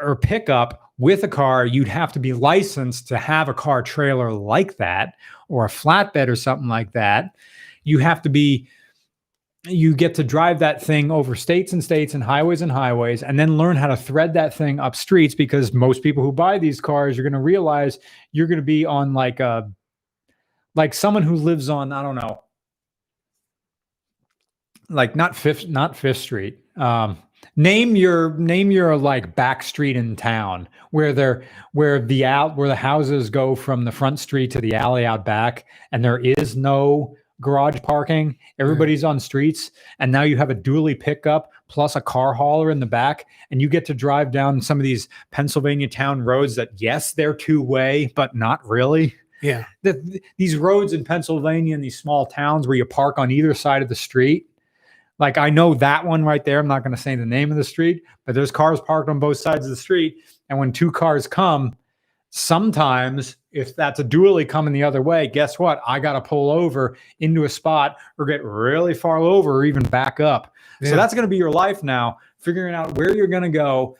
or 0.00 0.16
pickup 0.16 0.80
with 0.98 1.22
a 1.24 1.28
car. 1.28 1.66
You'd 1.66 1.88
have 1.88 2.12
to 2.12 2.18
be 2.18 2.32
licensed 2.32 3.08
to 3.08 3.18
have 3.18 3.48
a 3.48 3.54
car 3.54 3.82
trailer 3.82 4.32
like 4.32 4.76
that 4.78 5.14
or 5.48 5.64
a 5.66 5.68
flatbed 5.68 6.28
or 6.28 6.36
something 6.36 6.68
like 6.68 6.92
that. 6.92 7.34
You 7.82 7.98
have 7.98 8.22
to 8.22 8.28
be 8.30 8.68
you 9.66 9.94
get 9.94 10.14
to 10.14 10.22
drive 10.22 10.58
that 10.58 10.82
thing 10.82 11.10
over 11.10 11.34
states 11.34 11.72
and 11.72 11.82
states 11.82 12.12
and 12.12 12.22
highways 12.22 12.60
and 12.60 12.70
highways 12.70 13.22
and 13.22 13.38
then 13.38 13.56
learn 13.56 13.76
how 13.76 13.86
to 13.86 13.96
thread 13.96 14.34
that 14.34 14.54
thing 14.54 14.78
up 14.78 14.94
streets 14.94 15.34
because 15.34 15.72
most 15.72 16.02
people 16.02 16.22
who 16.22 16.30
buy 16.30 16.58
these 16.58 16.80
cars 16.82 17.16
you're 17.16 17.24
going 17.24 17.32
to 17.32 17.38
realize 17.38 17.98
you're 18.32 18.46
going 18.46 18.58
to 18.58 18.62
be 18.62 18.84
on 18.84 19.14
like 19.14 19.40
a 19.40 19.70
like 20.74 20.92
someone 20.92 21.22
who 21.22 21.34
lives 21.34 21.70
on 21.70 21.92
i 21.92 22.02
don't 22.02 22.14
know 22.14 22.43
like 24.88 25.16
not 25.16 25.34
fifth 25.34 25.68
not 25.68 25.96
fifth 25.96 26.18
street 26.18 26.58
um 26.76 27.18
name 27.56 27.96
your 27.96 28.34
name 28.34 28.70
your 28.70 28.96
like 28.96 29.34
back 29.36 29.62
street 29.62 29.96
in 29.96 30.16
town 30.16 30.68
where 30.90 31.12
they're 31.12 31.44
where 31.72 32.00
the 32.00 32.24
out 32.24 32.56
where 32.56 32.68
the 32.68 32.74
houses 32.74 33.30
go 33.30 33.54
from 33.54 33.84
the 33.84 33.92
front 33.92 34.18
street 34.18 34.50
to 34.50 34.60
the 34.60 34.74
alley 34.74 35.04
out 35.04 35.24
back 35.24 35.66
and 35.92 36.04
there 36.04 36.18
is 36.18 36.56
no 36.56 37.14
garage 37.40 37.80
parking. 37.82 38.36
Everybody's 38.58 39.04
on 39.04 39.18
streets 39.18 39.70
and 39.98 40.10
now 40.10 40.22
you 40.22 40.36
have 40.36 40.50
a 40.50 40.54
dually 40.54 40.98
pickup 40.98 41.50
plus 41.68 41.96
a 41.96 42.00
car 42.00 42.32
hauler 42.32 42.70
in 42.70 42.80
the 42.80 42.86
back 42.86 43.26
and 43.50 43.60
you 43.60 43.68
get 43.68 43.84
to 43.86 43.94
drive 43.94 44.30
down 44.30 44.60
some 44.60 44.78
of 44.78 44.84
these 44.84 45.08
pennsylvania 45.30 45.88
town 45.88 46.22
roads 46.22 46.54
that 46.56 46.70
yes 46.76 47.12
they're 47.12 47.34
two 47.34 47.62
way 47.62 48.12
but 48.14 48.34
not 48.34 48.66
really. 48.66 49.14
Yeah. 49.42 49.66
the, 49.82 50.20
these 50.38 50.56
roads 50.56 50.92
in 50.92 51.04
pennsylvania 51.04 51.74
and 51.74 51.84
these 51.84 51.98
small 51.98 52.24
towns 52.24 52.66
where 52.66 52.76
you 52.76 52.84
park 52.86 53.18
on 53.18 53.30
either 53.30 53.52
side 53.52 53.82
of 53.82 53.88
the 53.88 53.94
street 53.94 54.46
like 55.18 55.38
I 55.38 55.50
know 55.50 55.74
that 55.74 56.04
one 56.04 56.24
right 56.24 56.44
there. 56.44 56.58
I'm 56.58 56.66
not 56.66 56.82
going 56.82 56.94
to 56.94 57.00
say 57.00 57.14
the 57.14 57.26
name 57.26 57.50
of 57.50 57.56
the 57.56 57.64
street, 57.64 58.02
but 58.26 58.34
there's 58.34 58.50
cars 58.50 58.80
parked 58.80 59.08
on 59.08 59.18
both 59.18 59.36
sides 59.38 59.64
of 59.64 59.70
the 59.70 59.76
street. 59.76 60.16
And 60.48 60.58
when 60.58 60.72
two 60.72 60.90
cars 60.90 61.26
come, 61.26 61.76
sometimes 62.30 63.36
if 63.52 63.76
that's 63.76 64.00
a 64.00 64.04
dually 64.04 64.48
coming 64.48 64.72
the 64.72 64.82
other 64.82 65.00
way, 65.00 65.28
guess 65.28 65.58
what? 65.58 65.80
I 65.86 66.00
got 66.00 66.14
to 66.14 66.20
pull 66.20 66.50
over 66.50 66.96
into 67.20 67.44
a 67.44 67.48
spot 67.48 67.96
or 68.18 68.26
get 68.26 68.42
really 68.42 68.94
far 68.94 69.18
over 69.18 69.58
or 69.58 69.64
even 69.64 69.84
back 69.84 70.18
up. 70.18 70.52
So 70.82 70.96
that's 70.96 71.14
going 71.14 71.22
to 71.22 71.28
be 71.28 71.36
your 71.36 71.52
life 71.52 71.82
now, 71.82 72.18
figuring 72.40 72.74
out 72.74 72.98
where 72.98 73.14
you're 73.14 73.28
going 73.28 73.44
to 73.44 73.48
go. 73.48 73.96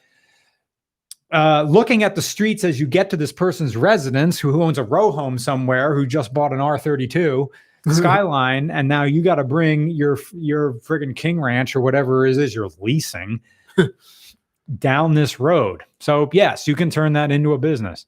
Uh, 1.32 1.62
looking 1.62 2.02
at 2.02 2.14
the 2.14 2.20
streets 2.20 2.62
as 2.62 2.78
you 2.78 2.86
get 2.86 3.08
to 3.10 3.16
this 3.16 3.32
person's 3.32 3.76
residence 3.76 4.38
who 4.38 4.62
owns 4.62 4.76
a 4.76 4.82
row 4.82 5.10
home 5.10 5.38
somewhere 5.38 5.94
who 5.94 6.04
just 6.04 6.34
bought 6.34 6.52
an 6.52 6.58
R32 6.58 7.48
Skyline, 7.90 8.70
and 8.70 8.88
now 8.88 9.02
you 9.02 9.22
got 9.22 9.34
to 9.36 9.44
bring 9.44 9.90
your 9.90 10.18
your 10.32 10.74
friggin' 10.74 11.14
King 11.14 11.40
Ranch 11.40 11.76
or 11.76 11.80
whatever 11.80 12.26
it 12.26 12.36
is 12.36 12.54
you're 12.54 12.70
leasing 12.80 13.40
down 14.78 15.14
this 15.14 15.38
road. 15.38 15.82
So 16.00 16.30
yes, 16.32 16.66
you 16.66 16.74
can 16.74 16.90
turn 16.90 17.12
that 17.14 17.30
into 17.30 17.52
a 17.52 17.58
business. 17.58 18.06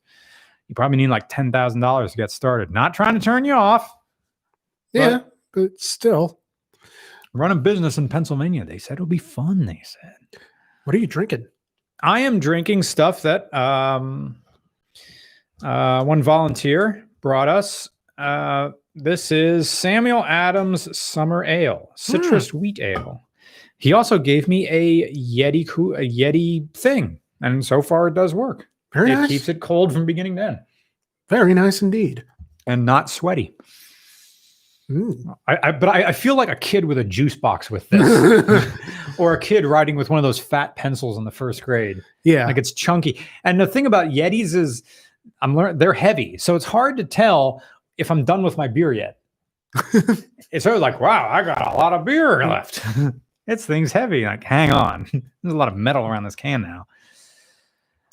You 0.68 0.74
probably 0.74 0.96
need 0.96 1.08
like 1.08 1.28
ten 1.28 1.52
thousand 1.52 1.80
dollars 1.80 2.12
to 2.12 2.16
get 2.16 2.30
started. 2.30 2.70
Not 2.70 2.94
trying 2.94 3.14
to 3.14 3.20
turn 3.20 3.44
you 3.44 3.54
off. 3.54 3.94
yeah, 4.92 5.20
but 5.52 5.78
still, 5.78 6.40
Run 7.36 7.50
a 7.50 7.56
business 7.56 7.98
in 7.98 8.08
Pennsylvania. 8.08 8.64
They 8.64 8.78
said 8.78 8.94
it'll 8.94 9.04
be 9.04 9.18
fun. 9.18 9.66
They 9.66 9.82
said. 9.84 10.40
what 10.84 10.96
are 10.96 10.98
you 10.98 11.06
drinking? 11.06 11.46
I 12.02 12.20
am 12.20 12.40
drinking 12.40 12.82
stuff 12.82 13.20
that 13.22 13.52
um, 13.52 14.36
uh, 15.62 16.02
one 16.02 16.22
volunteer 16.22 17.06
brought 17.20 17.48
us. 17.48 17.90
Uh, 18.16 18.70
this 18.96 19.30
is 19.30 19.68
Samuel 19.68 20.24
Adams 20.24 20.96
Summer 20.98 21.44
Ale, 21.44 21.90
citrus 21.96 22.54
wheat 22.54 22.80
ale. 22.80 23.22
He 23.78 23.92
also 23.92 24.18
gave 24.18 24.48
me 24.48 24.66
a 24.68 25.12
Yeti 25.14 25.62
a 25.68 26.00
Yeti 26.00 26.74
thing, 26.74 27.20
and 27.42 27.64
so 27.64 27.82
far 27.82 28.08
it 28.08 28.14
does 28.14 28.34
work. 28.34 28.66
Very 28.94 29.12
it 29.12 29.16
nice. 29.16 29.28
keeps 29.28 29.48
it 29.50 29.60
cold 29.60 29.92
from 29.92 30.06
beginning 30.06 30.36
to 30.36 30.42
end, 30.42 30.58
Very 31.28 31.52
nice 31.52 31.82
indeed. 31.82 32.24
and 32.66 32.86
not 32.86 33.10
sweaty. 33.10 33.54
Mm. 34.90 35.36
I, 35.46 35.58
I 35.62 35.72
but 35.72 35.88
I, 35.90 36.04
I 36.04 36.12
feel 36.12 36.36
like 36.36 36.48
a 36.48 36.56
kid 36.56 36.86
with 36.86 36.96
a 36.96 37.04
juice 37.04 37.34
box 37.34 37.70
with 37.70 37.88
this, 37.90 38.66
or 39.18 39.34
a 39.34 39.40
kid 39.40 39.66
riding 39.66 39.96
with 39.96 40.08
one 40.08 40.18
of 40.18 40.22
those 40.22 40.38
fat 40.38 40.74
pencils 40.76 41.18
in 41.18 41.24
the 41.24 41.30
first 41.30 41.62
grade. 41.62 42.00
yeah. 42.24 42.46
like 42.46 42.56
it's 42.56 42.72
chunky. 42.72 43.20
And 43.44 43.60
the 43.60 43.66
thing 43.66 43.84
about 43.84 44.08
Yetis 44.08 44.54
is 44.54 44.82
I'm 45.42 45.54
learning 45.56 45.78
they're 45.78 45.92
heavy. 45.92 46.38
So 46.38 46.54
it's 46.54 46.64
hard 46.64 46.96
to 46.96 47.04
tell 47.04 47.62
if 47.98 48.10
I'm 48.10 48.24
done 48.24 48.42
with 48.42 48.56
my 48.56 48.68
beer 48.68 48.92
yet. 48.92 49.18
it's 50.50 50.64
sort 50.64 50.76
of 50.76 50.82
like, 50.82 51.00
wow, 51.00 51.28
I 51.28 51.42
got 51.42 51.66
a 51.66 51.76
lot 51.76 51.92
of 51.92 52.04
beer 52.04 52.46
left. 52.48 52.84
it's 53.46 53.66
things 53.66 53.92
heavy. 53.92 54.24
Like, 54.24 54.44
hang 54.44 54.72
on. 54.72 55.06
There's 55.42 55.54
a 55.54 55.56
lot 55.56 55.68
of 55.68 55.76
metal 55.76 56.06
around 56.06 56.24
this 56.24 56.36
can 56.36 56.62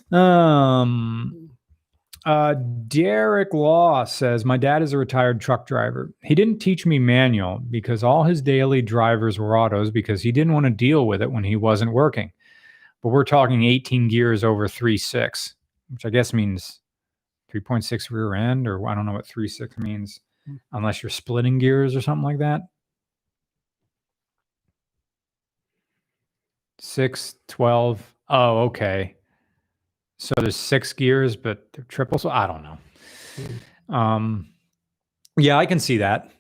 now. 0.10 0.18
Um 0.18 1.50
uh 2.26 2.54
Derek 2.88 3.54
Law 3.54 4.04
says 4.06 4.46
my 4.46 4.58
dad 4.58 4.82
is 4.82 4.94
a 4.94 4.98
retired 4.98 5.42
truck 5.42 5.66
driver. 5.66 6.14
He 6.24 6.36
didn't 6.36 6.60
teach 6.60 6.86
me 6.86 7.00
manual 7.00 7.60
because 7.70 8.04
all 8.04 8.24
his 8.24 8.42
daily 8.42 8.82
drivers 8.82 9.40
were 9.40 9.58
autos 9.58 9.92
because 9.92 10.22
he 10.22 10.32
didn't 10.32 10.54
want 10.54 10.66
to 10.66 10.70
deal 10.70 11.08
with 11.08 11.22
it 11.22 11.32
when 11.32 11.44
he 11.44 11.56
wasn't 11.56 11.94
working 11.94 12.32
but 13.04 13.10
we're 13.10 13.26
talking 13.26 13.66
18 13.66 14.08
gears 14.08 14.44
over 14.44 14.68
three 14.68 14.98
six, 14.98 15.56
which 15.90 16.06
I 16.06 16.10
guess 16.10 16.34
means 16.34 16.80
3.6 17.54 18.10
rear 18.12 18.34
end, 18.34 18.68
or 18.68 18.88
I 18.88 18.96
don't 18.96 19.06
know 19.06 19.14
what 19.14 19.28
3.6 19.28 19.78
means, 19.78 20.20
unless 20.72 21.04
you're 21.04 21.10
splitting 21.10 21.58
gears 21.60 21.96
or 21.96 22.02
something 22.02 22.24
like 22.24 22.40
that. 22.40 22.62
6, 26.80 27.36
12. 27.48 28.16
Oh, 28.30 28.58
okay. 28.64 29.16
So 30.18 30.34
there's 30.38 30.56
six 30.56 30.94
gears, 30.94 31.36
but 31.36 31.68
they're 31.74 31.86
triple. 31.86 32.18
So 32.18 32.30
I 32.30 32.48
don't 32.48 32.64
know. 32.64 33.96
Um, 33.96 34.50
yeah, 35.38 35.58
I 35.58 35.66
can 35.66 35.80
see 35.80 35.98
that. 35.98 36.32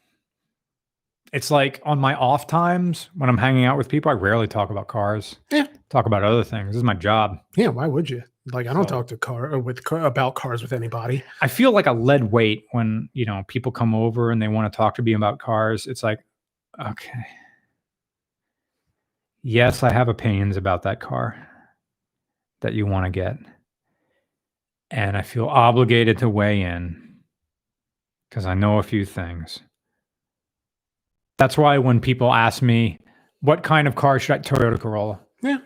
It's 1.34 1.49
like 1.49 1.81
on 1.84 1.99
my 1.99 2.14
off 2.15 2.45
times 2.48 3.10
when 3.15 3.30
I'm 3.30 3.38
hanging 3.38 3.65
out 3.65 3.77
with 3.77 3.90
people, 3.90 4.11
I 4.11 4.14
rarely 4.14 4.48
talk 4.48 4.69
about 4.69 4.88
cars. 4.88 5.38
Yeah. 5.52 5.68
Talk 5.90 6.06
about 6.06 6.23
other 6.23 6.44
things. 6.44 6.68
This 6.69 6.77
is 6.77 6.84
my 6.84 6.94
job. 6.94 7.40
yeah. 7.57 7.69
Why 7.69 7.88
would 7.88 8.10
you? 8.10 8.23
Like, 8.52 8.68
I 8.68 8.74
don't 8.74 8.90
So- 8.90 8.95
talk 8.98 9.07
to 9.07 9.18
car 9.18 9.52
or 9.53 9.60
with 9.60 9.84
car, 9.84 10.06
about 10.06 10.36
cars 10.36 10.61
with 10.61 10.74
anybody. 10.74 11.24
I 11.41 11.48
feel 11.48 11.72
like 11.72 11.88
a 11.88 11.94
lead 11.94 12.32
weight 12.32 12.65
when, 12.72 13.10
you 13.14 13.26
know, 13.26 13.44
people 13.48 13.72
come 13.72 13.95
over 13.95 14.32
and 14.32 14.41
they 14.41 14.49
want 14.49 14.72
to 14.72 14.76
talk 14.76 14.95
to 14.95 15.02
me 15.02 15.14
about 15.14 15.40
cars. 15.40 15.88
It's 15.88 16.03
like, 16.03 16.20
okay. 16.80 17.26
Yes, 19.44 19.82
I 19.84 19.91
have 19.94 20.10
opinions 20.10 20.57
about 20.57 20.84
that 20.84 20.99
car 20.99 21.48
that 22.61 22.74
you 22.74 22.86
want 22.86 23.06
to 23.06 23.10
get. 23.10 23.38
And 24.91 25.18
I 25.18 25.22
feel 25.22 25.48
obligated 25.48 26.18
to 26.20 26.30
weigh 26.30 26.61
in 26.61 27.18
because 28.30 28.45
I 28.45 28.53
know 28.53 28.78
a 28.78 28.84
few 28.84 29.06
things. 29.06 29.60
That's 31.38 31.57
why 31.57 31.78
when 31.78 31.99
people 31.99 32.34
ask 32.34 32.61
me, 32.61 32.99
what 33.41 33.64
kind 33.64 33.88
of 33.88 33.95
car 33.95 34.20
should 34.20 34.36
I 34.36 34.40
Toyota 34.40 34.80
Corolla? 34.80 35.20
Yeah. 35.41 35.57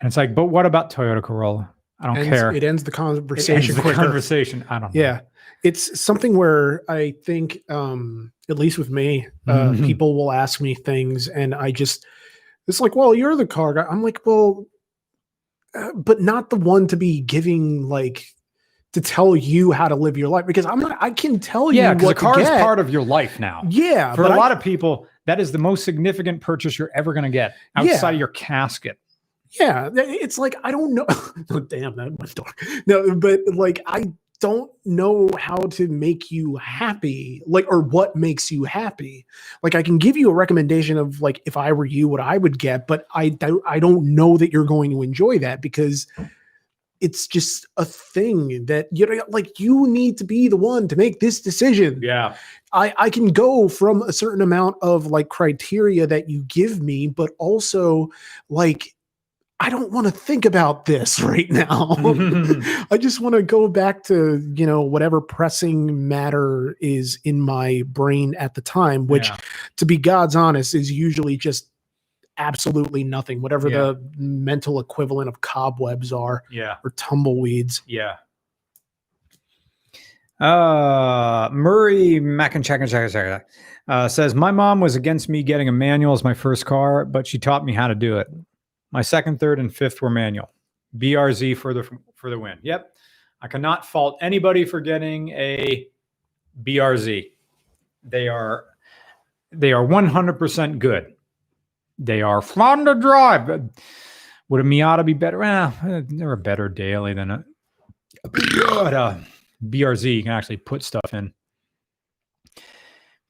And 0.00 0.06
it's 0.06 0.16
like, 0.16 0.34
but 0.34 0.46
what 0.46 0.66
about 0.66 0.92
Toyota 0.92 1.22
Corolla? 1.22 1.72
I 2.00 2.06
don't 2.06 2.16
Ends- 2.18 2.28
care. 2.28 2.52
It 2.52 2.62
ends 2.62 2.84
the 2.84 2.90
It 2.90 2.94
conversation 2.94 3.54
ends 3.56 3.74
the 3.76 3.82
quicker. 3.82 3.96
conversation. 3.96 4.64
I 4.68 4.78
don't 4.78 4.94
know. 4.94 5.00
Yeah. 5.00 5.20
It's 5.64 5.98
something 6.00 6.36
where 6.36 6.82
I 6.88 7.14
think, 7.24 7.58
um, 7.70 8.32
at 8.50 8.58
least 8.58 8.76
with 8.78 8.90
me, 8.90 9.26
uh, 9.46 9.70
Mhm. 9.70 9.86
people 9.86 10.14
will 10.14 10.30
ask 10.30 10.60
me 10.60 10.74
things 10.74 11.26
and 11.28 11.54
I 11.54 11.70
just, 11.70 12.04
it's 12.68 12.80
like, 12.80 12.94
well, 12.94 13.14
you're 13.14 13.34
the 13.36 13.46
car 13.46 13.72
guy. 13.74 13.84
I'm 13.90 14.02
like, 14.02 14.20
well, 14.26 14.66
uh, 15.74 15.92
but 15.94 16.20
not 16.20 16.50
the 16.50 16.56
one 16.56 16.86
to 16.88 16.96
be 16.96 17.20
giving 17.22 17.88
like 17.88 18.24
to 18.92 19.00
tell 19.00 19.34
you 19.36 19.72
how 19.72 19.88
to 19.88 19.94
live 19.94 20.16
your 20.16 20.28
life 20.28 20.46
because 20.46 20.64
I'm 20.66 20.78
not, 20.78 20.96
I 21.00 21.10
can 21.10 21.38
tell 21.38 21.72
Yeah, 21.72 21.90
you 21.90 21.94
because 21.96 22.04
a 22.04 22.06
what 22.08 22.16
car 22.16 22.40
is 22.40 22.48
part 22.48 22.78
of 22.78 22.88
your 22.90 23.02
life 23.02 23.40
now. 23.40 23.62
yeah. 23.68 24.14
For 24.14 24.22
but 24.22 24.30
a 24.30 24.34
I- 24.34 24.36
lot 24.36 24.52
of 24.52 24.60
people, 24.60 25.06
that 25.26 25.40
is 25.40 25.50
the 25.52 25.58
most 25.58 25.84
significant 25.84 26.40
purchase 26.40 26.78
you're 26.78 26.90
ever 26.94 27.12
going 27.12 27.24
to 27.24 27.30
get 27.30 27.56
outside 27.74 28.10
Yeah. 28.10 28.14
of 28.14 28.18
your 28.18 28.28
casket. 28.28 28.98
Yeah, 29.50 29.90
it's 29.94 30.38
like 30.38 30.54
I 30.62 30.70
don't 30.70 30.94
know. 30.94 31.06
oh, 31.50 31.60
damn, 31.60 31.96
that 31.96 32.18
went 32.18 32.34
dark. 32.34 32.60
No, 32.86 33.14
but 33.14 33.40
like 33.54 33.80
I 33.86 34.12
don't 34.40 34.70
know 34.84 35.30
how 35.38 35.56
to 35.56 35.88
make 35.88 36.30
you 36.30 36.56
happy, 36.56 37.42
like 37.46 37.66
or 37.68 37.80
what 37.80 38.16
makes 38.16 38.50
you 38.50 38.64
happy. 38.64 39.24
Like 39.62 39.74
I 39.74 39.82
can 39.82 39.98
give 39.98 40.16
you 40.16 40.30
a 40.30 40.34
recommendation 40.34 40.98
of 40.98 41.20
like 41.20 41.42
if 41.46 41.56
I 41.56 41.72
were 41.72 41.86
you, 41.86 42.08
what 42.08 42.20
I 42.20 42.38
would 42.38 42.58
get, 42.58 42.86
but 42.86 43.06
I 43.14 43.30
don't. 43.30 43.62
I 43.66 43.78
don't 43.78 44.14
know 44.14 44.36
that 44.36 44.52
you're 44.52 44.64
going 44.64 44.90
to 44.90 45.02
enjoy 45.02 45.38
that 45.38 45.62
because 45.62 46.06
it's 47.00 47.26
just 47.26 47.66
a 47.76 47.84
thing 47.84 48.64
that 48.66 48.88
you 48.90 49.06
know, 49.06 49.22
like 49.28 49.60
you 49.60 49.86
need 49.86 50.16
to 50.18 50.24
be 50.24 50.48
the 50.48 50.56
one 50.56 50.88
to 50.88 50.96
make 50.96 51.20
this 51.20 51.40
decision. 51.40 52.00
Yeah. 52.02 52.36
I, 52.72 52.92
I 52.96 53.10
can 53.10 53.28
go 53.28 53.68
from 53.68 54.02
a 54.02 54.12
certain 54.12 54.42
amount 54.42 54.76
of 54.82 55.06
like 55.06 55.28
criteria 55.28 56.06
that 56.06 56.28
you 56.28 56.42
give 56.42 56.82
me, 56.82 57.06
but 57.06 57.30
also 57.38 58.10
like 58.48 58.95
I 59.58 59.70
don't 59.70 59.90
want 59.90 60.06
to 60.06 60.10
think 60.10 60.44
about 60.44 60.84
this 60.84 61.20
right 61.22 61.50
now. 61.50 61.96
I 62.90 62.98
just 62.98 63.20
want 63.20 63.34
to 63.36 63.42
go 63.42 63.68
back 63.68 64.04
to, 64.04 64.38
you 64.54 64.66
know, 64.66 64.82
whatever 64.82 65.20
pressing 65.20 66.06
matter 66.08 66.76
is 66.80 67.18
in 67.24 67.40
my 67.40 67.82
brain 67.86 68.34
at 68.38 68.54
the 68.54 68.60
time, 68.60 69.06
which 69.06 69.28
Yeah. 69.28 69.36
to 69.78 69.86
be 69.86 69.96
God's 69.96 70.36
honest 70.36 70.74
is 70.74 70.92
usually 70.92 71.36
just 71.36 71.68
absolutely 72.38 73.02
nothing, 73.02 73.40
whatever 73.40 73.68
Yeah. 73.70 73.78
the 73.78 74.00
mental 74.18 74.78
equivalent 74.78 75.28
of 75.28 75.40
cobwebs 75.40 76.12
are 76.12 76.42
Yeah. 76.50 76.76
or 76.84 76.90
tumbleweeds. 76.90 77.80
Yeah. 77.86 78.16
Uh, 80.38 81.48
Murray 81.50 82.20
Mackencheck 82.20 83.42
uh, 83.88 84.08
says, 84.08 84.34
My 84.34 84.50
mom 84.50 84.80
was 84.80 84.96
against 84.96 85.30
me 85.30 85.42
getting 85.42 85.66
a 85.66 85.72
manual 85.72 86.12
as 86.12 86.22
my 86.22 86.34
first 86.34 86.66
car, 86.66 87.06
but 87.06 87.26
she 87.26 87.38
taught 87.38 87.64
me 87.64 87.72
how 87.72 87.88
to 87.88 87.94
do 87.94 88.18
it. 88.18 88.28
My 88.92 89.02
second, 89.02 89.40
third, 89.40 89.58
and 89.58 89.74
fifth 89.74 90.00
were 90.00 90.10
manual. 90.10 90.52
BRZ 90.96 91.56
for 91.56 91.74
the, 91.74 91.88
for 92.14 92.30
the 92.30 92.38
win. 92.38 92.58
Yep. 92.62 92.96
I 93.42 93.48
cannot 93.48 93.84
fault 93.84 94.18
anybody 94.20 94.64
for 94.64 94.80
getting 94.80 95.28
a 95.30 95.86
BRZ. 96.62 97.30
They 98.04 98.28
are 98.28 98.64
they 99.52 99.72
are 99.72 99.86
100% 99.86 100.78
good. 100.78 101.14
They 101.98 102.22
are 102.22 102.42
fun 102.42 102.84
to 102.84 102.94
drive. 102.94 103.48
Would 104.48 104.60
a 104.60 104.64
Miata 104.64 105.04
be 105.04 105.14
better? 105.14 105.38
Well, 105.38 105.72
they're 106.08 106.32
a 106.32 106.36
better 106.36 106.68
daily 106.68 107.14
than 107.14 107.30
a, 107.30 107.44
but, 108.22 108.94
uh, 108.94 109.18
BRZ. 109.64 110.16
You 110.16 110.22
can 110.22 110.32
actually 110.32 110.58
put 110.58 110.82
stuff 110.82 111.12
in. 111.12 111.32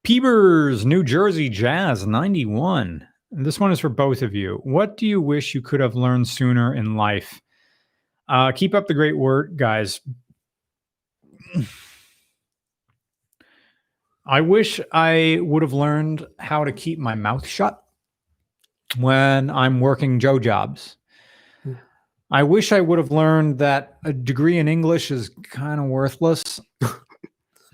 Peebers, 0.05 0.85
New 0.85 1.03
Jersey 1.03 1.49
Jazz 1.49 2.07
91. 2.07 3.07
And 3.37 3.45
this 3.45 3.61
one 3.61 3.71
is 3.71 3.79
for 3.79 3.91
both 3.91 4.23
of 4.23 4.35
you. 4.35 4.61
What 4.65 4.97
do 4.97 5.07
you 5.07 5.21
wish 5.21 5.55
you 5.55 5.61
could 5.61 5.81
have 5.81 5.95
learned 5.95 6.27
sooner 6.27 6.75
in 6.75 6.97
life? 6.97 7.43
Uh, 8.27 8.51
keep 8.51 8.75
up 8.75 8.87
the 8.87 8.95
great 8.95 9.17
work, 9.17 9.57
guys. 9.57 10.01
I 14.27 14.41
wish 14.41 14.81
I 14.91 15.41
would 15.43 15.63
have 15.63 15.75
learned 15.75 16.27
how 16.39 16.65
to 16.65 16.73
keep 16.73 16.99
my 16.99 17.15
mouth 17.15 17.47
shut 17.47 17.79
when 18.97 19.51
I'm 19.51 19.81
working 19.81 20.19
Joe 20.19 20.39
jobs. 20.39 20.97
Hmm. 21.63 21.75
I 22.31 22.43
wish 22.43 22.73
I 22.73 22.81
would 22.81 22.99
have 22.99 23.11
learned 23.11 23.59
that 23.59 23.99
a 24.03 24.15
degree 24.15 24.57
in 24.57 24.67
English 24.67 25.11
is 25.11 25.29
kind 25.43 25.79
of 25.79 25.89
worthless. 25.89 26.59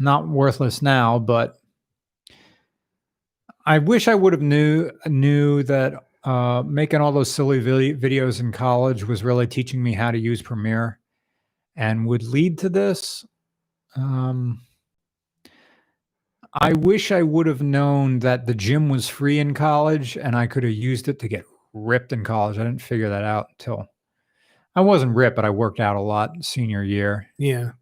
Not 0.01 0.27
worthless 0.27 0.83
now, 0.83 1.21
but 1.21 1.62
I 3.65 3.79
wish 3.79 4.09
I 4.09 4.15
would 4.15 4.33
have 4.33 4.43
knew 4.43 4.91
knew 5.07 5.63
that 5.65 5.95
uh, 6.25 6.63
making 6.67 7.01
all 7.01 7.13
those 7.13 7.31
silly 7.31 7.61
videos 7.61 8.41
in 8.41 8.53
college 8.53 9.05
was 9.05 9.25
really 9.25 9.47
teaching 9.47 9.83
me 9.83 9.93
how 9.93 10.11
to 10.11 10.19
use 10.19 10.43
Premiere, 10.43 10.99
and 11.77 12.07
would 12.07 12.23
lead 12.23 12.59
to 12.59 12.69
this. 12.69 13.25
Um, 13.97 14.61
I 16.55 16.75
wish 16.75 17.11
I 17.13 17.23
would 17.23 17.47
have 17.47 17.63
known 17.63 18.19
that 18.21 18.47
the 18.47 18.55
gym 18.55 18.89
was 18.89 19.09
free 19.09 19.39
in 19.39 19.55
college 19.55 20.17
and 20.17 20.37
I 20.37 20.47
could 20.47 20.65
have 20.65 20.73
used 20.73 21.09
it 21.09 21.19
to 21.21 21.29
get 21.29 21.45
ripped 21.73 22.13
in 22.13 22.25
college. 22.25 22.59
I 22.59 22.65
didn't 22.65 22.83
figure 22.83 23.09
that 23.09 23.25
out 23.25 23.47
until 23.51 23.87
I 24.75 24.83
wasn't 24.83 25.15
ripped, 25.15 25.37
but 25.37 25.47
I 25.47 25.51
worked 25.51 25.81
out 25.81 25.97
a 25.97 26.01
lot 26.01 26.45
senior 26.45 26.83
year. 26.83 27.29
Yeah. 27.39 27.73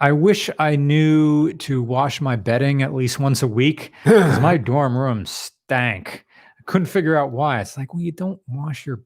I 0.00 0.12
wish 0.12 0.48
I 0.58 0.76
knew 0.76 1.52
to 1.52 1.82
wash 1.82 2.20
my 2.20 2.34
bedding 2.36 2.82
at 2.82 2.94
least 2.94 3.18
once 3.20 3.42
a 3.42 3.46
week 3.46 3.92
because 4.04 4.40
my 4.40 4.56
dorm 4.56 4.96
room 4.96 5.26
stank. 5.26 6.24
I 6.58 6.62
couldn't 6.64 6.86
figure 6.86 7.16
out 7.16 7.32
why. 7.32 7.60
It's 7.60 7.76
like, 7.76 7.92
well, 7.92 8.02
you 8.02 8.12
don't 8.12 8.40
wash 8.48 8.86
your. 8.86 9.02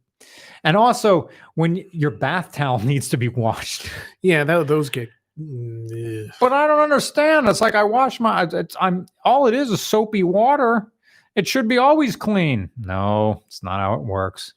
And 0.62 0.76
also, 0.76 1.28
when 1.54 1.84
your 1.92 2.10
bath 2.10 2.52
towel 2.52 2.78
needs 2.84 3.08
to 3.10 3.16
be 3.16 3.28
washed, 3.28 3.90
yeah, 4.22 4.44
that, 4.44 4.68
those 4.68 4.88
get. 4.90 5.08
ugh. 5.38 6.30
but 6.40 6.52
I 6.52 6.66
don't 6.66 6.80
understand. 6.80 7.48
It's 7.48 7.60
like 7.60 7.74
I 7.74 7.84
wash 7.84 8.20
my. 8.20 8.44
It's, 8.50 8.76
I'm 8.80 9.06
all 9.24 9.46
it 9.46 9.54
is 9.54 9.70
is 9.70 9.80
soapy 9.80 10.22
water. 10.22 10.88
It 11.34 11.48
should 11.48 11.66
be 11.66 11.78
always 11.78 12.14
clean. 12.14 12.70
No, 12.78 13.42
it's 13.48 13.62
not 13.64 13.80
how 13.80 13.94
it 13.94 14.02
works. 14.04 14.54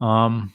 Um, 0.00 0.52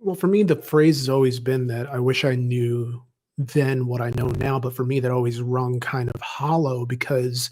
Well, 0.00 0.14
for 0.14 0.26
me, 0.26 0.42
the 0.42 0.56
phrase 0.56 0.98
has 1.00 1.10
always 1.10 1.38
been 1.38 1.66
that 1.66 1.88
I 1.88 1.98
wish 1.98 2.24
I 2.24 2.34
knew 2.34 3.02
then 3.38 3.86
what 3.86 4.00
I 4.00 4.10
know 4.10 4.28
now. 4.28 4.58
But 4.58 4.74
for 4.74 4.84
me, 4.84 5.00
that 5.00 5.10
always 5.10 5.40
rung 5.40 5.80
kind 5.80 6.10
of 6.14 6.20
hollow 6.20 6.86
because 6.86 7.50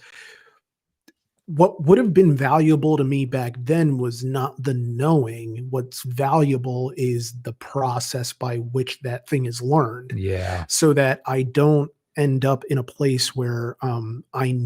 what 1.47 1.83
would 1.85 1.99
have 1.99 2.15
been 2.15 2.35
valuable 2.35 2.97
to 2.97 3.05
me 3.05 3.27
back 3.27 3.57
then 3.59 3.99
was 3.99 4.25
not 4.25 4.63
the 4.63 4.75
knowing. 4.75 5.67
What's 5.71 6.03
valuable 6.03 6.93
is 6.97 7.35
the 7.43 7.53
process 7.55 8.33
by 8.33 8.59
which 8.59 9.01
that 9.01 9.29
thing 9.29 9.45
is 9.45 9.61
learned. 9.61 10.13
yeah, 10.17 10.65
so 10.69 10.93
that 10.95 11.21
I 11.27 11.43
don't 11.43 11.91
end 12.17 12.45
up 12.45 12.65
in 12.67 12.79
a 12.79 12.83
place 12.83 13.35
where 13.35 13.77
um 13.83 14.25
I 14.33 14.59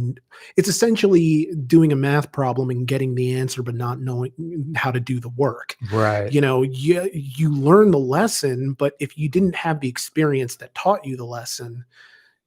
it's 0.57 0.69
essentially 0.69 1.51
doing 1.67 1.93
a 1.93 1.97
math 1.97 2.31
problem 2.33 2.71
and 2.71 2.87
getting 2.87 3.15
the 3.15 3.35
answer 3.35 3.63
but 3.63 3.75
not 3.75 4.01
knowing 4.01 4.33
how 4.77 4.91
to 4.91 5.01
do 5.01 5.21
the 5.21 5.31
work. 5.31 5.77
right. 5.91 6.33
You 6.33 6.41
know, 6.41 6.63
you 6.63 7.09
you 7.13 7.53
learn 7.53 7.91
the 7.91 7.99
lesson, 7.99 8.75
but 8.75 8.95
if 9.01 9.17
you 9.17 9.29
didn't 9.29 9.55
have 9.55 9.81
the 9.81 9.89
experience 9.89 10.57
that 10.57 10.75
taught 10.75 11.05
you 11.05 11.17
the 11.17 11.25
lesson, 11.25 11.85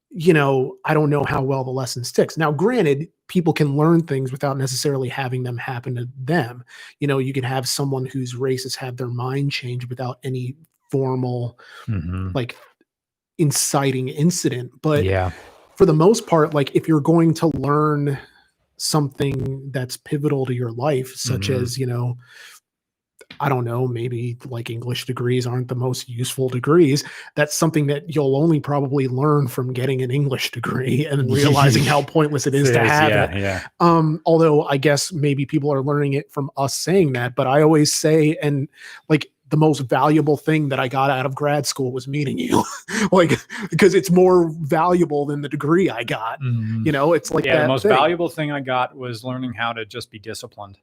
you 0.10 0.34
know, 0.34 0.78
I 0.86 0.94
don't 0.94 1.10
know 1.10 1.24
how 1.24 1.42
well 1.42 1.64
the 1.64 1.72
lesson 1.72 2.04
sticks. 2.04 2.38
Now, 2.38 2.52
granted, 2.52 3.08
people 3.28 3.54
can 3.54 3.78
learn 3.78 4.04
things 4.04 4.32
without 4.32 4.58
necessarily 4.58 5.08
having 5.08 5.44
them 5.44 5.58
happen 5.58 5.96
to 5.96 6.10
them. 6.20 6.64
You 7.00 7.08
know, 7.08 7.20
you 7.20 7.32
can 7.32 7.46
have 7.46 7.68
someone 7.68 8.06
whose 8.06 8.36
race 8.36 8.64
has 8.64 8.76
had 8.76 8.98
their 8.98 9.08
mind 9.08 9.52
changed 9.54 9.90
without 9.90 10.20
any 10.24 10.56
formal 10.92 11.58
Mhm. 11.88 12.36
like 12.36 12.58
inciting 13.42 14.08
incident 14.08 14.72
but 14.82 15.04
yeah, 15.04 15.32
for 15.76 15.86
the 15.86 15.94
most 15.94 16.28
part 16.28 16.54
like 16.54 16.70
if 16.76 16.88
you're 16.88 17.02
going 17.02 17.34
to 17.34 17.48
learn 17.58 18.18
something 18.78 19.70
that's 19.72 19.98
pivotal 19.98 20.46
to 20.46 20.54
your 20.54 20.72
life 20.72 21.14
such 21.16 21.50
Mhm. 21.50 21.62
as 21.62 21.78
you 21.78 21.86
know 21.86 22.18
i 23.40 23.48
don't 23.48 23.64
know 23.64 23.88
maybe 23.88 24.38
like 24.46 24.70
english 24.70 25.06
degrees 25.06 25.48
aren't 25.48 25.68
the 25.70 25.76
most 25.76 26.10
useful 26.10 26.50
degrees 26.50 27.04
that's 27.36 27.56
something 27.56 27.88
that 27.88 28.14
you'll 28.14 28.36
only 28.36 28.60
probably 28.60 29.08
learn 29.08 29.48
from 29.48 29.72
getting 29.72 30.02
an 30.02 30.12
english 30.12 30.52
degree 30.52 31.06
and 31.12 31.32
realizing 31.32 31.84
how 31.84 32.02
pointless 32.02 32.46
it 32.48 32.54
is 32.62 32.72
to 32.72 32.80
have 32.80 33.10
yeah, 33.10 33.32
it 33.32 33.40
yeah. 33.40 33.68
um 33.80 34.20
although 34.26 34.64
i 34.66 34.78
guess 34.78 35.14
maybe 35.14 35.46
people 35.46 35.72
are 35.72 35.82
learning 35.82 36.14
it 36.14 36.32
from 36.32 36.50
us 36.58 36.74
saying 36.76 37.14
that 37.14 37.36
but 37.36 37.48
i 37.48 37.62
always 37.62 37.94
say 37.94 38.36
and 38.42 38.68
like 39.10 39.32
the 39.52 39.58
most 39.58 39.80
valuable 39.82 40.38
thing 40.38 40.70
that 40.70 40.80
i 40.80 40.88
got 40.88 41.10
out 41.12 41.26
of 41.26 41.36
grad 41.36 41.66
school 41.68 41.92
was 41.92 42.08
meeting 42.08 42.38
you 42.40 42.64
like 43.12 43.32
because 43.70 43.94
it's 43.94 44.10
more 44.10 44.50
valuable 44.62 45.26
than 45.26 45.42
the 45.42 45.50
degree 45.50 45.90
i 45.90 46.04
got 46.04 46.42
Mhm. 46.42 46.86
you 46.86 46.92
know 46.92 47.14
it's 47.14 47.30
like 47.32 47.46
yeah, 47.46 47.58
that 47.58 47.62
the 47.64 47.68
most 47.68 47.84
thing. 47.84 47.92
valuable 47.92 48.30
thing 48.30 48.52
I 48.52 48.62
got 48.62 48.96
was 48.96 49.24
learning 49.24 49.54
how 49.54 49.74
to 49.74 49.86
just 49.86 50.10
be 50.10 50.18
disciplined. 50.20 50.78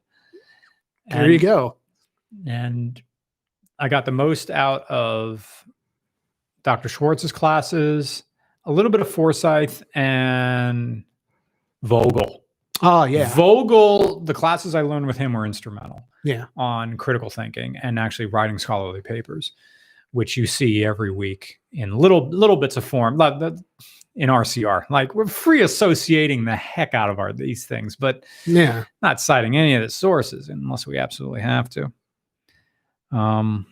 there 1.07 1.29
you 1.29 1.39
go 1.39 1.75
And 2.47 3.01
I 3.79 3.89
got 3.89 4.05
the 4.05 4.11
most 4.11 4.49
out 4.51 4.83
of 4.89 5.65
Dr. 6.63 6.89
Schwartz's 6.89 7.31
classes, 7.31 8.23
a 8.65 8.71
little 8.71 8.91
bit 8.91 8.99
of 9.01 9.09
Forsyth, 9.09 9.81
and 9.95 11.05
Vogel. 11.81 12.43
Oh 12.81 13.03
yeah 13.03 13.33
Vogel, 13.33 14.19
the 14.21 14.33
classes 14.33 14.75
I 14.75 14.81
learned 14.81 15.07
with 15.07 15.17
him 15.17 15.33
were 15.33 15.45
instrumental 15.45 16.03
yeah 16.23 16.45
on 16.57 16.97
critical 16.97 17.29
thinking 17.29 17.75
and 17.81 17.97
actually 17.99 18.25
writing 18.27 18.57
scholarly 18.57 19.01
papers, 19.01 19.53
which 20.11 20.35
you 20.37 20.45
see 20.47 20.83
every 20.83 21.11
week 21.11 21.59
in 21.71 21.97
little 21.97 22.29
little 22.29 22.57
bits 22.57 22.77
of 22.77 22.83
form. 22.85 23.17
like 23.17 23.39
the- 23.39 23.61
In 24.15 24.29
RCR, 24.29 24.83
like 24.89 25.15
we're 25.15 25.27
free 25.27 25.61
associating 25.61 26.43
the 26.43 26.55
heck 26.55 26.93
out 26.93 27.09
of 27.09 27.19
our 27.19 27.31
these 27.31 27.65
things, 27.65 27.95
but 27.95 28.25
yeah 28.45 28.83
not 29.01 29.21
citing 29.21 29.55
any 29.55 29.75
of 29.75 29.81
the 29.81 29.89
sources 29.89 30.49
unless 30.49 30.85
we 30.87 30.97
absolutely 30.97 31.41
have 31.41 31.69
to. 31.69 31.91
Um, 33.11 33.65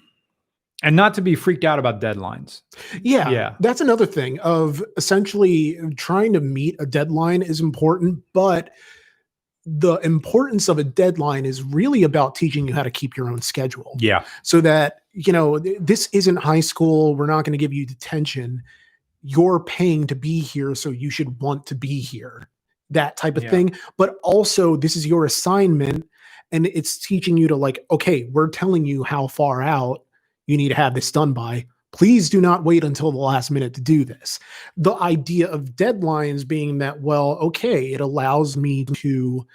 and 0.84 0.96
not 0.96 1.16
to 1.16 1.22
be 1.22 1.36
freaked 1.36 1.64
out 1.66 1.80
about 1.80 2.00
deadlines. 2.02 2.62
yeah 3.02 3.30
Yeah. 3.30 3.56
that's 3.60 3.82
another 3.82 4.06
thing 4.06 4.40
of 4.40 4.84
essentially 4.96 5.78
trying 5.96 6.34
to 6.34 6.40
meet 6.42 6.76
a 6.80 6.86
deadline 6.86 7.42
is 7.42 7.60
important 7.60 8.20
but 8.34 8.70
the 9.70 9.96
importance 9.98 10.70
of 10.70 10.80
a 10.80 10.84
deadline 10.84 11.46
is 11.46 11.62
really 11.62 12.04
about 12.04 12.36
teaching 12.36 12.66
you 12.68 12.74
how 12.74 12.84
to 12.84 12.90
keep 12.90 13.18
your 13.18 13.30
own 13.30 13.42
schedule. 13.42 13.98
Yeah, 14.00 14.24
so 14.42 14.62
that 14.62 15.02
you 15.12 15.34
know 15.34 15.60
th- 15.60 15.78
this 15.80 16.08
isn't 16.14 16.38
high 16.38 16.62
school. 16.62 17.16
We're 17.16 17.28
not 17.28 17.44
going 17.44 17.52
to 17.52 17.58
give 17.58 17.74
you 17.74 17.86
detention. 17.86 18.64
You're 19.24 19.60
paying 19.60 20.08
to 20.08 20.16
be 20.16 20.40
here 20.40 20.74
so 20.74 20.90
you 20.90 21.10
should 21.10 21.42
want 21.42 21.66
to 21.66 21.76
be 21.76 22.00
here. 22.00 22.48
That 22.90 23.18
type 23.18 23.36
of 23.36 23.44
Yeah. 23.44 23.50
thing. 23.50 23.76
But 23.98 24.16
also 24.24 24.78
this 24.78 24.96
is 24.96 25.06
your 25.06 25.26
assignment 25.26 26.08
and 26.54 26.68
it's 26.68 26.98
teaching 26.98 27.36
you 27.36 27.50
to 27.50 27.56
like 27.58 27.86
okay 27.92 28.30
we're 28.32 28.48
telling 28.48 28.86
you 28.86 29.04
how 29.04 29.28
far 29.28 29.62
out 29.62 30.06
you 30.46 30.56
need 30.56 30.70
to 30.70 30.76
have 30.76 30.94
this 30.94 31.12
done 31.12 31.34
by 31.34 31.66
please 31.98 32.30
do 32.30 32.40
not 32.40 32.64
wait 32.64 32.84
until 32.84 33.12
the 33.12 33.18
last 33.18 33.50
minute 33.50 33.74
to 33.74 33.82
do 33.82 34.06
this 34.06 34.40
the 34.78 34.96
idea 34.96 35.48
of 35.48 35.76
deadlines 35.76 36.48
being 36.48 36.78
that 36.78 37.02
well 37.02 37.32
okay 37.40 37.92
it 37.92 38.02
allows 38.02 38.56
me 38.56 38.86
to 38.86 39.46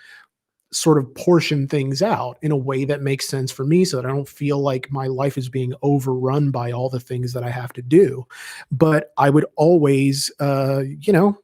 sort 0.72 0.98
of 0.98 1.14
portion 1.14 1.68
things 1.68 2.02
out 2.02 2.38
in 2.40 2.50
a 2.50 2.56
way 2.56 2.84
that 2.84 3.02
makes 3.02 3.28
sense 3.28 3.52
for 3.52 3.64
me 3.64 3.84
so 3.84 3.98
that 3.98 4.06
I 4.06 4.08
don't 4.08 4.28
feel 4.28 4.58
like 4.58 4.90
my 4.90 5.06
life 5.06 5.36
is 5.36 5.48
being 5.48 5.74
overrun 5.82 6.50
by 6.50 6.72
all 6.72 6.88
the 6.88 6.98
things 6.98 7.34
that 7.34 7.44
I 7.44 7.50
have 7.50 7.74
to 7.74 7.82
do. 7.82 8.26
But 8.70 9.12
I 9.18 9.28
would 9.28 9.44
always, 9.56 10.30
uh, 10.40 10.82
you 10.98 11.12
know, 11.12 11.36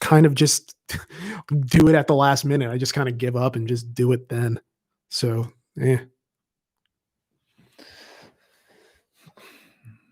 kind 0.00 0.26
of 0.26 0.34
just 0.34 0.76
do 1.60 1.88
it 1.88 1.94
at 1.94 2.06
the 2.06 2.14
last 2.14 2.44
minute. 2.44 2.70
I 2.70 2.76
just 2.76 2.94
kind 2.94 3.08
of 3.08 3.16
give 3.16 3.34
up 3.34 3.56
and 3.56 3.66
just 3.66 3.94
do 3.94 4.12
it 4.12 4.28
then. 4.28 4.60
So, 5.08 5.50
yeah. 5.76 6.00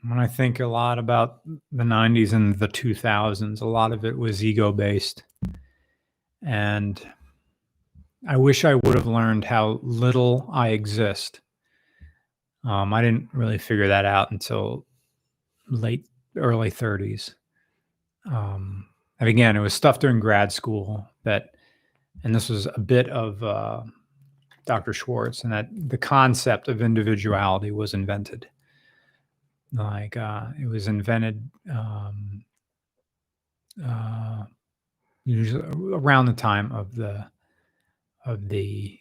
When 0.09 0.21
I 0.21 0.27
think 0.27 0.61
a 0.61 0.67
lot 0.67 0.99
about 0.99 1.41
the 1.73 1.83
90s 1.83 2.33
and 2.33 2.59
the 2.59 2.69
2000s, 2.69 3.61
a 3.61 3.67
lot 3.67 3.93
of 3.93 4.05
it 4.05 4.17
was 4.17 4.45
ego 4.45 4.71
based. 4.71 5.25
And 6.45 7.01
I 8.29 8.37
wish 8.37 8.65
I 8.65 8.75
would 8.75 8.95
have 8.95 9.07
learned 9.07 9.45
how 9.45 9.81
little 9.83 10.49
I 10.53 10.69
exist. 10.69 11.41
Um, 12.65 12.93
I 12.93 13.03
didn't 13.03 13.29
really 13.33 13.59
figure 13.59 13.89
that 13.89 14.05
out 14.05 14.31
until 14.31 14.87
late, 15.69 16.07
early 16.37 16.71
30s. 16.71 17.35
Um, 18.31 18.87
and 19.19 19.29
again, 19.29 19.57
it 19.57 19.61
was 19.61 19.75
stuff 19.75 19.99
during 19.99 20.21
grad 20.21 20.53
school 20.53 21.09
that, 21.25 21.55
and 22.23 22.35
this 22.35 22.49
was 22.49 22.67
a 22.67 22.81
bit 22.81 23.09
of 23.09 23.43
uh, 23.43 23.83
Dr. 24.67 24.93
Schwartz, 24.93 25.43
and 25.43 25.53
that 25.53 25.69
the 25.73 25.99
concept 25.99 26.69
of 26.69 26.83
individuality 26.83 27.71
was 27.71 27.95
invented 27.95 28.49
like 29.77 30.17
uh, 30.17 30.47
it 30.61 30.67
was 30.67 30.89
invented 30.89 31.49
um, 31.71 32.45
uh, 33.85 34.45
usually 35.25 35.65
around 35.95 36.27
the 36.27 36.33
time 36.33 36.73
of 36.73 36.95
the 36.95 37.27
of 38.25 38.49
the 38.49 38.99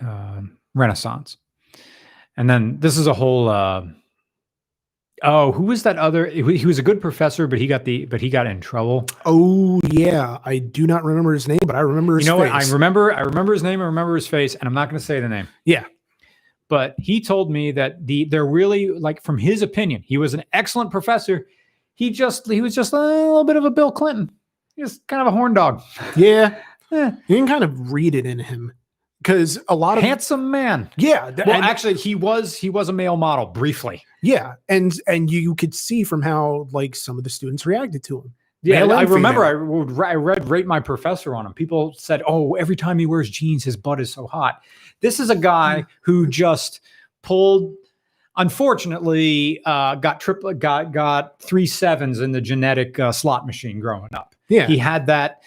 um, 0.00 0.58
Renaissance, 0.74 1.36
and 2.36 2.50
then 2.50 2.80
this 2.80 2.98
is 2.98 3.06
a 3.06 3.14
whole. 3.14 3.48
Uh, 3.48 3.86
oh, 5.22 5.52
who 5.52 5.64
was 5.64 5.84
that 5.84 5.98
other? 5.98 6.26
He 6.26 6.58
he 6.58 6.66
was 6.66 6.78
a 6.78 6.82
good 6.82 7.00
professor, 7.00 7.46
but 7.46 7.58
he 7.58 7.66
got 7.66 7.84
the 7.84 8.06
but 8.06 8.20
he 8.20 8.28
got 8.28 8.46
in 8.46 8.60
trouble. 8.60 9.06
Oh 9.24 9.80
yeah, 9.90 10.38
I 10.44 10.58
do 10.58 10.86
not 10.86 11.04
remember 11.04 11.32
his 11.32 11.46
name, 11.46 11.60
but 11.64 11.76
I 11.76 11.80
remember 11.80 12.18
his 12.18 12.26
you 12.26 12.32
know 12.32 12.38
what? 12.38 12.50
I 12.50 12.68
remember. 12.70 13.12
I 13.12 13.20
remember 13.20 13.52
his 13.52 13.62
name. 13.62 13.80
I 13.80 13.84
remember 13.84 14.16
his 14.16 14.26
face, 14.26 14.54
and 14.54 14.66
I'm 14.66 14.74
not 14.74 14.90
going 14.90 14.98
to 14.98 15.04
say 15.04 15.20
the 15.20 15.28
name. 15.28 15.48
Yeah. 15.64 15.84
But 16.68 16.94
he 16.98 17.20
told 17.20 17.50
me 17.50 17.70
that 17.72 18.06
the 18.06 18.24
they're 18.24 18.46
really 18.46 18.88
like 18.90 19.22
from 19.22 19.38
his 19.38 19.62
opinion, 19.62 20.02
he 20.04 20.18
was 20.18 20.34
an 20.34 20.42
excellent 20.52 20.90
professor. 20.90 21.46
He 21.94 22.10
just 22.10 22.50
he 22.50 22.60
was 22.60 22.74
just 22.74 22.92
a 22.92 22.98
little 22.98 23.44
bit 23.44 23.56
of 23.56 23.64
a 23.64 23.70
Bill 23.70 23.92
Clinton. 23.92 24.30
He 24.74 24.82
was 24.82 25.00
kind 25.06 25.20
of 25.22 25.28
a 25.28 25.36
horn 25.36 25.54
dog. 25.54 25.80
yeah, 26.16 26.58
Eh, 26.92 27.10
you 27.28 27.36
can 27.36 27.46
kind 27.46 27.64
of 27.64 27.92
read 27.92 28.14
it 28.14 28.26
in 28.26 28.38
him 28.38 28.72
because 29.18 29.58
a 29.68 29.74
lot 29.76 29.96
of 29.98 30.04
handsome 30.04 30.50
man. 30.50 30.90
yeah, 30.96 31.30
th- 31.30 31.46
Well, 31.46 31.62
actually, 31.62 31.94
he 31.94 32.14
was 32.14 32.54
he 32.56 32.68
was 32.68 32.88
a 32.88 32.92
male 32.92 33.16
model 33.16 33.46
briefly. 33.46 34.02
yeah, 34.22 34.54
and 34.68 34.92
and 35.06 35.30
you 35.30 35.54
could 35.54 35.74
see 35.74 36.02
from 36.04 36.20
how 36.22 36.68
like 36.72 36.94
some 36.96 37.16
of 37.16 37.24
the 37.24 37.30
students 37.30 37.64
reacted 37.64 38.02
to 38.04 38.18
him. 38.22 38.34
Yeah, 38.66 38.84
I 38.84 39.02
remember 39.02 39.44
I, 39.44 39.54
would, 39.54 39.98
I 40.00 40.14
read 40.14 40.48
Rate 40.48 40.66
My 40.66 40.80
Professor 40.80 41.34
on 41.34 41.46
him. 41.46 41.54
People 41.54 41.94
said, 41.96 42.22
oh, 42.26 42.54
every 42.54 42.76
time 42.76 42.98
he 42.98 43.06
wears 43.06 43.30
jeans, 43.30 43.62
his 43.62 43.76
butt 43.76 44.00
is 44.00 44.12
so 44.12 44.26
hot. 44.26 44.62
This 45.00 45.20
is 45.20 45.30
a 45.30 45.36
guy 45.36 45.84
who 46.00 46.26
just 46.26 46.80
pulled, 47.22 47.74
unfortunately, 48.36 49.60
uh, 49.64 49.94
got 49.96 50.20
triple, 50.20 50.52
got 50.54 50.92
got 50.92 51.40
three 51.40 51.66
sevens 51.66 52.20
in 52.20 52.32
the 52.32 52.40
genetic 52.40 52.98
uh, 52.98 53.12
slot 53.12 53.46
machine 53.46 53.78
growing 53.78 54.14
up. 54.14 54.34
Yeah, 54.48 54.66
He 54.66 54.78
had 54.78 55.06
that 55.06 55.42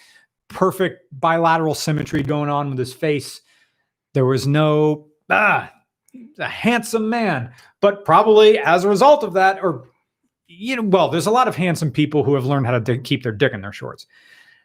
perfect 0.48 1.04
bilateral 1.12 1.74
symmetry 1.74 2.22
going 2.22 2.50
on 2.50 2.70
with 2.70 2.78
his 2.78 2.92
face. 2.92 3.42
There 4.14 4.26
was 4.26 4.46
no 4.46 5.08
ah, 5.28 5.72
a 6.38 6.48
handsome 6.48 7.08
man, 7.08 7.52
but 7.80 8.04
probably 8.04 8.58
as 8.58 8.84
a 8.84 8.88
result 8.88 9.24
of 9.24 9.34
that, 9.34 9.62
or 9.62 9.89
you 10.50 10.74
know, 10.76 10.82
well, 10.82 11.08
there's 11.08 11.26
a 11.26 11.30
lot 11.30 11.46
of 11.46 11.54
handsome 11.54 11.92
people 11.92 12.24
who 12.24 12.34
have 12.34 12.44
learned 12.44 12.66
how 12.66 12.72
to 12.72 12.80
di- 12.80 12.98
keep 12.98 13.22
their 13.22 13.32
dick 13.32 13.52
in 13.52 13.60
their 13.60 13.72
shorts. 13.72 14.06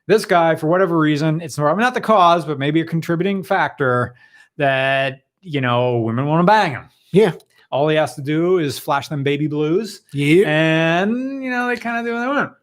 This 0.07 0.25
guy, 0.25 0.55
for 0.55 0.67
whatever 0.67 0.97
reason, 0.97 1.41
it's 1.41 1.55
probably 1.55 1.83
not 1.83 1.93
the 1.93 2.01
cause, 2.01 2.43
but 2.45 2.59
maybe 2.59 2.81
a 2.81 2.85
contributing 2.85 3.43
factor 3.43 4.15
that 4.57 5.21
you 5.41 5.61
know 5.61 5.99
women 5.99 6.25
want 6.25 6.41
to 6.41 6.51
bang 6.51 6.71
him. 6.71 6.89
Yeah. 7.11 7.33
All 7.71 7.87
he 7.87 7.95
has 7.97 8.15
to 8.15 8.21
do 8.21 8.57
is 8.57 8.79
flash 8.79 9.07
them 9.09 9.23
baby 9.23 9.47
blues, 9.47 10.01
yeah. 10.13 10.45
and 10.47 11.43
you 11.43 11.49
know 11.49 11.67
they 11.67 11.75
kind 11.75 11.97
of 11.97 12.05
do 12.05 12.13
what 12.13 12.21
they 12.21 12.27
want. 12.27 12.53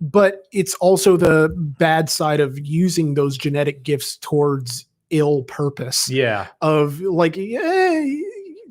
but 0.00 0.46
it's 0.52 0.74
also 0.76 1.16
the 1.16 1.52
bad 1.56 2.10
side 2.10 2.40
of 2.40 2.58
using 2.58 3.14
those 3.14 3.36
genetic 3.38 3.84
gifts 3.84 4.16
towards 4.16 4.86
ill 5.10 5.42
purpose. 5.44 6.10
Yeah. 6.10 6.48
Of 6.60 7.00
like, 7.00 7.36
yeah, 7.36 8.04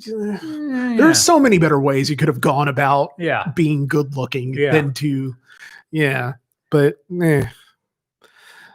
Yeah. 0.06 0.96
there's 0.98 1.22
so 1.22 1.40
many 1.40 1.58
better 1.58 1.80
ways 1.80 2.10
you 2.10 2.16
could 2.16 2.28
have 2.28 2.42
gone 2.42 2.68
about 2.68 3.12
yeah. 3.18 3.52
being 3.56 3.88
good 3.88 4.16
looking 4.18 4.54
Yeah. 4.54 4.72
than 4.72 4.94
to, 4.96 5.36
yeah. 5.92 6.34
But 6.70 6.98
eh, 7.22 7.46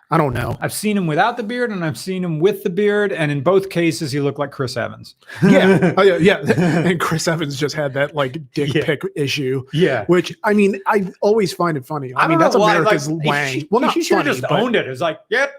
I 0.08 0.18
don't 0.18 0.34
know. 0.34 0.56
I've 0.60 0.72
seen 0.72 0.96
him 0.96 1.08
without 1.08 1.36
the 1.36 1.42
beard 1.42 1.72
and 1.72 1.84
I've 1.84 1.98
seen 1.98 2.22
him 2.22 2.38
with 2.38 2.62
the 2.62 2.70
beard, 2.70 3.10
and 3.12 3.32
in 3.32 3.42
both 3.42 3.70
cases 3.70 4.12
he 4.12 4.20
looked 4.20 4.38
like 4.38 4.52
Chris 4.52 4.76
Evans. 4.76 5.16
Yeah, 5.42 5.94
oh, 5.96 6.02
yeah, 6.02 6.18
yeah. 6.18 6.36
And 6.86 7.00
Chris 7.00 7.26
Evans 7.26 7.58
just 7.58 7.74
had 7.74 7.92
that 7.94 8.14
like 8.14 8.38
dick 8.52 8.72
Yeah. 8.72 8.84
pic 8.84 9.02
issue, 9.16 9.64
yeah. 9.72 10.04
which 10.06 10.32
I 10.44 10.52
mean, 10.52 10.80
I 10.86 11.10
always 11.22 11.52
find 11.52 11.76
it 11.76 11.84
funny. 11.84 12.14
I, 12.14 12.28
mean, 12.28 12.38
that's 12.38 12.54
know 12.54 12.62
America's 12.62 13.10
like, 13.10 13.26
Wang. 13.26 13.54
He, 13.54 13.68
well, 13.70 13.80
not 13.80 13.94
he 13.94 14.02
should 14.02 14.18
funny, 14.18 14.30
just 14.30 14.42
but- 14.42 14.52
owned 14.52 14.76
it. 14.76 14.86
It's 14.86 15.00
like, 15.00 15.18
yep, 15.28 15.54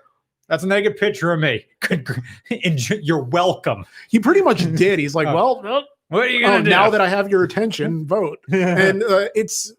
that's 0.48 0.64
a 0.64 0.68
naked 0.68 0.98
picture 0.98 1.32
of 1.34 1.40
me. 1.40 1.66
Enjoy- 2.50 3.00
You're 3.02 3.24
welcome. 3.24 3.86
He 4.10 4.20
pretty 4.20 4.42
much 4.42 4.60
did. 4.76 5.00
He's 5.00 5.16
like, 5.16 5.28
Oh. 5.28 5.36
well, 5.36 5.62
well, 5.64 5.84
What 6.10 6.24
are 6.24 6.30
you 6.30 6.46
oh, 6.46 6.50
gonna 6.50 6.64
do? 6.64 6.70
now 6.70 6.90
that 6.90 7.02
I 7.02 7.10
have 7.10 7.30
your 7.30 7.44
attention, 7.44 8.06
vote. 8.08 8.40
and 8.52 9.04
uh, 9.04 9.28
it's 9.36 9.74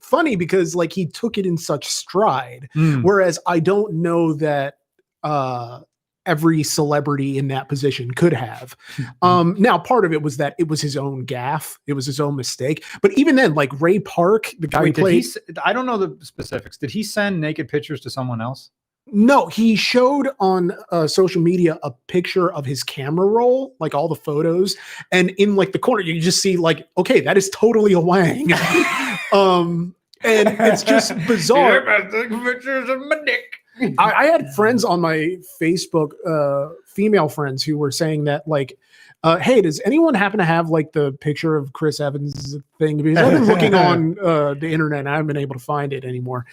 funny 0.00 0.34
because 0.36 0.74
like 0.74 0.92
he 0.92 1.06
took 1.06 1.38
it 1.38 1.46
in 1.46 1.56
such 1.56 1.86
stride 1.86 2.68
Mm. 2.74 3.04
whereas 3.04 3.38
i 3.46 3.60
don't 3.60 3.94
know 3.94 4.32
that 4.32 4.78
uh 5.22 5.82
every 6.26 6.64
celebrity 6.64 7.38
in 7.38 7.46
that 7.46 7.68
position 7.68 8.10
could 8.10 8.32
have 8.32 8.76
um 9.22 9.54
now 9.56 9.78
part 9.78 10.04
of 10.04 10.12
it 10.12 10.20
was 10.20 10.36
that 10.36 10.56
it 10.58 10.66
was 10.66 10.80
his 10.80 10.96
own 10.96 11.24
gaff 11.24 11.78
it 11.86 11.92
was 11.92 12.06
his 12.06 12.18
own 12.18 12.34
mistake 12.34 12.84
but 13.02 13.12
even 13.16 13.36
then 13.36 13.54
like 13.54 13.70
ray 13.80 14.00
park 14.00 14.52
the 14.58 14.66
guy 14.66 14.80
Wait, 14.82 14.86
who 14.88 14.92
did 14.94 14.96
he? 14.96 15.02
played 15.22 15.24
s- 15.24 15.38
I 15.64 15.72
don't 15.72 15.86
know 15.86 15.96
the 15.96 16.18
specifics. 16.24 16.76
Did 16.76 16.90
he 16.90 17.04
send 17.04 17.40
naked 17.40 17.68
pictures 17.68 18.00
to 18.00 18.10
someone 18.10 18.40
else? 18.40 18.70
No 19.12 19.46
he 19.46 19.76
showed 19.76 20.28
on 20.38 20.72
uh, 20.90 21.06
social 21.06 21.40
media 21.40 21.78
a 21.82 21.90
picture 22.08 22.52
of 22.52 22.64
his 22.64 22.82
camera 22.82 23.26
roll 23.26 23.74
like 23.80 23.94
all 23.94 24.08
the 24.08 24.14
photos 24.14 24.76
and 25.12 25.30
in 25.30 25.56
like 25.56 25.72
the 25.72 25.78
corner 25.78 26.02
you 26.02 26.20
just 26.20 26.40
see 26.40 26.56
like 26.56 26.88
okay 26.96 27.20
that 27.20 27.36
is 27.36 27.50
totally 27.50 27.92
a 27.92 28.00
wang 28.00 28.50
um 29.32 29.94
and 30.22 30.48
it's 30.60 30.82
just 30.82 31.14
bizarre 31.26 31.88
I 31.88 32.02
pictures 32.02 32.88
of 32.88 33.00
my 33.00 33.16
dick. 33.24 33.56
I, 33.98 34.12
I 34.12 34.24
had 34.26 34.52
friends 34.54 34.84
on 34.84 35.00
my 35.00 35.38
Facebook, 35.60 36.10
uh, 36.26 36.74
female 36.86 37.28
friends, 37.28 37.62
who 37.62 37.78
were 37.78 37.90
saying 37.90 38.24
that, 38.24 38.46
like, 38.46 38.78
uh, 39.22 39.36
hey, 39.36 39.60
does 39.60 39.80
anyone 39.84 40.14
happen 40.14 40.38
to 40.38 40.44
have 40.44 40.68
like 40.70 40.92
the 40.92 41.12
picture 41.12 41.56
of 41.56 41.72
Chris 41.72 42.00
Evans 42.00 42.56
thing? 42.78 42.98
Because 42.98 43.18
I've 43.18 43.32
been 43.32 43.46
looking 43.46 43.74
on 44.14 44.18
uh, 44.18 44.54
the 44.54 44.68
internet 44.68 45.00
and 45.00 45.08
I 45.08 45.12
haven't 45.12 45.28
been 45.28 45.36
able 45.36 45.54
to 45.54 45.64
find 45.64 45.92
it 45.92 46.04
anymore. 46.04 46.46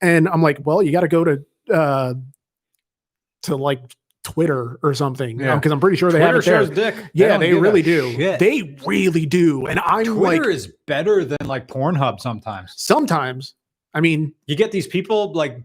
And 0.00 0.28
I'm 0.28 0.42
like, 0.42 0.58
well, 0.64 0.82
you 0.82 0.92
got 0.92 1.00
to 1.00 1.08
go 1.08 1.24
to 1.24 1.44
uh, 1.72 2.14
to 3.42 3.56
like 3.56 3.80
Twitter 4.22 4.78
or 4.82 4.94
something 4.94 5.38
Yeah. 5.38 5.54
because 5.56 5.70
I'm 5.70 5.80
pretty 5.80 5.96
sure 5.98 6.10
they 6.10 6.18
Twitter 6.18 6.56
have 6.56 6.70
it 6.70 6.74
there. 6.74 6.92
dick. 6.92 7.10
Yeah, 7.12 7.28
don't 7.28 7.40
they 7.40 7.52
really 7.54 7.82
do. 7.82 8.12
shit. 8.14 8.38
They 8.38 8.76
really 8.86 9.26
do. 9.26 9.66
And 9.66 9.78
I'm 9.80 10.04
Twitter 10.06 10.44
like, 10.46 10.54
is 10.54 10.72
better 10.86 11.24
than 11.24 11.38
like 11.46 11.68
Pornhub 11.68 12.20
sometimes. 12.20 12.72
sometimes, 12.76 13.54
I 13.92 14.00
mean, 14.00 14.32
You 14.46 14.56
get 14.56 14.72
these 14.72 14.86
people 14.86 15.32
like, 15.34 15.58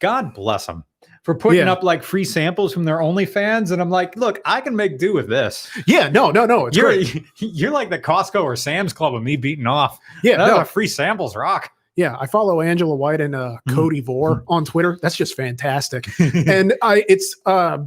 God 0.00 0.32
bless 0.32 0.66
them 0.66 0.84
for 1.24 1.34
putting 1.34 1.58
Yeah. 1.66 1.72
up 1.72 1.82
like 1.82 2.04
free 2.04 2.24
samples 2.24 2.72
from 2.72 2.84
their 2.84 2.98
OnlyFans, 2.98 3.72
and 3.72 3.82
I'm 3.82 3.90
like, 3.90 4.16
look, 4.16 4.40
I 4.44 4.60
can 4.60 4.76
make 4.76 4.98
do 4.98 5.12
with 5.12 5.28
this. 5.28 5.68
yeah, 5.88 6.08
no, 6.08 6.30
no, 6.30 6.46
no, 6.46 6.66
it's 6.66 6.76
you're 6.76 6.86
great. 6.94 7.24
you're 7.38 7.72
like 7.72 7.90
the 7.90 7.98
Costco 7.98 8.44
or 8.44 8.54
Sam's 8.54 8.92
Club 8.92 9.14
of 9.14 9.24
me 9.24 9.36
beating 9.36 9.66
off. 9.66 9.98
Yeah, 10.22 10.36
Those 10.38 10.48
no, 10.58 10.64
free 10.64 10.86
samples 10.86 11.34
rock. 11.34 11.70
Yeah, 11.98 12.16
I 12.20 12.28
follow 12.28 12.60
Angela 12.60 12.94
White 12.94 13.20
and 13.20 13.34
uh, 13.34 13.56
Mhm. 13.68 13.74
Codi 13.74 14.04
Vore 14.04 14.44
on 14.46 14.64
Twitter. 14.64 15.00
That's 15.02 15.16
just 15.16 15.34
fantastic. 15.34 16.06
and 16.20 16.72
I, 16.80 17.04
it's, 17.08 17.34
uh, 17.44 17.78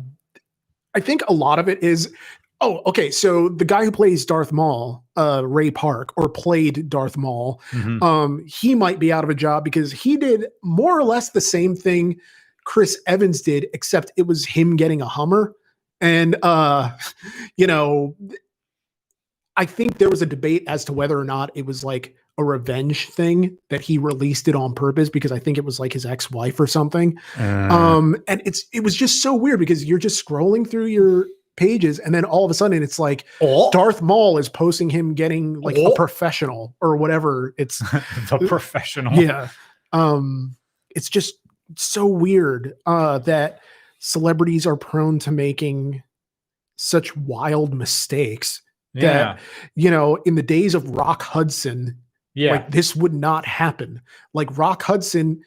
I 0.93 0.99
think 0.99 1.21
a 1.29 1.33
lot 1.33 1.59
of 1.59 1.69
it 1.69 1.81
is. 1.81 2.13
Oh, 2.59 2.81
okay. 2.85 3.09
So 3.09 3.47
the 3.47 3.63
guy 3.63 3.85
who 3.85 3.91
plays 3.91 4.25
Darth 4.25 4.51
Maul, 4.51 5.01
uh, 5.15 5.43
Ray 5.47 5.71
Park, 5.71 6.11
or 6.17 6.27
played 6.27 6.89
Darth 6.89 7.15
Maul, 7.15 7.61
Mhm. 7.71 8.03
um, 8.03 8.43
he 8.45 8.75
might 8.75 8.99
be 8.99 9.13
out 9.13 9.23
of 9.23 9.29
a 9.29 9.33
job 9.33 9.63
because 9.63 9.93
he 9.93 10.17
did 10.17 10.45
more 10.61 10.99
or 10.99 11.05
less 11.05 11.29
the 11.29 11.39
same 11.39 11.73
thing 11.73 12.19
Chris 12.65 13.01
Evans 13.07 13.41
did, 13.41 13.67
except 13.73 14.11
it 14.17 14.27
was 14.27 14.45
him 14.45 14.75
getting 14.75 15.01
a 15.01 15.07
Hummer. 15.07 15.55
And 16.01 16.35
uh, 16.43 16.91
you 17.55 17.65
know, 17.65 18.13
I 19.57 19.65
think 19.65 19.98
there 19.98 20.10
was 20.10 20.22
a 20.22 20.26
debate 20.26 20.64
as 20.68 20.86
to 20.86 20.94
whether 20.94 21.19
or 21.19 21.26
not 21.26 21.52
it 21.56 21.65
was 21.65 21.84
like 21.84 22.15
a 22.38 22.44
revenge 22.44 23.10
thing 23.10 23.57
that 23.69 23.82
he 23.82 23.98
released 23.98 24.48
it 24.48 24.56
on 24.56 24.73
purpose 24.73 25.10
because 25.10 25.32
I 25.32 25.40
think 25.40 25.57
it 25.57 25.65
was 25.65 25.80
like 25.80 25.91
his 25.94 26.06
ex-wife 26.06 26.60
or 26.60 26.68
something. 26.68 27.18
Uh, 27.38 27.68
Um, 27.69 28.15
and 28.28 28.41
it's 28.45 28.64
it 28.73 28.84
was 28.84 28.95
just 28.95 29.22
so 29.22 29.36
weird 29.36 29.60
because 29.60 29.84
you're 29.86 29.99
just 29.99 30.26
scrolling 30.26 30.68
through 30.69 30.86
your 30.86 31.28
pages 31.57 31.99
and 31.99 32.15
then 32.15 32.23
all 32.23 32.45
of 32.45 32.49
a 32.49 32.53
sudden 32.53 32.82
it's 32.82 32.98
like 32.98 33.26
oh, 33.41 33.69
Darth 33.72 34.02
Maul 34.02 34.38
is 34.38 34.48
posting 34.48 34.90
him 34.90 35.14
getting 35.14 35.60
like 35.60 35.76
Oh. 35.78 35.91
a 35.91 35.95
professional 35.95 36.73
or 36.82 36.95
whatever. 36.95 37.53
It's 37.57 37.80
the 38.30 38.44
professional. 38.48 39.14
yeah. 39.22 39.49
Um, 39.91 40.56
it's 40.95 41.10
just 41.10 41.36
so 41.76 42.06
weird 42.06 42.73
uh, 42.86 43.19
that 43.19 43.60
celebrities 43.99 44.65
are 44.65 44.78
prone 44.78 45.19
to 45.19 45.32
making 45.32 46.02
such 46.78 47.15
wild 47.18 47.73
mistakes. 47.73 48.61
Yeah. 48.93 49.38
You 49.76 49.91
know, 49.91 50.15
in 50.26 50.35
the 50.35 50.43
days 50.43 50.76
of 50.76 50.89
Rock 50.89 51.22
Hudson, 51.22 51.97
Yeah. 52.34 52.51
Like 52.51 52.72
this 52.72 52.95
would 52.95 53.13
not 53.13 53.45
happen. 53.45 54.01
Like 54.34 54.57
Rock 54.57 54.84
Hudson, 54.84 55.41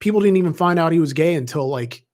people 0.00 0.20
didn't 0.20 0.36
even 0.36 0.54
find 0.54 0.78
out 0.78 0.92
he 0.92 1.00
was 1.00 1.12
gay 1.12 1.34
until 1.34 1.68
like 1.68 2.04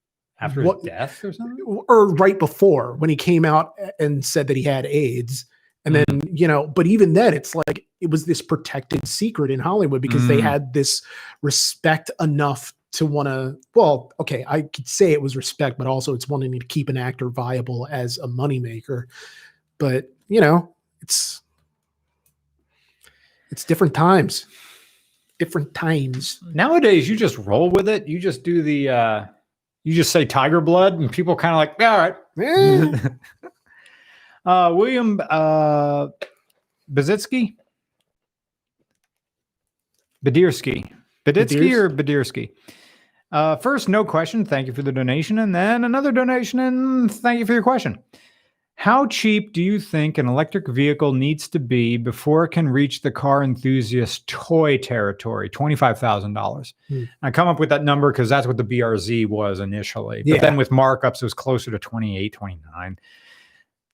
After 0.40 0.62
what- 0.62 0.76
his 0.78 0.84
death 0.86 1.22
or 1.24 1.32
something? 1.32 1.58
or 1.66 2.14
right 2.14 2.38
before 2.38 2.94
when 2.94 3.10
he 3.10 3.16
came 3.16 3.44
out 3.44 3.74
and 4.00 4.24
said 4.24 4.46
that 4.46 4.56
he 4.56 4.62
had 4.62 4.86
AIDS. 4.86 5.44
And 5.86 5.94
then, 5.94 6.22
you 6.32 6.48
know, 6.48 6.66
but 6.66 6.86
even 6.86 7.12
then, 7.12 7.34
it's 7.34 7.54
like 7.54 7.86
it 8.00 8.08
was 8.10 8.24
this 8.24 8.40
protected 8.40 9.06
secret 9.06 9.50
in 9.50 9.60
Hollywood 9.60 10.00
because 10.00 10.26
they 10.26 10.38
Mm. 10.38 10.42
had 10.42 10.72
this 10.72 11.02
respect 11.42 12.10
enough 12.20 12.72
to 12.92 13.04
want 13.04 13.28
to. 13.28 13.56
Well, 13.74 14.10
okay, 14.20 14.42
I 14.48 14.62
could 14.62 14.88
say 14.88 15.12
it 15.12 15.20
was 15.20 15.36
respect, 15.36 15.76
but 15.76 15.86
also 15.86 16.14
it's 16.14 16.26
wanting 16.28 16.52
to 16.58 16.66
keep 16.66 16.88
an 16.88 16.96
actor 16.96 17.28
viable 17.28 17.86
as 17.90 18.16
a 18.16 18.26
moneymaker. 18.26 19.04
But, 19.76 20.10
you 20.28 20.40
know, 20.40 20.73
it's 21.04 21.42
it's 23.50 23.64
different 23.64 23.94
times. 23.94 24.46
Different 25.38 25.74
times. 25.74 26.40
Nowadays, 26.54 27.08
you 27.08 27.14
just 27.16 27.38
roll 27.38 27.70
with 27.70 27.88
it. 27.88 28.08
You 28.08 28.18
just 28.18 28.42
do 28.42 28.62
the, 28.62 28.88
uh, 28.88 29.24
you 29.84 29.94
just 29.94 30.10
say 30.10 30.24
tiger 30.24 30.60
blood, 30.60 30.94
and 30.94 31.12
people 31.12 31.36
kind 31.36 31.54
of 31.54 31.58
like, 31.58 31.80
all 31.80 31.98
right. 31.98 32.14
Eh, 32.40 33.08
uh, 34.50 34.72
William 34.74 35.20
uh, 35.28 36.08
Bazitsky? 36.92 37.56
Badirsky. 40.24 40.90
Baditsky 41.26 41.70
Badirs- 41.70 41.74
or 41.74 41.90
Badirsky? 41.90 42.50
Uh, 43.30 43.56
first, 43.56 43.88
no 43.88 44.04
question. 44.04 44.44
Thank 44.44 44.66
you 44.68 44.72
for 44.72 44.82
the 44.82 44.92
donation. 44.92 45.40
And 45.40 45.54
then 45.54 45.84
another 45.84 46.12
donation, 46.12 46.60
and 46.60 47.12
thank 47.12 47.40
you 47.40 47.46
for 47.46 47.52
your 47.52 47.62
question. 47.62 47.98
How 48.76 49.06
cheap 49.06 49.52
do 49.52 49.62
you 49.62 49.78
think 49.78 50.18
an 50.18 50.26
electric 50.26 50.66
vehicle 50.68 51.12
needs 51.12 51.48
to 51.48 51.58
be 51.60 51.96
before 51.96 52.44
it 52.44 52.48
can 52.50 52.68
reach 52.68 53.02
the 53.02 53.10
car 53.10 53.42
enthusiast 53.44 54.26
toy 54.26 54.76
territory? 54.78 55.48
$25,000. 55.48 56.72
Hmm. 56.88 57.04
I 57.22 57.30
come 57.30 57.46
up 57.48 57.60
with 57.60 57.68
that 57.68 57.84
number 57.84 58.10
because 58.12 58.28
that's 58.28 58.46
what 58.46 58.56
the 58.56 58.64
BRZ 58.64 59.26
was 59.28 59.60
initially. 59.60 60.22
But 60.24 60.34
Yeah. 60.34 60.40
then 60.40 60.56
with 60.56 60.70
markups, 60.70 61.16
it 61.16 61.22
was 61.22 61.34
closer 61.34 61.70
to 61.70 61.78
28, 61.78 62.32
29. 62.32 62.98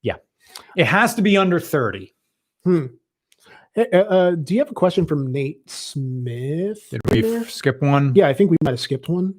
Yeah. 0.02 0.16
It 0.76 0.86
has 0.86 1.14
to 1.14 1.22
be 1.22 1.36
under 1.36 1.60
30. 1.60 2.14
Uh, 2.66 2.88
uh, 3.76 4.30
do 4.32 4.54
you 4.54 4.60
have 4.60 4.70
a 4.70 4.74
question 4.74 5.06
from 5.06 5.30
Nate 5.30 5.68
Smith? 5.70 6.88
Did 6.90 7.00
we 7.10 7.20
there? 7.20 7.44
skip 7.44 7.80
one? 7.82 8.14
Yeah, 8.16 8.28
I 8.28 8.34
think 8.34 8.50
we 8.50 8.56
might 8.64 8.72
have 8.72 8.80
skipped 8.80 9.08
one. 9.08 9.34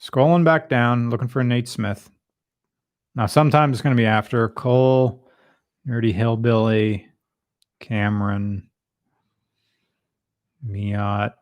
Scrolling 0.00 0.44
back 0.44 0.68
down, 0.68 1.10
looking 1.10 1.28
for 1.28 1.42
Nate 1.44 1.68
Smith. 1.68 2.08
Now, 3.16 3.26
sometimes 3.26 3.74
it's 3.76 3.82
going 3.82 3.96
to 3.96 4.00
be 4.00 4.06
after 4.06 4.48
Cole, 4.50 5.26
Nerdy 5.88 6.12
Hillbilly, 6.12 7.08
Cameron, 7.80 8.68
Miat. 10.66 11.32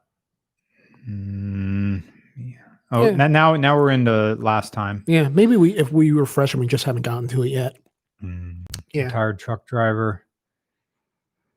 Mm, 1.08 2.02
yeah. 2.36 2.54
Oh, 2.92 3.06
Yeah. 3.10 3.26
now 3.26 3.56
now 3.56 3.76
we're 3.76 3.90
into 3.90 4.36
last 4.36 4.72
time. 4.72 5.02
Yeah, 5.06 5.28
maybe 5.28 5.56
we 5.56 5.72
if 5.76 5.90
we 5.92 6.12
refresh 6.12 6.54
and 6.54 6.60
we 6.60 6.66
just 6.66 6.84
haven't 6.84 7.02
gotten 7.02 7.28
to 7.28 7.42
it 7.42 7.48
yet. 7.48 7.76
Mm, 8.22 8.64
Yeah. 8.92 9.04
Retired 9.06 9.38
truck 9.38 9.66
driver, 9.66 10.24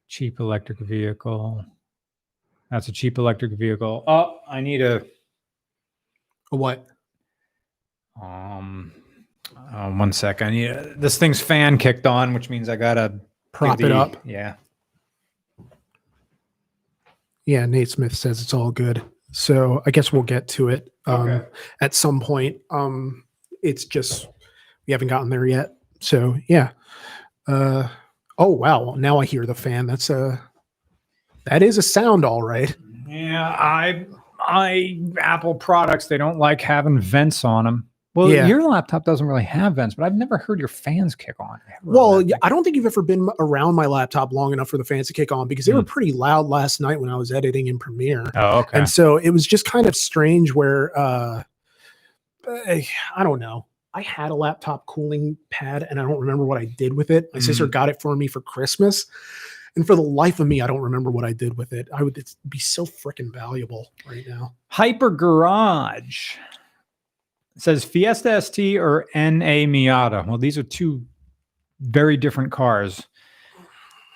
cheap 0.07 0.39
electric 0.39 0.79
vehicle. 0.79 1.63
That's 2.71 2.87
a 2.87 2.91
cheap 2.91 3.17
electric 3.17 3.53
vehicle. 3.57 4.03
Oh, 4.07 4.39
I 4.49 4.61
need 4.61 4.81
a 4.81 5.05
a 6.51 6.55
What? 6.55 6.85
Um, 8.21 8.91
uh, 9.71 9.91
one 9.91 10.11
sec. 10.11 10.41
I 10.41 10.49
need 10.49 10.73
this 10.97 11.17
thing's 11.17 11.41
fan 11.41 11.77
kicked 11.77 12.05
on, 12.07 12.33
which 12.33 12.49
means 12.49 12.69
I 12.69 12.75
gotta 12.75 13.19
Prop 13.51 13.77
do 13.77 13.85
it 13.85 13.91
up. 13.91 14.17
Yeah. 14.23 14.55
Yeah, 17.45 17.65
Nate 17.65 17.89
Smith 17.89 18.15
says 18.15 18.41
it's 18.41 18.53
all 18.53 18.71
good. 18.71 19.01
So 19.31 19.81
I 19.85 19.91
guess 19.91 20.11
we'll 20.11 20.23
get 20.23 20.47
to 20.49 20.69
it 20.69 20.91
um, 21.05 21.29
Okay. 21.29 21.47
at 21.81 21.93
some 21.93 22.19
point. 22.19 22.57
Um, 22.71 23.23
it's 23.63 23.85
just 23.85 24.27
we 24.85 24.91
haven't 24.91 25.07
gotten 25.07 25.29
there 25.29 25.45
yet. 25.45 25.75
So 25.99 26.35
yeah. 26.47 26.71
Uh, 27.47 27.87
oh 28.37 28.49
wow! 28.49 28.95
Now 28.97 29.19
I 29.19 29.25
hear 29.25 29.45
the 29.45 29.55
fan. 29.55 29.85
That's 29.85 30.09
a 30.09 30.41
that 31.45 31.63
is 31.63 31.77
a 31.77 31.81
sound, 31.81 32.25
all 32.25 32.41
right. 32.43 32.75
Yeah. 33.07 33.47
I, 33.57 34.05
I 34.39 34.99
Apple 35.17 35.55
products 35.55 36.07
they 36.07 36.17
don't 36.17 36.37
like 36.37 36.59
having 36.59 36.99
vents 36.99 37.45
on 37.45 37.63
them. 37.63 37.87
Well, 38.17 38.29
Yeah. 38.31 38.47
your 38.47 38.63
laptop 38.67 39.05
doesn't 39.05 39.27
really 39.27 39.43
have 39.43 39.75
vents, 39.75 39.93
but 39.93 40.03
I've 40.03 40.15
never 40.15 40.39
heard 40.39 40.57
your 40.57 40.67
fans 40.67 41.13
kick 41.13 41.35
on. 41.39 41.59
Well, 41.83 42.19
yeah. 42.19 42.35
I 42.41 42.49
don't 42.49 42.63
think 42.63 42.75
you've 42.75 42.87
ever 42.87 43.03
been 43.03 43.29
around 43.39 43.75
my 43.75 43.85
laptop 43.85 44.33
long 44.33 44.53
enough 44.53 44.69
for 44.69 44.79
the 44.79 44.83
fans 44.83 45.05
to 45.07 45.13
kick 45.13 45.31
on 45.31 45.47
because 45.47 45.67
they 45.67 45.73
were 45.73 45.81
Hmm. 45.81 45.85
pretty 45.85 46.11
loud 46.13 46.47
last 46.47 46.81
night 46.81 46.99
when 46.99 47.11
I 47.11 47.15
was 47.15 47.31
editing 47.31 47.67
in 47.67 47.77
Premiere. 47.77 48.25
Oh, 48.33 48.59
okay. 48.61 48.79
And 48.79 48.89
so 48.89 49.17
it 49.17 49.29
was 49.29 49.45
just 49.45 49.65
kind 49.65 49.85
of 49.85 49.95
strange 49.95 50.55
where 50.55 50.97
uh 50.97 51.43
I 52.47 53.23
don't 53.23 53.39
know. 53.39 53.67
I 53.93 54.01
had 54.01 54.31
a 54.31 54.35
laptop 54.35 54.85
cooling 54.87 55.37
pad 55.51 55.85
and 55.87 55.99
I 55.99 56.03
don't 56.03 56.19
remember 56.19 56.43
what 56.45 56.57
I 56.57 56.65
did 56.65 56.93
with 56.93 57.11
it. 57.11 57.29
My 57.35 57.39
sister 57.39 57.67
Mm. 57.67 57.71
got 57.71 57.89
it 57.89 58.01
for 58.01 58.15
me 58.15 58.25
for 58.27 58.41
Christmas. 58.41 59.05
And 59.75 59.85
for 59.85 59.95
the 59.95 60.01
life 60.01 60.39
of 60.39 60.47
me, 60.47 60.59
I 60.61 60.65
don't 60.65 60.81
remember 60.81 61.11
what 61.11 61.23
I 61.23 61.33
did 61.33 61.55
with 61.55 61.71
it. 61.71 61.87
I 61.93 62.01
would 62.01 62.17
it'd 62.17 62.33
be 62.49 62.57
so 62.57 62.83
freaking 62.85 63.31
valuable 63.31 63.89
right 64.09 64.25
now. 64.27 64.55
Hyper 64.69 65.11
Garage 65.11 66.35
It 67.57 67.63
says 67.63 67.83
Fiesta 67.83 68.39
ST 68.39 68.77
or 68.77 69.07
NA 69.15 69.65
Miata. 69.65 70.27
Well, 70.27 70.37
these 70.37 70.59
are 70.59 70.63
two 70.63 71.03
very 71.79 72.15
different 72.15 72.51
cars. 72.51 73.07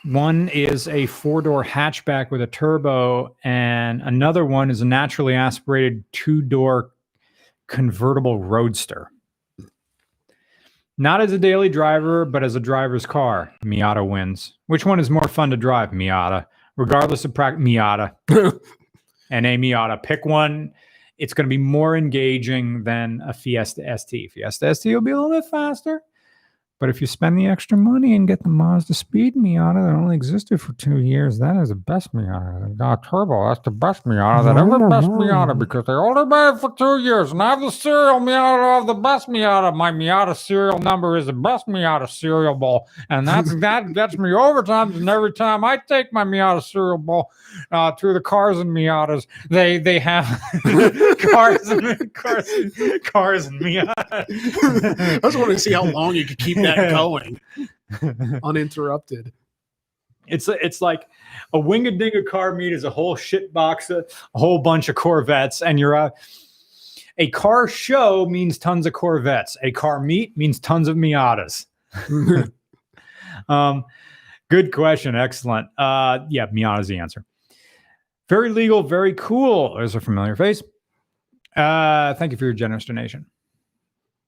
One 0.06 0.48
is 0.50 0.88
a 0.88 1.08
four 1.08 1.42
door 1.42 1.64
hatchback 1.64 2.30
with 2.30 2.44
a 2.44 2.48
turbo, 2.48 3.36
and 3.44 4.04
another 4.04 4.46
one 4.46 4.70
is 4.70 4.82
a 4.82 4.86
naturally 4.86 5.34
aspirated 5.34 6.04
two 6.12 6.44
door 6.44 6.92
convertible 7.68 8.38
roadster. 8.38 9.10
Not 11.00 11.22
as 11.22 11.32
a 11.32 11.40
daily 11.40 11.70
driver, 11.70 12.26
but 12.26 12.44
as 12.44 12.54
a 12.54 12.60
driver's 12.60 13.08
car, 13.08 13.52
Miata 13.66 14.08
wins. 14.08 14.54
Which 14.68 14.86
one 14.86 15.00
is 15.00 15.10
more 15.10 15.28
fun 15.28 15.50
to 15.50 15.58
drive? 15.58 15.90
Miata. 15.90 16.46
Regardless 16.78 17.26
of 17.26 17.34
practice, 17.34 17.64
Miata 17.64 18.14
and 19.32 19.48
a 19.48 19.58
Miata. 19.58 20.04
Pick 20.04 20.26
one. 20.26 20.74
It's 21.22 21.36
going 21.36 21.46
to 21.46 21.50
be 21.50 21.60
more 21.60 21.96
engaging 21.96 22.84
than 22.84 23.22
a 23.24 23.32
Fiesta 23.32 23.84
ST. 23.96 24.32
Fiesta 24.32 24.74
ST 24.74 24.92
will 24.92 25.02
be 25.02 25.12
a 25.12 25.22
little 25.22 25.40
bit 25.40 25.48
faster. 25.52 26.02
But 26.82 26.90
if 26.90 27.00
you 27.00 27.06
spend 27.06 27.38
the 27.38 27.46
extra 27.46 27.78
money 27.78 28.16
and 28.16 28.28
get 28.28 28.42
the 28.42 28.50
Mazdaspeed 28.50 29.36
Miata 29.36 29.86
that 29.86 29.94
only 29.94 30.16
existed 30.16 30.60
for 30.60 30.74
two 30.74 30.98
years, 30.98 31.38
that 31.38 31.56
is 31.56 31.70
the 31.70 31.76
best 31.76 32.12
Miata. 32.12 32.76
Got 32.76 33.04
turbo. 33.08 33.50
That's 33.50 33.60
the 33.64 33.70
best 33.70 34.04
Miata 34.04 34.46
that 34.46 34.58
ever 34.58 34.90
best 34.90 35.08
Miata 35.08 35.60
because 35.60 35.86
they 35.86 35.94
only 35.94 36.26
made 36.26 36.56
it 36.56 36.60
for 36.60 36.74
two 36.76 36.98
years. 36.98 37.32
And 37.32 37.44
I 37.44 37.52
have 37.52 37.62
the 37.62 37.70
serial 37.70 38.20
Miata 38.20 38.82
of 38.82 38.88
the 38.88 38.96
best 38.96 39.30
Miata. 39.30 39.76
My 39.76 39.92
Miata 39.92 40.36
serial 40.36 40.80
number 40.80 41.18
is 41.18 41.28
the 41.28 41.34
best 41.34 41.68
Miata 41.68 42.10
serial 42.10 42.56
ball. 42.56 42.90
And 43.12 43.28
that's 43.28 43.54
that 43.60 43.94
gets 43.94 44.18
me 44.18 44.34
overtime. 44.34 44.96
And 44.96 45.08
every 45.08 45.34
time 45.34 45.64
I 45.64 45.78
take 45.78 46.12
my 46.12 46.24
Miata 46.24 46.64
serial 46.64 46.98
ball 46.98 47.30
uh, 47.72 47.92
through 47.92 48.16
the 48.16 48.22
cars 48.22 48.58
and 48.58 48.72
Miatas, 48.72 49.28
they 49.52 49.78
they 49.78 50.00
have 50.00 50.26
cars 50.64 51.70
and 51.70 52.12
cars, 52.16 52.50
cars 53.04 53.46
and 53.46 53.62
Miata. 53.62 53.94
I 54.18 55.20
just 55.20 55.38
wanted 55.38 55.54
to 55.54 55.60
see 55.60 55.74
how 55.74 55.84
long 55.84 56.16
you 56.16 56.26
could 56.26 56.40
keep 56.40 56.58
that 56.58 56.71
going 56.76 57.40
uninterrupted. 58.44 59.32
It's 60.28 60.48
it's 60.48 60.82
like 60.82 61.08
a 61.54 61.58
wingadinga 61.58 62.26
car 62.26 62.54
meet 62.54 62.74
is 62.74 62.84
a 62.84 62.90
whole 62.90 63.16
shit 63.16 63.52
box, 63.52 63.90
of, 63.90 64.06
a 64.36 64.40
whole 64.40 64.60
bunch 64.60 64.88
of 64.88 64.96
Corvettes, 64.96 65.62
and 65.62 65.80
you're 65.80 65.94
a 65.94 66.12
a 67.18 67.30
car 67.32 67.68
show 67.68 68.26
means 68.26 68.58
tons 68.58 68.86
of 68.86 68.94
Corvettes. 68.94 69.58
A 69.64 69.72
car 69.72 70.00
meet 70.00 70.36
means 70.38 70.60
tons 70.60 70.88
of 70.88 70.96
Miatas. 70.96 71.66
um, 73.50 73.86
good 74.50 74.72
question, 74.74 75.16
excellent. 75.16 75.68
Uh, 75.78 76.20
yeah, 76.30 76.46
Miata's 76.52 76.88
the 76.88 77.00
answer. 77.00 77.26
Very 78.30 78.50
legal, 78.50 78.82
very 78.84 79.14
cool. 79.14 79.76
There's 79.76 79.96
a 79.96 80.00
familiar 80.00 80.36
face. 80.36 80.64
Uh, 81.56 82.14
thank 82.14 82.32
you 82.32 82.38
for 82.38 82.46
your 82.46 82.54
generous 82.54 82.86
donation. 82.86 83.26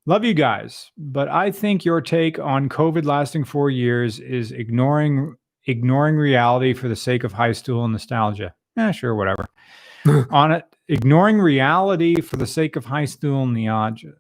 Love 0.06 0.26
you 0.26 0.34
guys, 0.34 0.92
but 0.98 1.30
I 1.30 1.50
think 1.50 1.86
your 1.86 2.02
take 2.02 2.38
on 2.38 2.68
COVID 2.68 3.06
lasting 3.06 3.46
four 3.46 3.70
years 3.70 4.20
is 4.20 4.52
ignoring 4.52 5.36
ignoring 5.66 6.18
reality 6.18 6.74
for 6.74 6.90
the 6.90 6.96
sake 6.96 7.24
of 7.24 7.32
high 7.32 7.54
stool 7.54 7.88
nostalgia. 7.88 8.54
Yeah, 8.76 8.92
sure, 8.92 9.16
whatever. 9.16 9.48
on 10.30 10.52
it, 10.52 10.66
ignoring 10.90 11.40
reality 11.40 12.20
for 12.20 12.36
the 12.36 12.46
sake 12.46 12.76
of 12.76 12.84
high 12.84 13.06
stool 13.06 13.46
nostalgia. 13.46 14.16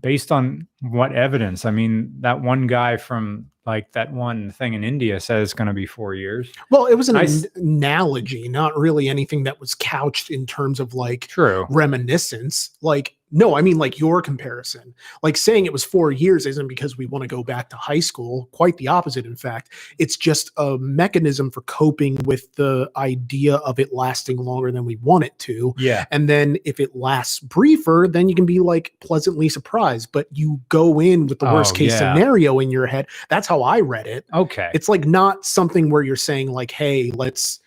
Based 0.00 0.32
on 0.32 0.66
what 0.80 1.14
evidence? 1.14 1.64
I 1.64 1.70
mean, 1.70 2.12
that 2.20 2.40
one 2.40 2.66
guy 2.66 2.96
from 2.96 3.50
like 3.66 3.92
that 3.92 4.12
one 4.12 4.50
thing 4.50 4.74
in 4.74 4.84
India 4.84 5.20
says 5.20 5.44
it's 5.44 5.54
going 5.54 5.68
to 5.68 5.74
be 5.74 5.86
four 5.86 6.14
years. 6.14 6.52
Well, 6.70 6.86
it 6.86 6.94
was 6.94 7.08
an 7.08 7.16
I 7.16 7.26
analogy, 7.56 8.48
not 8.48 8.76
really 8.76 9.08
anything 9.08 9.44
that 9.44 9.58
was 9.58 9.74
couched 9.74 10.30
in 10.30 10.46
terms 10.46 10.80
of 10.80 10.94
like 10.94 11.28
True. 11.28 11.66
reminiscence. 11.70 12.70
Like 12.82 13.16
No, 13.36 13.56
I 13.56 13.62
mean 13.62 13.76
like 13.78 13.98
your 13.98 14.22
comparison. 14.22 14.94
Like 15.22 15.36
saying 15.36 15.66
it 15.66 15.72
was 15.72 15.84
four 15.84 16.12
years 16.12 16.46
isn't 16.46 16.68
because 16.68 16.96
we 16.96 17.06
want 17.06 17.22
to 17.22 17.28
go 17.28 17.42
back 17.42 17.68
to 17.70 17.76
high 17.76 18.00
school. 18.00 18.48
Quite 18.52 18.76
the 18.76 18.86
opposite, 18.88 19.26
in 19.26 19.34
fact. 19.34 19.70
It's 19.98 20.16
just 20.16 20.52
a 20.56 20.78
mechanism 20.78 21.50
for 21.50 21.62
coping 21.62 22.14
with 22.24 22.54
the 22.54 22.88
idea 22.96 23.56
of 23.56 23.80
it 23.80 23.92
lasting 23.92 24.36
longer 24.36 24.70
than 24.70 24.84
we 24.84 24.96
want 24.96 25.24
it 25.24 25.36
to. 25.40 25.74
Yeah. 25.76 26.04
And 26.12 26.28
then 26.28 26.58
if 26.64 26.78
it 26.78 26.94
lasts 26.94 27.40
briefer, 27.40 28.06
then 28.08 28.28
you 28.28 28.36
can 28.36 28.46
be 28.46 28.60
like 28.60 28.94
pleasantly 29.00 29.48
surprised. 29.48 30.12
But 30.12 30.28
you 30.30 30.60
go 30.68 31.00
in 31.00 31.26
with 31.26 31.40
the 31.40 31.46
worst 31.46 31.74
Oh, 31.74 31.78
case 31.78 31.90
yeah. 31.90 32.14
scenario 32.14 32.60
in 32.60 32.70
your 32.70 32.86
head. 32.86 33.08
That's 33.30 33.48
how 33.48 33.62
I 33.62 33.80
read 33.80 34.06
it. 34.06 34.26
Okay. 34.32 34.70
It's 34.74 34.88
like 34.88 35.06
not 35.06 35.44
something 35.44 35.90
where 35.90 36.02
you're 36.02 36.14
saying 36.14 36.52
like, 36.52 36.70
hey, 36.70 37.10
let's 37.10 37.58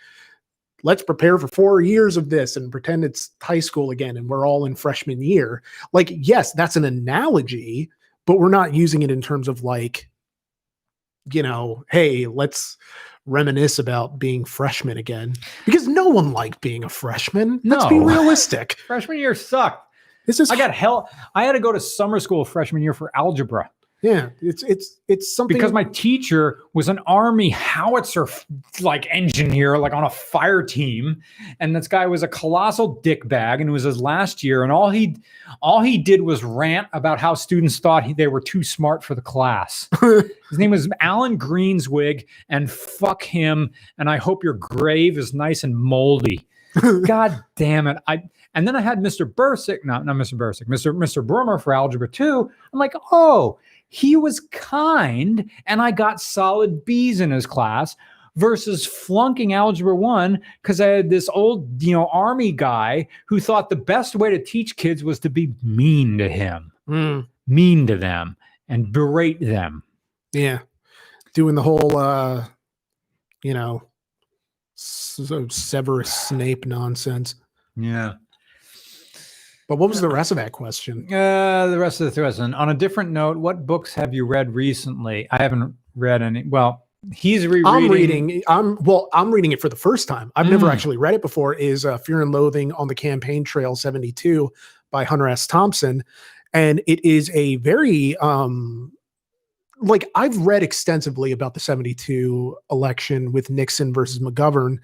let's 0.87 1.03
prepare 1.03 1.37
for 1.37 1.49
four 1.49 1.81
years 1.81 2.15
of 2.15 2.29
this 2.29 2.55
and 2.55 2.71
pretend 2.71 3.03
it's 3.03 3.31
high 3.41 3.59
school 3.59 3.91
again 3.91 4.15
and 4.15 4.29
we're 4.29 4.47
all 4.47 4.63
in 4.63 4.73
freshman 4.73 5.21
year. 5.21 5.61
Like, 5.91 6.09
yes, 6.15 6.53
that's 6.53 6.77
an 6.77 6.85
analogy, 6.85 7.89
but 8.25 8.39
we're 8.39 8.47
not 8.47 8.73
using 8.73 9.01
it 9.01 9.11
in 9.11 9.21
terms 9.21 9.49
of 9.49 9.65
like, 9.65 10.09
you 11.33 11.43
know, 11.43 11.83
hey, 11.91 12.25
let's 12.25 12.77
reminisce 13.25 13.79
about 13.79 14.17
being 14.17 14.45
freshmen 14.45 14.97
again. 14.97 15.33
Because 15.65 15.89
no 15.89 16.07
one 16.07 16.31
liked 16.31 16.61
being 16.61 16.85
a 16.85 16.89
freshman. 16.89 17.59
Let's 17.65 17.83
be 17.87 17.99
realistic. 17.99 18.77
freshman 18.87 19.17
year 19.17 19.35
sucked. 19.35 19.91
This 20.25 20.39
is 20.39 20.49
I 20.49 20.55
got 20.55 20.73
hell. 20.73 21.09
I 21.35 21.43
had 21.43 21.51
to 21.51 21.59
go 21.59 21.73
to 21.73 21.81
summer 21.81 22.21
school 22.21 22.45
freshman 22.45 22.81
year 22.81 22.93
for 22.93 23.11
algebra 23.13 23.69
yeah, 24.03 24.29
it's 24.41 24.61
it's 24.61 24.99
it's 25.07 25.35
something 25.35 25.57
because 25.57 25.71
my 25.71 25.83
teacher 25.85 26.59
was 26.73 26.87
an 26.87 26.99
army 27.07 27.49
howitzer 27.49 28.27
like 28.79 29.07
engineer, 29.09 29.79
like 29.79 29.91
on 29.91 30.03
a 30.03 30.09
fire 30.09 30.61
team, 30.61 31.19
and 31.59 31.75
this 31.75 31.87
guy 31.87 32.05
was 32.05 32.21
a 32.21 32.27
colossal 32.27 33.01
dickbag, 33.01 33.59
and 33.59 33.69
it 33.69 33.71
was 33.71 33.83
his 33.83 33.99
last 33.99 34.43
year, 34.43 34.61
and 34.61 34.71
all 34.71 34.91
he 34.91 35.17
all 35.63 35.81
he 35.81 35.97
did 35.97 36.21
was 36.21 36.43
rant 36.43 36.87
about 36.93 37.19
how 37.19 37.33
students 37.33 37.79
thought 37.79 38.03
he, 38.03 38.13
they 38.13 38.27
were 38.27 38.41
too 38.41 38.63
smart 38.63 39.03
for 39.03 39.15
the 39.15 39.21
class. 39.21 39.89
His 40.01 40.59
name 40.59 40.71
was 40.71 40.87
Alan 41.01 41.37
Greenswig, 41.37 42.25
and 42.49 42.69
fuck 42.69 43.23
him. 43.23 43.71
And 43.97 44.09
I 44.09 44.17
hope 44.17 44.43
your 44.43 44.53
grave 44.53 45.17
is 45.17 45.33
nice 45.33 45.63
and 45.63 45.75
moldy. 45.75 46.47
God 47.05 47.43
damn 47.55 47.87
it. 47.87 47.97
I 48.07 48.21
and 48.53 48.67
then 48.67 48.75
I 48.75 48.81
had 48.81 48.99
Mr. 48.99 49.31
Bursick, 49.31 49.83
not 49.83 50.05
not 50.05 50.15
Mr. 50.15 50.33
Bursick, 50.33 50.67
Mr. 50.67 50.95
Mr. 50.95 51.25
Brummer 51.25 51.61
for 51.61 51.73
algebra 51.73 52.07
two. 52.07 52.49
I'm 52.71 52.79
like, 52.79 52.93
oh, 53.11 53.59
he 53.89 54.15
was 54.15 54.39
kind, 54.51 55.49
and 55.65 55.81
I 55.81 55.91
got 55.91 56.21
solid 56.21 56.83
B's 56.85 57.21
in 57.21 57.31
his 57.31 57.45
class 57.45 57.95
versus 58.35 58.85
flunking 58.85 59.53
algebra 59.53 59.95
one 59.95 60.39
because 60.61 60.79
I 60.79 60.87
had 60.87 61.09
this 61.09 61.27
old, 61.29 61.81
you 61.81 61.93
know, 61.93 62.07
army 62.07 62.51
guy 62.51 63.07
who 63.27 63.39
thought 63.39 63.69
the 63.69 63.75
best 63.75 64.15
way 64.15 64.29
to 64.29 64.43
teach 64.43 64.75
kids 64.75 65.03
was 65.03 65.19
to 65.21 65.29
be 65.29 65.53
mean 65.63 66.17
to 66.19 66.29
him, 66.29 66.71
Mm, 66.87 67.27
mean 67.47 67.87
to 67.87 67.97
them, 67.97 68.35
and 68.69 68.91
berate 68.91 69.39
them. 69.39 69.83
yeah. 70.33 70.59
Doing 71.33 71.55
the 71.55 71.63
whole 71.63 71.95
uh 71.97 72.45
you 73.43 73.53
know 73.53 73.83
so 74.75 75.47
Severus 75.49 76.11
Snape 76.13 76.65
nonsense. 76.65 77.35
Yeah. 77.75 78.13
But 79.67 79.77
what 79.77 79.89
was 79.89 79.99
the 79.99 80.07
rest 80.09 80.31
of 80.31 80.37
that 80.37 80.53
question? 80.53 81.11
Uh, 81.13 81.67
the 81.67 81.77
rest 81.77 81.99
of 81.99 82.13
the 82.13 82.21
question. 82.21 82.53
On 82.53 82.69
a 82.69 82.73
different 82.73 83.11
note, 83.11 83.35
what 83.37 83.65
books 83.65 83.93
have 83.95 84.13
you 84.13 84.25
read 84.25 84.53
recently? 84.53 85.27
I 85.31 85.41
haven't 85.41 85.75
read 85.95 86.21
any. 86.21 86.43
Well, 86.47 86.85
he's 87.13 87.45
rereading. 87.45 87.67
I'm 87.67 87.89
reading. 87.89 88.43
I'm 88.47 88.77
well. 88.83 89.09
I'm 89.13 89.33
reading 89.33 89.51
it 89.51 89.59
for 89.59 89.67
the 89.69 89.75
first 89.75 90.07
time. 90.07 90.31
I've 90.37 90.49
never 90.49 90.67
Mm. 90.67 90.71
actually 90.71 90.97
read 90.97 91.15
it 91.15 91.21
before. 91.21 91.53
Is 91.53 91.85
uh, 91.85 91.97
Fear 91.97 92.21
and 92.21 92.31
Loathing 92.31 92.71
on 92.73 92.87
the 92.87 92.95
Campaign 92.95 93.43
Trail 93.43 93.75
'72 93.75 94.49
by 94.89 95.03
Hunter 95.03 95.27
S. 95.27 95.45
Thompson, 95.47 96.01
and 96.53 96.81
it 96.87 97.03
is 97.03 97.29
a 97.33 97.57
very 97.57 98.15
um 98.17 98.93
like 99.81 100.09
I've 100.15 100.37
read 100.37 100.63
extensively 100.63 101.31
about 101.33 101.53
the 101.53 101.59
'72 101.59 102.55
election 102.71 103.31
with 103.33 103.49
Nixon 103.49 103.93
versus 103.93 104.19
McGovern, 104.19 104.77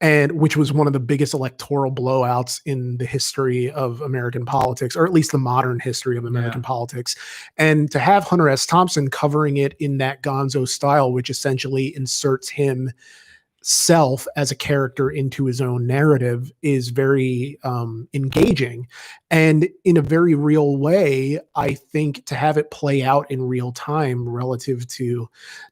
and 0.00 0.32
which 0.32 0.56
was 0.56 0.72
one 0.72 0.86
of 0.86 0.92
the 0.92 1.00
biggest 1.00 1.32
electoral 1.32 1.90
blowouts 1.90 2.60
in 2.66 2.98
the 2.98 3.06
history 3.06 3.70
of 3.70 4.02
American 4.02 4.44
politics, 4.44 4.94
or 4.94 5.06
at 5.06 5.12
least 5.12 5.32
the 5.32 5.38
modern 5.38 5.80
history 5.80 6.18
of 6.18 6.24
American 6.24 6.60
politics. 6.60 7.16
And 7.56 7.90
to 7.92 7.98
have 7.98 8.24
Hunter 8.24 8.48
S. 8.48 8.66
Thompson 8.66 9.08
covering 9.08 9.56
it 9.56 9.74
in 9.80 9.98
that 9.98 10.22
gonzo 10.22 10.68
style, 10.68 11.12
which 11.12 11.30
essentially 11.30 11.96
inserts 11.96 12.48
him 12.50 12.92
self 13.62 14.28
as 14.36 14.52
a 14.52 14.56
character 14.56 15.10
into 15.10 15.44
his 15.44 15.60
own 15.60 15.88
narrative 15.88 16.52
is 16.62 16.90
very 16.90 17.58
um, 17.64 18.08
engaging 18.14 18.86
and 19.28 19.68
in 19.82 19.96
a 19.96 20.02
very 20.02 20.36
real 20.36 20.76
way 20.76 21.40
i 21.56 21.74
think 21.74 22.24
to 22.26 22.36
have 22.36 22.56
it 22.56 22.70
play 22.70 23.02
out 23.02 23.28
in 23.28 23.42
real 23.42 23.72
time 23.72 24.28
relative 24.28 24.86
to 24.86 25.22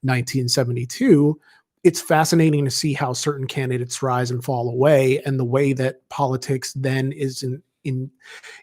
1972 0.01 1.39
it's 1.85 2.01
fascinating 2.01 2.65
to 2.65 2.71
see 2.71 2.93
how 2.95 3.13
certain 3.13 3.47
candidates 3.47 4.03
rise 4.03 4.31
and 4.31 4.43
fall 4.43 4.69
away 4.71 5.21
and 5.27 5.39
the 5.39 5.45
way 5.45 5.73
that 5.75 6.07
politics 6.09 6.73
then 6.73 7.13
isn't 7.13 7.63
in 7.85 8.11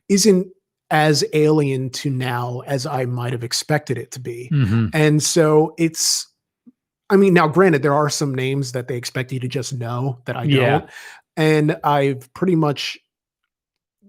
isn't 0.10 0.48
as 0.90 1.24
alien 1.34 1.90
to 1.90 2.10
now 2.10 2.62
as 2.68 2.86
i 2.86 3.06
might 3.06 3.32
have 3.32 3.44
expected 3.44 3.98
it 3.98 4.12
to 4.12 4.20
be 4.20 4.50
Mhm. 4.52 4.90
and 4.94 5.24
so 5.24 5.74
it's 5.78 6.28
I 7.10 7.18
mean, 7.18 7.34
now 7.34 7.46
granted, 7.50 7.84
there 7.84 7.94
are 7.94 8.10
some 8.10 8.34
names 8.34 8.72
that 8.72 8.88
they 8.88 8.96
expect 8.96 9.34
you 9.34 9.40
to 9.42 9.48
just 9.50 9.74
know 9.74 10.20
that 10.28 10.38
I 10.38 10.44
Yeah. 10.44 10.70
don't. 10.80 10.90
And 11.36 11.78
I've 11.84 12.34
pretty 12.34 12.56
much 12.56 12.98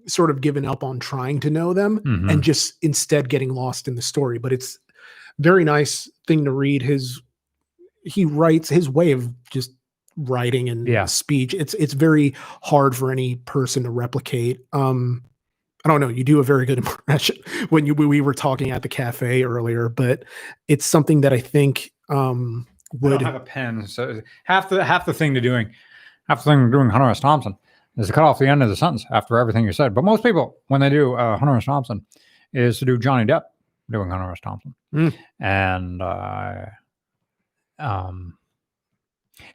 sort 0.06 0.30
of 0.30 0.40
given 0.40 0.64
up 0.64 0.84
on 0.84 1.00
trying 1.00 1.40
to 1.40 1.50
know 1.50 1.74
them 1.74 1.98
Mhm. 1.98 2.30
and 2.30 2.42
just 2.44 2.74
instead 2.80 3.28
getting 3.28 3.52
lost 3.54 3.88
in 3.88 3.96
the 3.96 4.02
story. 4.02 4.38
But 4.38 4.52
it's 4.52 4.78
very 5.40 5.64
nice 5.64 6.08
thing 6.28 6.44
to 6.44 6.52
read. 6.52 6.80
His 6.80 7.20
he 8.04 8.24
writes 8.24 8.68
his 8.68 8.88
way 8.88 9.12
of 9.12 9.32
just 9.50 9.72
writing 10.16 10.68
and 10.68 10.86
Yeah. 10.86 11.04
speech. 11.06 11.54
It's 11.54 11.74
it's 11.74 11.92
very 11.94 12.34
hard 12.62 12.94
for 12.96 13.10
any 13.10 13.36
person 13.36 13.82
to 13.84 13.90
replicate. 13.90 14.60
Um 14.72 15.22
I 15.84 15.88
don't 15.88 16.00
know. 16.00 16.08
You 16.08 16.22
do 16.22 16.38
a 16.38 16.44
very 16.44 16.64
good 16.66 16.78
impression 16.86 17.36
when 17.70 17.86
you 17.86 17.94
we 17.94 18.20
were 18.20 18.34
talking 18.34 18.70
at 18.70 18.82
the 18.82 18.88
cafe 18.88 19.42
earlier, 19.42 19.88
but 19.88 20.24
it's 20.68 20.86
something 20.86 21.22
that 21.22 21.32
I 21.32 21.40
think 21.40 21.92
um 22.08 22.66
I 22.92 22.96
would 23.00 23.10
don't 23.20 23.24
have 23.24 23.34
a 23.34 23.40
pen, 23.40 23.86
so 23.86 24.20
half 24.44 24.68
the 24.68 24.84
half 24.84 25.06
the 25.06 25.14
thing 25.14 25.32
to 25.34 25.40
doing, 25.40 25.72
half 26.28 26.44
the 26.44 26.50
thing 26.50 26.66
to 26.66 26.70
doing 26.70 26.90
Hunter 26.90 27.08
S. 27.08 27.20
Thompson 27.20 27.56
is 27.96 28.08
to 28.08 28.12
cut 28.12 28.22
off 28.24 28.38
the 28.38 28.46
end 28.48 28.62
of 28.62 28.68
the 28.68 28.76
sentence 28.76 29.04
after 29.10 29.38
everything 29.38 29.64
you 29.64 29.72
said. 29.72 29.94
But 29.94 30.04
most 30.04 30.22
people, 30.22 30.56
when 30.68 30.80
they 30.82 30.90
do 30.90 31.14
uh, 31.14 31.38
Hunter 31.38 31.56
S. 31.56 31.64
Thompson, 31.64 32.04
is 32.52 32.78
to 32.80 32.84
do 32.84 32.98
Johnny 32.98 33.24
Depp 33.24 33.42
doing 33.90 34.10
Hunter 34.10 34.30
S. 34.30 34.40
Thompson, 34.40 34.74
Mm. 34.94 35.14
and 35.40 36.02
uh, 36.02 36.66
um, 37.82 38.38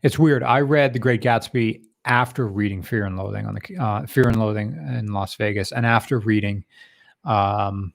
it's 0.03 0.19
weird. 0.19 0.43
I 0.43 0.61
read 0.61 0.93
The 0.93 0.99
Great 0.99 1.21
Gatsby 1.21 1.81
after 2.05 2.47
reading 2.47 2.81
Fear 2.81 3.05
and 3.05 3.17
Loathing 3.17 3.45
on 3.45 3.55
the 3.55 3.77
uh, 3.77 4.05
Fear 4.05 4.29
and 4.29 4.39
Loathing 4.39 4.73
in 4.97 5.11
Las 5.13 5.35
Vegas, 5.35 5.71
and 5.71 5.85
after 5.85 6.19
reading 6.19 6.63
um, 7.25 7.93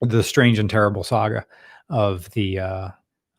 the 0.00 0.22
Strange 0.22 0.58
and 0.58 0.70
Terrible 0.70 1.04
Saga 1.04 1.46
of 1.88 2.30
the 2.30 2.60
uh, 2.60 2.88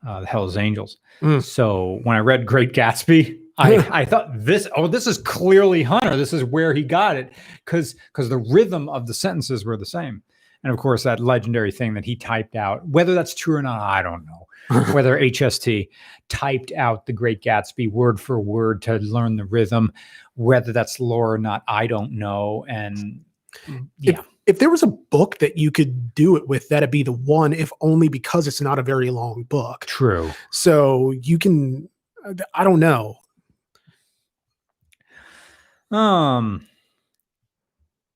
uh, 0.05 0.21
the 0.21 0.27
Hell's 0.27 0.57
Angels. 0.57 0.97
Mm. 1.21 1.43
So 1.43 1.99
when 2.03 2.15
I 2.15 2.19
read 2.19 2.45
Great 2.45 2.73
Gatsby, 2.73 3.39
I, 3.57 3.75
I 4.01 4.05
thought 4.05 4.29
this 4.33 4.67
oh 4.75 4.87
this 4.87 5.07
is 5.07 5.17
clearly 5.17 5.83
Hunter. 5.83 6.15
This 6.15 6.33
is 6.33 6.43
where 6.43 6.73
he 6.73 6.83
got 6.83 7.15
it 7.15 7.33
because 7.65 7.95
because 8.11 8.29
the 8.29 8.37
rhythm 8.37 8.89
of 8.89 9.07
the 9.07 9.13
sentences 9.13 9.65
were 9.65 9.77
the 9.77 9.85
same. 9.85 10.23
And 10.63 10.73
of 10.73 10.79
course, 10.79 11.03
that 11.03 11.19
legendary 11.19 11.71
thing 11.71 11.93
that 11.93 12.03
he 12.03 12.15
typed 12.15 12.55
out, 12.55 12.85
whether 12.87 13.13
that's 13.13 13.35
true 13.35 13.55
or 13.55 13.61
not, 13.61 13.79
I 13.79 14.01
don't 14.01 14.25
know. 14.25 14.46
whether 14.91 15.17
HST 15.19 15.89
typed 16.29 16.71
out 16.73 17.05
the 17.05 17.13
Great 17.13 17.41
Gatsby 17.41 17.91
word 17.91 18.19
for 18.19 18.39
word 18.39 18.81
to 18.83 18.97
learn 18.97 19.35
the 19.35 19.45
rhythm, 19.45 19.91
whether 20.35 20.73
that's 20.73 20.99
lore 20.99 21.33
or 21.33 21.37
not, 21.37 21.63
I 21.67 21.87
don't 21.87 22.11
know. 22.11 22.65
And 22.67 23.23
yeah, 23.97 24.21
if 24.45 24.59
there 24.59 24.69
was 24.69 24.83
a 24.83 24.87
book 24.87 25.37
that 25.39 25.57
you 25.57 25.71
could 25.71 26.13
do 26.15 26.35
it 26.35 26.47
with, 26.47 26.69
that'd 26.69 26.91
be 26.91 27.03
the 27.03 27.11
one, 27.11 27.53
if 27.53 27.71
only 27.81 28.07
because 28.07 28.47
it's 28.47 28.61
not 28.61 28.79
a 28.79 28.83
very 28.83 29.09
long 29.09 29.43
book. 29.43 29.85
true. 29.85 30.31
So 30.51 31.11
you 31.11 31.37
can, 31.37 31.89
I 32.53 32.63
don't 32.63 32.79
know. 32.79 33.17
Um, 35.91 36.67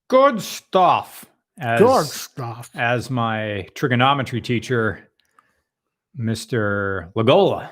good 0.08 0.42
stuff. 0.42 1.26
As, 1.58 1.80
Good 1.80 2.06
stuff. 2.06 2.70
as 2.74 3.10
my 3.10 3.68
trigonometry 3.74 4.40
teacher, 4.40 5.08
Mr. 6.18 7.12
Lagola, 7.14 7.70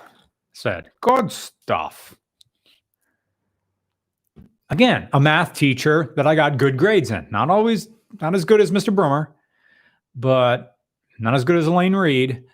said, 0.53 0.91
good 1.01 1.31
stuff. 1.31 2.17
Again, 4.69 5.09
a 5.13 5.21
math 5.21 5.53
teacher 5.55 6.13
that 6.17 6.27
I 6.27 6.35
got 6.35 6.57
good 6.57 6.77
grades 6.77 7.11
in. 7.11 7.27
Not 7.31 7.51
always, 7.51 7.89
not 8.21 8.35
as 8.35 8.45
good 8.45 8.61
as 8.61 8.71
Mr. 8.71 8.95
Brummer, 8.95 9.29
but 10.15 10.77
not 11.19 11.35
as 11.35 11.45
good 11.45 11.57
as 11.57 11.67
Elaine 11.67 11.97
Reed. 11.97 12.45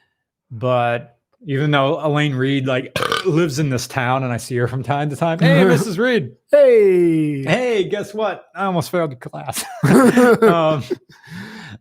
But 0.50 1.18
even 1.44 1.70
though 1.70 2.04
Elaine 2.04 2.34
Reed 2.34 2.66
like 2.66 2.96
lives 3.26 3.58
in 3.58 3.68
this 3.68 3.86
town 3.86 4.22
and 4.24 4.32
I 4.32 4.38
see 4.38 4.56
her 4.56 4.66
from 4.66 4.82
time 4.82 5.10
to 5.10 5.16
time, 5.16 5.38
hey, 5.38 5.62
Mrs. 5.64 5.98
Reed, 6.02 6.32
Hey. 6.50 7.42
hey, 7.42 7.84
guess 7.88 8.14
what? 8.14 8.46
I 8.54 8.64
almost 8.64 8.90
failed 8.90 9.12
the 9.12 9.16
class. 9.16 9.62
um, 10.42 10.82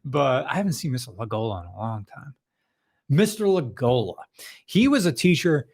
but 0.04 0.46
I 0.48 0.56
haven't 0.56 0.74
seen 0.74 0.92
Mr. 0.92 1.16
Lagola 1.18 1.62
in 1.62 1.68
a 1.68 1.78
long 1.78 2.06
time. 2.06 2.36
Mr. 3.12 3.48
Lagola, 3.48 4.16
he 4.66 4.88
was 4.88 5.06
a 5.06 5.12
teacher. 5.12 5.68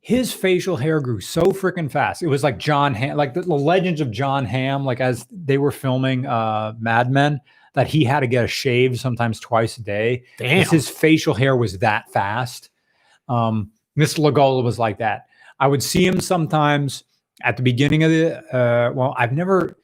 His 0.00 0.32
facial 0.32 0.76
hair 0.76 1.00
grew 1.00 1.20
so 1.20 1.42
freaking 1.44 1.90
fast. 1.90 2.22
It 2.22 2.26
was 2.26 2.42
like 2.42 2.58
Jon 2.58 2.94
Hamm, 2.94 3.16
like 3.16 3.32
the, 3.32 3.40
the 3.40 3.54
legends 3.54 4.00
of 4.00 4.10
Jon 4.10 4.44
Hamm, 4.44 4.84
like 4.84 5.00
as 5.00 5.26
they 5.30 5.56
were 5.56 5.70
filming 5.70 6.26
uh 6.26 6.74
Mad 6.78 7.10
Men, 7.10 7.40
that 7.72 7.86
he 7.86 8.04
had 8.04 8.20
to 8.20 8.26
get 8.26 8.44
a 8.44 8.48
shave 8.48 9.00
sometimes 9.00 9.40
twice 9.40 9.78
a 9.78 9.82
day. 9.82 10.24
Damn. 10.38 10.68
His 10.68 10.88
facial 10.88 11.34
hair 11.34 11.56
was 11.56 11.78
that 11.78 12.10
fast. 12.12 12.70
Um, 13.28 13.70
Mr. 13.98 14.18
Lagola 14.18 14.62
was 14.62 14.78
like 14.78 14.98
that. 14.98 15.26
I 15.60 15.68
would 15.68 15.82
see 15.82 16.06
him 16.06 16.20
sometimes 16.20 17.04
at 17.42 17.56
the 17.56 17.62
beginning 17.62 18.02
of 18.02 18.10
the 18.10 18.38
uh 18.54 18.92
well, 18.92 19.14
I've 19.16 19.32
never 19.32 19.78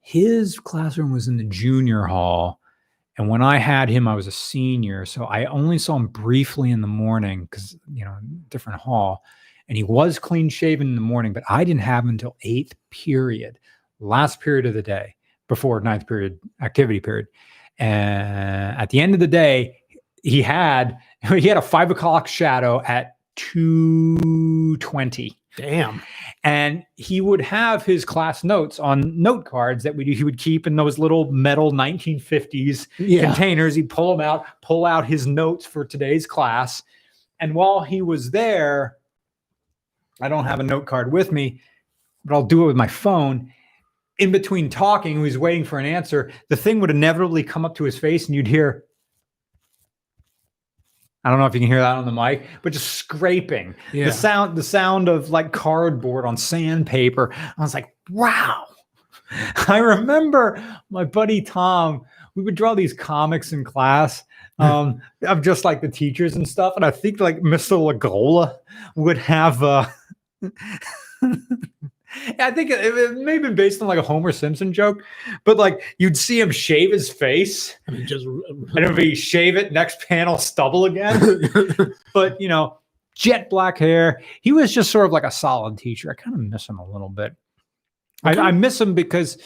his 0.00 0.58
classroom 0.58 1.12
was 1.12 1.28
in 1.28 1.36
the 1.36 1.44
junior 1.44 2.04
hall. 2.04 2.60
And 3.18 3.28
when 3.28 3.42
I 3.42 3.58
had 3.58 3.88
him, 3.88 4.06
I 4.06 4.14
was 4.14 4.26
a 4.26 4.32
senior. 4.32 5.06
So 5.06 5.24
I 5.24 5.46
only 5.46 5.78
saw 5.78 5.96
him 5.96 6.08
briefly 6.08 6.70
in 6.70 6.82
the 6.82 6.86
morning 6.86 7.48
because, 7.50 7.76
you 7.90 8.04
know, 8.04 8.18
different 8.48 8.80
hall. 8.80 9.24
And 9.68 9.76
he 9.76 9.82
was 9.82 10.18
clean 10.18 10.48
shaven 10.48 10.88
in 10.88 10.94
the 10.94 11.00
morning, 11.00 11.32
but 11.32 11.42
I 11.48 11.64
didn't 11.64 11.80
have 11.80 12.04
him 12.04 12.10
until 12.10 12.36
eighth 12.42 12.74
period, 12.90 13.58
last 14.00 14.40
period 14.40 14.66
of 14.66 14.74
the 14.74 14.82
day 14.82 15.14
before 15.48 15.80
ninth 15.80 16.06
period 16.06 16.38
activity 16.60 17.00
period. 17.00 17.26
And 17.78 18.76
at 18.76 18.90
the 18.90 19.00
end 19.00 19.14
of 19.14 19.20
the 19.20 19.26
day, 19.26 19.78
he 20.22 20.42
had 20.42 20.98
he 21.28 21.48
had 21.48 21.56
a 21.56 21.62
five 21.62 21.90
o'clock 21.90 22.28
shadow 22.28 22.82
at 22.82 23.16
220 23.36 25.38
Damn. 25.56 26.02
and 26.44 26.84
he 26.96 27.20
would 27.20 27.40
have 27.40 27.84
his 27.84 28.04
class 28.04 28.44
notes 28.44 28.78
on 28.78 29.20
note 29.20 29.46
cards 29.46 29.82
that 29.84 29.96
we, 29.96 30.04
he 30.14 30.22
would 30.22 30.38
keep 30.38 30.66
in 30.66 30.76
those 30.76 30.98
little 30.98 31.32
metal 31.32 31.72
1950s 31.72 32.86
Yeah. 32.98 33.22
containers. 33.26 33.74
He'd 33.74 33.88
pull 33.90 34.16
them 34.16 34.24
out, 34.26 34.44
pull 34.62 34.84
out 34.84 35.06
his 35.06 35.26
notes 35.26 35.66
for 35.66 35.84
today's 35.84 36.26
class. 36.26 36.82
And 37.40 37.54
while 37.54 37.80
he 37.80 38.00
was 38.02 38.30
there, 38.30 38.96
I 40.20 40.28
don't 40.28 40.44
have 40.44 40.60
a 40.60 40.64
note 40.64 40.86
card 40.86 41.12
with 41.12 41.32
me, 41.32 41.60
but 42.24 42.34
I'll 42.34 42.42
do 42.44 42.64
it 42.64 42.66
with 42.68 42.76
my 42.76 42.86
phone. 42.88 43.52
In 44.18 44.32
between 44.32 44.70
talking, 44.70 45.16
he 45.16 45.22
was 45.22 45.36
waiting 45.36 45.64
for 45.64 45.78
an 45.78 45.84
answer. 45.84 46.32
The 46.48 46.56
thing 46.56 46.80
would 46.80 46.90
inevitably 46.90 47.42
come 47.42 47.66
up 47.66 47.74
to 47.76 47.84
his 47.84 47.98
face, 47.98 48.26
and 48.26 48.34
you'd 48.34 48.46
hear, 48.46 48.84
I 51.26 51.30
don't 51.30 51.40
know 51.40 51.46
if 51.46 51.54
you 51.54 51.60
can 51.60 51.68
hear 51.68 51.80
that 51.80 51.96
on 51.96 52.04
the 52.04 52.12
mic, 52.12 52.46
but 52.62 52.72
just 52.72 52.94
scraping. 52.94 53.74
Yeah. 53.92 54.04
the 54.04 54.12
sound 54.12 54.56
the 54.56 54.62
sound 54.62 55.08
of 55.08 55.30
like 55.30 55.52
cardboard 55.52 56.24
on 56.24 56.36
sandpaper. 56.36 57.34
I 57.34 57.60
was 57.60 57.74
like 57.74 57.92
wow. 58.10 58.66
I 59.66 59.78
remember 59.78 60.62
my 60.88 61.02
buddy 61.02 61.42
tom 61.42 62.02
we 62.36 62.44
would 62.44 62.54
draw 62.54 62.74
these 62.74 62.92
comics 62.92 63.52
in 63.52 63.64
class 63.64 64.22
um 64.60 65.02
of 65.22 65.42
just 65.42 65.64
like 65.64 65.80
the 65.80 65.88
teachers 65.88 66.34
and 66.34 66.48
stuff 66.48 66.74
and 66.76 66.84
i 66.84 66.90
think 66.90 67.20
like 67.20 67.40
mr 67.40 67.78
lagola 67.78 68.56
would 68.94 69.18
have 69.18 69.62
uh 69.62 69.86
I 72.38 72.50
think 72.50 72.70
it, 72.70 72.80
it 72.80 73.12
may 73.16 73.34
have 73.34 73.42
been 73.42 73.54
based 73.54 73.82
on 73.82 73.88
like 73.88 73.98
a 73.98 74.02
Homer 74.02 74.32
Simpson 74.32 74.72
joke, 74.72 75.02
but 75.44 75.56
like 75.56 75.82
you'd 75.98 76.16
see 76.16 76.40
him 76.40 76.50
shave 76.50 76.92
his 76.92 77.10
face, 77.10 77.76
I 77.88 77.92
mean, 77.92 78.06
just 78.06 78.24
and 78.24 78.84
if 78.84 78.96
he 78.96 79.14
shave 79.14 79.56
it, 79.56 79.72
next 79.72 80.06
panel 80.06 80.38
stubble 80.38 80.84
again 80.84 81.50
but 82.14 82.40
you 82.40 82.48
know, 82.48 82.78
jet 83.14 83.50
black 83.50 83.78
hair. 83.78 84.22
He 84.42 84.52
was 84.52 84.72
just 84.72 84.90
sort 84.90 85.06
of 85.06 85.12
like 85.12 85.24
a 85.24 85.30
solid 85.30 85.78
teacher. 85.78 86.10
I 86.10 86.14
kind 86.14 86.34
of 86.34 86.40
miss 86.40 86.68
him 86.68 86.78
a 86.78 86.88
little 86.88 87.08
bit. 87.08 87.34
I, 88.22 88.36
I 88.36 88.50
miss 88.50 88.80
him 88.80 88.94
because 88.94 89.38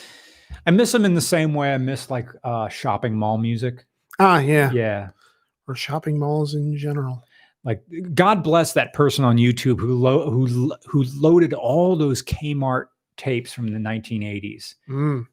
I 0.66 0.70
miss 0.70 0.94
him 0.94 1.04
in 1.04 1.14
the 1.14 1.20
same 1.20 1.54
way 1.54 1.72
I 1.72 1.78
miss 1.78 2.10
like 2.10 2.28
uh, 2.44 2.68
shopping 2.68 3.14
mall 3.14 3.38
music. 3.38 3.84
ah, 4.18 4.38
yeah. 4.38 4.70
Yeah. 4.72 5.10
Or 5.66 5.74
shopping 5.74 6.18
malls 6.18 6.54
in 6.54 6.76
general. 6.76 7.24
Like 7.64 7.82
God 8.14 8.42
bless 8.42 8.72
that 8.72 8.92
person 8.94 9.24
on 9.24 9.36
YouTube 9.36 9.78
who 9.80 9.94
lo- 9.94 10.30
who 10.30 10.72
who 10.86 11.02
loaded 11.16 11.52
all 11.52 11.94
those 11.96 12.22
Kmart 12.22 12.86
tapes 13.16 13.52
from 13.52 13.68
the 13.68 13.78
1980s. 13.78 14.76
Mm. 14.88 15.26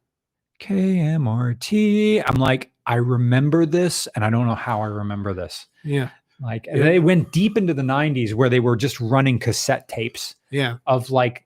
KMRT. 0.59 2.23
I'm 2.25 2.35
like, 2.35 2.71
I 2.85 2.95
remember 2.95 3.65
this, 3.65 4.07
and 4.15 4.25
I 4.25 4.29
don't 4.29 4.47
know 4.47 4.55
how 4.55 4.81
I 4.81 4.87
remember 4.87 5.33
this. 5.33 5.67
Yeah. 5.83 6.09
Like 6.41 6.65
Yeah. 6.67 6.83
they 6.83 6.99
went 6.99 7.31
deep 7.31 7.57
into 7.57 7.73
the 7.73 7.81
90s 7.81 8.33
where 8.33 8.49
they 8.49 8.59
were 8.59 8.75
just 8.75 8.99
running 8.99 9.39
cassette 9.39 9.87
tapes. 9.87 10.35
Yeah. 10.51 10.77
of 10.85 11.09
like 11.11 11.45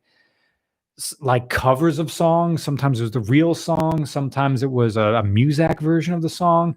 like 1.19 1.49
covers 1.49 1.97
of 1.99 2.11
songs. 2.11 2.61
Sometimes 2.61 2.99
it 2.99 3.03
was 3.03 3.11
the 3.11 3.21
real 3.21 3.55
song. 3.55 4.05
Sometimes 4.05 4.61
it 4.61 4.69
was 4.71 4.97
a, 4.97 5.01
a 5.01 5.23
Muzak 5.23 5.79
version 5.79 6.13
of 6.13 6.21
the 6.21 6.29
song, 6.29 6.75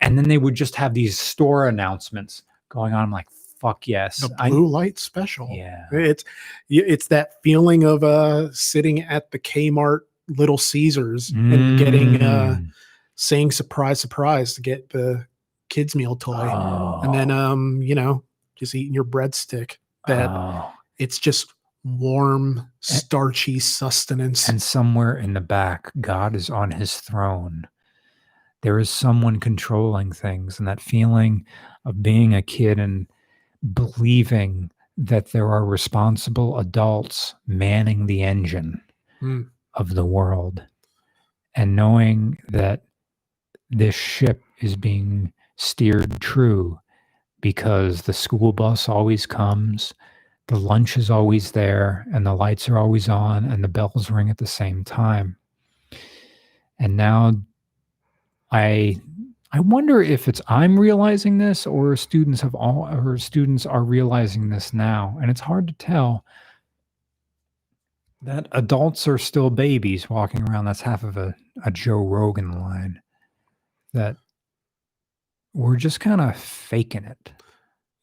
and 0.00 0.18
then 0.18 0.28
they 0.28 0.38
would 0.38 0.54
just 0.54 0.74
have 0.76 0.94
these 0.94 1.18
store 1.18 1.68
announcements 1.68 2.42
going 2.72 2.92
on. 2.94 3.02
I'm 3.04 3.10
like, 3.12 3.28
fuck 3.60 3.86
yes, 3.86 4.16
The 4.18 4.34
I- 4.38 4.48
blue 4.50 4.66
light 4.66 4.98
special. 4.98 5.48
yeah, 5.52 5.84
It's 5.92 6.24
it's 6.68 7.06
that 7.08 7.42
feeling 7.44 7.84
of 7.84 8.02
uh 8.02 8.50
sitting 8.52 9.00
at 9.02 9.30
the 9.30 9.38
Kmart 9.38 10.00
Little 10.28 10.58
Caesars 10.58 11.30
and 11.30 11.78
getting 11.78 12.22
uh 12.22 12.56
Mm. 12.58 12.70
saying 13.14 13.52
surprise 13.52 14.00
surprise 14.00 14.54
to 14.54 14.62
get 14.62 14.88
the 14.90 15.26
kids 15.68 15.94
meal 15.94 16.16
toy. 16.16 16.34
And 17.04 17.14
then 17.14 17.30
um, 17.30 17.80
you 17.82 17.94
know, 17.94 18.24
just 18.56 18.74
eating 18.74 18.94
your 18.94 19.04
breadstick. 19.04 19.76
That 20.08 20.28
Oh. 20.30 20.72
it's 20.98 21.18
just 21.18 21.52
warm, 21.84 22.68
starchy 22.80 23.58
sustenance. 23.58 24.48
and 24.48 24.60
somewhere 24.62 25.16
in 25.16 25.34
the 25.34 25.40
back, 25.40 25.90
God 26.00 26.34
is 26.36 26.48
on 26.50 26.70
His 26.72 26.96
throne. 27.00 27.66
There 28.62 28.78
is 28.78 28.88
someone 28.90 29.40
controlling 29.40 30.12
things, 30.12 30.58
and 30.58 30.66
that 30.68 30.80
feeling 30.80 31.44
of 31.84 32.02
being 32.02 32.34
a 32.34 32.42
kid 32.42 32.78
and 32.78 33.06
believing 33.74 34.70
that 34.96 35.32
there 35.32 35.48
are 35.48 35.64
responsible 35.64 36.58
adults 36.58 37.34
manning 37.46 38.06
the 38.06 38.22
engine 38.22 38.80
Hmm. 39.20 39.42
of 39.74 39.94
the 39.94 40.04
world, 40.04 40.62
and 41.54 41.76
knowing 41.76 42.38
that 42.48 42.82
this 43.70 43.94
ship 43.94 44.42
is 44.60 44.76
being 44.76 45.32
steered 45.56 46.20
true 46.20 46.78
because 47.40 48.02
the 48.02 48.12
school 48.12 48.52
bus 48.52 48.88
always 48.88 49.26
comes, 49.26 49.94
the 50.48 50.58
lunch 50.58 50.96
is 50.96 51.10
always 51.10 51.52
there, 51.52 52.04
and 52.12 52.26
the 52.26 52.34
lights 52.34 52.68
are 52.68 52.78
always 52.78 53.08
on, 53.08 53.44
and 53.44 53.64
the 53.64 53.68
bells 53.68 54.10
ring 54.10 54.28
at 54.28 54.38
the 54.38 54.46
same 54.46 54.84
time. 54.84 55.36
And 56.78 56.96
now 56.96 57.34
I 58.50 59.00
I 59.54 59.60
wonder 59.60 60.00
if 60.00 60.28
it's 60.28 60.40
I'm 60.48 60.80
realizing 60.80 61.36
this 61.36 61.66
or 61.66 61.94
students 61.96 62.40
have 62.40 62.54
all 62.54 62.88
or 62.88 63.18
students 63.18 63.66
are 63.66 63.84
realizing 63.84 64.48
this 64.48 64.72
now. 64.72 65.18
And 65.20 65.30
it's 65.30 65.42
hard 65.42 65.68
to 65.68 65.74
tell 65.74 66.24
that 68.22 68.48
adults 68.52 69.06
are 69.06 69.18
still 69.18 69.50
babies 69.50 70.08
walking 70.08 70.48
around. 70.48 70.64
That's 70.64 70.80
half 70.80 71.04
of 71.04 71.18
a, 71.18 71.34
a 71.64 71.70
Joe 71.70 72.06
Rogan 72.06 72.52
line. 72.60 73.02
That 73.92 74.16
we're 75.52 75.76
just 75.76 76.00
kind 76.00 76.22
of 76.22 76.34
faking 76.34 77.04
it. 77.04 77.32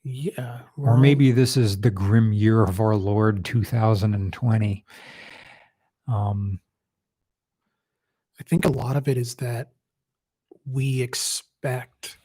yeah. 0.04 0.60
Or 0.78 0.98
maybe 0.98 1.32
this 1.32 1.58
is 1.58 1.82
the 1.82 1.90
grim 1.90 2.32
year 2.32 2.62
of 2.62 2.80
our 2.80 2.96
Lord 2.96 3.44
2020. 3.44 4.86
Um, 6.08 6.60
I 8.40 8.44
think 8.44 8.66
a 8.66 8.72
lot 8.72 8.96
of 8.98 9.08
it 9.08 9.18
is 9.18 9.36
that 9.36 9.72
we 10.72 11.02
expect 11.02 12.18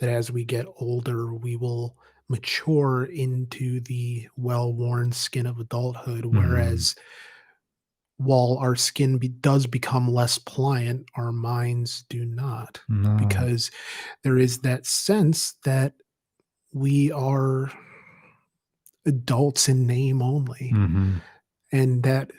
that 0.00 0.08
as 0.08 0.30
we 0.30 0.44
get 0.44 0.66
older, 0.76 1.34
we 1.34 1.56
will 1.56 1.96
mature 2.28 3.04
into 3.04 3.80
the 3.80 4.28
well 4.36 4.72
worn 4.72 5.12
skin 5.12 5.46
of 5.46 5.58
adulthood. 5.60 6.24
Mhm. 6.24 6.34
Whereas 6.36 6.94
while 8.16 8.56
our 8.60 8.76
skin 8.76 9.18
be, 9.18 9.28
does 9.28 9.66
become 9.66 10.08
less 10.10 10.38
pliant, 10.38 11.04
our 11.16 11.32
minds 11.32 12.04
do 12.08 12.24
not. 12.24 12.80
no. 12.88 13.16
Because 13.16 13.70
there 14.22 14.38
is 14.38 14.58
that 14.60 14.86
sense 14.86 15.54
that 15.64 15.94
we 16.72 17.10
are 17.12 17.72
adults 19.06 19.68
in 19.68 19.86
name 19.86 20.22
only 20.22 20.70
Mhm. 20.74 21.20
and 21.72 22.02
that 22.04 22.30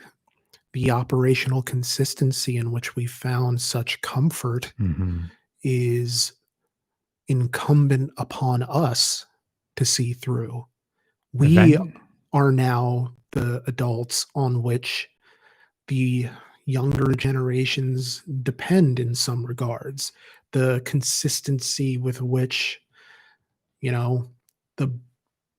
the 0.75 0.91
operational 0.91 1.61
consistency 1.61 2.57
in 2.57 2.69
which 2.69 2.97
we 2.97 3.05
found 3.05 3.61
such 3.61 4.01
comfort 4.01 4.73
Mhm. 4.77 5.31
is 5.63 6.33
incumbent 7.29 8.11
upon 8.17 8.61
us 8.63 9.25
to 9.77 9.85
see 9.85 10.11
through. 10.13 10.65
We 11.31 11.57
Event- 11.57 11.95
are 12.33 12.51
now 12.51 13.15
the 13.31 13.63
adults 13.67 14.25
on 14.35 14.61
which 14.63 15.07
the 15.87 16.29
younger 16.65 17.13
generations 17.13 18.21
depend 18.43 18.99
in 18.99 19.15
some 19.15 19.45
regards. 19.45 20.11
The 20.51 20.81
consistency 20.83 21.97
with 21.97 22.21
which, 22.21 22.81
you 23.79 23.91
know, 23.93 24.29
the 24.75 24.99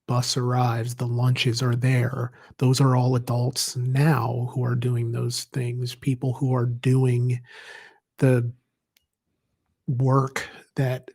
bus 0.07 0.37
arrives, 0.37 0.95
the 0.97 1.07
lunches 1.07 1.63
are 1.63 1.77
there. 1.77 2.33
Those 2.59 2.81
are 2.81 2.97
all 2.97 3.17
adults 3.17 3.77
now 3.77 4.51
who 4.53 4.65
are 4.65 4.75
doing 4.77 5.13
those 5.13 5.45
things, 5.45 5.95
people 5.95 6.33
who 6.35 6.55
are 6.55 6.67
doing 6.67 7.41
the 8.19 8.53
work 9.89 10.49
that 10.77 11.11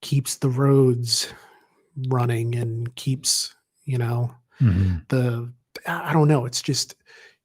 keeps 0.00 0.36
the 0.38 0.48
roads 0.50 1.32
running 2.08 2.54
and 2.54 2.94
keeps, 2.96 3.54
you 3.84 3.98
know, 3.98 4.34
Mhm. 4.60 5.06
the 5.08 5.52
I 5.86 6.12
don't 6.12 6.28
know, 6.28 6.46
it's 6.46 6.62
just 6.62 6.94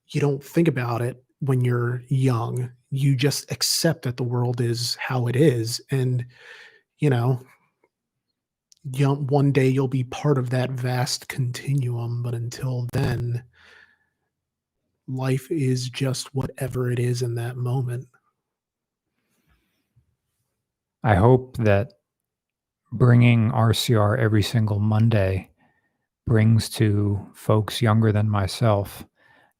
you 0.09 0.21
don't 0.21 0.43
think 0.43 0.67
about 0.67 1.01
it 1.01 1.23
when 1.39 1.61
you're 1.63 2.03
young. 2.09 2.71
You 2.91 3.15
just 3.15 3.51
accept 3.51 4.03
that 4.03 4.17
the 4.17 4.23
world 4.23 4.61
is 4.61 4.95
how 4.95 5.27
it 5.27 5.35
is 5.35 5.81
and 5.91 6.25
you 6.99 7.09
know, 7.09 7.41
you 8.83 9.13
one 9.13 9.51
day 9.51 9.67
you'll 9.67 9.87
be 9.87 10.03
part 10.05 10.37
of 10.37 10.49
that 10.49 10.71
vast 10.71 11.27
continuum, 11.27 12.23
but 12.23 12.33
until 12.33 12.87
then 12.93 13.43
life 15.07 15.51
is 15.51 15.89
just 15.89 16.33
whatever 16.33 16.91
it 16.91 16.99
is 16.99 17.21
in 17.21 17.35
that 17.35 17.57
moment. 17.57 18.07
I 21.03 21.15
hope 21.15 21.57
that 21.57 21.93
bringing 22.91 23.51
RCR 23.51 24.17
every 24.19 24.43
single 24.43 24.79
Monday 24.79 25.49
brings 26.27 26.69
to 26.69 27.27
folks 27.33 27.81
younger 27.81 28.11
than 28.11 28.29
myself 28.29 29.05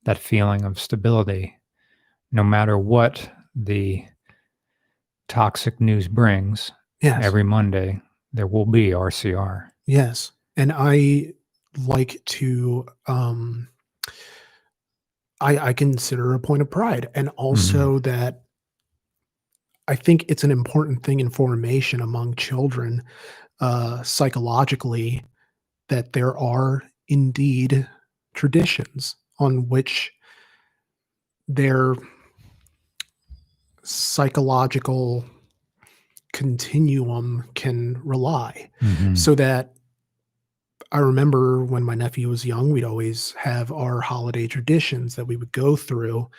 that 0.04 0.18
feeling 0.18 0.64
of 0.64 0.80
stability, 0.80 1.58
no 2.32 2.44
matter 2.44 2.78
what 2.78 3.30
the 3.56 4.06
toxic 5.28 5.80
news 5.82 6.08
brings. 6.08 6.72
Yes. 7.02 7.24
Every 7.26 7.44
Monday, 7.44 8.00
there 8.34 8.48
will 8.48 8.66
be 8.66 8.90
RCR. 8.90 9.70
Yes. 9.86 10.32
And 10.58 10.72
I 10.72 11.34
like 11.86 12.22
to 12.26 12.86
um 13.08 13.68
I 15.40 15.70
I 15.70 15.74
consider 15.74 16.34
a 16.34 16.40
point 16.40 16.62
of 16.62 16.70
pride 16.70 17.10
and 17.16 17.30
also 17.30 18.00
that 18.00 18.44
I 19.88 19.96
think 19.96 20.26
it's 20.28 20.44
an 20.44 20.52
important 20.52 21.04
thing 21.04 21.20
in 21.20 21.30
formation 21.30 22.02
among 22.02 22.36
children 22.36 23.04
uh 23.60 24.04
psychologically 24.04 25.24
that 25.90 26.14
there 26.14 26.38
are 26.38 26.84
indeed 27.08 27.88
traditions 28.34 29.16
on 29.40 29.68
which 29.68 30.12
their 31.48 31.96
psychological 33.84 35.26
continuum 36.34 37.44
can 37.56 38.00
rely 38.04 38.70
Mhm. 38.82 39.18
so 39.18 39.36
that 39.36 39.74
I 40.92 41.00
remember 41.00 41.64
when 41.64 41.84
my 41.84 41.96
nephew 41.96 42.28
was 42.28 42.46
young, 42.46 42.72
we'd 42.72 42.84
always 42.84 43.32
have 43.34 43.72
our 43.72 44.02
holiday 44.02 44.48
traditions 44.48 45.16
that 45.16 45.26
we 45.26 45.38
would 45.38 45.52
go 45.54 45.76
through. 45.78 46.30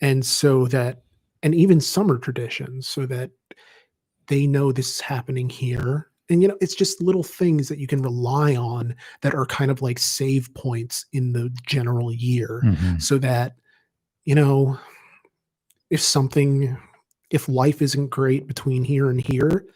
And 0.00 0.24
so 0.24 0.66
that, 0.68 1.02
and 1.42 1.54
even 1.54 1.80
summer 1.80 2.18
traditions, 2.18 2.86
so 2.86 3.06
that 3.06 3.30
they 4.28 4.46
know 4.46 4.70
this 4.70 4.94
is 4.96 5.00
happening 5.00 5.48
here. 5.48 6.10
And, 6.28 6.40
you 6.42 6.48
know, 6.48 6.58
it's 6.60 6.74
just 6.74 7.00
little 7.02 7.22
things 7.24 7.68
that 7.68 7.78
you 7.78 7.86
can 7.86 8.02
rely 8.02 8.54
on 8.54 8.94
that 9.22 9.34
are 9.34 9.46
kind 9.46 9.70
of 9.70 9.82
like 9.82 9.98
save 9.98 10.52
points 10.54 11.06
in 11.12 11.32
the 11.32 11.50
general 11.66 12.12
year 12.12 12.62
Mhm. 12.64 13.02
so 13.02 13.18
that, 13.18 13.56
you 14.24 14.34
know, 14.34 14.78
if 15.90 16.00
something, 16.00 16.76
if 17.30 17.48
life 17.48 17.82
isn't 17.82 18.08
great 18.08 18.46
between 18.46 18.84
here 18.84 19.10
and 19.10 19.20
here, 19.20 19.66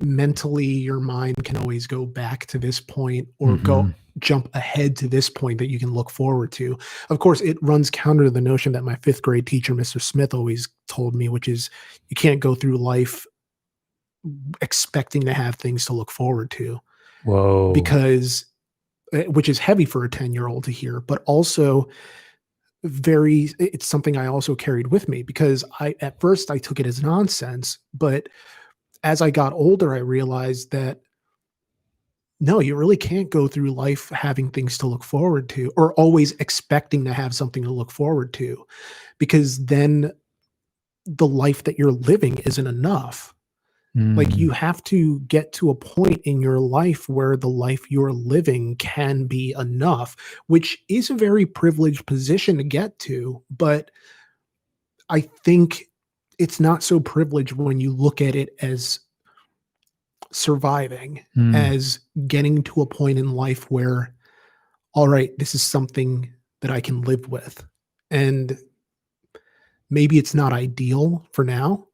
mentally 0.00 0.64
your 0.66 1.00
mind 1.00 1.36
can 1.44 1.56
always 1.58 1.86
go 1.86 2.06
back 2.06 2.46
to 2.46 2.58
this 2.58 2.80
point 2.80 3.28
or 3.38 3.56
go 3.58 3.82
Mhm. 3.82 3.94
jump 4.18 4.48
ahead 4.54 4.96
to 4.96 5.08
this 5.08 5.28
point 5.30 5.58
that 5.58 5.68
you 5.70 5.78
can 5.78 5.92
look 5.92 6.10
forward 6.10 6.52
to. 6.52 6.78
Of 7.10 7.18
course, 7.18 7.40
it 7.40 7.56
runs 7.62 7.90
counter 7.90 8.24
to 8.24 8.30
the 8.30 8.40
notion 8.40 8.72
that 8.72 8.84
my 8.84 8.96
fifth 8.96 9.22
grade 9.22 9.46
teacher, 9.46 9.74
Mr. 9.74 10.00
Smith, 10.00 10.32
always 10.34 10.68
told 10.88 11.14
me, 11.14 11.28
which 11.28 11.48
is 11.48 11.70
you 12.08 12.14
can't 12.16 12.40
go 12.40 12.54
through 12.54 12.76
life 12.78 13.26
expecting 14.60 15.22
to 15.22 15.32
have 15.32 15.54
things 15.54 15.84
to 15.86 15.92
look 15.94 16.10
forward 16.10 16.50
to 16.52 16.78
Whoa. 17.24 17.72
because 17.72 18.44
uh, 19.14 19.22
which 19.24 19.48
is 19.48 19.58
heavy 19.58 19.84
for 19.86 20.04
a 20.04 20.10
10 20.10 20.32
year 20.34 20.46
old 20.46 20.64
to 20.64 20.70
hear 20.70 21.00
but 21.00 21.22
also 21.24 21.88
very 22.84 23.50
it's 23.58 23.86
something 23.86 24.16
i 24.16 24.26
also 24.26 24.54
carried 24.54 24.86
with 24.86 25.08
me 25.08 25.22
because 25.22 25.64
i 25.80 25.94
at 26.00 26.18
first 26.18 26.50
i 26.50 26.56
took 26.56 26.80
it 26.80 26.86
as 26.86 27.02
nonsense 27.02 27.78
but 27.92 28.28
as 29.04 29.20
i 29.20 29.30
got 29.30 29.52
older 29.52 29.94
i 29.94 29.98
realized 29.98 30.70
that 30.70 31.00
no 32.40 32.58
you 32.58 32.74
really 32.74 32.96
can't 32.96 33.28
go 33.28 33.46
through 33.46 33.70
life 33.70 34.08
having 34.08 34.50
things 34.50 34.78
to 34.78 34.86
look 34.86 35.04
forward 35.04 35.46
to 35.46 35.70
or 35.76 35.92
always 35.94 36.32
expecting 36.32 37.04
to 37.04 37.12
have 37.12 37.34
something 37.34 37.62
to 37.62 37.70
look 37.70 37.90
forward 37.90 38.32
to 38.32 38.64
because 39.18 39.62
then 39.66 40.10
the 41.04 41.26
life 41.26 41.64
that 41.64 41.78
you're 41.78 41.92
living 41.92 42.38
isn't 42.38 42.66
enough 42.66 43.34
like 43.94 44.28
Mm. 44.28 44.36
you 44.36 44.50
have 44.50 44.82
to 44.84 45.18
get 45.20 45.52
to 45.54 45.68
a 45.70 45.74
point 45.74 46.20
in 46.24 46.40
your 46.40 46.60
life 46.60 47.08
where 47.08 47.36
the 47.36 47.48
life 47.48 47.90
you're 47.90 48.12
living 48.12 48.76
can 48.76 49.24
be 49.26 49.52
enough, 49.58 50.16
which 50.46 50.78
is 50.88 51.10
a 51.10 51.14
very 51.14 51.44
privileged 51.44 52.06
position 52.06 52.56
to 52.58 52.62
get 52.62 52.96
to. 53.00 53.42
But 53.50 53.90
I 55.08 55.22
think 55.22 55.86
it's 56.38 56.60
not 56.60 56.84
so 56.84 57.00
privileged 57.00 57.52
when 57.52 57.80
you 57.80 57.92
look 57.92 58.20
at 58.20 58.36
it 58.36 58.50
as 58.62 59.00
surviving, 60.30 61.24
Mm. 61.36 61.56
as 61.56 61.98
getting 62.28 62.62
to 62.62 62.82
a 62.82 62.86
point 62.86 63.18
in 63.18 63.32
life 63.32 63.68
where, 63.72 64.14
all 64.94 65.08
right, 65.08 65.36
this 65.38 65.54
is 65.54 65.62
something 65.62 66.32
that 66.60 66.70
I 66.70 66.80
can 66.80 67.02
live 67.02 67.28
with. 67.28 67.64
And 68.12 68.56
maybe 69.90 70.18
it's 70.18 70.34
not 70.34 70.52
ideal 70.52 71.26
for 71.32 71.44
now, 71.44 71.88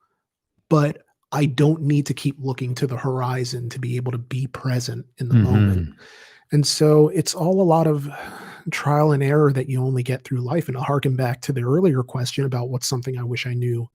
but 0.69 1.06
I 1.33 1.47
don't 1.47 1.83
need 1.83 2.07
to 2.07 2.15
keep 2.15 2.37
looking 2.39 2.75
to 2.77 2.87
the 2.87 2.97
horizon 2.97 3.69
to 3.71 3.79
be 3.79 3.97
able 3.97 4.13
to 4.13 4.19
be 4.19 4.47
present 4.47 5.07
in 5.19 5.29
the 5.29 5.35
moment. 5.35 5.95
And 6.53 6.67
so 6.67 7.09
it's 7.09 7.35
all 7.35 7.61
a 7.61 7.65
lot 7.65 7.87
of 7.87 8.09
trial 8.71 9.13
and 9.13 9.23
error 9.23 9.53
that 9.53 9.69
you 9.69 9.83
only 9.83 10.03
get 10.03 10.25
through 10.25 10.39
life. 10.41 10.69
And 10.69 10.77
I'll 10.77 10.85
harken 10.85 11.17
back 11.17 11.41
to 11.43 11.53
the 11.53 11.63
earlier 11.63 12.03
question 12.03 12.45
about 12.45 12.71
what's 12.71 12.87
something 12.87 13.19
I 13.19 13.25
wish 13.25 13.47
I 13.47 13.55
knew 13.55 13.89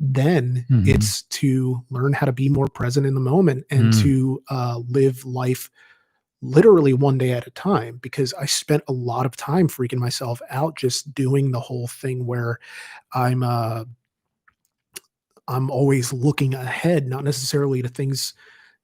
then. 0.00 0.66
Mhm. 0.70 0.86
It's 0.88 1.22
to 1.22 1.82
learn 1.90 2.12
how 2.12 2.26
to 2.26 2.32
be 2.32 2.48
more 2.48 2.68
present 2.68 3.06
in 3.06 3.14
the 3.14 3.20
moment 3.20 3.64
and 3.70 3.92
Mm. 3.92 4.02
to 4.02 4.42
uh, 4.50 4.80
live 4.88 5.24
life 5.24 5.70
literally 6.40 6.92
one 6.92 7.18
day 7.18 7.32
at 7.32 7.46
a 7.48 7.50
time 7.50 7.98
because 8.00 8.32
I 8.34 8.46
spent 8.46 8.84
a 8.86 8.92
lot 8.92 9.26
of 9.26 9.36
time 9.36 9.66
freaking 9.68 9.98
myself 9.98 10.40
out 10.50 10.76
just 10.76 11.12
doing 11.14 11.50
the 11.50 11.58
whole 11.60 11.88
thing 11.88 12.26
where 12.26 12.58
I'm 13.12 13.42
uh 13.42 13.84
I'm 15.48 15.70
always 15.70 16.12
looking 16.12 16.54
ahead, 16.54 17.06
not 17.06 17.24
necessarily 17.24 17.82
to 17.82 17.88
things 17.88 18.34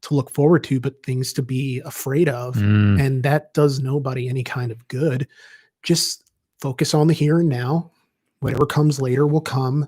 to 0.02 0.14
look 0.14 0.30
forward 0.30 0.64
to, 0.64 0.80
but 0.80 1.02
things 1.02 1.32
to 1.34 1.42
be 1.42 1.80
afraid 1.84 2.28
of. 2.28 2.56
Mm. 2.56 3.00
And 3.00 3.22
that 3.22 3.54
does 3.54 3.80
nobody 3.80 4.28
any 4.28 4.42
kind 4.42 4.70
of 4.72 4.86
good. 4.88 5.26
Just 5.82 6.24
focus 6.60 6.94
on 6.94 7.06
the 7.06 7.14
here 7.14 7.38
and 7.38 7.48
now. 7.48 7.90
Whatever 8.40 8.66
comes 8.66 9.00
later 9.00 9.26
will 9.26 9.40
come 9.40 9.86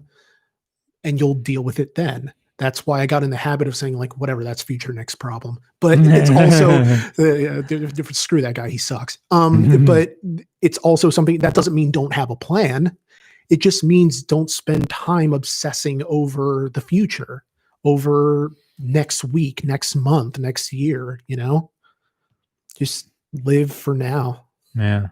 and 1.05 1.21
you'll 1.21 1.35
deal 1.35 1.63
with 1.63 1.79
it 1.79 1.95
then. 1.95 2.33
That's 2.59 2.87
why 2.87 3.01
I 3.01 3.07
got 3.07 3.23
in 3.23 3.29
the 3.29 3.37
habit 3.37 3.69
of 3.69 3.77
saying, 3.77 3.99
like, 3.99 4.17
whatever, 4.17 4.43
that's 4.43 4.63
future 4.63 4.95
next 4.95 5.17
problem. 5.17 5.59
But 5.81 5.99
it's 6.03 6.31
also 6.31 6.71
uh, 6.71 8.13
screw 8.13 8.41
that 8.41 8.55
guy 8.55 8.71
he 8.71 8.79
sucks 8.79 9.19
um 9.31 9.85
but 9.85 10.17
it's 10.63 10.79
also 10.79 11.11
something 11.11 11.39
that 11.39 11.55
doesn't 11.55 11.75
mean 11.75 11.91
don't 11.91 12.15
have 12.15 12.31
a 12.31 12.37
plan 12.37 12.97
it 13.51 13.61
just 13.61 13.85
means 13.85 14.23
don't 14.23 14.51
spend 14.51 14.89
time 14.91 15.33
obsessing 15.33 16.03
over 16.09 16.71
the 16.75 16.81
future 16.81 17.45
over 17.85 18.51
next 18.79 19.25
week 19.25 19.65
next 19.65 19.95
month 19.95 20.39
next 20.39 20.73
year 20.73 21.21
you 21.29 21.37
know 21.37 21.71
just 22.79 23.11
live 23.45 23.73
for 23.73 23.95
now 23.95 24.45
Yeah. 24.75 25.09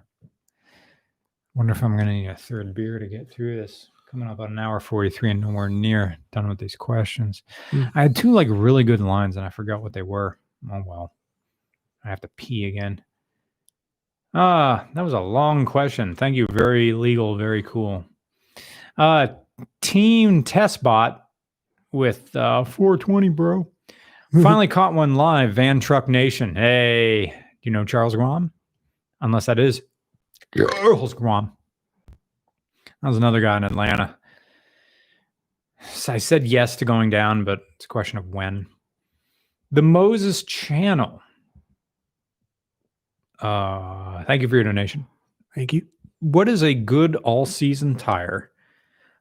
Wonder 1.55 1.73
if 1.73 1.82
I'm 1.82 1.97
going 1.97 2.09
to 2.09 2.12
need 2.12 2.27
a 2.28 2.35
third 2.35 2.74
beer 2.74 2.98
to 2.98 3.06
get 3.06 3.31
through 3.31 3.56
this. 3.56 3.89
Coming 4.11 4.28
up 4.28 4.40
on 4.40 4.51
an 4.51 4.59
hour 4.59 4.81
43 4.81 5.31
and 5.31 5.40
nowhere 5.40 5.69
near 5.70 6.16
done 6.32 6.48
with 6.48 6.59
these 6.59 6.77
questions. 6.77 7.43
Hmm. 7.70 7.85
I 7.94 8.02
had 8.02 8.15
two 8.16 8.32
like 8.32 8.48
really 8.51 8.85
good 8.85 9.01
lines 9.01 9.36
and 9.36 9.47
I 9.47 9.51
forgot 9.51 9.82
what 9.82 9.93
they 9.93 10.02
were. 10.02 10.39
Oh 10.70 10.82
well. 10.86 11.15
I 12.05 12.09
have 12.09 12.20
to 12.23 12.28
pee 12.36 12.66
again. 12.66 13.02
Ah, 14.35 14.86
that 14.94 15.02
was 15.02 15.12
a 15.12 15.20
long 15.20 15.65
question. 15.65 16.15
Thank 16.15 16.36
you. 16.36 16.47
Very 16.51 16.93
legal, 16.93 17.36
very 17.36 17.62
cool. 17.62 18.05
Uh 18.96 19.28
Team 19.80 20.42
Testbot 20.44 21.20
with 21.92 22.34
uh 22.34 22.64
420, 22.64 23.28
bro. 23.30 23.70
Finally 24.42 24.66
caught 24.68 24.94
one 24.94 25.14
live, 25.14 25.52
Van 25.54 25.78
Truck 25.78 26.08
Nation. 26.08 26.56
Hey, 26.56 27.26
do 27.26 27.32
you 27.62 27.70
know 27.70 27.84
Charles 27.84 28.16
Guam? 28.16 28.52
Unless 29.20 29.46
that 29.46 29.58
is 29.60 29.80
Charles 30.56 31.14
Grom. 31.14 31.52
That 33.02 33.08
was 33.08 33.16
another 33.16 33.40
guy 33.40 33.56
in 33.56 33.64
Atlanta. 33.64 34.16
So 35.92 36.12
I 36.12 36.18
said 36.18 36.46
yes 36.46 36.76
to 36.76 36.84
going 36.84 37.10
down, 37.10 37.44
but 37.44 37.60
it's 37.76 37.84
a 37.84 37.88
question 37.88 38.18
of 38.18 38.26
when. 38.28 38.66
The 39.70 39.82
Moses 39.82 40.42
Channel. 40.42 41.20
Uh, 43.40 44.24
thank 44.24 44.42
you 44.42 44.48
for 44.48 44.54
your 44.56 44.64
donation. 44.64 45.06
thank 45.54 45.72
you 45.72 45.86
What 46.20 46.48
is 46.48 46.62
a 46.62 46.72
good 46.72 47.16
all 47.16 47.44
season 47.46 47.94
tire 47.94 48.50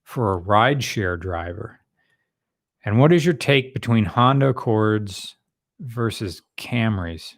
for 0.04 0.34
a 0.34 0.42
rideshare 0.42 1.20
driver? 1.20 1.80
And 2.86 3.00
what 3.00 3.14
is 3.14 3.26
your 3.26 3.34
take 3.34 3.74
between 3.74 4.06
Honda 4.06 4.50
Accords 4.50 5.36
versus 5.80 6.42
Camrys? 6.58 7.36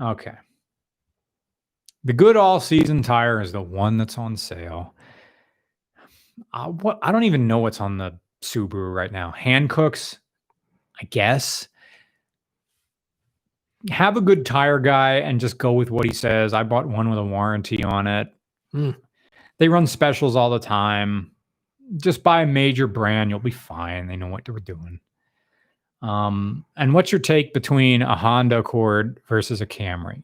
Okay. 0.00 0.34
The 2.04 2.12
good 2.12 2.36
all 2.36 2.58
season 2.58 3.02
tire 3.02 3.40
is 3.40 3.52
the 3.52 3.62
one 3.62 3.96
that's 3.96 4.18
on 4.18 4.36
sale. 4.36 4.94
I, 6.52 6.66
what, 6.66 6.98
I 7.02 7.12
don't 7.12 7.24
even 7.24 7.46
know 7.46 7.58
what's 7.58 7.80
on 7.80 7.98
the 7.98 8.18
Subaru 8.42 8.92
right 8.92 9.12
now. 9.12 9.32
Hankooks, 9.36 10.18
I 11.00 11.04
guess. 11.06 11.68
Have 13.90 14.16
a 14.16 14.20
good 14.20 14.46
tire 14.46 14.78
guy 14.78 15.16
and 15.16 15.40
just 15.40 15.58
go 15.58 15.72
with 15.72 15.90
what 15.90 16.06
he 16.06 16.12
says. 16.12 16.54
I 16.54 16.62
bought 16.64 16.88
one 16.88 17.10
with 17.10 17.18
a 17.18 17.24
warranty 17.24 17.84
on 17.84 18.06
it. 18.06 18.28
Hmm. 18.72 18.90
They 19.58 19.68
run 19.68 19.86
specials 19.86 20.34
all 20.34 20.50
the 20.50 20.58
time. 20.58 21.31
Just 21.96 22.22
buy 22.22 22.42
a 22.42 22.46
major 22.46 22.86
brand, 22.86 23.30
you'll 23.30 23.38
be 23.38 23.50
fine. 23.50 24.06
They 24.06 24.16
know 24.16 24.28
what 24.28 24.44
they're 24.44 24.58
doing. 24.58 25.00
Um, 26.00 26.64
and 26.76 26.94
what's 26.94 27.12
your 27.12 27.20
take 27.20 27.54
between 27.54 28.02
a 28.02 28.16
Honda 28.16 28.58
Accord 28.58 29.20
versus 29.28 29.60
a 29.60 29.66
Camry? 29.66 30.22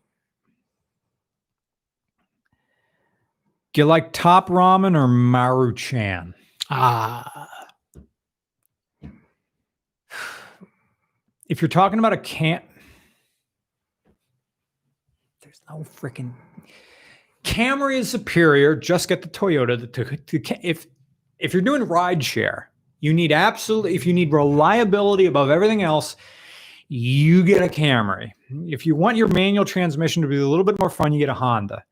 Do 3.73 3.81
you 3.83 3.85
like 3.85 4.13
Top 4.13 4.49
Ramen 4.49 4.97
or 4.97 5.07
Maruchan? 5.07 6.35
Ah, 6.71 7.49
If 11.49 11.63
you're 11.63 11.69
talking 11.69 11.99
about 11.99 12.13
a 12.13 12.19
can, 12.19 12.61
there's 15.43 15.63
no 15.71 15.77
freaking 15.77 16.35
Camry 17.45 17.99
is 17.99 18.11
superior. 18.11 18.77
Just 18.77 19.09
get 19.09 19.23
the 19.23 19.29
Toyota. 19.29 19.81
The, 19.81 19.87
to, 19.87 20.59
if 20.63 20.87
if 21.39 21.53
you're 21.53 21.63
doing 21.63 21.85
ride 21.85 22.25
share, 22.25 22.71
you 23.01 23.15
need 23.15 23.33
absolutely. 23.33 23.95
If 23.95 24.07
you 24.07 24.13
need 24.13 24.33
reliability 24.33 25.27
above 25.27 25.51
everything 25.51 25.83
else, 25.83 26.17
you 26.89 27.45
get 27.45 27.63
a 27.63 27.69
Camry. 27.69 28.33
If 28.67 28.87
you 28.87 28.97
want 28.97 29.17
your 29.17 29.29
manual 29.29 29.65
transmission 29.65 30.23
to 30.23 30.29
be 30.29 30.39
a 30.39 30.49
little 30.49 30.65
bit 30.65 30.79
more 30.79 30.91
fun, 30.91 31.13
you 31.13 31.19
get 31.19 31.29
a 31.29 31.35
Honda. 31.35 31.85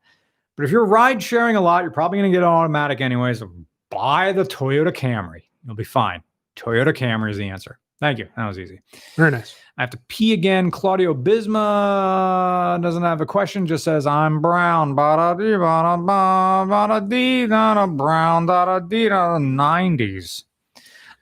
But 0.55 0.65
if 0.65 0.71
you're 0.71 0.85
ride 0.85 1.21
sharing 1.21 1.55
a 1.55 1.61
lot, 1.61 1.83
you're 1.83 1.91
probably 1.91 2.17
going 2.19 2.31
to 2.31 2.35
get 2.35 2.43
an 2.43 2.49
automatic 2.49 2.99
anyways. 2.99 3.43
Buy 3.89 4.31
the 4.31 4.43
Toyota 4.43 4.91
Camry. 4.91 5.43
You'll 5.65 5.75
be 5.75 5.83
fine. 5.83 6.23
Toyota 6.55 6.95
Camry 6.95 7.31
is 7.31 7.37
the 7.37 7.47
answer. 7.47 7.77
Thank 7.99 8.19
you. 8.19 8.27
That 8.37 8.47
was 8.47 8.59
easy. 8.59 8.79
very 9.15 9.31
nice. 9.31 9.55
I 9.77 9.81
have 9.81 9.89
to 9.91 9.99
pee 10.07 10.33
again. 10.33 10.69
Claudio 10.69 11.13
Bisma 11.13 12.81
doesn't 12.81 13.03
have 13.03 13.21
a 13.21 13.25
question, 13.25 13.65
just 13.65 13.83
says, 13.83 14.05
I'm 14.05 14.39
brown. 14.39 14.93
Ba-da-dee, 14.93 15.57
ba-da-ba, 15.57 16.65
ba-da-dee, 16.69 17.47
da-da, 17.47 17.87
brown, 17.87 18.45
da-da-dee, 18.45 19.09
da-da, 19.09 19.37
90s. 19.39 20.43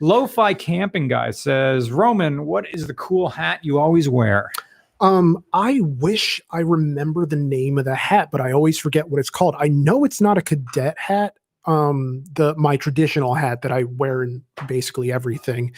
Lo-fi 0.02 0.54
camping 0.54 1.08
guy 1.08 1.32
says, 1.32 1.92
Roman, 1.92 2.46
what 2.46 2.66
is 2.74 2.88
the 2.88 2.94
cool 2.94 3.30
hat 3.30 3.60
you 3.64 3.80
always 3.80 4.10
wear? 4.10 4.52
Um, 5.00 5.44
I 5.54 5.80
wish 5.82 6.42
I 6.52 6.60
remember 6.60 7.26
the 7.26 7.36
name 7.36 7.78
of 7.78 7.86
the 7.86 7.96
hat, 7.96 8.30
but 8.32 8.42
I 8.42 8.52
always 8.52 8.78
forget 8.78 9.10
what 9.10 9.20
it's 9.20 9.30
called. 9.30 9.56
I 9.58 9.68
know 9.68 10.04
it's 10.04 10.22
not 10.22 10.38
a 10.38 10.42
cadet 10.42 10.98
hat. 10.98 11.38
Um, 11.66 12.24
the 12.34 12.56
my 12.58 12.78
traditional 12.78 13.34
hat 13.34 13.64
that 13.64 13.72
I 13.72 13.84
wear 13.84 14.24
in 14.24 14.44
basically 14.68 15.12
everything. 15.12 15.74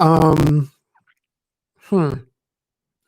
Um, 0.00 0.70
hmm. 1.82 2.12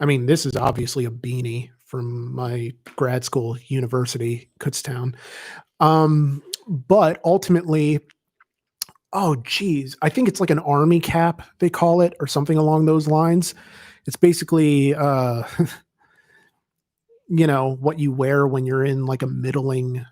I 0.01 0.05
mean, 0.05 0.27
this 0.27 0.47
is 0.47 0.57
obviously 0.57 1.05
a 1.05 1.11
beanie 1.11 1.71
from 1.87 2.35
my 2.35 2.73
grad 2.97 3.25
school, 3.25 3.57
university, 3.67 4.51
Kutztown. 4.61 5.15
Um, 5.81 6.43
but 6.69 7.21
ultimately, 7.25 8.01
oh 9.13 9.37
geez, 9.37 9.97
I 10.03 10.09
think 10.09 10.29
it's 10.29 10.41
like 10.41 10.51
an 10.51 10.59
army 10.61 11.01
cap 11.01 11.43
they 11.59 11.71
call 11.71 12.01
it, 12.01 12.15
or 12.21 12.27
something 12.27 12.57
along 12.57 12.87
those 12.87 13.09
lines 13.09 13.55
it's 14.07 14.17
basically 14.17 14.95
uh 14.95 15.43
you 17.29 17.47
know 17.47 17.77
what 17.81 17.99
you 17.99 18.13
wear 18.13 18.47
when 18.47 18.67
you're 18.67 18.85
in 18.85 19.07
like 19.07 19.23
a 19.23 19.27
middling 19.27 20.05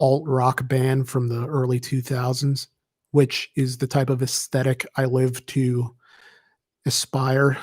alt 0.00 0.26
rock 0.26 0.66
band 0.68 1.08
from 1.08 1.28
the 1.28 1.46
early 1.46 1.80
2000s 1.80 2.66
which 3.14 3.50
is 3.54 3.78
the 3.78 3.86
type 3.86 4.10
of 4.10 4.22
aesthetic 4.22 4.84
i 4.96 5.04
live 5.04 5.44
to 5.46 5.94
aspire 6.84 7.56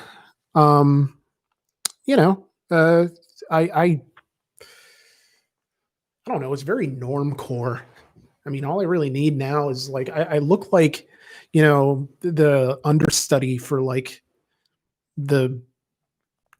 um 0.55 1.17
you 2.05 2.15
know 2.15 2.45
uh 2.71 3.05
i 3.51 3.61
i 3.61 3.83
i 3.83 4.01
don't 6.25 6.41
know 6.41 6.53
it's 6.53 6.63
very 6.63 6.87
norm 6.87 7.35
core 7.35 7.81
i 8.45 8.49
mean 8.49 8.63
all 8.63 8.81
i 8.81 8.85
really 8.85 9.09
need 9.09 9.35
now 9.35 9.69
is 9.69 9.89
like 9.89 10.09
i, 10.09 10.23
I 10.23 10.37
look 10.37 10.71
like 10.71 11.07
you 11.53 11.61
know 11.61 12.07
the- 12.21 12.31
the 12.31 12.79
understudy 12.85 13.57
for 13.57 13.81
like 13.81 14.23
the 15.17 15.61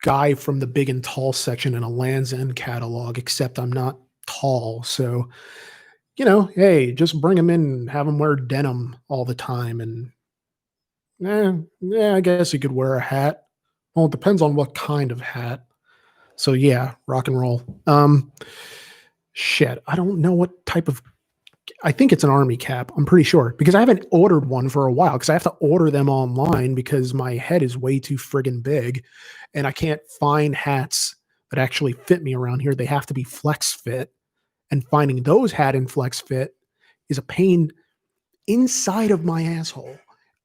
guy 0.02 0.34
from 0.34 0.60
the 0.60 0.68
big 0.68 0.90
and 0.90 1.04
tall 1.04 1.32
section 1.32 1.76
in 1.76 1.84
a 1.84 1.90
Land's 1.90 2.34
End 2.34 2.56
catalog, 2.56 3.18
except 3.18 3.60
I'm 3.60 3.72
not 3.72 4.00
tall. 4.26 4.84
So, 4.84 5.30
you 6.18 6.26
know, 6.26 6.50
hey, 6.56 6.92
just 6.92 7.20
bring 7.22 7.38
them 7.38 7.50
in 7.50 7.62
and 7.62 7.90
have 7.90 8.06
them 8.06 8.20
wear 8.20 8.36
denim 8.36 8.96
all 9.08 9.26
the 9.26 9.36
time. 9.36 9.82
And 9.82 10.12
eh, 11.26 11.54
yeah, 11.80 12.16
I 12.16 12.22
guess 12.22 12.54
you 12.54 12.60
could 12.60 12.72
wear 12.72 12.96
a 12.96 13.02
hat. 13.02 13.46
Well, 13.96 14.06
it 14.06 14.12
depends 14.12 14.42
on 14.42 14.56
what 14.56 14.76
kind 14.76 15.12
of 15.12 15.22
hat. 15.22 15.66
So 16.36 16.54
yeah, 16.54 16.96
rock 17.08 17.28
and 17.28 17.40
roll. 17.40 17.64
Um 17.88 18.32
shit. 19.34 19.82
I 19.88 19.96
don't 19.96 20.20
know 20.20 20.34
what 20.34 20.66
type 20.66 20.88
of 20.88 21.02
I 21.84 21.92
think 21.92 22.12
it's 22.12 22.24
an 22.24 22.30
army 22.30 22.58
cap. 22.58 22.92
I'm 22.98 23.06
pretty 23.06 23.24
sure 23.24 23.56
because 23.58 23.76
I 23.76 23.80
haven't 23.80 24.06
ordered 24.12 24.46
one 24.46 24.70
for 24.70 24.88
a 24.88 24.94
while 24.94 25.14
because 25.14 25.30
I 25.30 25.34
have 25.34 25.44
to 25.44 25.52
order 25.62 25.90
them 25.90 26.10
online 26.10 26.76
because 26.76 27.14
my 27.14 27.36
head 27.36 27.64
is 27.64 27.78
way 27.78 28.00
too 28.00 28.18
friggin' 28.18 28.64
big 28.64 29.04
and 29.54 29.66
I 29.66 29.72
can't 29.72 30.02
find 30.20 30.56
hats 30.56 31.16
that 31.50 31.60
actually 31.60 31.94
fit 31.94 32.24
me 32.24 32.36
around 32.36 32.60
here. 32.62 32.74
They 32.74 32.86
have 32.86 33.06
to 33.08 33.14
be 33.14 33.24
flex 33.24 33.74
fit. 33.74 34.12
And 34.72 34.88
finding 34.88 35.24
those 35.24 35.52
hat 35.52 35.76
and 35.76 35.92
flex 35.92 36.20
fit 36.20 36.56
is 37.10 37.18
a 37.18 37.24
pain 37.24 37.72
inside 38.48 39.12
of 39.12 39.26
my 39.26 39.44
asshole. 39.44 39.98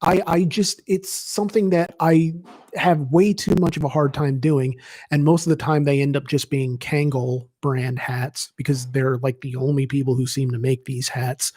I 0.03 0.23
I 0.27 0.44
just 0.44 0.82
it's 0.86 1.11
something 1.11 1.70
that 1.70 1.94
I 2.01 2.35
have 2.74 3.12
way 3.12 3.32
too 3.32 3.55
much 3.59 3.77
of 3.77 3.85
a 3.85 3.89
hard 3.89 4.12
time 4.12 4.39
doing. 4.39 4.77
And 5.11 5.24
most 5.24 5.47
of 5.47 5.51
the 5.51 5.57
time 5.57 5.85
they 5.85 6.01
end 6.01 6.16
up 6.16 6.27
just 6.27 6.51
being 6.51 6.77
Kangol 6.78 7.48
brand 7.62 7.98
hats 7.98 8.53
because 8.57 8.86
they're 8.90 9.19
like 9.19 9.40
the 9.40 9.57
only 9.57 9.86
people 9.86 10.15
who 10.15 10.27
seem 10.27 10.51
to 10.51 10.59
make 10.59 10.85
these 10.85 11.09
hats. 11.09 11.53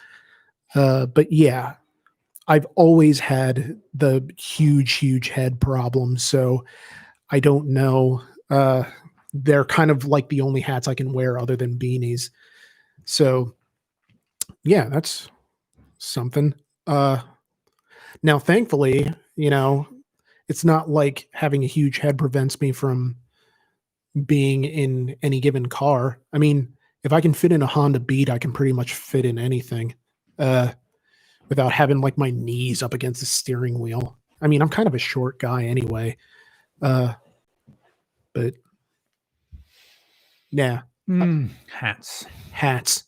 Uh, 0.74 1.06
but 1.06 1.30
yeah, 1.30 1.74
I've 2.48 2.66
always 2.74 3.20
had 3.20 3.80
the 3.92 4.28
huge, 4.38 4.94
huge 4.94 5.28
head 5.28 5.60
problem. 5.60 6.16
So 6.16 6.64
I 7.30 7.40
don't 7.40 7.68
know. 7.68 8.22
Uh, 8.48 8.84
they're 9.32 9.64
kind 9.64 9.90
of 9.90 10.06
like 10.06 10.28
the 10.28 10.40
only 10.40 10.60
hats 10.60 10.88
I 10.88 10.94
can 10.94 11.12
wear 11.12 11.38
other 11.38 11.56
than 11.56 11.78
beanies. 11.78 12.30
So 13.04 13.54
yeah, 14.64 14.88
that's 14.88 15.28
something. 15.98 16.54
Uh, 16.86 17.20
now, 18.22 18.38
thankfully, 18.38 19.12
you 19.36 19.50
know, 19.50 19.86
it's 20.48 20.64
not 20.64 20.90
like 20.90 21.28
having 21.32 21.64
a 21.64 21.68
huge 21.68 21.98
head 21.98 22.18
prevents 22.18 22.60
me 22.60 22.72
from 22.72 23.16
being 24.26 24.64
in 24.64 25.16
any 25.22 25.40
given 25.40 25.66
car. 25.66 26.18
I 26.32 26.38
mean, 26.38 26.74
if 27.04 27.12
I 27.12 27.20
can 27.20 27.32
fit 27.32 27.52
in 27.52 27.62
a 27.62 27.66
Honda 27.66 28.00
Beat, 28.00 28.28
I 28.28 28.38
can 28.38 28.52
pretty 28.52 28.72
much 28.72 28.94
fit 28.94 29.24
in 29.24 29.38
anything 29.38 29.94
uh, 30.38 30.72
without 31.48 31.72
having 31.72 32.00
like 32.00 32.18
my 32.18 32.30
knees 32.30 32.82
up 32.82 32.94
against 32.94 33.20
the 33.20 33.26
steering 33.26 33.78
wheel. 33.78 34.18
I 34.42 34.48
mean, 34.48 34.60
I'm 34.60 34.68
kind 34.68 34.88
of 34.88 34.94
a 34.94 34.98
short 34.98 35.38
guy 35.38 35.64
anyway. 35.64 36.16
Uh, 36.82 37.14
but 38.34 38.54
yeah, 40.50 40.82
Hmm, 41.10 41.46
hats. 41.66 42.24
hats. 42.52 43.02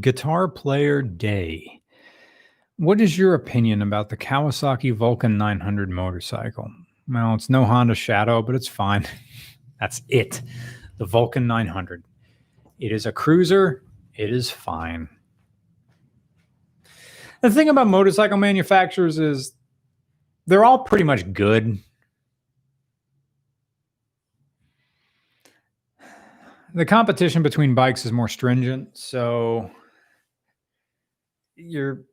Guitar 0.00 0.48
Player 0.48 1.02
Day. 1.02 1.82
What 2.78 2.98
is 2.98 3.18
your 3.18 3.34
opinion 3.34 3.82
about 3.82 4.08
the 4.08 4.16
Kawasaki 4.16 4.94
Vulcan 4.94 5.36
900 5.36 5.90
motorcycle? 5.90 6.70
Well, 7.06 7.34
it's 7.34 7.50
no 7.50 7.66
Honda 7.66 7.94
Shadow, 7.94 8.40
but 8.40 8.54
it's 8.54 8.68
fine. 8.68 9.06
That's 9.80 10.00
it. 10.08 10.40
The 10.96 11.04
Vulcan 11.04 11.46
900. 11.46 12.04
It 12.78 12.90
is 12.90 13.04
a 13.04 13.12
cruiser. 13.12 13.82
It 14.14 14.32
is 14.32 14.50
fine. 14.50 15.06
The 17.42 17.50
thing 17.50 17.68
about 17.68 17.86
motorcycle 17.86 18.38
manufacturers 18.38 19.18
is 19.18 19.52
they're 20.46 20.64
all 20.64 20.78
pretty 20.78 21.04
much 21.04 21.30
good. 21.34 21.80
The 26.76 26.84
competition 26.84 27.42
between 27.42 27.74
bikes 27.74 28.04
is 28.04 28.12
more 28.12 28.28
stringent, 28.28 28.98
so 28.98 29.70
you're 31.54 32.04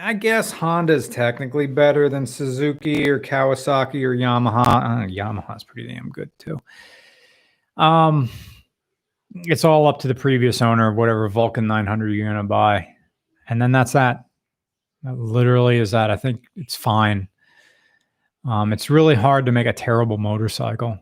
I 0.00 0.14
guess 0.14 0.50
Honda 0.50 0.94
is 0.94 1.06
technically 1.06 1.66
better 1.66 2.08
than 2.08 2.24
Suzuki 2.24 3.10
or 3.10 3.20
Kawasaki 3.20 4.02
or 4.02 4.16
Yamaha. 4.16 4.66
Uh, 4.66 5.06
Yamaha's 5.06 5.64
pretty 5.64 5.86
damn 5.92 6.08
good 6.08 6.30
too. 6.38 6.58
Um, 7.76 8.30
it's 9.34 9.66
all 9.66 9.86
up 9.86 9.98
to 9.98 10.08
the 10.08 10.14
previous 10.14 10.62
owner 10.62 10.88
of 10.88 10.96
whatever 10.96 11.28
Vulcan 11.28 11.66
900 11.66 12.08
you're 12.08 12.26
gonna 12.26 12.42
buy, 12.42 12.88
and 13.50 13.60
then 13.60 13.70
that's 13.70 13.92
that. 13.92 14.24
That 15.02 15.18
literally 15.18 15.76
is 15.76 15.90
that. 15.90 16.10
I 16.10 16.16
think 16.16 16.44
it's 16.56 16.74
fine. 16.74 17.28
Um, 18.46 18.72
it's 18.72 18.88
really 18.88 19.14
hard 19.14 19.44
to 19.44 19.52
make 19.52 19.66
a 19.66 19.74
terrible 19.74 20.16
motorcycle. 20.16 20.98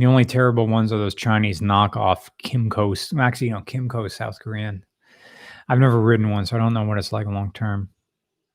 The 0.00 0.06
only 0.06 0.24
terrible 0.24 0.66
ones 0.66 0.94
are 0.94 0.98
those 0.98 1.14
Chinese 1.14 1.60
knockoff 1.60 2.30
Kymco. 2.42 3.20
Actually, 3.20 3.48
you 3.48 3.52
know, 3.52 3.60
Kymco 3.60 4.10
South 4.10 4.38
Korean. 4.40 4.82
I've 5.68 5.78
never 5.78 6.00
ridden 6.00 6.30
one, 6.30 6.46
so 6.46 6.56
I 6.56 6.58
don't 6.58 6.72
know 6.72 6.84
what 6.84 6.96
it's 6.96 7.12
like 7.12 7.26
long 7.26 7.52
term. 7.52 7.90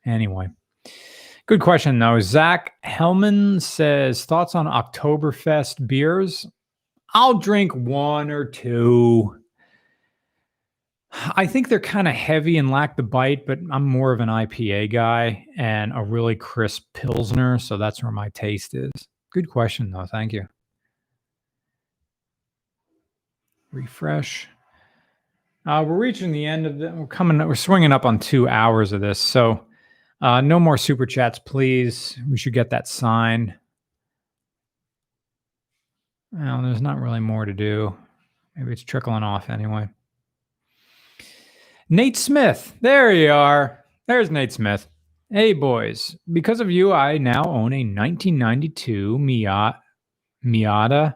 Anyway, 0.08 0.48
good 1.46 1.62
question 1.62 2.00
though. 2.00 2.20
Zach 2.20 2.74
Hellman 2.84 3.62
says 3.62 4.26
thoughts 4.26 4.56
on 4.56 4.66
Oktoberfest 4.66 5.86
beers. 5.86 6.48
I'll 7.14 7.36
drink 7.36 7.76
one 7.76 8.32
or 8.32 8.46
two. 8.46 9.40
I 11.12 11.46
think 11.46 11.70
they're 11.70 11.80
kind 11.80 12.08
of 12.08 12.16
heavy 12.16 12.58
and 12.58 12.72
lack 12.72 12.98
the 12.98 13.04
bite, 13.04 13.46
but 13.46 13.60
I'm 13.72 13.86
more 13.86 14.12
of 14.14 14.20
an 14.20 14.30
IPA 14.30 14.92
guy 14.92 15.46
and 15.58 15.94
a 15.96 16.04
really 16.04 16.36
crisp 16.36 16.86
Pilsner. 16.96 17.60
So 17.60 17.78
that's 17.78 18.02
where 18.02 18.12
my 18.12 18.30
taste 18.30 18.74
is. 18.74 18.92
Good 19.32 19.48
question, 19.48 19.92
though. 19.92 20.08
Thank 20.08 20.34
you. 20.34 20.48
Refresh. 23.76 24.48
Uh, 25.66 25.84
we're 25.86 25.98
reaching 25.98 26.32
the 26.32 26.46
end 26.46 26.66
of 26.66 26.78
the. 26.78 26.92
We're 26.92 27.08
coming. 27.08 27.38
We're 27.46 27.56
swinging 27.56 27.92
up 27.92 28.06
on 28.06 28.20
two 28.20 28.48
hours 28.48 28.94
of 28.94 29.02
this. 29.02 29.20
So 29.20 29.66
uh, 30.22 30.40
no 30.42 30.60
more 30.60 30.78
super 30.78 31.06
chats, 31.06 31.40
please. 31.40 32.18
We 32.30 32.38
should 32.38 32.54
get 32.54 32.70
that 32.70 32.88
sign. 32.88 33.56
Well, 36.32 36.62
there's 36.62 36.82
not 36.82 37.00
really 37.00 37.20
more 37.20 37.46
to 37.46 37.54
do. 37.54 37.96
Maybe 38.56 38.72
it's 38.72 38.84
trickling 38.84 39.24
off 39.24 39.50
anyway. 39.50 39.90
Nate 41.90 42.16
Smith. 42.16 42.74
There 42.82 43.12
you 43.12 43.32
are. 43.32 43.84
There's 44.08 44.32
Nate 44.32 44.54
Smith. 44.54 44.88
Hey, 45.30 45.52
boys. 45.54 46.16
Because 46.32 46.62
of 46.62 46.72
you, 46.72 46.94
I 46.94 47.18
now 47.18 47.44
own 47.44 47.74
a 47.74 47.84
1992 47.84 49.18
Miata, 49.18 49.76
Miata 50.46 51.16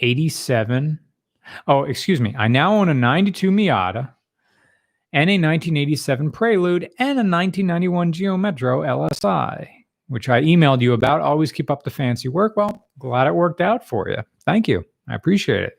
87. 0.00 0.98
Oh, 1.66 1.84
excuse 1.84 2.20
me. 2.20 2.34
I 2.38 2.48
now 2.48 2.74
own 2.74 2.88
a 2.88 2.94
92 2.94 3.50
Miata 3.50 4.10
and 5.12 5.30
a 5.30 5.34
1987 5.34 6.30
Prelude 6.30 6.84
and 6.98 7.18
a 7.18 7.22
1991 7.22 8.12
Geo 8.12 8.36
Metro 8.36 8.82
LSI, 8.82 9.68
which 10.08 10.28
I 10.28 10.42
emailed 10.42 10.80
you 10.80 10.92
about. 10.92 11.20
Always 11.20 11.52
keep 11.52 11.70
up 11.70 11.84
the 11.84 11.90
fancy 11.90 12.28
work. 12.28 12.56
Well, 12.56 12.88
glad 12.98 13.26
it 13.26 13.34
worked 13.34 13.60
out 13.60 13.86
for 13.86 14.08
you. 14.08 14.18
Thank 14.44 14.68
you. 14.68 14.84
I 15.08 15.14
appreciate 15.14 15.62
it. 15.62 15.74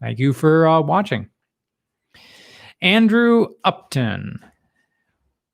Thank 0.00 0.18
you 0.18 0.32
for 0.32 0.68
uh, 0.68 0.80
watching. 0.80 1.28
Andrew 2.80 3.48
Upton 3.64 4.38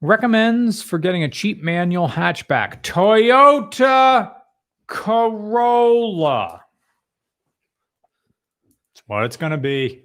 recommends 0.02 0.82
for 0.82 0.98
getting 0.98 1.24
a 1.24 1.28
cheap 1.28 1.62
manual 1.62 2.08
hatchback 2.08 2.82
Toyota 2.82 4.32
Corolla. 4.86 6.63
What 9.06 9.24
it's 9.24 9.36
going 9.36 9.52
to 9.52 9.58
be, 9.58 10.02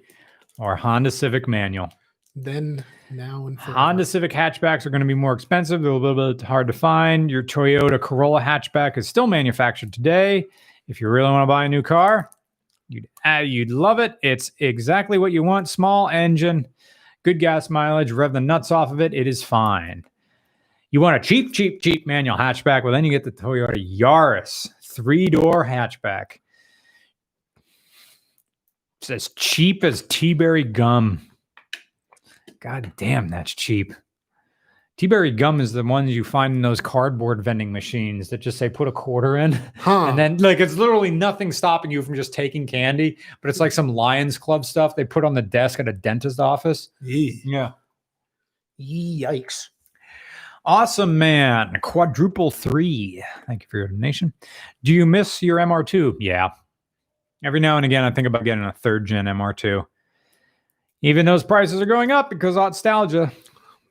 our 0.58 0.76
Honda 0.76 1.10
Civic 1.10 1.48
manual. 1.48 1.88
Then, 2.36 2.84
now, 3.10 3.46
and 3.46 3.58
forever. 3.58 3.78
Honda 3.78 4.04
Civic 4.04 4.30
hatchbacks 4.30 4.86
are 4.86 4.90
going 4.90 5.00
to 5.00 5.06
be 5.06 5.14
more 5.14 5.32
expensive. 5.32 5.82
They're 5.82 5.90
a 5.90 5.96
little 5.96 6.34
bit 6.34 6.42
hard 6.42 6.66
to 6.66 6.72
find. 6.72 7.30
Your 7.30 7.42
Toyota 7.42 8.00
Corolla 8.00 8.40
hatchback 8.40 8.98
is 8.98 9.08
still 9.08 9.26
manufactured 9.26 9.92
today. 9.92 10.46
If 10.86 11.00
you 11.00 11.08
really 11.08 11.30
want 11.30 11.42
to 11.42 11.46
buy 11.46 11.64
a 11.64 11.68
new 11.68 11.82
car, 11.82 12.30
you'd 12.88 13.08
uh, 13.24 13.42
you'd 13.44 13.70
love 13.70 14.00
it. 14.00 14.18
It's 14.22 14.52
exactly 14.58 15.18
what 15.18 15.32
you 15.32 15.42
want. 15.42 15.68
Small 15.68 16.08
engine, 16.08 16.66
good 17.22 17.38
gas 17.38 17.70
mileage. 17.70 18.12
Rev 18.12 18.32
the 18.32 18.40
nuts 18.40 18.70
off 18.70 18.92
of 18.92 19.00
it. 19.00 19.14
It 19.14 19.26
is 19.26 19.42
fine. 19.42 20.04
You 20.90 21.00
want 21.00 21.16
a 21.16 21.20
cheap, 21.20 21.54
cheap, 21.54 21.80
cheap 21.80 22.06
manual 22.06 22.36
hatchback? 22.36 22.82
Well, 22.82 22.92
then 22.92 23.04
you 23.04 23.10
get 23.10 23.22
the 23.22 23.30
Toyota 23.30 23.76
Yaris 23.98 24.68
three 24.82 25.26
door 25.26 25.64
hatchback. 25.64 26.39
It's 29.00 29.10
as 29.10 29.28
cheap 29.36 29.82
as 29.82 30.02
Teaberry 30.02 30.70
gum. 30.70 31.26
God 32.60 32.92
damn, 32.96 33.28
that's 33.28 33.54
cheap. 33.54 33.94
Teaberry 34.98 35.34
gum 35.34 35.62
is 35.62 35.72
the 35.72 35.82
ones 35.82 36.10
you 36.10 36.22
find 36.22 36.54
in 36.54 36.60
those 36.60 36.82
cardboard 36.82 37.42
vending 37.42 37.72
machines 37.72 38.28
that 38.28 38.38
just 38.38 38.58
say 38.58 38.68
put 38.68 38.86
a 38.86 38.92
quarter 38.92 39.38
in. 39.38 39.52
Huh. 39.78 40.08
And 40.08 40.18
then 40.18 40.36
like 40.36 40.60
it's 40.60 40.74
literally 40.74 41.10
nothing 41.10 41.52
stopping 41.52 41.90
you 41.90 42.02
from 42.02 42.14
just 42.14 42.34
taking 42.34 42.66
candy, 42.66 43.16
but 43.40 43.48
it's 43.48 43.60
like 43.60 43.72
some 43.72 43.88
Lions 43.88 44.36
Club 44.36 44.66
stuff 44.66 44.94
they 44.94 45.04
put 45.04 45.24
on 45.24 45.32
the 45.32 45.40
desk 45.40 45.80
at 45.80 45.88
a 45.88 45.92
dentist 45.94 46.38
office. 46.38 46.90
Yee. 47.00 47.40
Yeah. 47.46 47.72
Yikes. 48.78 49.68
Awesome 50.66 51.16
man. 51.16 51.78
Quadruple 51.80 52.50
three. 52.50 53.24
Thank 53.46 53.62
you 53.62 53.68
for 53.70 53.78
your 53.78 53.88
donation. 53.88 54.34
Do 54.84 54.92
you 54.92 55.06
miss 55.06 55.40
your 55.40 55.56
MR2? 55.56 56.16
Yeah. 56.20 56.50
Every 57.44 57.60
now 57.60 57.76
and 57.76 57.86
again 57.86 58.04
I 58.04 58.10
think 58.10 58.26
about 58.26 58.44
getting 58.44 58.64
a 58.64 58.72
third 58.72 59.06
gen 59.06 59.24
MR2. 59.26 59.84
Even 61.02 61.24
those 61.24 61.42
prices 61.42 61.80
are 61.80 61.86
going 61.86 62.10
up 62.10 62.28
because 62.28 62.56
of 62.56 62.64
nostalgia. 62.64 63.32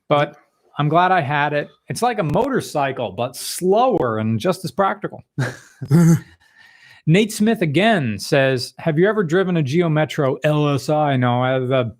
But 0.08 0.38
I'm 0.78 0.90
glad 0.90 1.12
I 1.12 1.22
had 1.22 1.54
it. 1.54 1.70
It's 1.88 2.02
like 2.02 2.20
a 2.20 2.24
motorcycle, 2.24 3.12
but 3.12 3.36
slower 3.36 4.18
and 4.18 4.40
just 4.40 4.64
as 4.64 4.72
practical. 4.72 5.24
Nate 7.06 7.34
Smith 7.34 7.62
again 7.62 8.20
says, 8.20 8.74
"Have 8.78 9.00
you 9.00 9.10
ever 9.10 9.24
driven 9.24 9.58
a 9.58 9.64
Geo 9.64 9.90
Metro 9.90 10.38
LSI?" 10.46 11.20
No, 11.20 11.42
I, 11.42 11.60
the, 11.60 11.96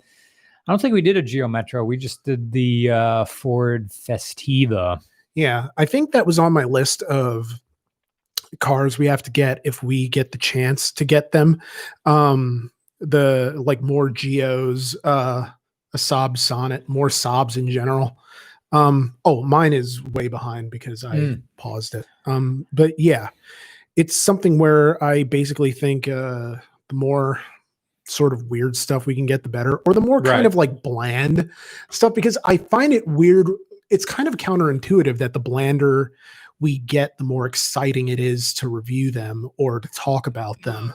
I 0.68 0.72
don't 0.72 0.82
think 0.82 0.94
we 0.94 1.02
did 1.02 1.18
a 1.18 1.22
Geo 1.22 1.48
Metro. 1.48 1.84
We 1.84 1.98
just 1.98 2.24
did 2.24 2.52
the 2.52 2.92
uh, 2.92 3.26
Ford 3.26 3.90
Festiva. 3.90 5.02
Yeah, 5.36 5.68
I 5.78 5.86
think 5.86 6.12
that 6.12 6.26
was 6.26 6.40
on 6.40 6.54
my 6.54 6.64
list 6.64 7.02
of 7.04 7.60
cars 8.60 8.98
we 8.98 9.06
have 9.08 9.24
to 9.24 9.32
get 9.32 9.62
if 9.64 9.84
we 9.84 10.08
get 10.10 10.32
the 10.32 10.38
chance 10.38 10.92
to 10.94 11.06
get 11.06 11.32
them. 11.32 11.62
Um 12.06 12.72
the 13.00 13.54
like 13.58 13.82
more 13.82 14.10
geos, 14.10 14.96
uh 15.04 15.50
a 15.94 15.98
Saab 15.98 16.38
Sonett, 16.38 16.88
more 16.90 17.10
Saabs 17.10 17.58
in 17.58 17.70
general. 17.70 18.18
Um 18.72 19.16
oh, 19.26 19.44
mine 19.44 19.74
is 19.74 20.02
way 20.04 20.28
behind 20.28 20.72
because 20.72 21.04
I 21.04 21.16
Mm. 21.16 21.42
paused 21.58 21.96
it. 21.96 22.06
Um 22.26 22.66
but 22.74 22.94
yeah, 23.00 23.30
it's 23.96 24.16
something 24.16 24.58
where 24.60 25.02
I 25.04 25.24
basically 25.24 25.72
think 25.72 26.08
uh 26.08 26.56
the 26.88 26.96
more 26.96 27.40
sort 28.06 28.34
of 28.34 28.44
weird 28.50 28.76
stuff 28.76 29.06
we 29.06 29.14
can 29.16 29.28
get 29.28 29.44
the 29.44 29.50
better 29.50 29.78
or 29.86 29.94
the 29.94 30.02
more 30.02 30.20
kind 30.22 30.38
Right. 30.38 30.46
of 30.48 30.56
like 30.56 30.82
bland 30.82 31.50
stuff 31.92 32.16
because 32.16 32.38
I 32.46 32.58
find 32.58 32.92
it 32.92 33.08
weird 33.08 33.48
it's 33.92 34.06
kind 34.06 34.28
of 34.28 34.38
counterintuitive 34.38 35.18
that 35.20 35.34
the 35.34 35.40
blander 35.40 36.12
we 36.60 36.80
get, 36.80 37.18
the 37.18 37.24
more 37.24 37.46
exciting 37.46 38.10
it 38.10 38.20
is 38.20 38.54
to 38.56 38.68
review 38.68 39.12
them 39.12 39.50
or 39.58 39.80
to 39.80 39.88
talk 39.90 40.28
about 40.28 40.62
them. 40.64 40.94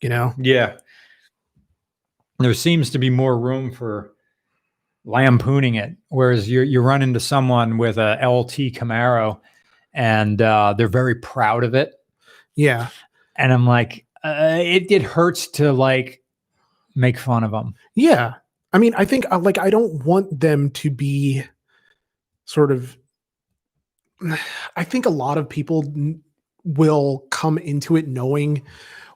You 0.00 0.08
know? 0.08 0.34
Yeah. 0.38 0.76
There 2.38 2.54
seems 2.54 2.90
to 2.90 2.98
be 2.98 3.08
more 3.08 3.38
room 3.38 3.72
for 3.72 4.12
lampooning 5.06 5.76
it, 5.76 5.96
whereas 6.08 6.48
you 6.50 6.60
you 6.62 6.80
run 6.82 7.00
into 7.00 7.20
someone 7.20 7.78
with 7.78 7.96
a 7.96 8.18
LT 8.22 8.74
Camaro, 8.74 9.40
and 9.94 10.42
uh, 10.42 10.74
they're 10.76 10.88
very 10.88 11.14
proud 11.14 11.64
of 11.64 11.74
it, 11.74 11.94
Yeah. 12.54 12.88
and 13.36 13.52
I'm 13.52 13.66
like, 13.66 14.04
uh, 14.22 14.58
it 14.60 14.90
it 14.90 15.02
hurts 15.02 15.46
to 15.52 15.72
like 15.72 16.22
make 16.94 17.16
fun 17.18 17.42
of 17.44 17.52
them. 17.52 17.74
Yeah. 17.94 18.34
I 18.74 18.78
mean, 18.78 18.92
I 18.98 19.06
think 19.06 19.24
uh, 19.30 19.38
like 19.38 19.56
I 19.58 19.70
don't 19.70 20.04
want 20.04 20.38
them 20.38 20.70
to 20.72 20.90
be 20.90 21.42
sort 22.44 22.70
of 22.70 22.98
I 24.76 24.84
think 24.84 25.06
a 25.06 25.10
lot 25.10 25.38
of 25.38 25.48
people 25.48 25.84
will 26.64 27.26
come 27.30 27.58
into 27.58 27.96
it 27.96 28.08
knowing 28.08 28.62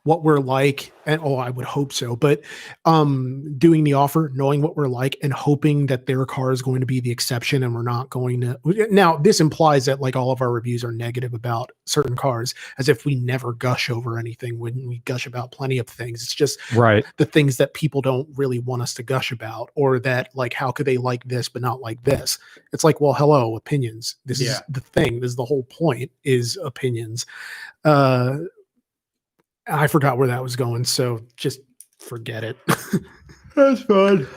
what 0.04 0.24
we're 0.24 0.38
like 0.40 0.92
and 1.04 1.20
oh 1.22 1.36
I 1.36 1.50
would 1.50 1.64
hope 1.66 1.92
so 1.92 2.16
but 2.16 2.40
um 2.86 3.54
doing 3.58 3.84
the 3.84 3.92
offer 3.94 4.30
knowing 4.34 4.62
what 4.62 4.76
we're 4.76 4.88
like 4.88 5.16
and 5.22 5.32
hoping 5.32 5.86
that 5.86 6.06
their 6.06 6.24
car 6.24 6.52
is 6.52 6.62
going 6.62 6.80
to 6.80 6.86
be 6.86 7.00
the 7.00 7.10
exception 7.10 7.62
and 7.62 7.74
we're 7.74 7.82
not 7.82 8.08
going 8.08 8.40
to 8.40 8.58
now 8.90 9.16
this 9.18 9.40
implies 9.40 9.84
that 9.84 10.00
like 10.00 10.16
all 10.16 10.30
of 10.30 10.40
our 10.40 10.50
reviews 10.50 10.82
are 10.84 10.92
negative 10.92 11.34
about 11.34 11.70
certain 11.84 12.16
cars 12.16 12.54
as 12.78 12.88
if 12.88 13.04
we 13.04 13.14
never 13.14 13.52
gush 13.52 13.90
over 13.90 14.18
anything 14.18 14.58
when 14.58 14.88
we 14.88 14.98
gush 15.00 15.26
about 15.26 15.52
plenty 15.52 15.76
of 15.78 15.86
things. 15.86 16.22
It's 16.22 16.34
just 16.34 16.58
Right. 16.74 17.04
the 17.18 17.26
things 17.26 17.56
that 17.58 17.74
people 17.74 18.00
don't 18.00 18.28
really 18.36 18.58
want 18.58 18.80
us 18.82 18.94
to 18.94 19.02
gush 19.02 19.32
about 19.32 19.70
or 19.74 19.98
that 20.00 20.30
like 20.34 20.54
how 20.54 20.70
could 20.70 20.86
they 20.86 20.96
like 20.96 21.24
this 21.24 21.48
but 21.48 21.60
not 21.62 21.80
like 21.80 22.02
this? 22.04 22.38
It's 22.72 22.84
like 22.84 23.00
well 23.02 23.12
hello 23.12 23.56
opinions. 23.56 24.16
This 24.24 24.40
Yeah. 24.40 24.52
is 24.52 24.62
the 24.68 24.80
thing. 24.80 25.20
This 25.20 25.30
is 25.30 25.36
the 25.36 25.44
whole 25.44 25.64
point 25.64 26.10
is 26.24 26.56
opinions. 26.62 27.26
Uh 27.84 28.38
i 29.70 29.86
forgot 29.86 30.18
where 30.18 30.28
that 30.28 30.42
was 30.42 30.56
going 30.56 30.84
so 30.84 31.20
just 31.36 31.60
forget 31.98 32.44
it 32.44 32.56
That's 33.56 33.82
fun. 33.82 34.28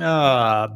Uh, 0.00 0.68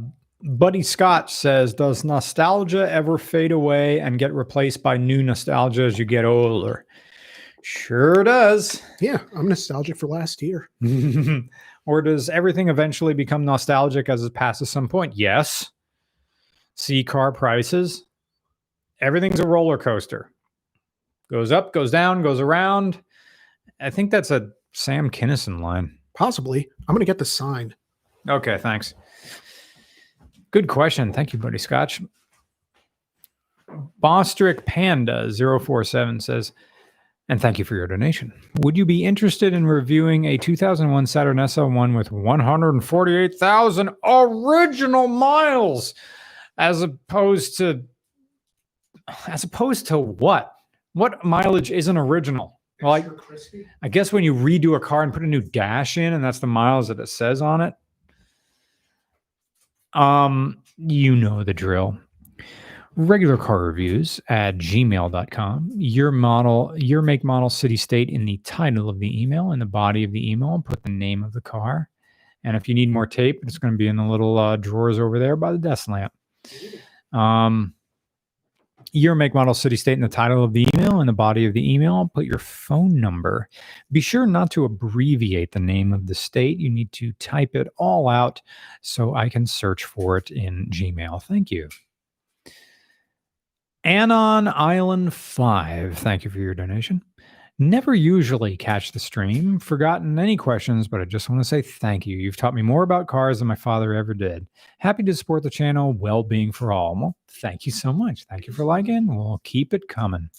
Buddy 0.43 0.83
Scott 0.83 1.31
says, 1.31 1.75
"Does 1.75 2.05
nostalgia 2.05 2.91
ever 2.91 3.19
fade 3.19 3.51
away 3.53 3.99
and 4.01 4.19
get 4.19 4.33
replaced 4.33 4.83
by 4.83 4.97
new 4.97 5.23
nostalgia 5.23 5.83
as 5.83 5.99
you 5.99 6.05
get 6.05 6.25
older?" 6.25 6.85
Sure 7.63 8.23
does. 8.23 8.83
yeah 9.01 9.19
i'm 9.35 9.49
nostalgic 9.49 9.97
for 9.97 10.07
last 10.07 10.43
year 10.43 10.69
or 11.87 12.03
does 12.03 12.29
everything 12.29 12.69
eventually 12.69 13.15
become 13.15 13.43
nostalgic 13.45 14.09
as 14.11 14.23
it 14.23 14.35
passes 14.35 14.69
some 14.69 14.87
point? 14.89 15.15
Yes. 15.17 15.71
See 16.77 17.03
car 17.03 17.33
prices. 17.33 18.05
everything's 19.01 19.41
a 19.41 19.47
roller 19.47 19.79
coaster. 19.79 20.31
Goes 21.31 21.53
up, 21.53 21.73
goes 21.73 21.91
down, 21.91 22.23
goes 22.23 22.41
around. 22.41 23.01
I 23.81 23.91
think 23.91 24.11
that's 24.11 24.31
a 24.31 24.51
Sam 24.73 25.11
Kinison 25.11 25.61
line. 25.61 25.99
Possibly. 26.15 26.69
I'm 26.89 26.95
gonna 26.95 27.05
get 27.05 27.19
the 27.19 27.25
sign. 27.25 27.75
Okay, 28.29 28.59
thanks. 28.59 28.95
Good 30.51 30.69
question. 30.69 31.13
Thank 31.13 31.33
you, 31.33 31.39
buddy 31.39 31.59
Scotch. 31.59 32.01
Bostrick 34.03 34.65
Panda 34.67 35.31
047 35.33 36.21
says, 36.21 36.53
and 37.29 37.41
thank 37.41 37.59
you 37.59 37.65
for 37.65 37.75
your 37.75 37.87
donation. 37.87 38.33
Would 38.61 38.77
you 38.77 38.85
be 38.85 39.05
interested 39.05 39.55
in 39.55 39.67
reviewing 39.67 40.27
a 40.27 40.37
2001 40.37 41.07
Saturn 41.07 41.39
SL1 41.39 41.97
with 41.97 42.13
148,000 42.13 43.91
original 44.05 45.09
miles 45.09 45.95
as 46.59 46.83
opposed 46.83 47.57
to 47.59 47.83
as 49.27 49.45
opposed 49.45 49.87
to 49.89 49.99
what? 49.99 50.54
What 50.95 51.25
mileage 51.25 51.71
isn't 51.71 51.97
original? 51.97 52.61
Well, 52.83 52.95
I, 52.95 53.07
I 53.83 53.89
guess 53.89 54.12
when 54.12 54.25
you 54.25 54.35
redo 54.35 54.77
a 54.77 54.81
car 54.81 55.03
and 55.03 55.12
put 55.12 55.23
a 55.23 55.27
new 55.27 55.41
dash 55.41 55.97
in, 55.97 56.12
and 56.12 56.25
that's 56.25 56.41
the 56.41 56.47
miles 56.47 56.89
that 56.89 56.99
it 56.99 57.09
says 57.09 57.43
on 57.43 57.61
it. 57.61 57.75
Um, 59.93 60.62
you 60.77 61.15
know 61.15 61.45
the 61.45 61.55
drill. 61.55 61.99
Regular 62.97 63.37
car 63.37 63.59
reviews 63.59 64.21
at 64.29 64.57
gmail.com. 64.59 65.71
Your 65.75 66.12
model, 66.12 66.73
your 66.77 67.03
make, 67.03 67.25
model, 67.25 67.51
city, 67.51 67.77
state 67.77 68.09
in 68.09 68.25
the 68.25 68.39
title 68.39 68.89
of 68.89 69.01
the 69.01 69.23
email, 69.23 69.53
in 69.53 69.59
the 69.59 69.66
body 69.66 70.05
of 70.05 70.12
the 70.12 70.31
email, 70.31 70.55
and 70.55 70.65
put 70.65 70.83
the 70.83 70.91
name 70.91 71.25
of 71.25 71.33
the 71.33 71.41
car. 71.41 71.91
And 72.45 72.57
if 72.57 72.69
you 72.69 72.75
need 72.75 72.91
more 72.91 73.07
tape, 73.07 73.41
it's 73.43 73.59
going 73.59 73.73
to 73.73 73.79
be 73.79 73.89
in 73.89 73.97
the 73.97 74.05
little 74.05 74.39
uh, 74.39 74.57
drawers 74.57 74.99
over 74.99 75.19
there 75.19 75.35
by 75.35 75.51
the 75.51 75.59
desk 75.59 75.89
lamp. 75.89 76.12
Um, 77.12 77.74
your 78.95 79.16
make, 79.16 79.35
model, 79.35 79.55
city, 79.55 79.77
state 79.77 79.95
in 79.95 80.01
the 80.01 80.09
title 80.09 80.45
of 80.45 80.53
the 80.53 80.66
email, 80.75 81.01
in 81.01 81.07
the 81.07 81.12
body 81.12 81.47
of 81.47 81.53
the 81.53 81.75
email, 81.75 82.11
put 82.15 82.25
your 82.25 82.39
phone 82.39 83.01
number. 83.01 83.49
Be 83.91 84.01
sure 84.01 84.27
not 84.27 84.51
to 84.53 84.65
abbreviate 84.65 85.51
the 85.53 85.61
name 85.61 85.93
of 85.93 86.07
the 86.07 86.15
state. 86.15 86.59
You 86.59 86.71
need 86.71 86.93
to 86.93 87.12
type 87.15 87.57
it 87.57 87.66
all 87.77 88.09
out 88.09 88.41
so 88.83 89.15
I 89.15 89.29
can 89.29 89.47
search 89.47 89.85
for 89.85 90.16
it 90.16 90.31
in 90.31 90.69
Gmail. 90.71 91.23
Thank 91.25 91.51
you. 91.51 91.69
Anon 93.83 94.49
Island 94.49 95.12
5, 95.12 95.99
thank 95.99 96.25
you 96.25 96.31
for 96.31 96.39
your 96.39 96.55
donation. 96.55 97.03
Never 97.59 97.95
usually 97.95 98.57
catch 98.57 98.91
the 98.91 98.99
stream. 98.99 99.61
Forgotten 99.61 100.19
any 100.19 100.37
questions, 100.37 100.89
but 100.89 101.01
I 101.01 101.05
just 101.05 101.31
want 101.31 101.41
to 101.41 101.49
say 101.49 101.63
thank 101.63 102.05
you. 102.05 102.17
You've 102.17 102.37
taught 102.37 102.55
me 102.55 102.63
more 102.63 102.83
about 102.83 103.07
cars 103.07 103.39
than 103.39 103.47
my 103.47 103.55
father 103.55 103.95
ever 103.95 104.13
did. 104.13 104.49
Happy 104.79 105.05
to 105.05 105.15
support 105.15 105.45
the 105.45 105.51
channel. 105.51 105.93
Well 105.93 106.25
being 106.25 106.51
for 106.51 106.73
all. 106.73 106.97
Well, 106.97 107.17
thank 107.29 107.65
you 107.65 107.71
so 107.71 107.93
much. 107.93 108.25
Thank 108.25 108.49
you 108.49 108.53
for 108.53 108.65
liking. 108.65 109.07
We'll 109.07 109.41
keep 109.45 109.73
it 109.73 109.87
coming. 109.87 110.31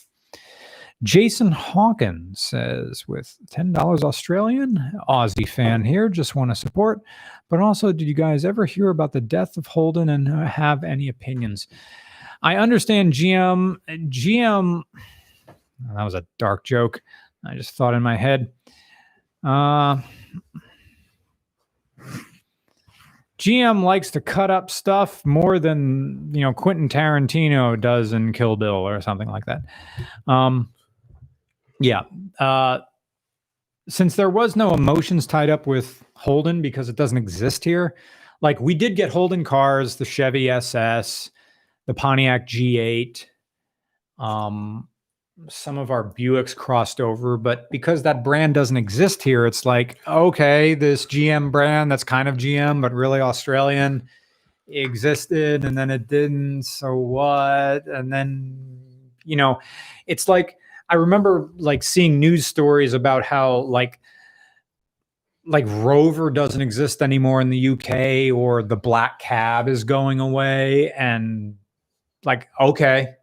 Jason 1.03 1.51
Hawkins 1.51 2.41
says, 2.41 3.05
with 3.07 3.37
$10 3.49 4.03
Australian, 4.03 4.79
Aussie 5.07 5.47
fan 5.47 5.85
here, 5.85 6.09
just 6.09 6.35
want 6.35 6.51
to 6.51 6.55
support. 6.55 6.99
But 7.49 7.61
also, 7.61 7.93
did 7.93 8.07
you 8.07 8.13
guys 8.13 8.43
ever 8.43 8.65
hear 8.65 8.89
about 8.89 9.13
the 9.13 9.21
death 9.21 9.55
of 9.55 9.67
Holden 9.67 10.09
and 10.09 10.27
uh, 10.27 10.45
have 10.45 10.83
any 10.83 11.07
opinions? 11.07 11.67
I 12.41 12.57
understand 12.57 13.13
GM, 13.13 13.77
GM, 13.87 14.83
that 15.93 16.03
was 16.03 16.13
a 16.13 16.25
dark 16.37 16.63
joke. 16.63 17.01
I 17.45 17.55
just 17.55 17.71
thought 17.71 17.93
in 17.93 18.01
my 18.01 18.15
head. 18.15 18.51
Uh, 19.43 20.01
GM 23.37 23.83
likes 23.83 24.11
to 24.11 24.21
cut 24.21 24.49
up 24.49 24.71
stuff 24.71 25.25
more 25.25 25.59
than 25.59 26.31
you 26.33 26.41
know 26.41 26.53
Quentin 26.53 26.89
Tarantino 26.89 27.79
does 27.79 28.13
in 28.13 28.33
Kill 28.33 28.55
Bill 28.55 28.73
or 28.73 29.01
something 29.01 29.27
like 29.27 29.45
that. 29.45 29.61
Um, 30.27 30.71
yeah. 31.79 32.03
Uh, 32.39 32.79
since 33.87 34.15
there 34.15 34.29
was 34.29 34.55
no 34.55 34.73
emotions 34.73 35.27
tied 35.27 35.49
up 35.49 35.67
with 35.67 36.03
Holden 36.15 36.61
because 36.61 36.89
it 36.89 36.95
doesn't 36.95 37.17
exist 37.17 37.63
here, 37.63 37.95
like 38.41 38.59
we 38.59 38.73
did 38.73 38.95
get 38.95 39.11
Holden 39.11 39.43
cars, 39.43 39.97
the 39.97 40.05
Chevy 40.05 40.49
SS, 40.49 41.29
the 41.85 41.93
Pontiac 41.93 42.47
G8, 42.47 43.25
um, 44.17 44.87
some 45.49 45.77
of 45.77 45.91
our 45.91 46.03
Buicks 46.03 46.55
crossed 46.55 47.01
over, 47.01 47.37
but 47.37 47.69
because 47.69 48.03
that 48.03 48.23
brand 48.23 48.53
doesn't 48.53 48.77
exist 48.77 49.21
here, 49.21 49.45
it's 49.45 49.65
like, 49.65 49.97
okay, 50.07 50.75
this 50.75 51.05
GM 51.05 51.51
brand 51.51 51.91
that's 51.91 52.03
kind 52.03 52.27
of 52.27 52.37
GM, 52.37 52.81
but 52.81 52.93
really 52.93 53.19
Australian 53.19 54.07
existed 54.67 55.65
and 55.65 55.77
then 55.77 55.91
it 55.91 56.07
didn't. 56.07 56.63
So 56.63 56.95
what? 56.95 57.85
And 57.87 58.11
then, 58.11 58.81
you 59.23 59.35
know, 59.35 59.59
it's 60.07 60.27
like, 60.27 60.57
I 60.89 60.95
remember 60.95 61.49
like 61.57 61.83
seeing 61.83 62.19
news 62.19 62.47
stories 62.47 62.93
about 62.93 63.23
how 63.23 63.57
like, 63.61 63.99
like 65.45 65.65
Rover 65.67 66.31
doesn't 66.31 66.61
exist 66.61 67.01
anymore 67.01 67.41
in 67.41 67.49
the 67.49 67.69
UK 67.69 68.35
or 68.35 68.63
the 68.63 68.77
black 68.77 69.19
cab 69.19 69.67
is 69.67 69.83
going 69.83 70.19
away 70.19 70.91
and 70.93 71.55
like 72.23 72.47
okay 72.59 73.13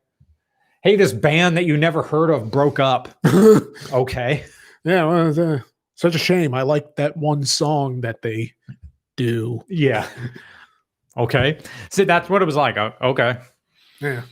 hey 0.82 0.96
this 0.96 1.12
band 1.12 1.56
that 1.56 1.64
you 1.64 1.76
never 1.76 2.02
heard 2.02 2.30
of 2.30 2.50
broke 2.50 2.78
up 2.80 3.08
okay 3.92 4.44
Yeah, 4.84 5.04
well, 5.04 5.54
uh, 5.54 5.58
such 5.94 6.14
a 6.16 6.18
shame. 6.18 6.54
I 6.54 6.62
like 6.62 6.96
that 6.96 7.16
one 7.16 7.44
song 7.44 8.00
that 8.00 8.22
they 8.22 8.52
do. 9.16 9.62
yeah 9.68 10.08
okay 11.16 11.58
see 11.90 12.04
that's 12.04 12.28
what 12.30 12.40
it 12.42 12.46
was 12.46 12.56
like 12.56 12.76
O- 12.78 12.94
okay 13.02 13.36
Yeah. 14.00 14.22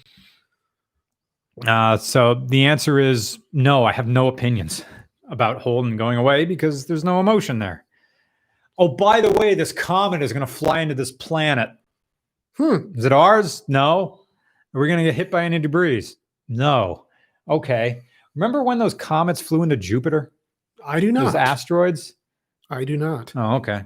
uh, 1.66 1.96
so 1.98 2.34
the 2.48 2.64
answer 2.64 2.98
is 2.98 3.38
no 3.52 3.84
i 3.84 3.92
have 3.92 4.08
no 4.08 4.28
opinions 4.28 4.82
about 5.28 5.60
holden 5.60 5.96
going 5.98 6.16
away 6.18 6.44
because 6.46 6.86
there's 6.86 7.04
no 7.04 7.20
emotion 7.20 7.58
there 7.58 7.84
oh 8.78 8.88
by 8.88 9.20
the 9.20 9.30
way 9.32 9.54
this 9.54 9.70
comet 9.72 10.22
is 10.22 10.32
going 10.32 10.46
to 10.46 10.52
fly 10.52 10.80
into 10.80 10.94
this 10.94 11.12
planet 11.12 11.70
Hmm. 12.56 12.92
Is 12.94 13.04
it 13.06 13.12
ours? 13.12 13.62
No. 13.68 14.20
Are 14.74 14.80
we 14.80 14.86
going 14.88 14.98
to 14.98 15.04
get 15.04 15.14
hit 15.14 15.30
by 15.30 15.44
any 15.44 15.58
debris? 15.60 16.04
No. 16.50 17.06
Okay. 17.48 18.02
Remember 18.34 18.62
when 18.62 18.78
those 18.78 18.92
comets 18.94 19.40
flew 19.40 19.62
into 19.62 19.76
Jupiter? 19.76 20.32
I 20.84 21.00
do 21.00 21.10
not. 21.12 21.24
Those 21.26 21.34
asteroids? 21.36 22.12
I 22.68 22.84
do 22.84 22.96
not. 22.96 23.32
Oh, 23.34 23.54
okay. 23.56 23.84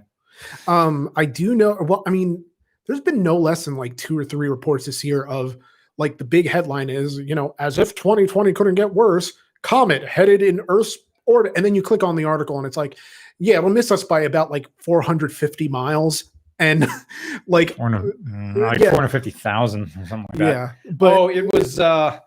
Um, 0.66 1.11
I 1.16 1.24
do 1.27 1.55
know. 1.55 1.77
Well, 1.81 2.03
I 2.07 2.11
mean, 2.11 2.45
there's 2.86 3.01
been 3.01 3.23
no 3.23 3.36
less 3.39 3.65
than 3.65 3.77
like 3.77 3.97
two 3.97 4.19
or 4.19 4.24
three 4.24 4.49
reports 4.49 4.86
this 4.86 5.05
year 5.05 5.24
of 5.24 5.57
like 5.97 6.19
the 6.19 6.24
big 6.24 6.49
headline 6.49 6.91
is, 6.91 7.19
you 7.19 7.35
know, 7.35 7.55
as 7.59 7.78
if 7.78 7.95
2020 7.95 8.53
couldn't 8.53 8.74
get 8.74 8.93
worse, 8.95 9.32
comet 9.62 10.05
headed 10.07 10.43
in 10.43 10.61
Earth's 10.69 10.99
orbit. 11.27 11.53
And 11.57 11.65
then 11.65 11.74
you 11.74 11.82
click 11.82 12.03
on 12.03 12.16
the 12.16 12.24
article 12.24 12.59
and 12.59 12.66
it's 12.66 12.77
like, 12.77 12.99
yeah, 13.39 13.59
it'll 13.59 13.70
miss 13.70 13.91
us 13.91 14.05
by 14.05 14.20
about 14.23 14.51
like 14.51 14.66
450 14.78 15.69
miles. 15.69 16.24
And 16.59 16.86
like, 17.47 17.77
hundred- 17.77 18.15
mm, 18.24 18.57
like 18.57 18.78
Yeah. 18.81 18.91
450,000 18.91 19.82
or 19.82 19.86
something 20.07 20.27
like 20.32 20.39
that. 20.39 20.45
yeah, 20.45 20.73
but 20.93 21.12
oh, 21.16 21.28
it 21.28 21.53
was 21.53 21.81
uh 21.81 22.19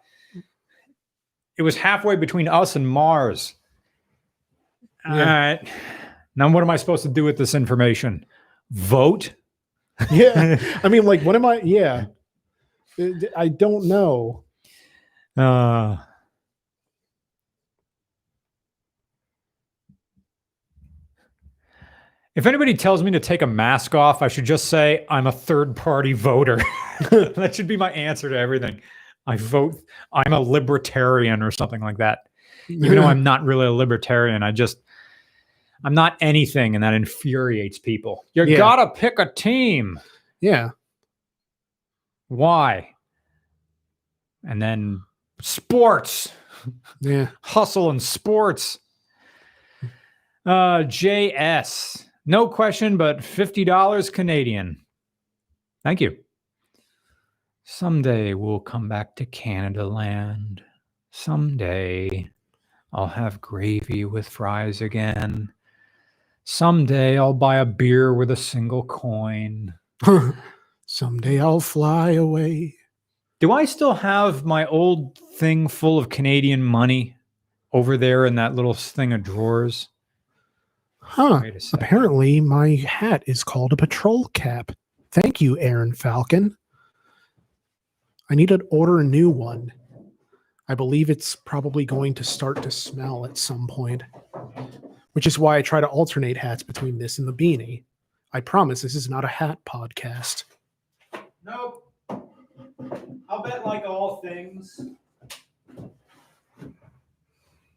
it 1.58 1.62
was 1.64 1.76
halfway 1.78 2.16
between 2.16 2.48
us 2.48 2.76
and 2.76 2.88
Mars. 2.88 3.56
All 5.06 5.16
Yeah. 5.16 5.48
right. 5.54 5.68
Now 6.36 6.50
what 6.52 6.62
am 6.64 6.70
I 6.70 6.76
supposed 6.78 7.04
to 7.04 7.10
do 7.10 7.24
with 7.24 7.38
this 7.38 7.56
information? 7.56 8.26
Vote? 8.72 9.34
yeah, 10.12 10.60
I 10.84 10.90
mean, 10.90 11.06
like, 11.06 11.22
what 11.24 11.36
am 11.36 11.44
I? 11.46 11.60
Yeah, 11.64 12.06
I- 13.00 13.14
I 13.36 13.48
don't 13.48 13.88
know. 13.88 14.44
Uh, 15.36 15.98
if 22.36 22.46
anybody 22.46 22.74
tells 22.76 23.02
me 23.02 23.12
to 23.12 23.20
take 23.20 23.42
a 23.42 23.48
mask 23.48 23.96
off, 23.96 24.22
I 24.22 24.28
should 24.28 24.46
just 24.46 24.66
say 24.66 25.06
I'm 25.10 25.26
a 25.28 25.32
third 25.32 25.76
party 25.76 26.14
voter. 26.14 26.58
that 27.10 27.52
should 27.56 27.68
be 27.68 27.78
my 27.78 27.92
answer 27.92 28.30
to 28.30 28.38
everything. 28.38 28.82
I 29.28 29.36
vote, 29.36 29.80
I'm 30.14 30.34
a 30.34 30.40
libertarian 30.40 31.42
or 31.44 31.52
something 31.52 31.82
like 31.82 31.98
that. 31.98 32.20
Even 32.70 32.96
though 32.96 33.04
I'm 33.04 33.24
not 33.24 33.44
really 33.44 33.66
a 33.68 33.72
libertarian, 33.72 34.42
I 34.42 34.52
just, 34.52 34.78
I'm 35.84 35.94
not 35.94 36.18
anything 36.22 36.74
and 36.76 36.84
that 36.84 36.94
infuriates 36.94 37.78
people. 37.78 38.26
You 38.34 38.44
Yeah. 38.46 38.58
gotta 38.58 38.90
pick 38.90 39.20
a 39.20 39.32
team. 39.32 40.00
yeah, 40.42 40.70
Why? 42.30 42.90
And 44.48 44.62
then 44.62 45.02
sports. 45.42 46.32
yeah. 47.02 47.30
hustle 47.42 47.90
and 47.90 48.02
sports. 48.02 48.80
Uh, 50.46 50.84
JS, 50.88 52.06
no 52.26 52.48
question, 52.48 52.96
but 52.98 53.24
fifty 53.24 53.64
dollars 53.66 54.10
Canadian. 54.10 54.86
Thank 55.84 56.00
you. 56.02 56.18
Someday 57.70 58.34
we'll 58.34 58.62
come 58.62 58.88
back 58.88 59.18
to 59.18 59.26
Canada 59.26 59.86
land. 59.86 60.64
Someday 61.12 62.30
I'll 62.94 63.08
have 63.08 63.42
gravy 63.42 64.06
with 64.06 64.28
fries 64.28 64.80
again. 64.80 65.52
Someday 66.46 67.20
I'll 67.20 67.34
buy 67.34 67.58
a 67.58 67.66
beer 67.66 68.14
with 68.14 68.32
a 68.32 68.38
single 68.38 68.86
coin. 68.86 69.74
Someday 70.86 71.42
I'll 71.42 71.60
fly 71.60 72.12
away. 72.12 72.76
Do 73.42 73.52
I 73.52 73.66
still 73.66 73.96
have 73.96 74.46
my 74.46 74.66
old 74.68 75.18
thing 75.36 75.68
full 75.68 76.00
of 76.00 76.08
Canadian 76.08 76.64
money 76.64 77.18
over 77.74 77.98
there 77.98 78.26
in 78.26 78.36
that 78.36 78.56
little 78.56 78.76
thing 78.76 79.12
of 79.12 79.24
drawers? 79.24 79.90
Huh. 81.00 81.42
Wait 81.44 81.58
a 81.58 81.60
second. 81.60 81.86
Apparently, 81.86 82.40
my 82.40 82.76
hat 82.76 83.24
is 83.28 83.44
called 83.44 83.74
a 83.74 83.78
patrol 83.78 84.30
cap. 84.30 84.72
Thank 85.12 85.42
you, 85.42 85.60
Aaron 85.60 85.94
Falcon. 85.94 86.56
I 88.30 88.36
need 88.36 88.50
to 88.50 88.60
order 88.70 89.00
a 89.00 89.04
new 89.04 89.30
one. 89.30 89.72
I 90.68 90.76
believe 90.76 91.10
it's 91.10 91.36
probably 91.36 91.86
going 91.86 92.14
to 92.16 92.24
start 92.26 92.62
to 92.64 92.72
smell 92.72 93.26
at 93.26 93.38
some 93.38 93.68
point, 93.68 94.04
which 95.14 95.26
is 95.26 95.40
why 95.40 95.58
I 95.58 95.62
try 95.62 95.80
to 95.80 95.88
alternate 95.88 96.36
hats 96.36 96.62
between 96.62 96.98
this 96.98 97.20
and 97.20 97.28
the 97.28 97.34
beanie. 97.34 97.84
I 98.34 98.42
promise 98.42 98.82
this 98.82 98.96
is 98.96 99.10
not 99.10 99.24
a 99.24 99.30
hat 99.30 99.60
podcast. 99.66 100.44
Nope. 101.46 101.84
I'll 103.30 103.42
bet, 103.44 103.66
like 103.66 103.86
all 103.86 104.18
things, 104.18 104.80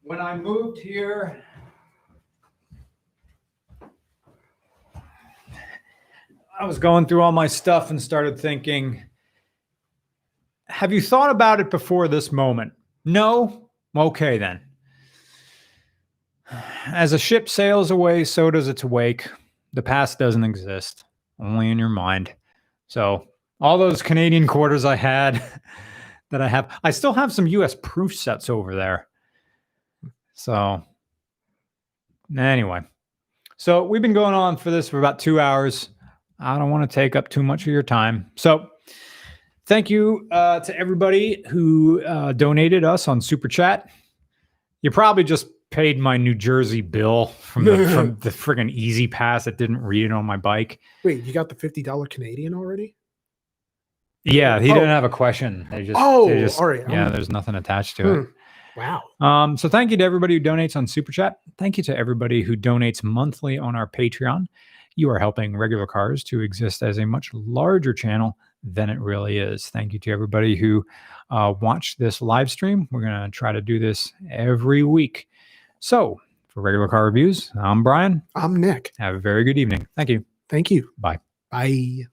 when 0.03 0.21
I 0.21 0.37
moved 0.37 0.79
here, 0.79 1.45
I 6.59 6.65
was 6.65 6.81
going 6.81 7.07
through 7.07 7.23
all 7.23 7.33
my 7.33 7.47
stuff 7.47 7.91
and 7.91 8.03
started 8.03 8.39
thinking, 8.39 9.05
have 10.71 10.93
you 10.93 11.03
thought 11.03 11.31
about 11.31 11.61
it 11.61 11.71
before 11.71 12.09
this 12.09 12.33
moment? 12.33 12.73
No? 13.05 13.71
Okay, 13.97 14.39
then. 14.39 14.61
As 16.87 17.13
a 17.13 17.19
ship 17.19 17.49
sails 17.49 17.91
away, 17.91 18.25
so 18.25 18.51
does 18.51 18.69
its 18.69 18.85
wake. 18.85 19.29
The 19.73 19.83
past 19.83 20.19
doesn't 20.19 20.45
exist, 20.45 21.05
only 21.39 21.71
in 21.71 21.79
your 21.79 21.89
mind. 21.89 22.35
So, 22.89 23.27
all 23.61 23.79
those 23.79 24.03
Canadian 24.03 24.47
quarters 24.47 24.85
I 24.85 24.97
had 24.97 25.43
that 26.31 26.41
I 26.41 26.49
have, 26.49 26.71
I 26.83 26.91
still 26.91 27.13
have 27.13 27.33
some 27.33 27.47
US 27.47 27.77
proof 27.83 28.15
sets 28.15 28.49
over 28.49 28.75
there. 28.75 29.07
So, 30.35 30.83
anyway, 32.37 32.81
so 33.59 33.85
we've 33.85 34.03
been 34.03 34.15
going 34.15 34.35
on 34.35 34.57
for 34.57 34.71
this 34.71 34.89
for 34.89 34.99
about 34.99 35.19
two 35.19 35.39
hours. 35.39 35.91
I 36.39 36.59
don't 36.59 36.71
want 36.71 36.91
to 36.91 36.95
take 36.95 37.15
up 37.15 37.29
too 37.29 37.43
much 37.43 37.63
of 37.63 37.69
your 37.69 37.83
time. 37.83 38.31
So, 38.37 38.70
thank 39.71 39.89
you 39.89 40.27
uh, 40.33 40.59
to 40.59 40.77
everybody 40.77 41.45
who 41.49 42.03
uh, 42.05 42.33
donated 42.33 42.83
us 42.83 43.07
on 43.07 43.21
Super 43.21 43.47
Chat. 43.47 43.89
You 44.83 44.91
probably 44.91 45.23
just 45.23 45.47
paid 45.71 45.97
my 45.97 46.17
New 46.17 46.35
Jersey 46.35 46.81
bill 46.81 47.27
from 47.27 47.65
the, 47.67 47.89
from 47.89 48.17
the 48.21 48.31
friggin' 48.31 48.69
E-ZPass 48.73 49.45
that 49.45 49.57
didn't 49.59 49.79
read 49.79 50.07
it 50.07 50.13
on 50.13 50.25
my 50.25 50.37
bike. 50.37 50.81
Wait, 51.05 51.23
you 51.23 51.33
got 51.33 51.49
the 51.49 51.55
$50 51.55 52.11
Canadian 52.11 52.53
already? 52.53 52.97
Yeah, 54.25 54.59
he 54.59 54.73
Oh. 54.73 54.75
didn't 54.75 54.89
have 54.89 55.05
a 55.05 55.09
question. 55.09 55.69
They 55.71 55.85
just, 55.85 55.97
Oh, 56.03 56.29
they 56.29 56.41
just 56.41 56.61
all 56.61 56.67
right. 56.67 56.83
yeah, 56.91 57.05
I'm- 57.05 57.13
there's 57.13 57.31
nothing 57.31 57.55
attached 57.55 57.97
to 57.99 58.03
Hmm. 58.03 58.21
it. 58.23 58.29
Wow. 58.77 59.03
Um, 59.21 59.57
so 59.57 59.69
thank 59.69 59.93
you 59.93 59.97
to 59.99 60.05
everybody 60.05 60.35
who 60.35 60.41
donates 60.41 60.75
on 60.75 60.87
Super 60.89 61.13
Chat. 61.13 61.39
Thank 61.59 61.77
you 61.79 61.85
to 61.85 61.97
everybody 61.97 62.43
who 62.43 62.57
donates 62.57 63.05
monthly 63.05 63.57
on 63.57 63.77
our 63.77 63.89
Patreon. 63.89 64.47
You 64.97 65.09
are 65.11 65.19
helping 65.21 65.57
regular 65.57 65.87
cars 65.87 66.25
to 66.25 66.41
exist 66.41 66.83
as 66.83 66.99
a 66.99 67.05
much 67.07 67.31
larger 67.33 67.93
channel 67.95 68.37
than 68.63 68.91
it 68.91 69.01
really 69.01 69.39
is. 69.39 69.69
Thank 69.69 69.93
you 69.93 69.99
to 70.01 70.13
everybody 70.13 70.57
who 70.57 70.85
uh, 71.31 71.55
watched 71.61 71.99
this 71.99 72.21
live 72.21 72.51
stream. 72.51 72.89
We're 72.91 73.01
going 73.03 73.25
to 73.25 73.31
try 73.31 73.53
to 73.53 73.61
do 73.61 73.79
this 73.79 74.13
every 74.31 74.83
week. 74.83 75.29
So 75.81 76.21
for 76.49 76.63
regular 76.63 76.89
car 76.89 77.05
reviews, 77.05 77.51
I'm 77.61 77.83
Brian. 77.83 78.23
I'm 78.35 78.57
Nick. 78.57 78.93
Have 78.99 79.15
a 79.15 79.21
very 79.21 79.45
good 79.45 79.59
evening. 79.59 79.87
Thank 79.97 80.11
you. 80.11 80.25
Thank 80.49 80.71
you. 80.71 80.91
Bye. 80.99 81.19
Bye. 81.51 82.05